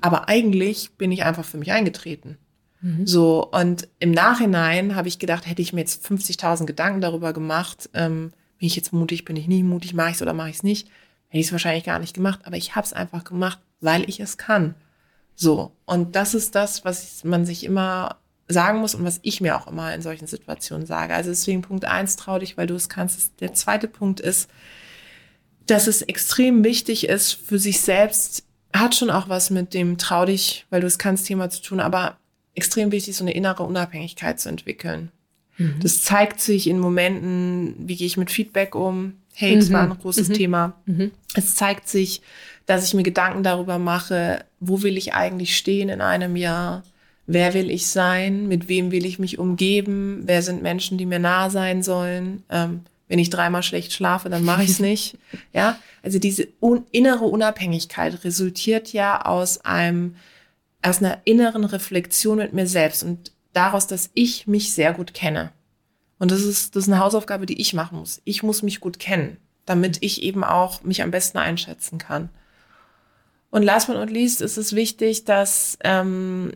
Aber 0.00 0.28
eigentlich 0.28 0.92
bin 0.92 1.10
ich 1.12 1.24
einfach 1.24 1.44
für 1.44 1.58
mich 1.58 1.72
eingetreten. 1.72 2.38
So, 3.06 3.50
und 3.50 3.88
im 3.98 4.10
Nachhinein 4.10 4.94
habe 4.94 5.08
ich 5.08 5.18
gedacht, 5.18 5.46
hätte 5.46 5.62
ich 5.62 5.72
mir 5.72 5.80
jetzt 5.80 6.06
50.000 6.06 6.66
Gedanken 6.66 7.00
darüber 7.00 7.32
gemacht, 7.32 7.88
ähm, 7.94 8.30
bin 8.58 8.64
bin 8.64 8.68
ich 8.68 8.76
jetzt 8.76 8.92
mutig, 8.92 9.24
bin 9.24 9.36
ich 9.36 9.48
nicht 9.48 9.64
mutig, 9.64 9.94
mache 9.94 10.10
ich 10.10 10.16
es 10.16 10.22
oder 10.22 10.32
mache 10.32 10.50
ich 10.50 10.56
es 10.56 10.62
nicht, 10.62 10.88
hätte 11.28 11.40
ich 11.40 11.46
es 11.46 11.52
wahrscheinlich 11.52 11.84
gar 11.84 11.98
nicht 11.98 12.14
gemacht, 12.14 12.40
aber 12.44 12.56
ich 12.56 12.76
habe 12.76 12.86
es 12.86 12.92
einfach 12.92 13.24
gemacht, 13.24 13.58
weil 13.80 14.08
ich 14.08 14.20
es 14.20 14.36
kann. 14.36 14.74
So, 15.34 15.72
und 15.84 16.16
das 16.16 16.34
ist 16.34 16.54
das, 16.54 16.84
was 16.84 17.24
man 17.24 17.44
sich 17.44 17.64
immer 17.64 18.16
sagen 18.48 18.80
muss 18.80 18.94
und 18.94 19.04
was 19.04 19.20
ich 19.22 19.40
mir 19.40 19.56
auch 19.56 19.66
immer 19.66 19.94
in 19.94 20.02
solchen 20.02 20.26
Situationen 20.26 20.86
sage. 20.86 21.14
Also 21.14 21.30
deswegen 21.30 21.62
Punkt 21.62 21.84
eins, 21.84 22.16
trau 22.16 22.38
dich, 22.38 22.56
weil 22.56 22.66
du 22.66 22.74
es 22.74 22.88
kannst. 22.88 23.40
Der 23.40 23.54
zweite 23.54 23.88
Punkt 23.88 24.20
ist, 24.20 24.50
dass 25.66 25.86
es 25.86 26.02
extrem 26.02 26.62
wichtig 26.62 27.08
ist 27.08 27.32
für 27.32 27.58
sich 27.58 27.80
selbst, 27.80 28.44
hat 28.72 28.94
schon 28.94 29.10
auch 29.10 29.28
was 29.28 29.50
mit 29.50 29.72
dem 29.72 29.98
trau 29.98 30.26
dich, 30.26 30.66
weil 30.68 30.80
du 30.80 30.86
es 30.86 30.98
kannst 30.98 31.26
Thema 31.26 31.48
zu 31.48 31.62
tun, 31.62 31.80
aber 31.80 32.18
extrem 32.54 32.92
wichtig, 32.92 33.16
so 33.16 33.24
eine 33.24 33.34
innere 33.34 33.62
Unabhängigkeit 33.62 34.38
zu 34.38 34.48
entwickeln. 34.48 35.10
Das 35.80 36.02
zeigt 36.02 36.40
sich 36.40 36.66
in 36.66 36.80
Momenten, 36.80 37.76
wie 37.78 37.94
gehe 37.94 38.08
ich 38.08 38.16
mit 38.16 38.30
Feedback 38.30 38.74
um? 38.74 39.14
Hey, 39.34 39.56
das 39.56 39.72
war 39.72 39.82
ein 39.82 39.98
großes 39.98 40.28
Thema. 40.30 40.74
Es 41.34 41.54
zeigt 41.54 41.88
sich, 41.88 42.22
dass 42.66 42.84
ich 42.84 42.94
mir 42.94 43.04
Gedanken 43.04 43.42
darüber 43.42 43.78
mache, 43.78 44.44
wo 44.60 44.82
will 44.82 44.96
ich 44.96 45.14
eigentlich 45.14 45.56
stehen 45.56 45.88
in 45.88 46.00
einem 46.00 46.36
Jahr? 46.36 46.82
Wer 47.26 47.54
will 47.54 47.70
ich 47.70 47.86
sein? 47.86 48.48
Mit 48.48 48.68
wem 48.68 48.90
will 48.90 49.06
ich 49.06 49.18
mich 49.18 49.38
umgeben? 49.38 50.22
Wer 50.26 50.42
sind 50.42 50.62
Menschen, 50.62 50.98
die 50.98 51.06
mir 51.06 51.18
nah 51.18 51.48
sein 51.50 51.82
sollen? 51.82 52.42
Ähm, 52.50 52.82
wenn 53.08 53.18
ich 53.18 53.30
dreimal 53.30 53.62
schlecht 53.62 53.92
schlafe, 53.92 54.28
dann 54.28 54.44
mache 54.44 54.64
ich 54.64 54.70
es 54.70 54.78
nicht. 54.80 55.16
Ja, 55.52 55.78
also 56.02 56.18
diese 56.18 56.48
un 56.60 56.84
innere 56.90 57.24
Unabhängigkeit 57.24 58.24
resultiert 58.24 58.92
ja 58.92 59.24
aus 59.24 59.64
einem 59.64 60.16
aus 60.82 60.98
einer 60.98 61.18
inneren 61.24 61.64
Reflexion 61.64 62.38
mit 62.38 62.52
mir 62.52 62.66
selbst 62.66 63.02
und 63.02 63.32
daraus, 63.54 63.86
dass 63.86 64.10
ich 64.12 64.46
mich 64.46 64.74
sehr 64.74 64.92
gut 64.92 65.14
kenne. 65.14 65.50
Und 66.18 66.30
das 66.30 66.42
ist, 66.42 66.76
das 66.76 66.84
ist 66.84 66.92
eine 66.92 67.02
Hausaufgabe, 67.02 67.46
die 67.46 67.60
ich 67.60 67.72
machen 67.72 67.98
muss. 67.98 68.20
Ich 68.24 68.42
muss 68.42 68.62
mich 68.62 68.80
gut 68.80 68.98
kennen, 68.98 69.38
damit 69.64 69.98
ich 70.02 70.22
eben 70.22 70.44
auch 70.44 70.82
mich 70.82 71.02
am 71.02 71.10
besten 71.10 71.38
einschätzen 71.38 71.98
kann. 71.98 72.28
Und 73.50 73.62
last 73.62 73.86
but 73.86 73.96
not 73.96 74.10
least 74.10 74.42
ist 74.42 74.58
es 74.58 74.74
wichtig, 74.74 75.24
dass, 75.24 75.78
ähm, 75.84 76.52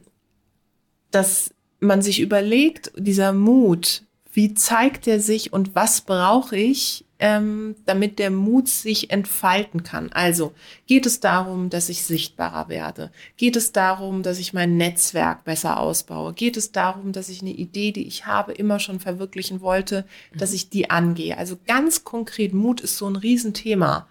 dass 1.11 1.55
man 1.81 2.03
sich 2.03 2.21
überlegt, 2.21 2.93
dieser 2.97 3.33
Mut, 3.33 4.03
wie 4.33 4.55
zeigt 4.55 5.07
er 5.07 5.21
sich 5.21 5.53
und 5.53 5.75
was 5.75 6.03
brauche 6.03 6.57
ich, 6.57 7.05
ähm, 7.21 7.75
damit 7.85 8.19
der 8.19 8.31
Mut 8.31 8.69
sich 8.69 9.11
entfalten 9.11 9.83
kann. 9.83 10.11
Also 10.13 10.53
geht 10.87 11.07
es 11.07 11.21
darum, 11.21 11.71
dass 11.71 11.89
ich 11.89 12.05
sichtbarer 12.05 12.69
werde? 12.69 13.11
Geht 13.37 13.57
es 13.57 13.73
darum, 13.73 14.23
dass 14.23 14.39
ich 14.39 14.53
mein 14.53 14.77
Netzwerk 14.77 15.45
besser 15.45 15.81
ausbaue? 15.81 16.33
Geht 16.33 16.57
es 16.57 16.71
darum, 16.71 17.13
dass 17.13 17.29
ich 17.29 17.43
eine 17.43 17.51
Idee, 17.51 17.91
die 17.91 18.07
ich 18.07 18.27
habe, 18.27 18.53
immer 18.53 18.79
schon 18.79 19.01
verwirklichen 19.01 19.61
wollte, 19.61 20.05
dass 20.37 20.53
ich 20.53 20.71
die 20.71 20.91
angehe? 20.91 21.37
Also 21.37 21.59
ganz 21.67 22.05
konkret, 22.05 22.55
Mut 22.55 22.81
ist 22.81 22.97
so 22.97 23.09
ein 23.09 23.17
Riesenthema. 23.17 24.07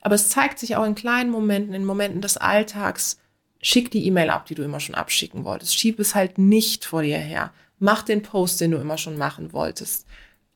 Aber 0.00 0.14
es 0.14 0.30
zeigt 0.30 0.58
sich 0.58 0.76
auch 0.76 0.86
in 0.86 0.94
kleinen 0.94 1.30
Momenten, 1.30 1.74
in 1.74 1.84
Momenten 1.84 2.22
des 2.22 2.38
Alltags. 2.38 3.18
Schick 3.60 3.90
die 3.90 4.06
E-Mail 4.06 4.30
ab, 4.30 4.46
die 4.46 4.54
du 4.54 4.62
immer 4.62 4.80
schon 4.80 4.94
abschicken 4.94 5.44
wolltest. 5.44 5.76
Schieb 5.76 5.98
es 5.98 6.14
halt 6.14 6.38
nicht 6.38 6.84
vor 6.84 7.02
dir 7.02 7.18
her. 7.18 7.52
Mach 7.78 8.02
den 8.02 8.22
Post, 8.22 8.60
den 8.60 8.70
du 8.70 8.78
immer 8.78 8.98
schon 8.98 9.16
machen 9.16 9.52
wolltest. 9.52 10.06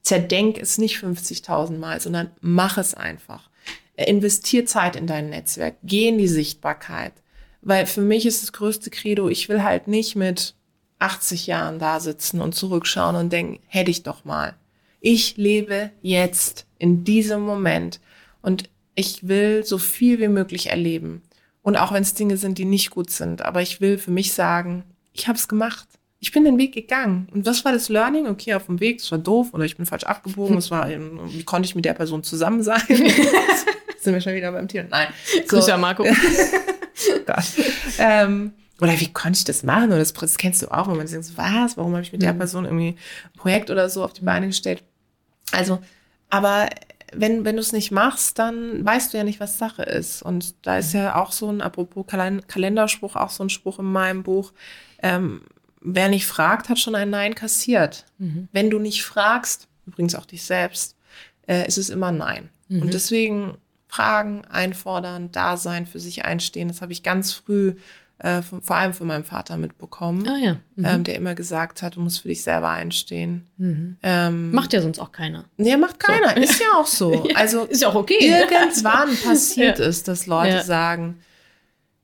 Zerdenk 0.02 0.58
es 0.58 0.78
nicht 0.78 0.96
50.000 0.96 1.78
Mal, 1.78 2.00
sondern 2.00 2.30
mach 2.40 2.78
es 2.78 2.94
einfach. 2.94 3.50
Investier 3.96 4.66
Zeit 4.66 4.96
in 4.96 5.06
dein 5.06 5.30
Netzwerk. 5.30 5.76
Geh 5.82 6.08
in 6.08 6.18
die 6.18 6.28
Sichtbarkeit. 6.28 7.12
Weil 7.60 7.86
für 7.86 8.00
mich 8.00 8.26
ist 8.26 8.42
das 8.42 8.52
größte 8.52 8.90
Credo, 8.90 9.28
ich 9.28 9.48
will 9.48 9.62
halt 9.62 9.86
nicht 9.86 10.16
mit 10.16 10.54
80 10.98 11.46
Jahren 11.46 11.78
da 11.78 12.00
sitzen 12.00 12.40
und 12.40 12.54
zurückschauen 12.54 13.16
und 13.16 13.32
denken, 13.32 13.60
hätte 13.66 13.90
ich 13.90 14.02
doch 14.02 14.24
mal. 14.24 14.54
Ich 15.00 15.36
lebe 15.36 15.90
jetzt 16.00 16.66
in 16.78 17.04
diesem 17.04 17.42
Moment 17.42 18.00
und 18.40 18.68
ich 18.94 19.26
will 19.26 19.64
so 19.64 19.78
viel 19.78 20.20
wie 20.20 20.28
möglich 20.28 20.70
erleben. 20.70 21.22
Und 21.62 21.76
auch 21.76 21.92
wenn 21.92 22.02
es 22.02 22.14
Dinge 22.14 22.36
sind, 22.36 22.58
die 22.58 22.64
nicht 22.64 22.90
gut 22.90 23.10
sind, 23.10 23.42
aber 23.42 23.62
ich 23.62 23.80
will 23.80 23.98
für 23.98 24.10
mich 24.10 24.32
sagen, 24.32 24.84
ich 25.12 25.28
habe 25.28 25.38
es 25.38 25.48
gemacht. 25.48 25.86
Ich 26.18 26.32
bin 26.32 26.44
den 26.44 26.58
Weg 26.58 26.72
gegangen. 26.72 27.28
Und 27.32 27.46
was 27.46 27.64
war 27.64 27.72
das 27.72 27.88
Learning? 27.88 28.26
Okay, 28.26 28.54
auf 28.54 28.66
dem 28.66 28.80
Weg, 28.80 28.98
das 28.98 29.10
war 29.10 29.18
doof 29.18 29.48
oder 29.52 29.64
ich 29.64 29.76
bin 29.76 29.86
falsch 29.86 30.04
abgebogen. 30.04 30.54
Das 30.54 30.70
war, 30.70 30.88
ähm, 30.88 31.20
wie 31.26 31.42
konnte 31.42 31.66
ich 31.66 31.74
mit 31.74 31.84
der 31.84 31.94
Person 31.94 32.22
zusammen 32.22 32.62
sein? 32.62 32.80
sind 34.00 34.14
wir 34.14 34.20
schon 34.20 34.34
wieder 34.34 34.52
beim 34.52 34.68
Tier? 34.68 34.86
Nein. 34.88 35.08
So, 35.46 35.56
Grüße 35.56 35.76
Marco. 35.78 36.04
Gott. 37.26 37.44
Ähm, 37.98 38.52
oder 38.80 38.98
wie 38.98 39.12
konnte 39.12 39.38
ich 39.38 39.44
das 39.44 39.62
machen? 39.62 39.86
Oder 39.86 39.98
das, 39.98 40.12
das 40.12 40.36
kennst 40.36 40.62
du 40.62 40.68
auch, 40.68 40.88
wenn 40.88 40.96
man 40.96 41.06
denkt, 41.06 41.32
was? 41.36 41.76
Warum 41.76 41.92
habe 41.92 42.02
ich 42.02 42.12
mit 42.12 42.22
der 42.22 42.32
Person 42.32 42.64
irgendwie 42.64 42.96
ein 42.96 43.38
Projekt 43.38 43.70
oder 43.70 43.88
so 43.88 44.04
auf 44.04 44.12
die 44.12 44.24
Beine 44.24 44.48
gestellt? 44.48 44.82
Also, 45.52 45.80
aber 46.30 46.68
wenn, 47.14 47.44
wenn 47.44 47.56
du 47.56 47.60
es 47.60 47.72
nicht 47.72 47.90
machst, 47.90 48.38
dann 48.38 48.84
weißt 48.84 49.12
du 49.12 49.18
ja 49.18 49.24
nicht, 49.24 49.40
was 49.40 49.58
Sache 49.58 49.82
ist. 49.82 50.22
Und 50.22 50.54
da 50.66 50.78
ist 50.78 50.92
ja 50.92 51.16
auch 51.16 51.32
so 51.32 51.48
ein, 51.50 51.60
apropos 51.60 52.06
Kalen- 52.06 52.46
Kalenderspruch, 52.46 53.16
auch 53.16 53.30
so 53.30 53.44
ein 53.44 53.50
Spruch 53.50 53.78
in 53.78 53.86
meinem 53.86 54.22
Buch. 54.22 54.52
Ähm, 55.02 55.42
wer 55.80 56.08
nicht 56.08 56.26
fragt, 56.26 56.68
hat 56.68 56.78
schon 56.78 56.94
ein 56.94 57.10
Nein 57.10 57.34
kassiert. 57.34 58.06
Wenn 58.52 58.70
du 58.70 58.78
nicht 58.78 59.02
fragst, 59.04 59.68
übrigens 59.86 60.14
auch 60.14 60.26
dich 60.26 60.44
selbst, 60.44 60.96
äh, 61.46 61.66
ist 61.66 61.78
es 61.78 61.90
immer 61.90 62.12
Nein. 62.12 62.48
Und 62.68 62.94
deswegen 62.94 63.58
fragen, 63.88 64.44
einfordern, 64.46 65.30
da 65.32 65.56
sein, 65.58 65.86
für 65.86 66.00
sich 66.00 66.24
einstehen. 66.24 66.68
Das 66.68 66.80
habe 66.80 66.92
ich 66.92 67.02
ganz 67.02 67.32
früh, 67.32 67.74
äh, 68.22 68.40
von, 68.42 68.62
vor 68.62 68.76
allem 68.76 68.92
von 68.92 69.06
meinem 69.08 69.24
Vater 69.24 69.56
mitbekommen, 69.56 70.26
Ah 70.28 70.36
ja. 70.38 70.52
Mhm. 70.76 70.84
ähm, 70.84 71.04
der 71.04 71.16
immer 71.16 71.34
gesagt 71.34 71.82
hat, 71.82 71.96
du 71.96 72.00
musst 72.00 72.20
für 72.20 72.28
dich 72.28 72.42
selber 72.42 72.68
einstehen. 72.70 73.48
Ähm, 74.02 74.52
Macht 74.52 74.72
ja 74.72 74.80
sonst 74.80 74.98
auch 75.00 75.10
keiner. 75.12 75.44
Nee, 75.56 75.76
macht 75.76 75.98
keiner. 75.98 76.36
Ist 76.36 76.60
ja 76.60 76.66
auch 76.78 76.86
so. 76.86 77.26
Also 77.34 77.64
Ist 77.64 77.82
ja 77.82 77.88
auch 77.88 77.94
okay. 77.96 78.14
irgendwann 78.20 79.08
passiert 79.24 79.78
Ja. 79.80 79.86
es, 79.86 80.02
dass 80.04 80.26
Leute 80.26 80.56
Ja. 80.56 80.62
sagen, 80.62 81.18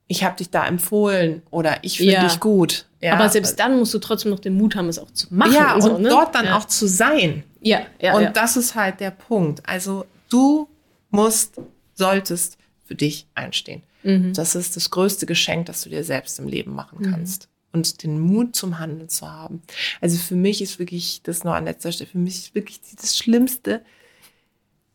ich 0.08 0.24
habe 0.24 0.36
dich 0.36 0.50
da 0.50 0.66
empfohlen 0.66 1.42
oder 1.50 1.78
ich 1.82 1.98
finde 1.98 2.14
Ja. 2.14 2.24
dich 2.24 2.40
gut. 2.40 2.86
Ja. 3.00 3.12
Aber 3.14 3.28
selbst 3.28 3.60
dann 3.60 3.78
musst 3.78 3.94
du 3.94 3.98
trotzdem 4.00 4.30
noch 4.32 4.40
den 4.40 4.56
Mut 4.56 4.74
haben, 4.74 4.88
es 4.88 4.98
auch 4.98 5.10
zu 5.12 5.28
machen. 5.30 5.52
ja, 5.52 5.74
und 5.74 5.82
so, 5.82 5.98
ne? 5.98 6.08
dort 6.08 6.34
dann 6.34 6.46
ja. 6.46 6.56
auch 6.56 6.64
zu 6.64 6.88
sein. 6.88 7.44
Ja, 7.60 7.82
ja. 8.00 8.14
und 8.16 8.22
ja. 8.22 8.30
das 8.30 8.56
ist 8.56 8.74
halt 8.74 8.98
der 9.00 9.10
Punkt. 9.12 9.62
Also 9.68 10.04
du 10.30 10.68
musst, 11.10 11.60
solltest 11.94 12.58
für 12.84 12.94
dich 12.96 13.26
einstehen. 13.34 13.82
Mhm. 14.02 14.32
Das 14.34 14.54
ist 14.54 14.76
das 14.76 14.90
größte 14.90 15.26
Geschenk, 15.26 15.66
das 15.66 15.82
du 15.82 15.90
dir 15.90 16.04
selbst 16.04 16.38
im 16.38 16.48
Leben 16.48 16.72
machen 16.74 16.98
Mhm. 17.00 17.10
kannst. 17.10 17.48
Und 17.72 18.02
den 18.02 18.18
Mut 18.18 18.56
zum 18.56 18.78
Handeln 18.78 19.08
zu 19.10 19.30
haben. 19.30 19.62
Also 20.00 20.16
für 20.16 20.34
mich 20.36 20.62
ist 20.62 20.78
wirklich, 20.78 21.20
das 21.24 21.44
noch 21.44 21.52
an 21.52 21.64
letzter 21.66 21.92
Stelle, 21.92 22.08
für 22.10 22.18
mich 22.18 22.36
ist 22.36 22.54
wirklich 22.54 22.80
das 23.00 23.16
Schlimmste. 23.18 23.82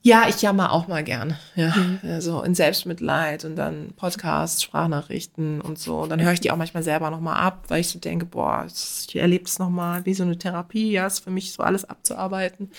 Ja, 0.06 0.28
ich 0.28 0.42
jammer 0.42 0.74
auch 0.74 0.88
mal 0.90 1.02
gern. 1.04 1.38
Ja, 1.56 1.74
Mhm. 1.78 2.00
also 2.04 2.42
in 2.42 2.56
Selbstmitleid 2.56 3.46
und 3.46 3.56
dann 3.56 3.94
Podcasts, 3.96 4.62
Sprachnachrichten 4.64 5.62
und 5.62 5.80
so. 5.80 6.00
Und 6.02 6.10
dann 6.10 6.20
höre 6.22 6.34
ich 6.34 6.42
die 6.42 6.52
auch 6.52 6.58
manchmal 6.58 6.84
selber 6.84 7.10
nochmal 7.10 7.38
ab, 7.38 7.66
weil 7.70 7.80
ich 7.80 7.88
so 7.88 8.00
denke, 8.00 8.26
boah, 8.26 8.68
ich 8.68 9.16
erlebe 9.16 9.46
es 9.46 9.60
nochmal 9.60 10.06
wie 10.06 10.14
so 10.14 10.24
eine 10.24 10.38
Therapie. 10.38 10.92
Ja, 10.92 11.08
ist 11.08 11.20
für 11.24 11.30
mich 11.32 11.54
so 11.54 11.64
alles 11.64 11.86
abzuarbeiten. 11.86 12.70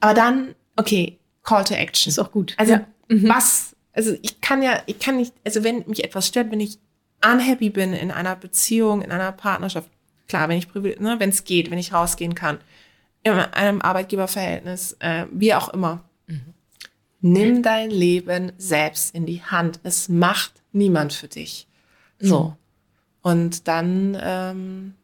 Aber 0.00 0.14
dann, 0.14 0.54
okay, 0.76 1.18
Call 1.44 1.64
to 1.64 1.74
Action. 1.74 2.10
Ist 2.10 2.18
auch 2.18 2.32
gut. 2.32 2.54
Also 2.56 2.72
Ja. 2.72 2.86
Mhm. 3.08 3.28
was, 3.28 3.76
also 3.92 4.16
ich 4.22 4.40
kann 4.40 4.62
ja, 4.62 4.82
ich 4.86 4.98
kann 4.98 5.16
nicht, 5.16 5.34
also 5.44 5.64
wenn 5.64 5.84
mich 5.86 6.04
etwas 6.04 6.26
stört, 6.26 6.50
wenn 6.50 6.60
ich 6.60 6.78
unhappy 7.24 7.70
bin 7.70 7.92
in 7.92 8.10
einer 8.10 8.36
Beziehung, 8.36 9.02
in 9.02 9.12
einer 9.12 9.32
Partnerschaft, 9.32 9.90
klar, 10.28 10.48
wenn 10.48 10.58
ich 10.58 10.72
ne, 10.74 11.16
wenn 11.18 11.30
es 11.30 11.44
geht, 11.44 11.70
wenn 11.70 11.78
ich 11.78 11.92
rausgehen 11.92 12.34
kann, 12.34 12.58
in 13.22 13.32
einem 13.32 13.82
Arbeitgeberverhältnis, 13.82 14.96
äh, 15.00 15.26
wie 15.30 15.54
auch 15.54 15.68
immer. 15.70 16.04
Nimm 17.20 17.62
dein 17.62 17.90
Leben 17.90 18.52
selbst 18.56 19.14
in 19.14 19.26
die 19.26 19.42
Hand. 19.42 19.80
Es 19.82 20.08
macht 20.08 20.52
niemand 20.72 21.12
für 21.12 21.28
dich. 21.28 21.66
So. 22.18 22.56
Und 23.22 23.68
dann, 23.68 24.16
ähm, 24.20 24.94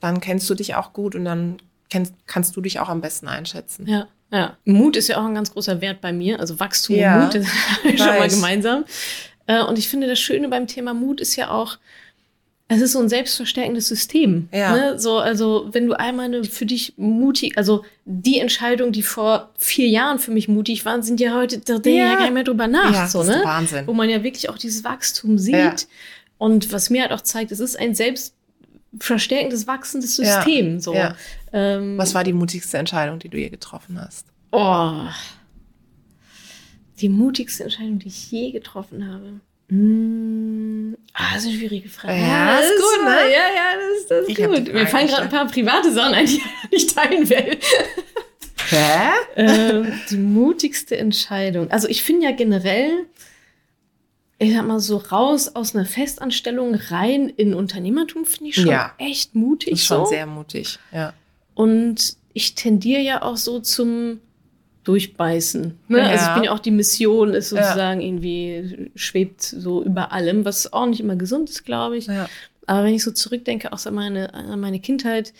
dann 0.00 0.20
kennst 0.20 0.48
du 0.48 0.54
dich 0.54 0.74
auch 0.74 0.94
gut 0.94 1.14
und 1.14 1.26
dann 1.26 1.58
kennst, 1.90 2.14
kannst 2.26 2.56
du 2.56 2.62
dich 2.62 2.80
auch 2.80 2.88
am 2.88 3.02
besten 3.02 3.28
einschätzen. 3.28 3.86
Ja, 3.86 4.08
ja. 4.32 4.56
Mut 4.64 4.96
ist 4.96 5.08
ja 5.08 5.18
auch 5.18 5.24
ein 5.24 5.34
ganz 5.34 5.52
großer 5.52 5.80
Wert 5.80 6.00
bei 6.00 6.12
mir. 6.12 6.38
Also 6.40 6.58
Wachstum 6.60 6.96
Ja, 6.96 7.16
und 7.16 7.24
Mut 7.24 7.34
das 7.34 7.46
haben 7.46 7.90
wir 7.90 7.98
schon 7.98 8.06
mal 8.06 8.28
gemeinsam. 8.28 8.84
Äh, 9.46 9.62
Und 9.62 9.78
ich 9.78 9.88
finde, 9.88 10.06
das 10.06 10.20
Schöne 10.20 10.48
beim 10.48 10.66
Thema 10.66 10.94
Mut 10.94 11.20
ist 11.20 11.36
ja 11.36 11.50
auch, 11.50 11.78
es 12.72 12.80
ist 12.80 12.92
so 12.92 13.00
ein 13.00 13.08
selbstverstärkendes 13.08 13.88
System. 13.88 14.48
Ja. 14.52 14.72
Ne? 14.72 14.98
So, 15.00 15.18
also, 15.18 15.66
wenn 15.72 15.88
du 15.88 15.98
einmal 15.98 16.26
eine 16.26 16.44
für 16.44 16.66
dich 16.66 16.94
mutig, 16.96 17.58
also 17.58 17.84
die 18.04 18.38
Entscheidungen, 18.38 18.92
die 18.92 19.02
vor 19.02 19.50
vier 19.58 19.88
Jahren 19.88 20.20
für 20.20 20.30
mich 20.30 20.46
mutig 20.46 20.84
waren, 20.84 21.02
sind 21.02 21.18
ja 21.18 21.34
heute, 21.34 21.58
da 21.58 21.78
denke 21.78 21.88
ich 21.90 21.96
Ja. 21.96 22.04
ja 22.10 22.14
gar 22.14 22.22
nicht 22.22 22.34
mehr 22.34 22.44
drüber 22.44 22.68
nach. 22.68 22.94
Ja, 22.94 23.08
so, 23.08 23.18
das 23.18 23.28
ist 23.30 23.36
ne? 23.38 23.42
Wahnsinn. 23.44 23.86
Wo 23.88 23.92
man 23.92 24.08
ja 24.08 24.22
wirklich 24.22 24.48
auch 24.50 24.56
dieses 24.58 24.84
Wachstum 24.84 25.36
sieht. 25.36 25.54
Ja. 25.56 25.74
Und 26.38 26.72
was 26.72 26.90
mir 26.90 27.02
halt 27.02 27.12
auch 27.12 27.22
zeigt, 27.22 27.50
es 27.50 27.58
ist 27.58 27.76
ein 27.76 27.96
selbstverstärkendes, 28.92 29.66
wachsendes 29.66 30.16
Ja. 30.16 30.36
System. 30.42 30.80
So. 30.80 30.94
Ja. 30.94 31.14
Ähm, 31.52 31.96
Was 31.98 32.14
war 32.14 32.24
die 32.24 32.32
mutigste 32.32 32.78
Entscheidung, 32.78 33.18
die 33.18 33.28
du 33.28 33.38
je 33.38 33.48
getroffen 33.48 34.00
hast? 34.00 34.26
Oh. 34.52 35.02
Die 37.00 37.08
mutigste 37.08 37.64
Entscheidung, 37.64 37.98
die 37.98 38.08
ich 38.08 38.30
je 38.30 38.50
getroffen 38.50 39.06
habe. 39.10 39.40
Mm. 39.74 40.94
Ah, 41.14 41.34
das 41.34 41.42
ist 41.44 41.48
eine 41.50 41.58
schwierige 41.58 41.88
Frage. 41.88 42.20
Ja, 42.20 42.58
ist 42.58 42.70
das 42.70 42.80
gut, 42.80 43.04
ne? 43.04 43.10
Ja, 43.10 43.26
ja, 43.26 43.76
das 43.76 44.00
ist, 44.00 44.10
das 44.10 44.22
ist 44.22 44.28
Ich 44.30 44.36
gut. 44.36 44.72
Mir 44.72 44.80
Frage 44.80 44.86
fallen 44.88 45.06
gerade 45.08 45.22
ein 45.22 45.28
paar 45.30 45.46
private 45.46 45.92
Sachen 45.92 46.14
ein, 46.14 46.26
die 46.26 46.36
ich 46.36 46.70
nicht 46.72 46.94
teilen 46.94 47.28
will. 47.30 47.58
Hä? 48.68 49.10
Ähm, 49.36 49.92
die 50.10 50.16
mutigste 50.16 50.96
Entscheidung. 50.96 51.70
Also 51.70 51.88
ich 51.88 52.02
finde 52.02 52.26
ja 52.26 52.32
generell, 52.32 53.06
ich 54.42 54.52
sag 54.54 54.66
mal 54.66 54.80
so 54.80 54.96
raus 54.96 55.54
aus 55.54 55.76
einer 55.76 55.84
Festanstellung 55.84 56.74
rein 56.74 57.28
in 57.28 57.52
Unternehmertum 57.54 58.24
finde 58.24 58.48
ich 58.50 58.56
schon 58.56 58.66
Ja. 58.68 58.92
echt 58.98 59.34
mutig. 59.34 59.74
Ist 59.74 59.84
schon 59.84 60.04
so. 60.04 60.06
sehr 60.06 60.26
mutig. 60.26 60.78
Ja. 60.92 61.12
Und 61.54 62.16
ich 62.32 62.54
tendiere 62.54 63.02
ja 63.02 63.22
auch 63.22 63.36
so 63.36 63.60
zum 63.60 64.18
Durchbeißen. 64.84 65.78
Ne? 65.88 65.98
Ja. 65.98 66.04
Also 66.06 66.26
ich 66.28 66.34
bin 66.34 66.44
ja 66.44 66.52
auch 66.52 66.58
die 66.58 66.70
Mission 66.70 67.34
ist 67.34 67.50
sozusagen 67.50 68.00
irgendwie 68.00 68.90
schwebt 68.94 69.42
so 69.42 69.84
über 69.84 70.10
allem, 70.12 70.44
was 70.46 70.72
auch 70.72 70.86
nicht 70.86 71.00
immer 71.00 71.16
gesund 71.16 71.50
ist, 71.50 71.64
glaube 71.64 71.98
ich. 71.98 72.06
ja. 72.06 72.28
Aber 72.66 72.84
wenn 72.84 72.94
ich 72.94 73.02
so 73.02 73.10
zurückdenke, 73.10 73.72
auch 73.72 73.84
an 73.84 73.94
meine, 73.94 74.32
an 74.32 74.60
meine 74.60 74.80
Kindheit, 74.80 75.32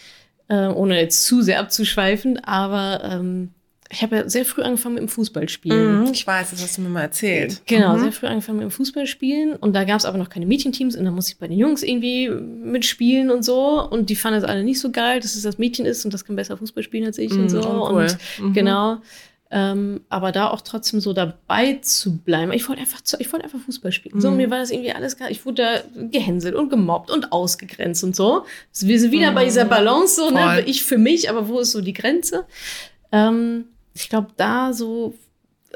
äh, 0.48 0.66
ohne 0.66 1.00
jetzt 1.00 1.24
zu 1.24 1.42
sehr 1.42 1.60
abzuschweifen, 1.60 2.38
aber 2.44 3.02
ähm, 3.04 3.50
ich 3.92 4.02
habe 4.02 4.16
ja 4.16 4.28
sehr 4.28 4.44
früh 4.44 4.62
angefangen 4.62 4.94
mit 4.94 5.02
dem 5.02 5.08
Fußballspielen. 5.08 6.04
Mhm, 6.04 6.12
ich 6.12 6.24
weiß, 6.26 6.50
das 6.50 6.62
hast 6.62 6.78
du 6.78 6.82
mir 6.82 6.88
mal 6.90 7.02
erzählt. 7.02 7.60
Genau, 7.66 7.96
Mhm. 7.96 8.00
sehr 8.02 8.12
früh 8.12 8.26
angefangen 8.26 8.58
mit 8.58 8.64
dem 8.66 8.70
Fußballspielen 8.70 9.56
und 9.56 9.72
da 9.74 9.84
gab 9.84 9.98
es 9.98 10.04
aber 10.04 10.16
noch 10.18 10.28
keine 10.30 10.46
Mädchenteams 10.46 10.96
und 10.96 11.04
da 11.04 11.10
musste 11.10 11.32
ich 11.32 11.38
bei 11.38 11.48
den 11.48 11.58
Jungs 11.58 11.82
irgendwie 11.82 12.28
mitspielen 12.28 13.30
und 13.30 13.42
so 13.44 13.82
und 13.88 14.08
die 14.10 14.16
fanden 14.16 14.40
das 14.40 14.48
alle 14.48 14.62
nicht 14.64 14.78
so 14.80 14.90
geil, 14.92 15.20
dass 15.20 15.34
es 15.34 15.42
das 15.42 15.58
Mädchen 15.58 15.86
ist 15.86 16.04
und 16.04 16.14
das 16.14 16.24
kann 16.24 16.36
besser 16.36 16.56
Fußball 16.56 16.82
spielen 16.82 17.04
als 17.04 17.18
ich 17.18 17.32
und 17.32 17.42
Mhm, 17.42 17.48
so 17.48 17.60
oh, 17.62 17.90
cool. 17.90 18.06
und 18.38 18.44
Mhm. 18.48 18.52
genau. 18.52 18.98
Ähm, 19.52 20.02
aber 20.08 20.30
da 20.30 20.50
auch 20.50 20.60
trotzdem 20.60 21.00
so 21.00 21.12
dabei 21.12 21.80
zu 21.82 22.18
bleiben. 22.18 22.52
Ich 22.52 22.68
wollte 22.68 22.82
einfach, 22.82 23.00
ich 23.18 23.32
wollte 23.32 23.42
einfach 23.46 23.58
Fußball 23.58 23.90
spielen. 23.90 24.20
So, 24.20 24.30
Mhm. 24.30 24.36
mir 24.36 24.50
war 24.52 24.58
das 24.58 24.70
irgendwie 24.70 24.92
alles 24.92 25.16
gar, 25.16 25.28
ich 25.28 25.44
wurde 25.44 25.62
da 25.64 26.02
gehänselt 26.12 26.54
und 26.54 26.68
gemobbt 26.68 27.10
und 27.10 27.32
ausgegrenzt 27.32 28.04
und 28.04 28.14
so. 28.14 28.44
Wir 28.78 29.00
sind 29.00 29.10
wieder 29.10 29.32
bei 29.32 29.44
dieser 29.46 29.64
Balance 29.64 30.14
so, 30.14 30.30
ne? 30.30 30.60
Mhm. 30.62 30.68
Ich 30.68 30.84
für 30.84 30.98
mich, 30.98 31.28
aber 31.28 31.48
wo 31.48 31.58
ist 31.58 31.72
so 31.72 31.80
die 31.80 31.92
Grenze? 31.94 32.46
Ähm, 33.10 33.64
ich 34.00 34.08
glaube, 34.08 34.28
da 34.36 34.72
so 34.72 35.14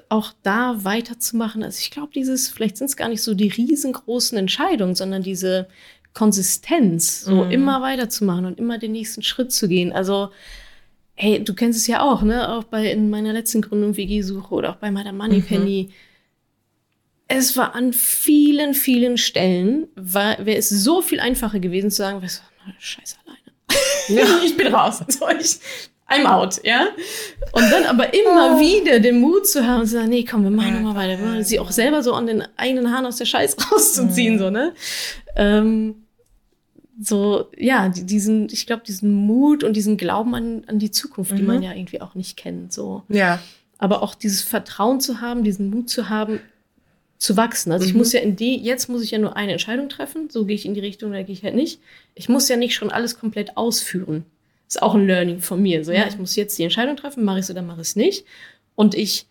auch 0.09 0.33
da 0.43 0.85
weiterzumachen. 0.85 1.63
Also 1.63 1.79
ich 1.81 1.91
glaube, 1.91 2.13
dieses, 2.15 2.49
vielleicht 2.49 2.77
sind 2.77 2.87
es 2.87 2.97
gar 2.97 3.09
nicht 3.09 3.23
so 3.23 3.35
die 3.35 3.49
riesengroßen 3.49 4.37
Entscheidungen, 4.37 4.95
sondern 4.95 5.23
diese 5.23 5.69
Konsistenz, 6.15 7.23
so 7.23 7.45
Mhm. 7.45 7.51
immer 7.51 7.83
weiterzumachen 7.83 8.45
und 8.47 8.59
immer 8.59 8.79
den 8.79 8.93
nächsten 8.93 9.23
Schritt 9.23 9.53
zu 9.53 9.69
gehen. 9.69 9.93
Also, 9.93 10.31
hey, 11.15 11.43
du 11.43 11.55
kennst 11.55 11.79
es 11.79 11.87
ja 11.87 12.03
auch, 12.03 12.23
ne? 12.23 12.53
Auch 12.53 12.65
bei 12.65 12.91
in 12.91 13.11
meiner 13.11 13.33
letzten 13.33 13.63
Gründung 13.63 13.97
WG-Suche 13.97 14.55
oder 14.55 14.71
auch 14.71 14.77
bei 14.77 14.91
Madame 14.91 15.19
Moneypenny. 15.19 15.91
Es 17.27 17.57
war 17.57 17.75
an 17.75 17.93
vielen, 17.93 18.75
vielen 18.75 19.17
Stellen, 19.17 19.89
wäre 19.97 20.45
es 20.57 20.69
so 20.69 21.03
viel 21.03 21.21
einfacher 21.21 21.59
gewesen 21.59 21.91
zu 21.91 21.97
sagen, 21.99 22.21
weißt 22.23 22.43
du, 22.43 22.71
scheiße 22.79 23.17
alleine. 23.25 24.45
ich 24.45 24.57
bin 24.57 24.69
raus. 24.75 25.03
So, 25.09 25.29
ich, 25.31 25.59
I'm 26.23 26.27
out, 26.27 26.61
ja. 26.65 26.89
Und 27.53 27.71
dann 27.71 27.85
aber 27.85 28.13
immer 28.15 28.59
wieder 28.61 29.01
den 29.01 29.21
Mut 29.21 29.47
zu 29.47 29.67
haben 29.67 29.81
und 29.81 29.87
zu 29.87 29.95
sagen, 29.95 30.09
nee, 30.09 30.25
komm, 30.25 30.43
wir 30.45 30.51
machen 30.51 30.75
nochmal 30.83 30.95
weiter. 31.09 31.21
Wir 31.21 31.27
machen 31.29 31.45
sie 31.45 31.59
auch 31.61 31.71
selber 31.71 32.03
so 32.03 32.13
an 32.15 32.27
den 32.27 32.45
eigenen 32.57 32.93
Haaren 32.93 33.07
aus 33.07 33.17
der 33.17 33.25
Scheiß 33.27 33.57
rauszuziehen, 33.73 34.39
so, 34.39 34.51
ne? 34.51 34.73
Ähm, 35.37 35.97
so, 37.01 37.51
ja, 37.57 37.89
die- 37.89 38.05
diesen, 38.07 38.49
ich 38.53 38.67
glaube, 38.67 38.83
diesen 38.87 39.13
Mut 39.15 39.65
und 39.65 39.75
diesen 39.75 39.97
Glauben 39.97 40.35
an, 40.35 40.63
an 40.69 40.79
die 40.79 40.91
Zukunft, 40.91 41.33
die 41.33 41.43
Mhm. 41.43 41.47
man 41.49 41.63
ja 41.63 41.73
irgendwie 41.73 42.01
auch 42.01 42.15
nicht 42.15 42.37
kennt, 42.37 42.73
so. 42.73 43.03
Ja. 43.09 43.41
Aber 43.79 44.03
auch 44.03 44.15
dieses 44.15 44.43
Vertrauen 44.43 45.01
zu 45.01 45.21
haben, 45.21 45.43
diesen 45.43 45.71
Mut 45.71 45.91
zu 45.91 46.09
haben, 46.09 46.39
zu 47.19 47.37
wachsen. 47.37 47.73
Also 47.73 47.85
ich 47.87 47.93
Mhm. 47.95 47.99
muss 47.99 48.13
ja 48.13 48.21
in 48.21 48.37
die, 48.37 48.57
jetzt 48.57 48.89
muss 48.89 49.03
ich 49.03 49.11
ja 49.11 49.19
nur 49.19 49.37
eine 49.37 49.53
Entscheidung 49.53 49.89
treffen, 49.89 50.29
so 50.31 50.45
gehe 50.45 50.55
ich 50.55 50.67
in 50.67 50.75
die 50.75 50.81
Richtung 50.81 51.11
oder 51.11 51.25
gehe 51.25 51.33
ich 51.35 51.43
halt 51.43 51.55
nicht. 51.57 51.81
Ich 52.15 52.29
muss 52.29 52.49
ja 52.49 52.57
nicht 52.57 52.75
schon 52.75 52.91
alles 52.93 53.19
komplett 53.19 53.57
ausführen. 53.57 54.25
Ist 54.69 54.83
auch 54.83 54.95
ein 54.95 55.07
Learning 55.07 55.41
von 55.41 55.61
mir. 55.63 55.85
So, 55.85 55.93
ja, 55.93 56.03
Mhm. 56.05 56.09
ich 56.11 56.19
muss 56.19 56.37
jetzt 56.37 56.59
die 56.59 56.63
Entscheidung 56.65 56.97
treffen, 56.97 57.25
mache 57.25 57.39
ich 57.39 57.45
es 57.45 57.51
oder 57.51 57.63
mache 57.63 57.81
ich 57.83 57.89
es 57.89 57.97
nicht. 57.97 58.25
Und 58.75 58.95
ich 58.95 59.27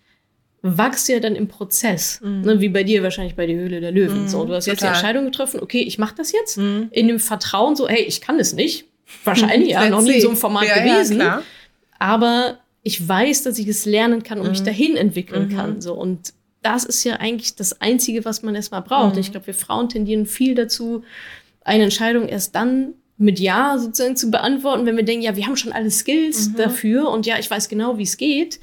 wachse 0.61 1.13
ja 1.13 1.19
dann 1.19 1.35
im 1.35 1.47
Prozess. 1.49 2.21
Ne, 2.23 2.61
wie 2.61 2.69
bei 2.69 2.83
dir 2.83 3.03
wahrscheinlich 3.03 3.35
bei 3.35 3.45
der 3.45 3.55
Höhle 3.57 3.81
der 3.81 3.91
Löwen. 3.91 4.23
Mhm, 4.23 4.27
So, 4.29 4.45
du 4.45 4.53
hast 4.53 4.65
jetzt 4.65 4.77
die 4.81 4.85
total. 4.85 4.93
Entscheidung 4.95 5.25
getroffen, 5.25 5.59
okay, 5.59 5.81
ich 5.81 5.97
mache 5.97 6.15
das 6.15 6.31
jetzt. 6.31 6.57
Mhm. 6.57 6.87
In 6.91 7.07
dem 7.09 7.19
Vertrauen, 7.19 7.75
so, 7.75 7.87
hey, 7.89 8.01
ich 8.03 8.21
kann 8.21 8.39
es 8.39 8.53
nicht. 8.53 8.85
Wahrscheinlich, 9.25 9.69
ja, 9.71 9.89
noch 9.89 10.01
nie 10.01 10.13
in 10.13 10.21
so 10.21 10.29
einem. 10.29 10.37
Format 10.37 10.65
ja, 10.65 10.79
gewesen 10.79 11.19
Ja, 11.19 11.43
aber 11.99 12.59
ich 12.81 13.05
weiß, 13.07 13.43
dass 13.43 13.59
ich 13.59 13.67
es 13.67 13.85
lernen 13.85 14.23
kann 14.23 14.39
und 14.39 14.49
mich 14.49 14.61
Mhm. 14.61 14.65
dahin 14.65 14.95
entwickeln 14.97 15.49
Mhm. 15.49 15.55
kann. 15.55 15.81
So. 15.81 15.93
Und 15.93 16.33
das 16.61 16.85
ist 16.85 17.03
ja 17.03 17.15
eigentlich 17.17 17.55
das 17.55 17.81
Einzige, 17.81 18.23
was 18.23 18.41
man 18.43 18.55
erstmal 18.55 18.81
braucht. 18.81 19.15
Mhm. 19.15 19.19
Ich 19.21 19.31
glaube, 19.31 19.47
wir 19.47 19.53
Frauen 19.53 19.89
tendieren 19.89 20.25
viel 20.25 20.55
dazu, 20.55 21.03
eine 21.65 21.83
Entscheidung 21.83 22.27
erst 22.29 22.55
dann 22.55 22.93
mit 23.17 23.39
Ja 23.39 23.77
sozusagen 23.77 24.15
zu 24.15 24.31
beantworten, 24.31 24.85
wenn 24.85 24.97
wir 24.97 25.03
denken, 25.05 25.23
ja, 25.23 25.35
wir 25.35 25.45
haben 25.45 25.55
schon 25.57 25.71
alle 25.71 25.91
Skills 25.91 26.49
Mhm. 26.49 26.55
dafür 26.57 27.09
und 27.09 27.25
ja, 27.25 27.37
ich 27.39 27.49
weiß 27.49 27.69
genau, 27.69 27.97
wie 27.97 28.03
es 28.03 28.17
geht. 28.17 28.59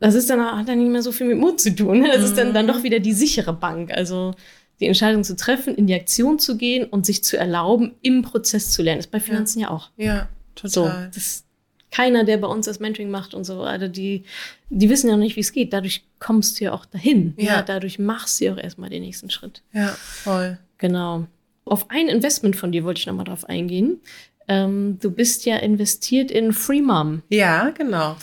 Das 0.00 0.14
ist 0.14 0.30
dann, 0.30 0.40
hat 0.40 0.68
dann 0.68 0.78
nicht 0.78 0.90
mehr 0.90 1.02
so 1.02 1.10
viel 1.12 1.26
mit 1.26 1.38
Mut 1.38 1.60
zu 1.60 1.74
tun. 1.74 2.04
Das 2.12 2.22
ist 2.24 2.36
dann, 2.36 2.52
dann 2.54 2.66
Mhm. 2.66 2.70
doch 2.70 2.82
wieder 2.82 3.00
die 3.00 3.12
sichere 3.12 3.52
Bank. 3.52 3.90
Also 3.92 4.34
die 4.80 4.86
Entscheidung 4.86 5.24
zu 5.24 5.34
treffen, 5.36 5.74
in 5.74 5.86
die 5.88 5.94
Aktion 5.94 6.38
zu 6.38 6.56
gehen 6.56 6.84
und 6.84 7.04
sich 7.06 7.24
zu 7.24 7.36
erlauben, 7.36 7.94
im 8.02 8.22
Prozess 8.22 8.70
zu 8.70 8.82
lernen. 8.82 8.98
Das 8.98 9.06
ist 9.06 9.10
bei 9.12 9.18
Finanzen 9.20 9.58
ja 9.60 9.70
auch. 9.70 9.90
Ja, 9.96 10.28
So, 10.62 10.84
total. 10.84 11.10
das 11.14 11.44
keiner, 11.90 12.22
der 12.24 12.36
bei 12.36 12.46
uns 12.46 12.66
das 12.66 12.78
Mentoring 12.80 13.10
macht 13.10 13.32
und 13.34 13.44
so 13.44 13.58
weiter, 13.60 13.88
die, 13.88 14.24
die 14.68 14.90
wissen 14.90 15.08
ja 15.08 15.16
noch 15.16 15.22
nicht, 15.24 15.34
wie 15.36 15.40
es 15.40 15.52
geht. 15.52 15.72
Dadurch 15.72 16.04
kommst 16.20 16.60
du 16.60 16.64
ja 16.64 16.72
auch 16.74 16.84
dahin. 16.84 17.32
Ja. 17.38 17.44
Ja. 17.56 17.62
dadurch 17.62 17.98
machst 17.98 18.40
du 18.40 18.44
ja 18.44 18.52
auch 18.52 18.58
erstmal 18.58 18.90
den 18.90 19.02
nächsten 19.02 19.30
Schritt. 19.30 19.62
Ja, 19.72 19.88
voll. 19.88 20.58
Genau. 20.76 21.26
Auf 21.70 21.86
ein 21.90 22.08
Investment 22.08 22.56
von 22.56 22.72
dir 22.72 22.84
wollte 22.84 23.00
ich 23.00 23.06
nochmal 23.06 23.24
drauf 23.26 23.48
eingehen. 23.48 24.00
Ähm, 24.48 24.98
du 25.00 25.10
bist 25.10 25.44
ja 25.46 25.56
investiert 25.56 26.30
in 26.30 26.52
Free 26.52 26.80
Mom. 26.82 27.22
Ja, 27.28 27.70
genau. 27.70 28.16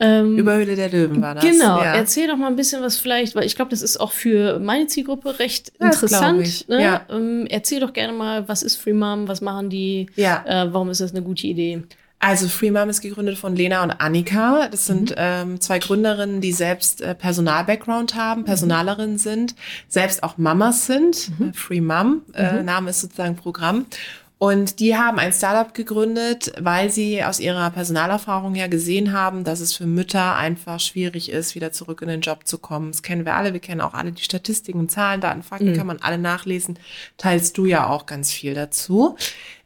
Ähm, 0.00 0.36
Über 0.38 0.56
Höhle 0.56 0.74
der 0.76 0.88
Löwen 0.90 1.22
war 1.22 1.34
das. 1.36 1.44
Genau, 1.44 1.78
Ja. 1.78 1.94
erzähl 1.94 2.26
doch 2.26 2.36
mal 2.36 2.48
ein 2.48 2.56
bisschen 2.56 2.82
was 2.82 2.96
vielleicht, 2.98 3.34
weil 3.36 3.44
ich 3.46 3.54
glaube, 3.56 3.70
das 3.70 3.80
ist 3.80 3.96
auch 3.98 4.10
für 4.12 4.58
meine 4.58 4.86
Zielgruppe 4.88 5.38
recht 5.38 5.72
Das 5.78 6.02
interessant. 6.02 6.68
Ne? 6.68 6.82
ja. 6.82 7.06
Ähm, 7.10 7.46
erzähl 7.48 7.78
doch 7.80 7.92
gerne 7.92 8.12
mal, 8.12 8.48
was 8.48 8.62
ist 8.64 8.76
Free 8.76 8.92
Mom, 8.92 9.28
was 9.28 9.40
machen 9.40 9.70
die, 9.70 10.06
Ja. 10.16 10.44
äh, 10.46 10.72
warum 10.72 10.90
ist 10.90 11.00
das 11.00 11.12
eine 11.12 11.22
gute 11.22 11.46
Idee? 11.46 11.82
Also 12.26 12.48
Free 12.48 12.70
Mom 12.70 12.88
ist 12.88 13.02
gegründet 13.02 13.36
von 13.36 13.54
Lena 13.54 13.82
und 13.82 13.90
Annika. 13.90 14.68
Das 14.70 14.86
sind 14.86 15.10
Mhm. 15.10 15.16
ähm, 15.18 15.60
zwei 15.60 15.78
Gründerinnen, 15.78 16.40
die 16.40 16.52
selbst 16.52 17.02
äh, 17.02 17.14
Personal-Background 17.14 18.14
haben, 18.14 18.44
Personalerinnen 18.44 19.18
sind, 19.18 19.54
selbst 19.88 20.22
auch 20.22 20.38
Mamas 20.38 20.86
sind. 20.86 21.38
Mhm. 21.38 21.48
Äh, 21.50 21.52
Free 21.52 21.80
Mom, 21.82 22.22
äh, 22.32 22.62
Name 22.62 22.90
ist 22.90 23.02
sozusagen 23.02 23.36
Programm. 23.36 23.84
Und 24.38 24.80
die 24.80 24.96
haben 24.96 25.18
ein 25.18 25.32
Startup 25.32 25.72
gegründet, 25.74 26.52
weil 26.58 26.90
sie 26.90 27.22
aus 27.22 27.40
ihrer 27.40 27.70
Personalerfahrung 27.70 28.54
ja 28.54 28.66
gesehen 28.66 29.12
haben, 29.12 29.44
dass 29.44 29.60
es 29.60 29.74
für 29.74 29.86
Mütter 29.86 30.34
einfach 30.36 30.80
schwierig 30.80 31.30
ist, 31.30 31.54
wieder 31.54 31.72
zurück 31.72 32.02
in 32.02 32.08
den 32.08 32.20
Job 32.20 32.46
zu 32.46 32.58
kommen. 32.58 32.90
Das 32.92 33.02
kennen 33.02 33.24
wir 33.24 33.34
alle. 33.36 33.52
Wir 33.52 33.60
kennen 33.60 33.80
auch 33.80 33.94
alle 33.94 34.12
die 34.12 34.22
Statistiken, 34.22 34.88
Zahlen, 34.88 35.20
Daten, 35.20 35.42
Fakten, 35.42 35.70
Mhm. 35.72 35.76
kann 35.76 35.86
man 35.86 35.98
alle 36.02 36.18
nachlesen. 36.18 36.78
Teilst 37.16 37.56
du 37.58 37.64
ja 37.66 37.86
auch 37.86 38.06
ganz 38.06 38.32
viel 38.32 38.54
dazu. 38.54 39.16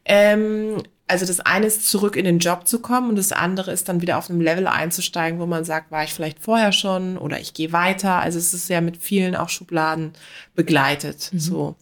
Ähm, 0.05 0.83
also 1.09 1.25
das 1.25 1.39
eine 1.39 1.65
ist 1.65 1.89
zurück 1.89 2.15
in 2.15 2.25
den 2.25 2.39
Job 2.39 2.67
zu 2.67 2.79
kommen 2.79 3.09
und 3.09 3.15
das 3.15 3.31
andere 3.31 3.71
ist 3.71 3.89
dann 3.89 4.01
wieder 4.01 4.17
auf 4.17 4.29
einem 4.29 4.41
Level 4.41 4.67
einzusteigen, 4.67 5.39
wo 5.39 5.45
man 5.45 5.65
sagt, 5.65 5.91
war 5.91 6.03
ich 6.03 6.13
vielleicht 6.13 6.39
vorher 6.39 6.71
schon 6.71 7.17
oder 7.17 7.39
ich 7.39 7.53
gehe 7.53 7.73
weiter. 7.73 8.19
Also 8.19 8.37
es 8.37 8.53
ist 8.53 8.69
ja 8.69 8.79
mit 8.79 8.97
vielen 8.97 9.35
auch 9.35 9.49
Schubladen 9.49 10.11
begleitet. 10.55 11.31
So. 11.35 11.75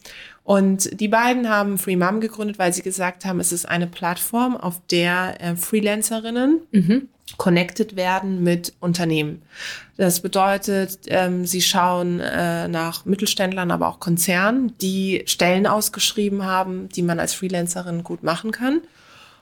Und 0.44 0.98
die 0.98 1.08
beiden 1.08 1.50
haben 1.50 1.76
Free 1.76 1.96
Mom 1.96 2.20
gegründet, 2.20 2.58
weil 2.58 2.72
sie 2.72 2.80
gesagt 2.80 3.26
haben, 3.26 3.38
es 3.38 3.52
ist 3.52 3.68
eine 3.68 3.86
Plattform, 3.86 4.56
auf 4.56 4.80
der 4.90 5.36
äh, 5.40 5.56
Freelancerinnen 5.56 6.62
connected 7.36 7.96
werden 7.96 8.42
mit 8.42 8.72
Unternehmen. 8.80 9.42
Das 9.98 10.20
bedeutet, 10.20 11.00
ähm, 11.08 11.44
sie 11.44 11.60
schauen 11.60 12.20
äh, 12.20 12.66
nach 12.66 13.04
Mittelständlern, 13.04 13.70
aber 13.70 13.88
auch 13.88 14.00
Konzernen, 14.00 14.72
die 14.80 15.22
Stellen 15.26 15.66
ausgeschrieben 15.66 16.46
haben, 16.46 16.88
die 16.88 17.02
man 17.02 17.20
als 17.20 17.34
Freelancerin 17.34 18.02
gut 18.02 18.22
machen 18.22 18.50
kann. 18.50 18.80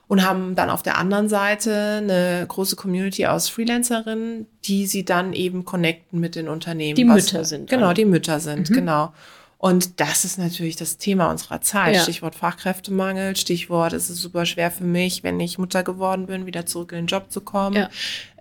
Und 0.08 0.24
haben 0.24 0.54
dann 0.54 0.70
auf 0.70 0.84
der 0.84 0.98
anderen 0.98 1.28
Seite 1.28 2.00
eine 2.00 2.44
große 2.46 2.76
Community 2.76 3.26
aus 3.26 3.48
Freelancerinnen, 3.48 4.46
die 4.64 4.86
sie 4.86 5.04
dann 5.04 5.32
eben 5.32 5.64
connecten 5.64 6.20
mit 6.20 6.36
den 6.36 6.48
Unternehmen. 6.48 6.94
Die 6.94 7.04
Mütter 7.04 7.44
sind 7.44 7.68
Genau, 7.68 7.92
die 7.92 8.04
Mütter 8.04 8.38
sind, 8.38 8.68
genau. 8.68 9.12
Und 9.58 10.00
das 10.00 10.26
ist 10.26 10.38
natürlich 10.38 10.76
das 10.76 10.98
Thema 10.98 11.30
unserer 11.30 11.62
Zeit. 11.62 11.94
Ja. 11.94 12.02
Stichwort 12.02 12.34
Fachkräftemangel, 12.34 13.36
Stichwort, 13.36 13.94
es 13.94 14.10
ist 14.10 14.20
super 14.20 14.44
schwer 14.44 14.70
für 14.70 14.84
mich, 14.84 15.24
wenn 15.24 15.40
ich 15.40 15.56
Mutter 15.56 15.82
geworden 15.82 16.26
bin, 16.26 16.44
wieder 16.44 16.66
zurück 16.66 16.92
in 16.92 16.98
den 16.98 17.06
Job 17.06 17.32
zu 17.32 17.40
kommen. 17.40 17.74
Ja. 17.74 17.88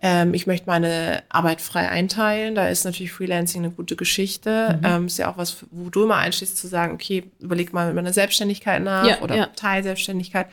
Ähm, 0.01 0.34
ich 0.34 0.45
möchte 0.45 0.68
meine 0.68 1.24
Arbeit 1.30 1.61
frei 1.61 1.89
einteilen. 1.89 2.53
Da 2.53 2.68
ist 2.68 2.84
natürlich 2.84 3.13
Freelancing 3.13 3.63
eine 3.63 3.72
gute 3.72 3.95
Geschichte. 3.95 4.78
Mhm. 4.82 4.86
Ähm, 4.86 5.05
ist 5.05 5.18
ja 5.18 5.32
auch 5.32 5.38
was, 5.38 5.63
wo 5.72 5.89
du 5.89 6.03
immer 6.03 6.18
einschließt, 6.18 6.57
zu 6.57 6.68
sagen, 6.68 6.93
okay, 6.93 7.24
überleg 7.39 7.72
mal 7.72 7.88
mit 7.88 7.95
meiner 7.95 8.13
Selbstständigkeit 8.13 8.84
nach 8.84 9.07
Ja, 9.07 9.22
oder. 9.22 9.53
Teilselbstständigkeit. 9.53 10.47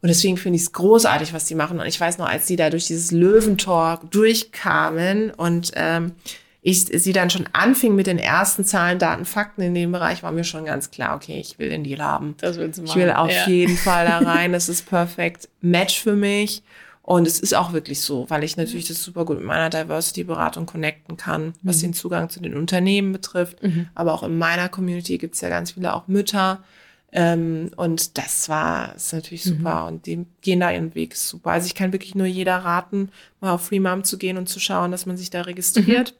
Und 0.00 0.08
deswegen 0.08 0.36
finde 0.36 0.56
ich 0.56 0.62
es 0.62 0.72
großartig, 0.72 1.32
was 1.32 1.46
die 1.46 1.54
machen. 1.54 1.80
Und 1.80 1.86
ich 1.86 2.00
weiß 2.00 2.18
noch, 2.18 2.28
als 2.28 2.46
die 2.46 2.56
da 2.56 2.70
durch 2.70 2.86
dieses 2.86 3.10
Löwentor 3.10 4.00
durchkamen 4.10 5.30
und 5.30 5.72
ähm, 5.74 6.12
ich 6.60 6.86
sie 6.86 7.12
dann 7.12 7.30
schon 7.30 7.46
anfing 7.52 7.94
mit 7.94 8.06
den 8.06 8.18
ersten 8.18 8.64
Zahlen, 8.64 8.98
Daten, 8.98 9.24
Fakten 9.24 9.62
in 9.62 9.74
dem 9.74 9.92
Bereich, 9.92 10.22
war 10.22 10.32
mir 10.32 10.44
schon 10.44 10.64
ganz 10.64 10.90
klar, 10.90 11.16
okay, 11.16 11.38
ich 11.40 11.58
will 11.58 11.70
den 11.70 11.84
Deal 11.84 12.02
haben. 12.02 12.34
Das 12.40 12.58
willst 12.58 12.78
du 12.78 12.84
Ich 12.84 12.94
will 12.94 13.10
auf 13.10 13.30
ja. 13.30 13.48
jeden 13.48 13.76
Fall 13.76 14.06
da 14.06 14.18
rein. 14.30 14.52
Das 14.52 14.68
ist 14.68 14.86
perfekt 14.88 15.48
Match 15.60 16.00
für 16.00 16.14
mich. 16.14 16.62
Und 17.02 17.26
es 17.26 17.40
ist 17.40 17.54
auch 17.54 17.72
wirklich 17.72 18.02
so, 18.02 18.28
weil 18.28 18.44
ich 18.44 18.58
natürlich 18.58 18.86
das 18.86 19.02
super 19.02 19.24
gut 19.24 19.38
mit 19.38 19.46
meiner 19.46 19.70
Diversity-Beratung 19.70 20.66
connecten 20.66 21.16
kann, 21.16 21.54
was 21.62 21.78
den 21.78 21.94
Zugang 21.94 22.28
zu 22.28 22.38
den 22.38 22.54
Unternehmen 22.54 23.12
betrifft. 23.12 23.62
Aber 23.94 24.12
auch 24.12 24.22
in 24.22 24.36
meiner 24.36 24.68
Community 24.68 25.16
gibt 25.16 25.34
es 25.34 25.40
ja 25.40 25.48
ganz 25.48 25.70
viele 25.70 25.94
auch 25.94 26.06
Mütter. 26.06 26.62
Ähm, 27.10 27.70
und 27.76 28.18
das 28.18 28.48
war 28.48 28.94
ist 28.94 29.12
natürlich 29.14 29.42
super. 29.44 29.86
Und 29.86 30.04
die 30.06 30.26
gehen 30.42 30.60
da 30.60 30.70
ihren 30.70 30.94
Weg 30.94 31.16
super. 31.16 31.52
Also 31.52 31.66
ich 31.66 31.74
kann 31.74 31.92
wirklich 31.92 32.14
nur 32.14 32.26
jeder 32.26 32.56
raten, 32.58 33.10
mal 33.40 33.52
auf 33.52 33.66
Free 33.66 33.80
Mom 33.80 34.04
zu 34.04 34.18
gehen 34.18 34.36
und 34.36 34.48
zu 34.48 34.60
schauen, 34.60 34.90
dass 34.90 35.06
man 35.06 35.16
sich 35.16 35.30
da 35.30 35.42
registriert. 35.42 36.14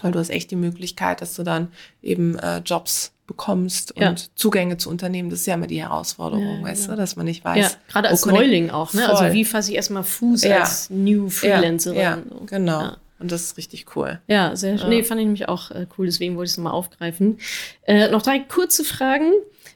Weil 0.00 0.12
du 0.12 0.18
hast 0.18 0.30
echt 0.30 0.50
die 0.50 0.56
Möglichkeit, 0.56 1.20
dass 1.20 1.34
du 1.34 1.42
dann 1.42 1.68
eben 2.02 2.38
äh, 2.38 2.58
Jobs 2.58 3.12
bekommst 3.26 3.92
Ja. 3.96 4.08
und 4.08 4.30
Zugänge 4.38 4.76
zu 4.78 4.88
Unternehmen. 4.88 5.28
Das 5.28 5.40
ist 5.40 5.46
ja 5.46 5.54
immer 5.54 5.66
die 5.66 5.82
Herausforderung, 5.82 6.60
Ja, 6.60 6.62
weißt 6.64 6.84
genau. 6.84 6.94
du, 6.96 7.00
dass 7.02 7.16
man 7.16 7.26
nicht 7.26 7.44
weiß. 7.44 7.58
Ja, 7.58 7.70
gerade 7.88 8.08
als 8.08 8.24
Neuling 8.24 8.70
auch, 8.70 8.94
ne? 8.94 9.02
Voll. 9.02 9.10
Also 9.16 9.34
wie 9.34 9.44
fasse 9.44 9.70
ich 9.70 9.76
erstmal 9.76 10.02
Fuß 10.04 10.44
Ja. 10.44 10.60
als 10.60 10.88
New 10.88 11.28
Freelancerin? 11.28 11.96
Ja, 11.98 12.02
ja 12.16 12.22
so. 12.28 12.44
genau. 12.46 12.80
Ja. 12.80 12.96
Und 13.18 13.30
das 13.30 13.42
ist 13.42 13.56
richtig 13.56 13.94
cool. 13.96 14.18
Ja, 14.28 14.56
sehr 14.56 14.78
schön. 14.78 14.88
Nee, 14.88 15.02
fand 15.04 15.20
ich 15.20 15.26
nämlich 15.26 15.48
auch 15.48 15.70
äh, 15.70 15.86
cool, 15.98 16.06
deswegen 16.06 16.36
wollte 16.36 16.46
ich 16.46 16.52
es 16.52 16.56
nochmal 16.56 16.72
aufgreifen. 16.72 17.38
Äh, 17.86 18.08
noch 18.10 18.22
drei 18.22 18.38
kurze 18.40 18.82
Fragen. 18.84 19.30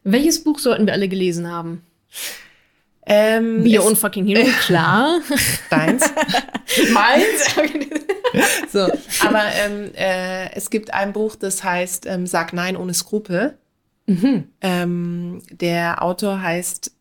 Welches 0.08 0.44
Buch 0.44 0.60
sollten 0.60 0.86
wir 0.86 0.92
alle 0.92 1.08
gelesen 1.08 1.50
haben? 1.50 1.82
Ähm, 3.06 3.64
Be 3.64 3.76
Your 3.76 3.84
Own 3.86 3.96
Fucking 3.96 4.24
Hero, 4.24 4.46
klar. 4.60 5.20
deins. 5.68 6.04
Meins? 6.92 7.56
so, 8.72 8.88
aber 9.26 9.42
ähm, 9.64 9.90
äh, 9.94 10.52
es 10.54 10.70
gibt 10.70 10.94
ein 10.94 11.12
Buch, 11.12 11.34
das 11.34 11.64
heißt 11.64 12.06
ähm, 12.06 12.26
Sag 12.26 12.52
Nein 12.52 12.76
ohne 12.76 12.94
Skrupel. 12.94 13.58
Mhm. 14.06 14.48
Ähm, 14.60 15.42
der 15.50 16.02
Autor 16.02 16.40
heißt 16.40 16.92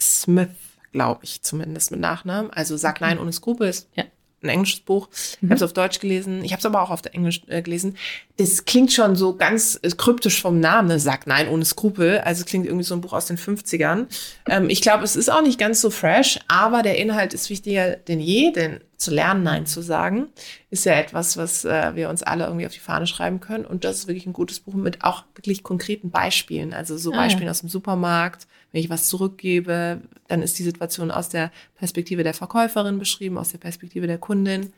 Smith, 0.00 0.48
glaube 0.92 1.20
ich, 1.24 1.42
zumindest 1.42 1.92
mit 1.92 2.00
Nachnamen. 2.00 2.50
Also 2.50 2.76
Sag 2.76 3.00
Nein 3.00 3.20
ohne 3.20 3.32
Skrupel 3.32 3.68
ist 3.68 3.88
Ja. 3.94 4.04
Ein 4.42 4.48
englisches 4.48 4.80
Buch. 4.80 5.08
Ich 5.12 5.42
habe 5.42 5.54
es 5.54 5.62
auf 5.62 5.72
Deutsch 5.72 5.98
gelesen. 5.98 6.44
Ich 6.44 6.52
habe 6.52 6.60
es 6.60 6.66
aber 6.66 6.82
auch 6.82 6.90
auf 6.90 7.02
Englisch 7.12 7.42
äh, 7.48 7.62
gelesen. 7.62 7.96
Das 8.36 8.64
klingt 8.64 8.92
schon 8.92 9.16
so 9.16 9.36
ganz 9.36 9.78
äh, 9.82 9.90
kryptisch 9.90 10.40
vom 10.40 10.60
Namen. 10.60 10.88
Ne? 10.88 11.00
Sag 11.00 11.26
Nein 11.26 11.48
ohne 11.48 11.64
Skrupel. 11.64 12.18
Also 12.20 12.40
es 12.40 12.46
klingt 12.46 12.66
irgendwie 12.66 12.84
so 12.84 12.94
ein 12.94 13.00
Buch 13.00 13.12
aus 13.12 13.26
den 13.26 13.38
50ern. 13.38 14.06
Ähm, 14.48 14.70
ich 14.70 14.80
glaube, 14.80 15.04
es 15.04 15.16
ist 15.16 15.28
auch 15.30 15.42
nicht 15.42 15.58
ganz 15.58 15.80
so 15.80 15.90
fresh, 15.90 16.38
aber 16.46 16.82
der 16.82 16.98
Inhalt 16.98 17.34
ist 17.34 17.50
wichtiger 17.50 17.96
denn 17.96 18.20
je, 18.20 18.52
denn 18.52 18.80
zu 18.96 19.12
lernen, 19.12 19.44
Nein 19.44 19.66
zu 19.66 19.80
sagen, 19.80 20.26
ist 20.70 20.84
ja 20.84 20.94
etwas, 20.94 21.36
was 21.36 21.64
äh, 21.64 21.94
wir 21.94 22.08
uns 22.08 22.22
alle 22.24 22.44
irgendwie 22.46 22.66
auf 22.66 22.72
die 22.72 22.80
Fahne 22.80 23.06
schreiben 23.06 23.40
können. 23.40 23.64
Und 23.64 23.84
das 23.84 23.98
ist 23.98 24.08
wirklich 24.08 24.26
ein 24.26 24.32
gutes 24.32 24.60
Buch 24.60 24.74
mit 24.74 25.04
auch 25.04 25.24
wirklich 25.34 25.62
konkreten 25.62 26.10
Beispielen. 26.10 26.74
Also 26.74 26.96
so 26.96 27.12
Ah, 27.12 27.16
ja. 27.16 27.22
Beispielen 27.22 27.48
aus 27.48 27.60
dem 27.60 27.68
Supermarkt. 27.68 28.46
Wenn 28.72 28.82
ich 28.82 28.90
was 28.90 29.08
zurückgebe, 29.08 30.02
dann 30.28 30.42
ist 30.42 30.58
die 30.58 30.62
Situation 30.62 31.10
aus 31.10 31.30
der 31.30 31.50
Perspektive 31.76 32.22
der 32.22 32.34
Verkäuferin 32.34 32.98
beschrieben, 32.98 33.38
aus 33.38 33.50
der 33.50 33.58
Perspektive 33.58 34.06
der 34.06 34.18
Kundin, 34.18 34.72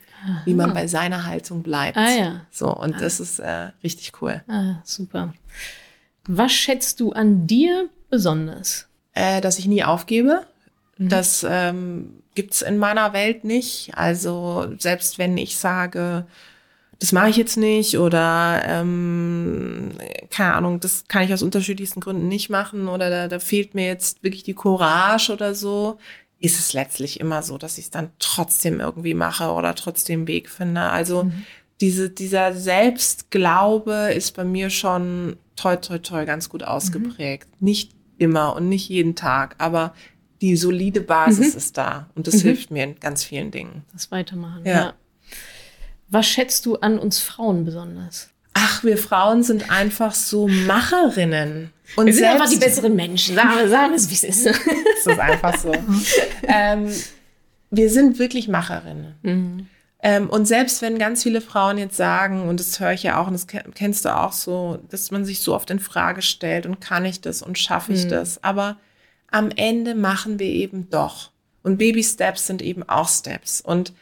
wie 0.44 0.54
man 0.54 0.72
bei 0.72 0.86
seiner 0.86 1.26
Haltung 1.26 1.62
bleibt. 1.62 1.96
Ah 1.96 2.10
ja. 2.10 2.46
So, 2.52 2.74
und 2.74 3.00
das 3.00 3.18
ist 3.18 3.40
äh, 3.40 3.70
richtig 3.82 4.12
cool. 4.22 4.42
Ah, 4.46 4.76
super. 4.84 5.34
Was 6.26 6.52
schätzt 6.52 7.00
du 7.00 7.12
an 7.12 7.48
dir 7.48 7.88
besonders? 8.10 8.86
Äh, 9.12 9.40
dass 9.40 9.58
ich 9.58 9.66
nie 9.66 9.82
aufgebe. 9.82 10.46
Mhm. 10.98 11.08
Das 11.08 11.44
ähm, 11.48 12.22
gibt's 12.34 12.62
in 12.62 12.78
meiner 12.78 13.12
Welt 13.12 13.42
nicht. 13.42 13.92
Also 13.96 14.72
selbst 14.78 15.18
wenn 15.18 15.36
ich 15.36 15.56
sage, 15.56 16.26
das 17.00 17.12
mache 17.12 17.30
ich 17.30 17.36
jetzt 17.36 17.56
nicht 17.56 17.98
oder 17.98 18.62
ähm, 18.66 19.90
keine 20.30 20.54
Ahnung, 20.54 20.78
das 20.80 21.04
kann 21.08 21.22
ich 21.24 21.32
aus 21.32 21.42
unterschiedlichsten 21.42 22.00
Gründen 22.00 22.28
nicht 22.28 22.50
machen 22.50 22.88
oder 22.88 23.10
da, 23.10 23.26
da 23.28 23.38
fehlt 23.40 23.74
mir 23.74 23.86
jetzt 23.86 24.22
wirklich 24.22 24.42
die 24.44 24.54
Courage 24.54 25.32
oder 25.32 25.54
so, 25.54 25.98
ist 26.38 26.58
es 26.60 26.72
letztlich 26.72 27.18
immer 27.18 27.42
so, 27.42 27.58
dass 27.58 27.78
ich 27.78 27.84
es 27.86 27.90
dann 27.90 28.10
trotzdem 28.18 28.80
irgendwie 28.80 29.14
mache 29.14 29.50
oder 29.50 29.74
trotzdem 29.74 30.26
Weg 30.28 30.48
finde. 30.48 30.82
Also 30.82 31.24
Mhm. 31.24 31.44
diese, 31.80 32.10
dieser 32.10 32.52
Selbstglaube 32.54 34.12
ist 34.14 34.36
bei 34.36 34.44
mir 34.44 34.70
schon 34.70 35.36
toi 35.56 35.76
toi 35.76 35.98
toi 35.98 36.24
ganz 36.24 36.48
gut 36.48 36.62
ausgeprägt. 36.62 37.48
Nicht 37.60 37.92
immer 38.18 38.54
und 38.56 38.68
nicht 38.68 38.88
jeden 38.88 39.14
Tag, 39.16 39.54
aber 39.58 39.94
die 40.42 40.56
solide 40.56 41.00
Basis 41.00 41.54
ist 41.54 41.76
da 41.78 42.08
und 42.14 42.26
das 42.26 42.40
hilft 42.42 42.70
mir 42.70 42.84
in 42.84 43.00
ganz 43.00 43.24
vielen 43.24 43.50
Dingen. 43.50 43.84
Das 43.92 44.10
Weitermachen. 44.10 44.62
Ja. 44.64 44.94
Was 46.10 46.26
schätzt 46.26 46.66
du 46.66 46.76
an 46.76 46.98
uns 46.98 47.20
Frauen 47.20 47.64
besonders? 47.64 48.30
Ach, 48.54 48.82
wir 48.82 48.98
Frauen 48.98 49.42
sind 49.42 49.70
einfach 49.70 50.12
so 50.14 50.48
Macherinnen. 50.48 51.72
Und 51.96 52.06
Wir 52.06 52.14
sind 52.14 52.24
einfach 52.24 52.48
die 52.50 52.56
besseren 52.56 52.94
Menschen. 52.96 53.34
Sagen 53.36 53.50
wir, 53.56 53.68
sagen 53.68 53.94
es, 53.94 54.10
wie 54.10 54.14
es 54.14 54.24
ist. 54.24 54.46
Das 54.46 55.06
ist 55.06 55.18
einfach 55.20 55.56
so. 55.58 55.72
ähm, 56.48 56.90
wir 57.70 57.90
sind 57.90 58.18
wirklich 58.18 58.48
Macherinnen. 58.48 59.14
Mhm. 59.22 59.66
Ähm, 60.02 60.30
und 60.30 60.46
selbst 60.46 60.82
wenn 60.82 60.98
ganz 60.98 61.22
viele 61.22 61.40
Frauen 61.40 61.76
jetzt 61.78 61.96
sagen, 61.96 62.48
und 62.48 62.58
das 62.58 62.80
höre 62.80 62.92
ich 62.92 63.02
ja 63.02 63.20
auch, 63.20 63.26
und 63.26 63.34
das 63.34 63.46
ke- 63.46 63.64
kennst 63.74 64.04
du 64.04 64.16
auch 64.16 64.32
so, 64.32 64.78
dass 64.88 65.10
man 65.10 65.24
sich 65.24 65.40
so 65.40 65.54
oft 65.54 65.70
in 65.70 65.78
Frage 65.78 66.22
stellt 66.22 66.64
und 66.66 66.80
kann 66.80 67.04
ich 67.04 67.20
das 67.20 67.42
und 67.42 67.58
schaffe 67.58 67.92
Mhm. 67.92 67.98
ich 67.98 68.08
das. 68.08 68.42
Aber 68.42 68.76
am 69.30 69.50
Ende 69.54 69.94
machen 69.94 70.38
wir 70.38 70.46
eben 70.46 70.88
doch. 70.90 71.30
Und 71.62 71.76
Baby 71.78 72.02
Steps 72.02 72.46
sind 72.46 72.62
eben 72.62 72.82
auch 72.88 73.08
Steps. 73.08 73.60
Und 73.60 73.92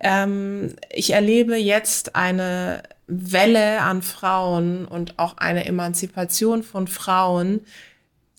ähm, 0.00 0.76
ich 0.90 1.12
erlebe 1.12 1.56
jetzt 1.56 2.16
eine 2.16 2.82
Welle 3.06 3.80
an 3.80 4.02
Frauen 4.02 4.84
und 4.84 5.18
auch 5.18 5.36
eine 5.38 5.64
Emanzipation 5.64 6.62
von 6.62 6.86
Frauen, 6.86 7.60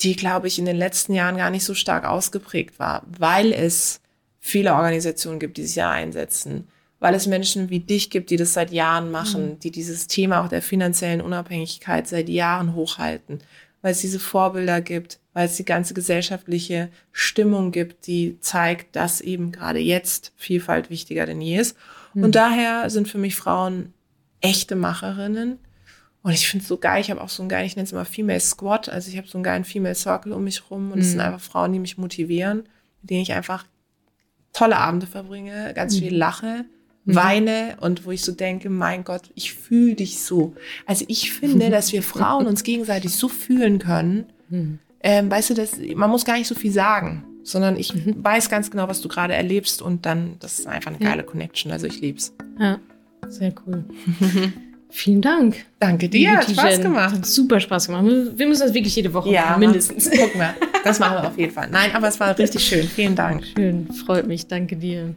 die, 0.02 0.16
glaube 0.16 0.48
ich, 0.48 0.60
in 0.60 0.66
den 0.66 0.76
letzten 0.76 1.14
Jahren 1.14 1.38
gar 1.38 1.50
nicht 1.50 1.64
so 1.64 1.74
stark 1.74 2.06
ausgeprägt 2.06 2.80
war, 2.80 3.04
weil 3.18 3.54
es 3.54 4.02
viele 4.40 4.74
Organisationen 4.74 5.40
gibt, 5.40 5.58
die 5.58 5.66
sich 5.66 5.78
ja 5.78 5.90
einsetzen, 5.90 6.68
weil 7.00 7.16
es 7.16 7.28
Menschen 7.28 7.70
wie 7.70 7.80
dich 7.80 8.10
gibt, 8.10 8.30
die 8.30 8.38
das 8.38 8.54
seit 8.54 8.72
Jahren 8.72 9.12
machen, 9.12 9.60
die 9.60 9.72
dieses 9.72 10.08
Thema 10.08 10.44
auch 10.44 10.50
der 10.50 10.62
finanziellen 10.62 11.22
Unabhängigkeit 11.22 12.08
seit 12.08 12.30
Jahren 12.30 12.76
hochhalten, 12.76 13.40
weil 13.82 13.92
es 13.92 14.02
diese 14.02 14.20
Vorbilder 14.20 14.82
gibt, 14.82 15.20
weil 15.38 15.46
es 15.46 15.56
die 15.56 15.66
ganze 15.66 15.94
gesellschaftliche 15.94 16.90
Stimmung 17.12 17.72
gibt, 17.72 18.08
die 18.08 18.40
zeigt, 18.40 18.96
dass 18.96 19.22
eben 19.22 19.52
gerade 19.52 19.78
jetzt 19.78 20.34
Vielfalt 20.36 20.90
wichtiger 20.90 21.28
denn 21.28 21.42
je 21.42 21.60
ist. 21.60 21.78
Und 22.16 22.34
daher 22.34 22.90
sind 22.90 23.08
für 23.08 23.20
mich 23.20 23.36
Frauen 23.36 23.94
echte 24.42 24.76
Macherinnen. 24.76 25.60
Und 26.24 26.32
ich 26.32 26.50
finde 26.50 26.64
es 26.64 26.68
so 26.68 26.80
geil, 26.80 27.02
ich 27.02 27.12
habe 27.12 27.22
auch 27.22 27.30
so 27.30 27.44
einen 27.44 27.50
geilen, 27.50 27.68
ich 27.68 27.76
nenne 27.76 27.86
es 27.86 27.92
immer 27.92 28.04
Female 28.04 28.40
Squad, 28.40 28.90
also 28.90 29.12
ich 29.12 29.18
habe 29.18 29.28
so 29.28 29.38
einen 29.38 29.44
geilen 29.44 29.64
Female 29.64 29.94
Circle 29.94 30.34
um 30.34 30.44
mich 30.44 30.72
rum 30.72 30.92
und 30.92 31.02
es 31.02 31.12
sind 31.12 31.20
einfach 31.20 31.40
Frauen, 31.40 31.72
die 31.72 31.78
mich 31.78 32.00
motivieren, 32.00 32.64
mit 33.04 33.12
denen 33.12 33.22
ich 33.22 33.34
einfach 33.34 33.64
tolle 34.54 34.78
Abende 34.78 35.06
verbringe, 35.06 35.72
ganz 35.76 36.00
viel 36.00 36.16
lache, 36.16 36.66
weine 37.06 37.78
und 37.80 38.08
wo 38.08 38.12
ich 38.12 38.24
so 38.24 38.32
denke, 38.32 38.72
mein 38.72 39.04
Gott, 39.04 39.30
ich 39.36 39.54
fühle 39.54 39.94
dich 39.94 40.20
so. 40.20 40.56
Also 40.88 41.06
ich 41.08 41.32
finde, 41.32 41.70
dass 41.70 41.92
wir 41.92 42.02
Frauen 42.02 42.48
uns 42.48 42.64
gegenseitig 42.64 43.14
so 43.14 43.30
fühlen 43.30 43.78
können. 43.78 44.26
Ähm, 45.02 45.30
weißt 45.30 45.52
du, 45.52 45.54
das, 45.54 45.78
man 45.96 46.10
muss 46.10 46.26
gar 46.26 46.38
nicht 46.38 46.48
so 46.48 46.56
viel 46.56 46.72
sagen, 46.72 47.24
sondern 47.44 47.78
ich 47.78 47.94
weiß 47.96 48.50
ganz 48.50 48.72
genau, 48.72 48.88
was 48.88 49.02
du 49.02 49.08
gerade 49.08 49.34
erlebst 49.34 49.82
und 49.82 50.06
dann, 50.06 50.36
das 50.40 50.60
ist 50.60 50.68
einfach 50.68 50.92
eine 50.92 51.00
geile 51.00 51.24
Connection. 51.24 51.72
Also 51.72 51.88
ich 51.88 52.02
lieb's. 52.02 52.34
Ja, 52.60 52.80
sehr 53.28 53.54
cool. 53.66 53.86
Vielen 54.90 55.22
Dank. 55.22 55.66
Danke 55.80 56.08
dir, 56.10 56.38
hat 56.38 56.48
liebe 56.48 56.60
Spaß 56.62 56.82
gemacht. 56.82 57.16
Hat 57.16 57.26
super 57.26 57.60
Spaß 57.60 57.88
gemacht. 57.88 58.06
Wir 58.36 58.48
müssen 58.48 58.62
das 58.62 58.74
wirklich 58.74 58.96
jede 58.96 59.14
Woche 59.14 59.30
Ja, 59.30 59.46
machen, 59.48 59.60
mindestens. 59.60 60.10
Guck 60.10 60.36
mal, 60.36 60.56
das 60.84 61.00
machen 61.00 61.18
wir 61.22 61.28
auf 61.28 61.38
jeden 61.38 61.54
Fall. 61.54 61.70
Nein, 61.70 61.92
aber 61.94 62.08
es 62.08 62.20
war 62.20 62.38
richtig 62.38 62.66
schön. 62.66 62.88
Vielen 62.88 63.16
Dank. 63.16 63.46
Schön, 63.56 63.88
freut 63.92 64.28
mich. 64.28 64.48
Danke 64.48 64.78
dir. 64.78 65.14